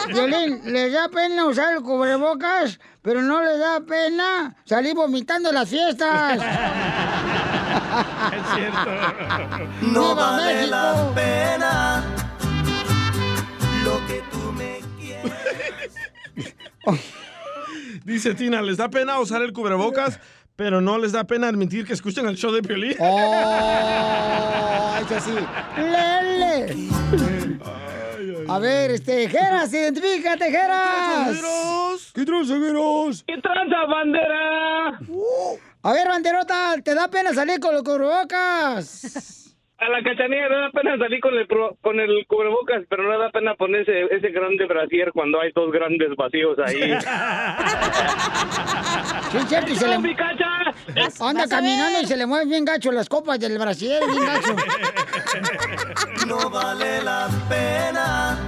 Violín, 0.08 0.60
les 0.64 0.92
da 0.92 1.08
pena 1.08 1.46
usar 1.46 1.76
el 1.76 1.82
cubrebocas, 1.82 2.80
pero 3.00 3.22
no 3.22 3.40
les 3.40 3.60
da 3.60 3.80
pena 3.86 4.56
salir 4.64 4.96
vomitando 4.96 5.50
en 5.50 5.54
las 5.54 5.68
fiestas. 5.68 6.42
Es 8.32 8.54
cierto. 8.56 8.90
No 9.82 10.00
¡Viva 10.00 10.14
vale 10.14 10.54
México! 10.54 10.70
la 10.72 11.12
pena. 11.14 12.02
Lo 13.84 14.04
que 14.08 14.20
tú 14.32 14.52
me 14.52 14.80
Dice 18.04 18.34
Tina, 18.34 18.62
les 18.62 18.78
da 18.78 18.88
pena 18.90 19.20
usar 19.20 19.42
el 19.42 19.52
cubrebocas, 19.52 20.18
pero 20.56 20.80
no 20.80 20.98
les 20.98 21.12
da 21.12 21.24
pena 21.24 21.48
admitir 21.48 21.84
que 21.86 21.92
escuchan 21.92 22.26
el 22.26 22.36
show 22.36 22.52
de 22.52 22.62
Piolín. 22.62 22.96
¡Oh! 23.00 24.54
Eso 25.00 25.20
sí. 25.20 25.34
¡Lele! 25.76 26.88
A 28.48 28.58
ver, 28.58 28.90
este, 28.92 29.28
Geras, 29.28 29.72
identifícate, 29.72 30.50
Geras. 30.50 31.36
¿Qué 32.14 32.24
tranza, 32.24 32.54
Geras? 32.58 33.24
¿Qué 33.26 33.36
tranza, 33.40 33.86
bandera? 33.88 34.98
A 35.82 35.92
ver, 35.92 36.08
banderota, 36.08 36.74
¿te 36.82 36.94
da 36.94 37.08
pena 37.08 37.34
salir 37.34 37.58
con 37.58 37.74
los 37.74 37.82
cubrebocas? 37.82 39.43
A 39.84 39.88
la 39.90 40.02
cachanilla 40.02 40.48
le 40.48 40.56
da 40.56 40.70
pena 40.70 40.96
salir 40.96 41.20
con 41.20 41.34
el, 41.34 41.46
pro- 41.46 41.76
con 41.82 42.00
el 42.00 42.24
cubrebocas, 42.26 42.82
pero 42.88 43.02
no 43.02 43.18
da 43.18 43.28
pena 43.30 43.54
ponerse 43.54 43.92
ese 44.10 44.30
grande 44.30 44.64
brasier 44.66 45.12
cuando 45.12 45.40
hay 45.40 45.50
dos 45.54 45.70
grandes 45.70 46.08
vacíos 46.16 46.56
ahí. 46.64 46.94
Sí, 49.30 49.36
es 49.38 49.48
cierto, 49.48 49.72
y 49.72 49.76
se 49.76 49.88
le... 49.88 49.98
mi 49.98 50.14
cacha! 50.14 50.46
Anda 51.20 51.46
caminando 51.46 52.00
y 52.02 52.06
se 52.06 52.16
le 52.16 52.24
mueven 52.24 52.48
bien 52.48 52.64
gacho 52.64 52.90
las 52.92 53.08
copas 53.08 53.38
del 53.38 53.58
brasier, 53.58 54.02
bien 54.06 54.24
gacho. 54.24 54.56
No 56.26 56.48
vale 56.50 57.02
la 57.02 57.28
pena. 57.48 58.38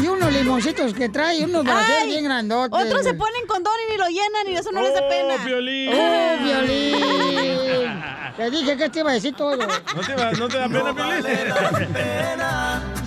Y 0.00 0.04
uno 0.04 0.12
unos 0.14 0.32
limoncitos 0.32 0.94
que 0.94 1.08
trae, 1.08 1.44
unos 1.44 1.64
brasier 1.64 1.98
Ay, 2.02 2.08
bien 2.08 2.24
grandotes. 2.24 2.84
Otros 2.86 3.04
se 3.04 3.14
ponen 3.14 3.46
condón 3.46 3.72
y 3.86 3.90
ni 3.92 3.98
lo 3.98 4.06
llenan 4.08 4.48
y 4.48 4.56
eso 4.56 4.72
no 4.72 4.80
les 4.80 4.94
da 4.94 5.06
pena. 5.08 5.34
Piolín! 5.44 5.92
¡Oh, 5.92 6.36
Violín! 6.42 8.00
Te 8.36 8.48
dije 8.50 8.76
que 8.76 8.88
te 8.88 9.00
iba 9.00 9.10
a 9.10 9.14
decir 9.14 9.34
todo. 9.34 9.56
¿No 9.56 9.66
te, 9.66 10.14
va- 10.14 10.30
no 10.32 10.48
te 10.48 10.56
da 10.56 10.68
pena, 10.68 10.94
Piolín? 10.94 11.24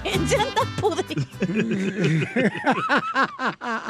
¿Quién 0.03 0.27
se 0.29 0.35
anda 0.35 0.61
pudriendo? 0.79 1.25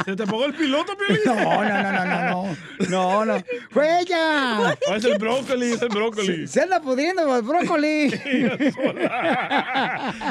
¿Se 0.06 0.16
te 0.16 0.24
apagó 0.24 0.46
el 0.46 0.54
piloto, 0.54 0.96
Piolín? 0.96 1.20
No, 1.26 1.36
no, 1.36 1.64
no, 1.64 1.92
no, 1.92 2.06
no, 2.06 2.22
no. 2.30 2.56
No, 2.88 3.26
no. 3.26 3.44
¡Fue 3.72 4.00
ella! 4.02 4.70
Ah, 4.70 4.76
es 4.96 5.04
el 5.04 5.18
brócoli, 5.18 5.74
es 5.74 5.82
el 5.82 5.90
brócoli. 5.90 6.48
Se 6.48 6.62
anda 6.62 6.80
pudriendo 6.80 7.36
el 7.36 7.42
brócoli. 7.42 8.10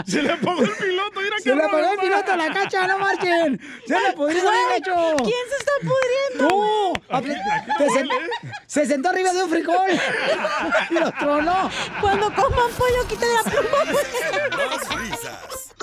Se 0.07 0.23
le 0.23 0.32
apagó 0.32 0.62
el 0.62 0.70
piloto, 0.70 1.20
mira 1.20 1.36
Se 1.43 1.55
le 1.55 1.62
apagó 1.62 1.93
el 1.93 1.99
piloto 1.99 2.32
a 2.32 2.36
la 2.36 2.51
cacha, 2.64 2.86
no 2.86 2.98
marchen. 2.98 3.60
Se 3.86 3.94
anda 3.97 4.12
pudriendo 4.14 4.51
bien 4.51 4.68
gacho. 4.70 5.16
¿Quién 5.22 5.48
se 5.51 5.56
está 5.56 5.72
pudriendo? 5.82 6.48
Tú. 6.48 6.93
Apli- 7.09 7.76
te 7.78 7.86
sen- 7.89 8.09
Se 8.66 8.86
sentó 8.86 9.09
arriba 9.10 9.32
de 9.32 9.43
un 9.43 9.51
frijol. 9.51 9.90
Y 10.90 10.94
lo 10.94 11.10
tronó. 11.12 11.70
Cuando 12.01 12.26
coman 12.34 12.70
pollo, 12.78 13.06
quiten 13.09 13.28
la 13.34 13.43
pluma. 13.51 13.84
Más 14.66 14.89
risas. 14.97 15.74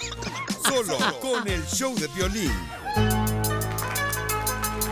Solo 0.68 0.98
con 1.20 1.48
el 1.48 1.66
show 1.68 1.94
de 1.96 2.08
violín. 2.10 2.54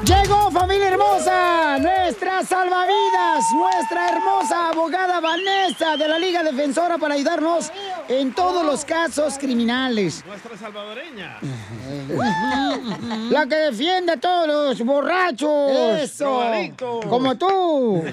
Llegó 0.08 0.50
familia 0.52 0.88
hermosa, 0.88 1.78
nuestra 1.80 2.42
salvavidas, 2.42 3.44
nuestra 3.54 4.10
hermosa 4.10 4.70
abogada 4.70 5.20
Vanessa 5.20 5.98
de 5.98 6.08
la 6.08 6.18
Liga 6.18 6.44
Defensora 6.44 6.98
para 6.98 7.16
ayudarnos 7.16 7.70
en 8.08 8.34
todos 8.34 8.66
los 8.66 8.86
casos 8.86 9.38
criminales. 9.38 10.24
Nuestra 10.26 10.58
salvadoreña. 10.58 11.40
La 13.30 13.46
que 13.48 13.56
defiende 13.56 14.14
a 14.14 14.18
todos 14.18 14.48
los 14.48 14.82
borrachos. 14.86 15.72
Eso. 16.00 16.42
Como 17.10 17.38
tú. 17.38 18.04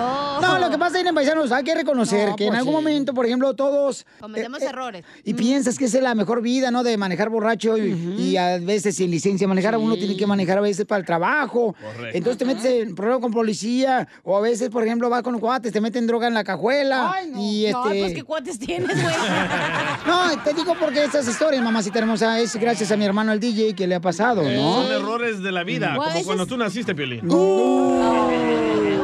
Oh. 0.00 0.38
No, 0.42 0.58
lo 0.58 0.70
que 0.70 0.78
pasa 0.78 1.00
es, 1.00 1.12
paisanos, 1.12 1.52
hay 1.52 1.62
que 1.62 1.74
reconocer 1.74 2.30
No, 2.30 2.36
que 2.36 2.44
en 2.44 2.50
pues 2.50 2.58
algún 2.58 2.72
sí. 2.72 2.76
momento, 2.78 3.14
por 3.14 3.26
ejemplo, 3.26 3.54
todos... 3.54 4.04
Cometemos 4.18 4.60
eh, 4.60 4.64
eh, 4.64 4.68
errores. 4.68 5.04
Y 5.22 5.34
piensas 5.34 5.78
que 5.78 5.84
esa 5.84 5.98
es 5.98 6.02
la 6.02 6.16
mejor 6.16 6.42
vida, 6.42 6.72
¿no? 6.72 6.82
De 6.82 6.96
manejar 6.96 7.28
borracho 7.28 7.78
y, 7.78 7.92
y 8.18 8.36
a 8.36 8.58
veces 8.58 8.96
sin 8.96 9.12
licencia 9.12 9.46
manejar. 9.46 9.76
Uno 9.76 9.94
tiene 9.94 10.16
que 10.16 10.26
manejar 10.26 10.58
a 10.58 10.63
veces 10.64 10.84
para 10.86 11.00
el 11.00 11.06
trabajo. 11.06 11.74
Correcto. 11.80 12.16
Entonces 12.16 12.38
te 12.38 12.44
metes 12.44 12.64
en 12.64 12.94
problema 12.94 13.20
con 13.20 13.32
policía. 13.32 14.06
O 14.22 14.36
a 14.36 14.40
veces, 14.40 14.68
por 14.70 14.84
ejemplo, 14.84 15.08
vas 15.10 15.22
con 15.22 15.38
cuates, 15.38 15.72
te 15.72 15.80
meten 15.80 16.06
droga 16.06 16.26
en 16.26 16.34
la 16.34 16.44
cajuela. 16.44 17.14
Y 17.36 17.66
No, 17.70 17.86
este... 17.86 18.00
pues 18.00 18.14
qué 18.14 18.22
cuates 18.24 18.58
tienes, 18.58 19.00
güey. 19.02 19.14
No, 20.06 20.42
te 20.42 20.52
digo 20.52 20.74
porque 20.78 21.04
estas 21.04 21.26
historias, 21.28 21.62
mamacita 21.62 21.98
hermosa, 22.00 22.38
es 22.40 22.54
gracias 22.56 22.90
a 22.92 22.96
mi 22.96 23.04
hermano 23.04 23.32
el 23.32 23.40
DJ 23.40 23.74
que 23.74 23.86
le 23.86 23.94
ha 23.94 24.00
pasado, 24.00 24.42
Son 24.42 24.54
¿no? 24.54 24.90
errores 24.90 25.42
de 25.42 25.50
la 25.52 25.64
vida, 25.64 25.94
como 25.96 26.08
ese 26.08 26.24
cuando 26.24 26.42
es- 26.42 26.48
tú 26.48 26.56
naciste, 26.56 26.94
Piolín. 26.94 27.20
O 27.30 28.30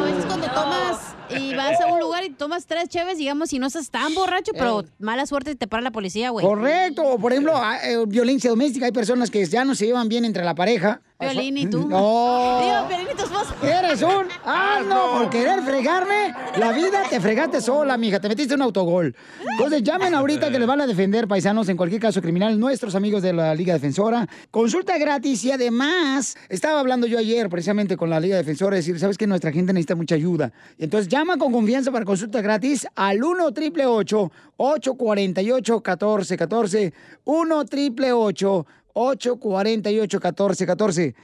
es 0.07 0.25
cuando 0.27 0.47
tomas 0.51 0.99
y 1.39 1.55
vas 1.55 1.81
a 1.81 1.87
un 1.87 2.01
lugar 2.01 2.25
y 2.25 2.31
tomas 2.31 2.67
tres 2.67 2.89
cheves, 2.89 3.19
digamos, 3.19 3.53
y 3.53 3.59
no 3.59 3.67
estás 3.69 3.91
tan 3.91 4.15
borracho, 4.15 4.53
pero 4.53 4.85
mala 4.99 5.27
suerte 5.27 5.53
y 5.53 5.55
te 5.55 5.67
para 5.69 5.83
la 5.83 5.91
policía, 5.93 6.31
güey. 6.31 6.45
Correcto. 6.45 7.17
Por 7.21 7.33
ejemplo, 7.33 7.53
ah, 7.57 7.79
eh, 7.85 8.05
violencia 8.07 8.51
doméstica. 8.51 8.87
Hay 8.87 8.93
personas 8.93 9.31
que 9.31 9.45
ya 9.47 9.65
no 9.65 9.75
se 9.75 9.87
llevan 9.87 10.09
bien 10.09 10.25
entre 10.25 10.45
la 10.45 10.55
pareja. 10.55 11.01
Piolín 11.21 11.59
y 11.59 11.67
tú. 11.67 11.89
No. 11.89 12.61
Digo, 12.63 12.89
Piolín 12.89 13.09
y 13.13 13.17
tu 13.17 13.25
esposa. 13.25 13.55
Eres 13.63 14.03
un 14.03 14.27
asno 14.45 15.19
por 15.19 15.31
querer 15.31 15.63
fregarme. 15.63 16.35
La 16.57 16.73
vida 16.73 17.03
te 17.09 17.21
fregaste 17.21 17.61
sola, 17.61 17.97
mija. 17.97 18.21
Te 18.21 18.29
metiste 18.29 18.55
un 18.55 18.63
autogol. 18.63 19.15
Entonces 19.53 19.83
llamen 19.83 20.15
ahorita 20.15 20.51
que 20.51 20.59
les 20.59 20.67
van 20.67 20.81
a 20.81 20.87
defender, 20.87 21.29
paisanos, 21.29 21.69
en 21.69 21.77
cualquier 21.77 22.01
caso 22.01 22.21
criminal, 22.21 22.59
nuestros 22.59 22.95
amigos 22.95 23.23
de 23.23 23.33
la 23.33 23.55
Liga 23.55 23.75
Defensora. 23.75 24.27
Consulta 24.51 24.99
gratis 24.99 25.45
y 25.45 25.53
además, 25.53 26.37
estaba 26.49 26.81
hablando 26.81 27.07
yo 27.07 27.19
ayer 27.19 27.49
precisamente 27.49 27.97
con 27.97 28.11
la 28.11 28.19
Liga 28.19 28.37
Defensora, 28.37 28.77
decir, 28.77 28.99
¿sabes 28.99 29.17
que 29.17 29.27
Nuestra 29.31 29.53
gente 29.53 29.73
necesita 29.73 29.95
mucha 29.95 30.17
ayuda. 30.17 30.53
Entonces 30.77 31.07
llama 31.07 31.37
con 31.37 31.53
confianza 31.53 31.93
para 31.93 32.05
consulta 32.05 32.41
gratis 32.41 32.87
al 32.97 33.23
1 33.23 33.45
888 33.47 34.33
848 34.57 35.75
1414 35.75 36.93
1 37.25 37.59
888 37.59 38.21
848 38.21 38.67
1414 38.95 41.15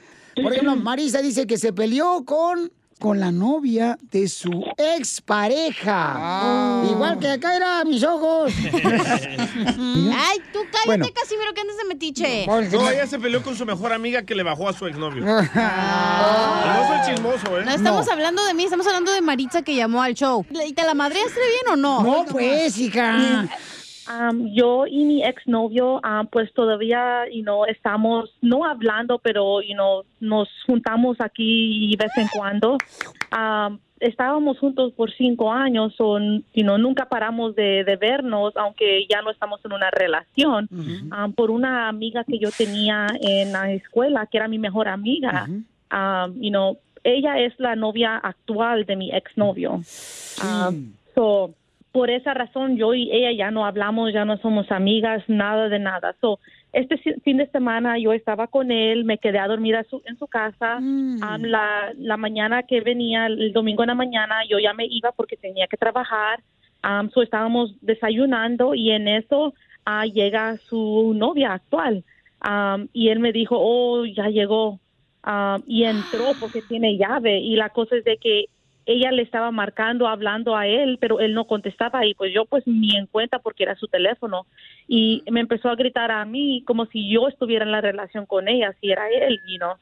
Por 0.41 0.51
ejemplo, 0.53 0.75
Marisa 0.75 1.21
dice 1.21 1.47
que 1.47 1.57
se 1.57 1.73
peleó 1.73 2.23
con, 2.25 2.71
con 2.99 3.19
la 3.19 3.31
novia 3.31 3.97
de 4.11 4.27
su 4.27 4.63
expareja. 4.77 6.83
Igual 6.89 7.19
que 7.19 7.27
acá 7.29 7.55
era 7.55 7.83
mis 7.85 8.03
ojos. 8.03 8.53
Ay, 8.71 10.37
tú 10.53 10.59
cállate, 10.71 10.85
Bueno. 10.85 11.05
Casimiro, 11.13 11.53
que 11.53 11.61
andas 11.61 11.77
de 11.77 11.85
metiche. 11.85 12.45
No, 12.47 12.89
ella 12.89 13.07
se 13.07 13.19
peleó 13.19 13.41
con 13.43 13.55
su 13.55 13.65
mejor 13.65 13.93
amiga 13.93 14.23
que 14.23 14.35
le 14.35 14.43
bajó 14.43 14.69
a 14.69 14.73
su 14.73 14.85
exnovio. 14.87 15.23
Y 15.23 15.25
no 15.25 16.87
soy 16.87 16.97
chismoso, 17.05 17.59
¿eh? 17.59 17.65
No 17.65 17.71
estamos 17.71 18.07
hablando 18.09 18.43
de 18.45 18.53
mí, 18.53 18.63
estamos 18.65 18.87
hablando 18.87 19.11
de 19.11 19.21
Maritza 19.21 19.61
que 19.61 19.75
llamó 19.75 20.01
al 20.01 20.13
show. 20.13 20.45
¿Y 20.65 20.73
te 20.73 20.83
la 20.83 20.93
madreaste 20.93 21.39
bien 21.39 21.73
o 21.73 21.75
no? 21.75 22.03
No, 22.03 22.25
pues, 22.25 22.77
hija. 22.77 23.47
Am, 24.07 24.47
yo 24.53 24.87
y 24.87 25.03
mi 25.03 25.23
exnovio, 25.23 25.99
am, 26.03 26.27
pues 26.27 26.53
todavía, 26.53 27.25
you 27.31 27.43
know, 27.43 27.65
estamos 27.65 28.33
no 28.41 28.65
hablando, 28.65 29.19
pero, 29.19 29.61
you 29.61 29.73
know, 29.73 30.03
nos 30.19 30.49
juntamos 30.65 31.19
aquí 31.19 31.95
de 31.95 32.05
vez 32.05 32.17
en 32.17 32.27
cuando. 32.27 32.77
Am, 33.31 33.79
estábamos 33.99 34.59
juntos 34.59 34.93
por 34.93 35.11
cinco 35.11 35.51
años, 35.51 35.93
o, 35.99 36.19
you 36.19 36.63
know, 36.63 36.77
nunca 36.77 37.09
paramos 37.09 37.55
de, 37.55 37.83
de 37.83 37.95
vernos, 37.95 38.55
aunque 38.55 39.05
ya 39.09 39.21
no 39.21 39.31
estamos 39.31 39.59
en 39.65 39.73
una 39.73 39.89
relación. 39.91 40.69
Am, 41.11 41.33
por 41.33 41.51
una 41.51 41.89
amiga 41.89 42.23
que 42.23 42.39
yo 42.39 42.49
tenía 42.51 43.07
en 43.19 43.51
la 43.51 43.71
escuela, 43.71 44.27
que 44.27 44.37
era 44.37 44.47
mi 44.47 44.59
mejor 44.59 44.87
amiga, 44.87 45.47
am, 45.89 46.33
you 46.39 46.49
know, 46.49 46.77
ella 47.03 47.39
es 47.39 47.53
la 47.59 47.75
novia 47.75 48.17
actual 48.17 48.85
de 48.85 48.95
mi 48.95 49.11
exnovio. 49.11 49.81
Am, 50.41 50.93
so, 51.15 51.51
por 51.97 52.11
esa 52.11 52.35
razón 52.35 52.77
yo 52.77 52.93
y 52.93 53.09
ella 53.11 53.31
ya 53.31 53.49
no 53.49 53.65
hablamos, 53.65 54.13
ya 54.13 54.23
no 54.23 54.37
somos 54.37 54.71
amigas, 54.71 55.23
nada 55.27 55.67
de 55.67 55.79
nada. 55.79 56.15
So, 56.21 56.39
este 56.71 56.95
fin 57.23 57.37
de 57.37 57.47
semana 57.47 57.97
yo 57.97 58.13
estaba 58.13 58.45
con 58.45 58.69
él, 58.69 59.03
me 59.03 59.17
quedé 59.17 59.39
a 59.39 59.47
dormir 59.47 59.75
a 59.75 59.83
su- 59.85 60.03
en 60.05 60.15
su 60.19 60.27
casa. 60.27 60.77
Um, 61.23 61.41
la, 61.45 61.91
la 61.97 62.17
mañana 62.17 62.61
que 62.61 62.81
venía, 62.81 63.25
el 63.25 63.51
domingo 63.51 63.81
en 63.81 63.87
la 63.87 63.95
mañana, 63.95 64.35
yo 64.47 64.59
ya 64.59 64.73
me 64.73 64.85
iba 64.85 65.11
porque 65.11 65.37
tenía 65.37 65.65
que 65.65 65.75
trabajar. 65.77 66.39
Um, 66.87 67.09
so, 67.09 67.23
estábamos 67.23 67.73
desayunando 67.81 68.75
y 68.75 68.91
en 68.91 69.07
eso 69.07 69.55
ah, 69.85 70.05
llega 70.05 70.57
su 70.69 71.13
novia 71.15 71.53
actual. 71.53 72.03
Um, 72.47 72.89
y 72.93 73.09
él 73.09 73.19
me 73.19 73.31
dijo, 73.31 73.55
oh, 73.59 74.05
ya 74.05 74.27
llegó. 74.29 74.79
Um, 75.25 75.63
y 75.65 75.85
entró 75.85 76.35
porque 76.39 76.61
tiene 76.61 76.95
llave. 76.95 77.39
Y 77.39 77.55
la 77.55 77.69
cosa 77.69 77.95
es 77.95 78.03
de 78.03 78.17
que 78.17 78.45
ella 78.87 79.11
le 79.11 79.21
estaba 79.21 79.51
marcando, 79.51 80.07
hablando 80.07 80.55
a 80.55 80.65
él, 80.65 80.97
pero 80.99 81.19
él 81.19 81.33
no 81.33 81.45
contestaba 81.45 82.05
y 82.05 82.13
pues 82.13 82.33
yo 82.33 82.45
pues 82.45 82.65
ni 82.65 82.95
en 82.95 83.05
cuenta 83.05 83.39
porque 83.39 83.63
era 83.63 83.75
su 83.75 83.87
teléfono 83.87 84.47
y 84.87 85.23
me 85.29 85.41
empezó 85.41 85.69
a 85.69 85.75
gritar 85.75 86.09
a 86.09 86.23
mí 86.23 86.63
como 86.65 86.85
si 86.85 87.09
yo 87.09 87.27
estuviera 87.27 87.65
en 87.65 87.73
la 87.73 87.81
relación 87.81 88.25
con 88.25 88.47
ella, 88.47 88.73
si 88.79 88.89
era 88.89 89.09
él, 89.09 89.41
you 89.45 89.57
know. 89.57 89.73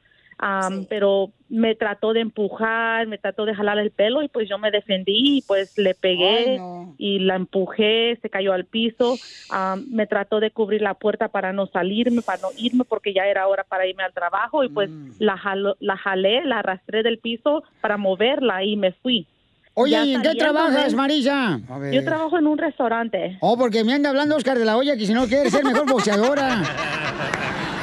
Um, 0.42 0.84
pero 0.90 1.32
me 1.48 1.74
trató 1.74 2.12
de 2.12 2.20
empujar, 2.20 3.06
me 3.06 3.16
trató 3.16 3.46
de 3.46 3.54
jalar 3.54 3.78
el 3.78 3.90
pelo 3.90 4.22
y 4.22 4.28
pues 4.28 4.48
yo 4.48 4.58
me 4.58 4.70
defendí 4.70 5.38
y 5.38 5.42
pues 5.42 5.70
le 5.76 5.94
pegué 5.94 6.60
y 6.98 7.20
la 7.20 7.36
empujé, 7.36 8.18
se 8.20 8.28
cayó 8.28 8.52
al 8.52 8.66
piso, 8.66 9.18
um, 9.50 9.84
me 9.90 10.06
trató 10.06 10.40
de 10.40 10.50
cubrir 10.50 10.82
la 10.82 10.92
puerta 10.94 11.28
para 11.28 11.54
no 11.54 11.66
salirme, 11.68 12.20
para 12.20 12.42
no 12.42 12.48
irme 12.58 12.84
porque 12.84 13.14
ya 13.14 13.26
era 13.26 13.48
hora 13.48 13.64
para 13.64 13.86
irme 13.86 14.02
al 14.02 14.12
trabajo 14.12 14.62
y 14.62 14.68
pues 14.68 14.90
la, 15.18 15.38
jalo- 15.38 15.76
la 15.80 15.96
jalé, 15.96 16.44
la 16.44 16.58
arrastré 16.58 17.02
del 17.02 17.18
piso 17.18 17.62
para 17.80 17.96
moverla 17.96 18.62
y 18.62 18.76
me 18.76 18.92
fui. 18.92 19.26
Oye, 19.72 19.92
Ya 19.92 20.04
¿y 20.04 20.14
en 20.14 20.22
qué 20.22 20.34
trabajas, 20.34 20.92
Marisa? 20.94 21.60
Yo 21.92 22.04
trabajo 22.04 22.38
en 22.38 22.46
un 22.46 22.58
restaurante. 22.58 23.38
Oh, 23.40 23.56
porque 23.56 23.84
me 23.84 23.94
anda 23.94 24.10
hablando 24.10 24.36
Oscar 24.36 24.58
de 24.58 24.64
la 24.66 24.76
Hoya 24.76 24.96
que 24.96 25.06
si 25.06 25.14
no 25.14 25.26
quiere 25.26 25.48
ser 25.50 25.64
mejor 25.64 25.86
boxeadora. 25.86 26.62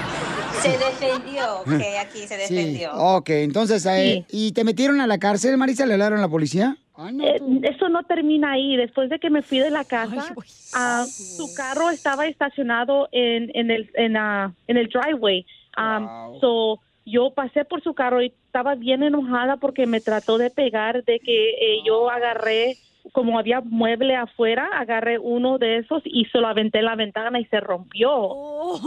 Se 0.62 0.78
defendió, 0.78 1.62
ok, 1.62 1.82
aquí 2.00 2.20
se 2.28 2.48
Sí. 2.48 2.56
defendió. 2.56 2.94
Ok, 2.94 3.30
entonces, 3.30 3.86
eh, 3.86 4.26
¿y 4.32 4.52
te 4.54 4.64
metieron 4.64 5.02
a 5.02 5.08
la 5.08 5.18
cárcel, 5.18 5.58
Marisa? 5.58 5.86
¿Le 5.86 5.94
hablaron 5.94 6.20
a 6.20 6.24
la 6.24 6.30
policía? 6.30 6.78
Eh, 7.22 7.40
eso 7.64 7.90
no 7.90 8.04
termina 8.04 8.52
ahí. 8.52 8.78
Después 8.78 9.10
de 9.10 9.20
que 9.20 9.30
me 9.30 9.42
fui 9.42 9.60
de 9.60 9.72
la 9.72 9.84
casa, 9.84 10.36
ah, 10.74 11.06
su 11.08 11.54
carro 11.56 11.90
estaba 11.90 12.28
estacionado 12.28 13.10
en, 13.12 13.52
en, 13.56 13.72
el, 13.72 13.90
en, 13.96 14.16
ah, 14.16 14.54
en 14.68 14.78
el 14.78 14.88
driveway. 14.90 15.46
Um, 15.76 16.40
so, 16.40 16.80
yo 17.06 17.32
pasé 17.34 17.66
por 17.66 17.82
su 17.82 17.94
carro 17.96 18.22
y 18.22 18.28
estaba 18.46 18.76
bien 18.76 19.02
enojada 19.02 19.58
porque 19.58 19.88
me 19.88 20.02
trató 20.02 20.38
de 20.38 20.52
pegar, 20.52 21.04
de 21.04 21.20
que 21.20 21.50
eh, 21.50 21.80
yo 21.86 22.10
agarré, 22.12 22.78
como 23.12 23.38
había 23.38 23.62
mueble 23.62 24.16
afuera, 24.16 24.70
agarré 24.74 25.20
uno 25.20 25.58
de 25.58 25.78
esos 25.78 26.02
y 26.06 26.26
se 26.26 26.40
lo 26.40 26.48
aventé 26.48 26.80
en 26.80 26.86
la 26.86 26.96
ventana 26.96 27.40
y 27.40 27.46
se 27.46 27.60
rompió. 27.60 28.12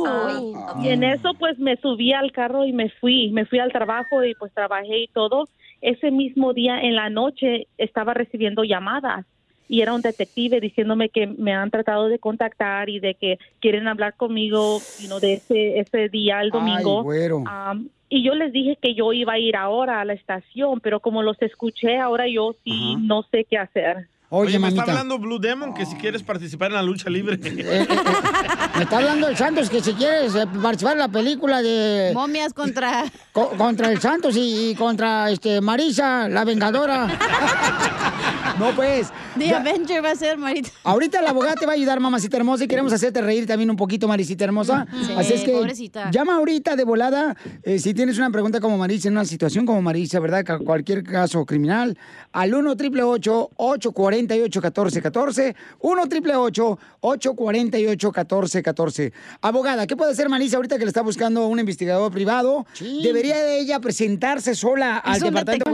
Ah, 0.07 0.81
y 0.83 0.89
en 0.89 1.05
eso 1.05 1.35
pues 1.39 1.59
me 1.59 1.77
subí 1.77 2.13
al 2.13 2.33
carro 2.33 2.65
y 2.65 2.73
me 2.73 2.89
fui, 2.89 3.31
me 3.31 3.45
fui 3.45 3.59
al 3.59 3.73
trabajo 3.73 4.25
y 4.25 4.35
pues 4.35 4.53
trabajé 4.55 5.01
y 5.01 5.09
todo. 5.09 5.49
Ese 5.83 6.11
mismo 6.11 6.55
día 6.55 6.81
en 6.81 6.97
la 6.97 7.11
noche 7.11 7.69
estaba 7.77 8.15
recibiendo 8.15 8.65
llamadas 8.65 9.27
y 9.69 9.83
era 9.83 9.95
un 9.95 10.01
detective 10.01 10.61
diciéndome 10.61 11.09
que 11.09 11.27
me 11.27 11.53
han 11.53 11.71
tratado 11.71 12.09
de 12.09 12.19
contactar 12.19 12.89
y 12.89 13.01
de 13.01 13.15
que 13.15 13.39
quieren 13.61 13.89
hablar 13.89 14.15
conmigo 14.17 14.79
you 15.01 15.09
know, 15.09 15.21
de 15.21 15.35
ese, 15.35 15.79
ese 15.79 16.09
día, 16.09 16.41
el 16.41 16.51
domingo. 16.51 17.03
güero. 17.03 17.43
Am, 17.47 17.89
y 18.09 18.23
yo 18.25 18.35
les 18.35 18.53
dije 18.53 18.79
que 18.81 18.95
yo 18.95 19.13
iba 19.13 19.33
a 19.35 19.39
ir 19.39 19.57
ahora 19.57 20.01
a 20.01 20.05
la 20.05 20.13
estación, 20.13 20.81
pero 20.81 21.01
como 21.01 21.23
los 21.23 21.41
escuché, 21.43 21.99
ahora 21.99 22.25
yo 22.29 22.55
sí 22.65 22.97
no 23.01 23.25
sé 23.31 23.47
qué 23.49 23.59
hacer. 23.59 24.09
Oye, 24.29 24.59
me 24.59 24.67
está 24.69 24.83
hablando 24.83 25.21
Blue 25.21 25.39
Demon 25.39 25.73
que 25.73 25.87
si 25.87 25.95
quieres 25.97 26.21
participar 26.25 26.71
en 26.71 26.75
la 26.75 26.83
lucha 26.83 27.09
libre. 27.09 27.37
Me 27.39 28.83
está 28.83 28.97
hablando 28.97 29.29
el 29.29 29.37
Santos 29.37 29.71
que 29.71 29.81
si 29.81 29.93
quieres 29.95 30.35
eh, 30.35 30.47
participar 30.61 30.95
en 30.95 30.99
la 30.99 31.09
película 31.09 31.63
de... 31.63 32.11
Momias 32.13 32.53
contra... 32.53 33.05
Co- 33.33 33.51
contra 33.57 33.93
el 33.93 34.01
Santos 34.01 34.37
y, 34.37 34.71
y 34.71 34.75
contra 34.75 35.31
este 35.31 35.61
Marisa, 35.61 36.29
la 36.29 36.45
vengadora. 36.45 37.07
no, 38.59 38.71
pues. 38.73 39.13
The 39.39 39.49
ya- 39.49 39.59
Avenger 39.61 40.05
va 40.05 40.11
a 40.11 40.17
ser, 40.17 40.39
Marita. 40.39 40.71
Ahorita 40.85 41.21
la 41.23 41.31
abogada 41.31 41.55
te 41.55 41.67
va 41.67 41.73
a 41.73 41.75
ayudar, 41.75 42.01
mamacita 42.01 42.37
hermosa, 42.37 42.65
y 42.65 42.69
queremos 42.69 42.93
hacerte 42.93 43.21
reír 43.21 43.47
también 43.47 43.71
un 43.71 43.77
poquito, 43.77 44.09
Marisita 44.09 44.45
hermosa. 44.45 44.87
Sí, 44.91 45.13
Así 45.17 45.33
es 45.35 45.43
que 45.43 45.53
pobrecita. 45.53 46.11
llama 46.11 46.37
ahorita 46.37 46.77
de 46.77 46.85
volada 46.85 47.37
eh, 47.63 47.79
si 47.79 47.95
tienes 47.95 48.19
una 48.19 48.31
pregunta 48.31 48.61
como 48.61 48.79
Marisa, 48.79 49.09
en 49.09 49.15
una 49.15 49.25
situación 49.25 49.67
como 49.67 49.83
Marisa, 49.83 50.21
¿verdad? 50.21 50.45
Cualquier 50.65 51.03
caso 51.03 51.45
criminal, 51.45 51.97
al 52.33 52.55
1 52.55 52.71
888 52.71 53.51
848 53.57 54.61
1414 54.61 55.57
1 55.81 56.03
888 56.03 56.79
848 57.01 58.09
1414 58.09 59.13
Abogada, 59.41 59.87
¿qué 59.87 59.97
puede 59.97 60.13
hacer 60.13 60.29
Marisa 60.29 60.57
ahorita 60.57 60.79
que 60.79 60.85
le 60.85 60.89
está 60.91 61.03
buscando 61.03 61.47
un 61.47 61.59
investigador 61.59 62.11
privado? 62.13 62.67
¿Debería 62.81 63.37
de 63.43 63.61
ella 63.61 63.81
presentarse 63.81 64.55
sola 64.55 64.99
al 64.99 65.21
departamento? 65.21 65.71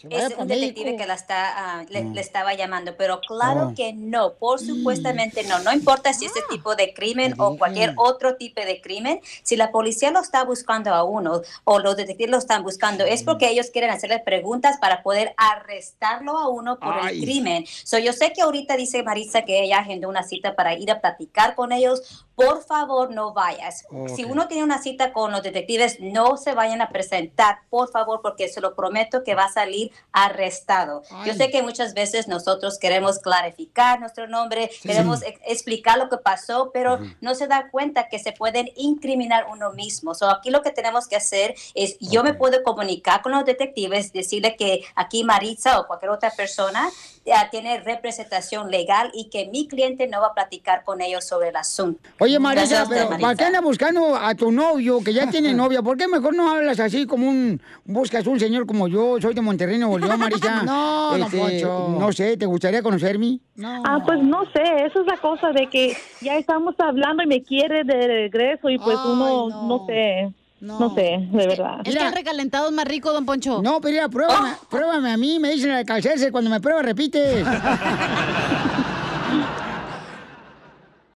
Se 0.00 0.08
Es 0.08 0.12
un 0.12 0.18
México. 0.18 0.44
detective 0.46 0.96
que 0.96 1.06
la 1.06 1.14
está, 1.14 1.78
ah, 1.80 1.84
le, 1.88 2.04
le 2.04 2.20
estaba 2.20 2.52
llamando, 2.54 2.96
pero 2.96 3.20
claro 3.20 3.68
Oh. 3.70 3.74
que 3.74 3.94
no, 3.94 4.34
por 4.34 4.60
supuestamente 4.60 5.42
no. 5.44 5.58
No 5.60 5.72
importa 5.72 6.12
si 6.12 6.26
ese 6.26 6.40
tipo 6.50 6.76
de 6.76 6.92
crimen 6.92 7.34
o 7.38 7.56
cualquier 7.56 7.94
otro 7.96 8.36
tipo 8.36 8.60
de 8.60 8.80
crimen, 8.82 9.20
si 9.42 9.56
la 9.56 9.70
policía 9.70 10.10
lo 10.10 10.20
está 10.20 10.44
buscando 10.44 10.92
a 10.94 11.02
uno 11.04 11.40
o 11.64 11.78
los 11.78 11.96
detectives 11.96 12.30
lo 12.30 12.36
están 12.38 12.62
buscando, 12.62 13.04
es 13.04 13.22
porque 13.22 13.48
ellos 13.48 13.70
quieren 13.70 13.90
hacerle 13.90 14.18
preguntas 14.18 14.76
para 14.78 15.02
poder 15.02 15.34
arrestarlo 15.36 16.36
a 16.38 16.48
uno 16.48 16.78
por 16.78 16.92
Ay. 17.00 17.18
el 17.18 17.24
crimen. 17.24 17.64
So, 17.84 17.98
yo 17.98 18.12
sé 18.12 18.32
que 18.32 18.42
ahorita 18.42 18.76
dice 18.76 19.02
Marisa 19.02 19.42
que 19.46 19.62
ella 19.62 19.78
agendó 19.78 20.08
una 20.08 20.22
cita 20.22 20.54
para 20.54 20.74
ir 20.74 20.90
a 20.90 21.00
platicar 21.00 21.54
con 21.54 21.72
ellos. 21.72 22.25
Por 22.36 22.62
favor, 22.62 23.10
no 23.12 23.32
vayas. 23.32 23.86
Si 24.14 24.24
uno 24.24 24.46
tiene 24.46 24.62
una 24.62 24.78
cita 24.80 25.12
con 25.14 25.32
los 25.32 25.42
detectives, 25.42 25.96
no 26.00 26.36
se 26.36 26.52
vayan 26.52 26.82
a 26.82 26.90
presentar, 26.90 27.60
por 27.70 27.90
favor, 27.90 28.20
porque 28.22 28.48
se 28.48 28.60
lo 28.60 28.74
prometo 28.74 29.24
que 29.24 29.34
va 29.34 29.44
a 29.46 29.50
salir 29.52 29.90
arrestado. 30.12 31.02
Yo 31.24 31.32
sé 31.32 31.50
que 31.50 31.62
muchas 31.62 31.94
veces 31.94 32.28
nosotros 32.28 32.78
queremos 32.78 33.20
clarificar 33.20 34.00
nuestro 34.00 34.26
nombre, 34.28 34.68
Sí. 34.70 34.86
queremos 34.86 35.22
ex- 35.22 35.40
explicar 35.46 35.96
lo 35.96 36.10
que 36.10 36.18
pasó, 36.18 36.70
pero 36.74 36.98
no 37.22 37.34
se 37.34 37.46
da 37.46 37.70
cuenta 37.70 38.08
que 38.10 38.18
se 38.18 38.32
pueden 38.32 38.68
incriminar 38.76 39.46
uno 39.50 39.70
mismo. 39.72 40.14
So, 40.14 40.28
aquí 40.28 40.50
lo 40.50 40.60
que 40.60 40.72
tenemos 40.72 41.08
que 41.08 41.16
hacer 41.16 41.54
es, 41.74 41.96
yo 42.00 42.22
me 42.22 42.34
puedo 42.34 42.62
comunicar 42.62 43.22
con 43.22 43.32
los 43.32 43.46
detectives, 43.46 44.12
decirle 44.12 44.56
que 44.56 44.82
aquí 44.94 45.24
Maritza 45.24 45.80
o 45.80 45.86
cualquier 45.86 46.10
otra 46.10 46.30
persona 46.32 46.90
ya 47.24 47.48
tiene 47.50 47.80
representación 47.80 48.70
legal 48.70 49.10
y 49.14 49.30
que 49.30 49.46
mi 49.46 49.66
cliente 49.68 50.06
no 50.06 50.20
va 50.20 50.28
a 50.28 50.34
platicar 50.34 50.84
con 50.84 51.00
ellos 51.00 51.24
sobre 51.24 51.48
el 51.48 51.56
asunto. 51.56 52.08
Oye, 52.20 52.25
Marisa, 52.40 52.50
Gracias 52.50 52.80
a 52.80 52.82
usted, 52.84 53.06
pero 53.08 53.20
¿para 53.20 53.34
qué 53.34 53.44
andas 53.44 53.62
buscando 53.62 54.16
a 54.16 54.34
tu 54.34 54.50
novio 54.50 55.02
que 55.02 55.12
ya 55.12 55.30
tiene 55.30 55.54
novia? 55.54 55.82
¿Por 55.82 55.96
qué 55.96 56.08
mejor 56.08 56.34
no 56.34 56.50
hablas 56.50 56.80
así 56.80 57.06
como 57.06 57.28
un... 57.28 57.60
buscas 57.84 58.26
un 58.26 58.38
señor 58.38 58.66
como 58.66 58.88
yo? 58.88 59.20
Soy 59.20 59.34
de 59.34 59.40
Monterrey, 59.40 59.78
Nuevo 59.78 59.98
León, 59.98 60.18
Marisa. 60.18 60.62
No, 60.66 61.16
don 61.16 61.30
Poncho. 61.30 61.96
No 61.98 62.12
sé, 62.12 62.36
¿te 62.36 62.46
gustaría 62.46 62.82
conocerme? 62.82 63.38
Ah, 63.62 64.02
pues 64.04 64.22
no 64.22 64.44
sé, 64.46 64.62
eso 64.84 65.00
es 65.00 65.06
la 65.06 65.16
cosa 65.16 65.52
de 65.52 65.68
que 65.68 65.96
ya 66.20 66.36
estamos 66.36 66.74
hablando 66.78 67.22
y 67.22 67.26
me 67.26 67.42
quiere 67.42 67.84
de 67.84 68.06
regreso 68.06 68.68
y 68.68 68.78
pues 68.78 68.96
uno, 69.04 69.48
no. 69.48 69.86
sé, 69.86 70.32
no. 70.60 70.94
sé, 70.94 71.28
de 71.30 71.46
verdad. 71.46 71.80
Es 71.84 71.96
que 71.96 72.04
el 72.04 72.12
recalentado 72.12 72.68
es 72.68 72.74
más 72.74 72.84
rico, 72.86 73.12
don 73.12 73.24
Poncho. 73.24 73.62
No, 73.62 73.80
pero 73.80 73.92
mira, 73.92 74.08
pruébame, 74.08 74.50
pruébame 74.68 75.12
a 75.12 75.16
mí, 75.16 75.38
me 75.38 75.50
dicen 75.52 75.70
al 75.70 75.84
calcerse, 75.84 76.32
cuando 76.32 76.50
me 76.50 76.60
prueba 76.60 76.82
repite. 76.82 77.44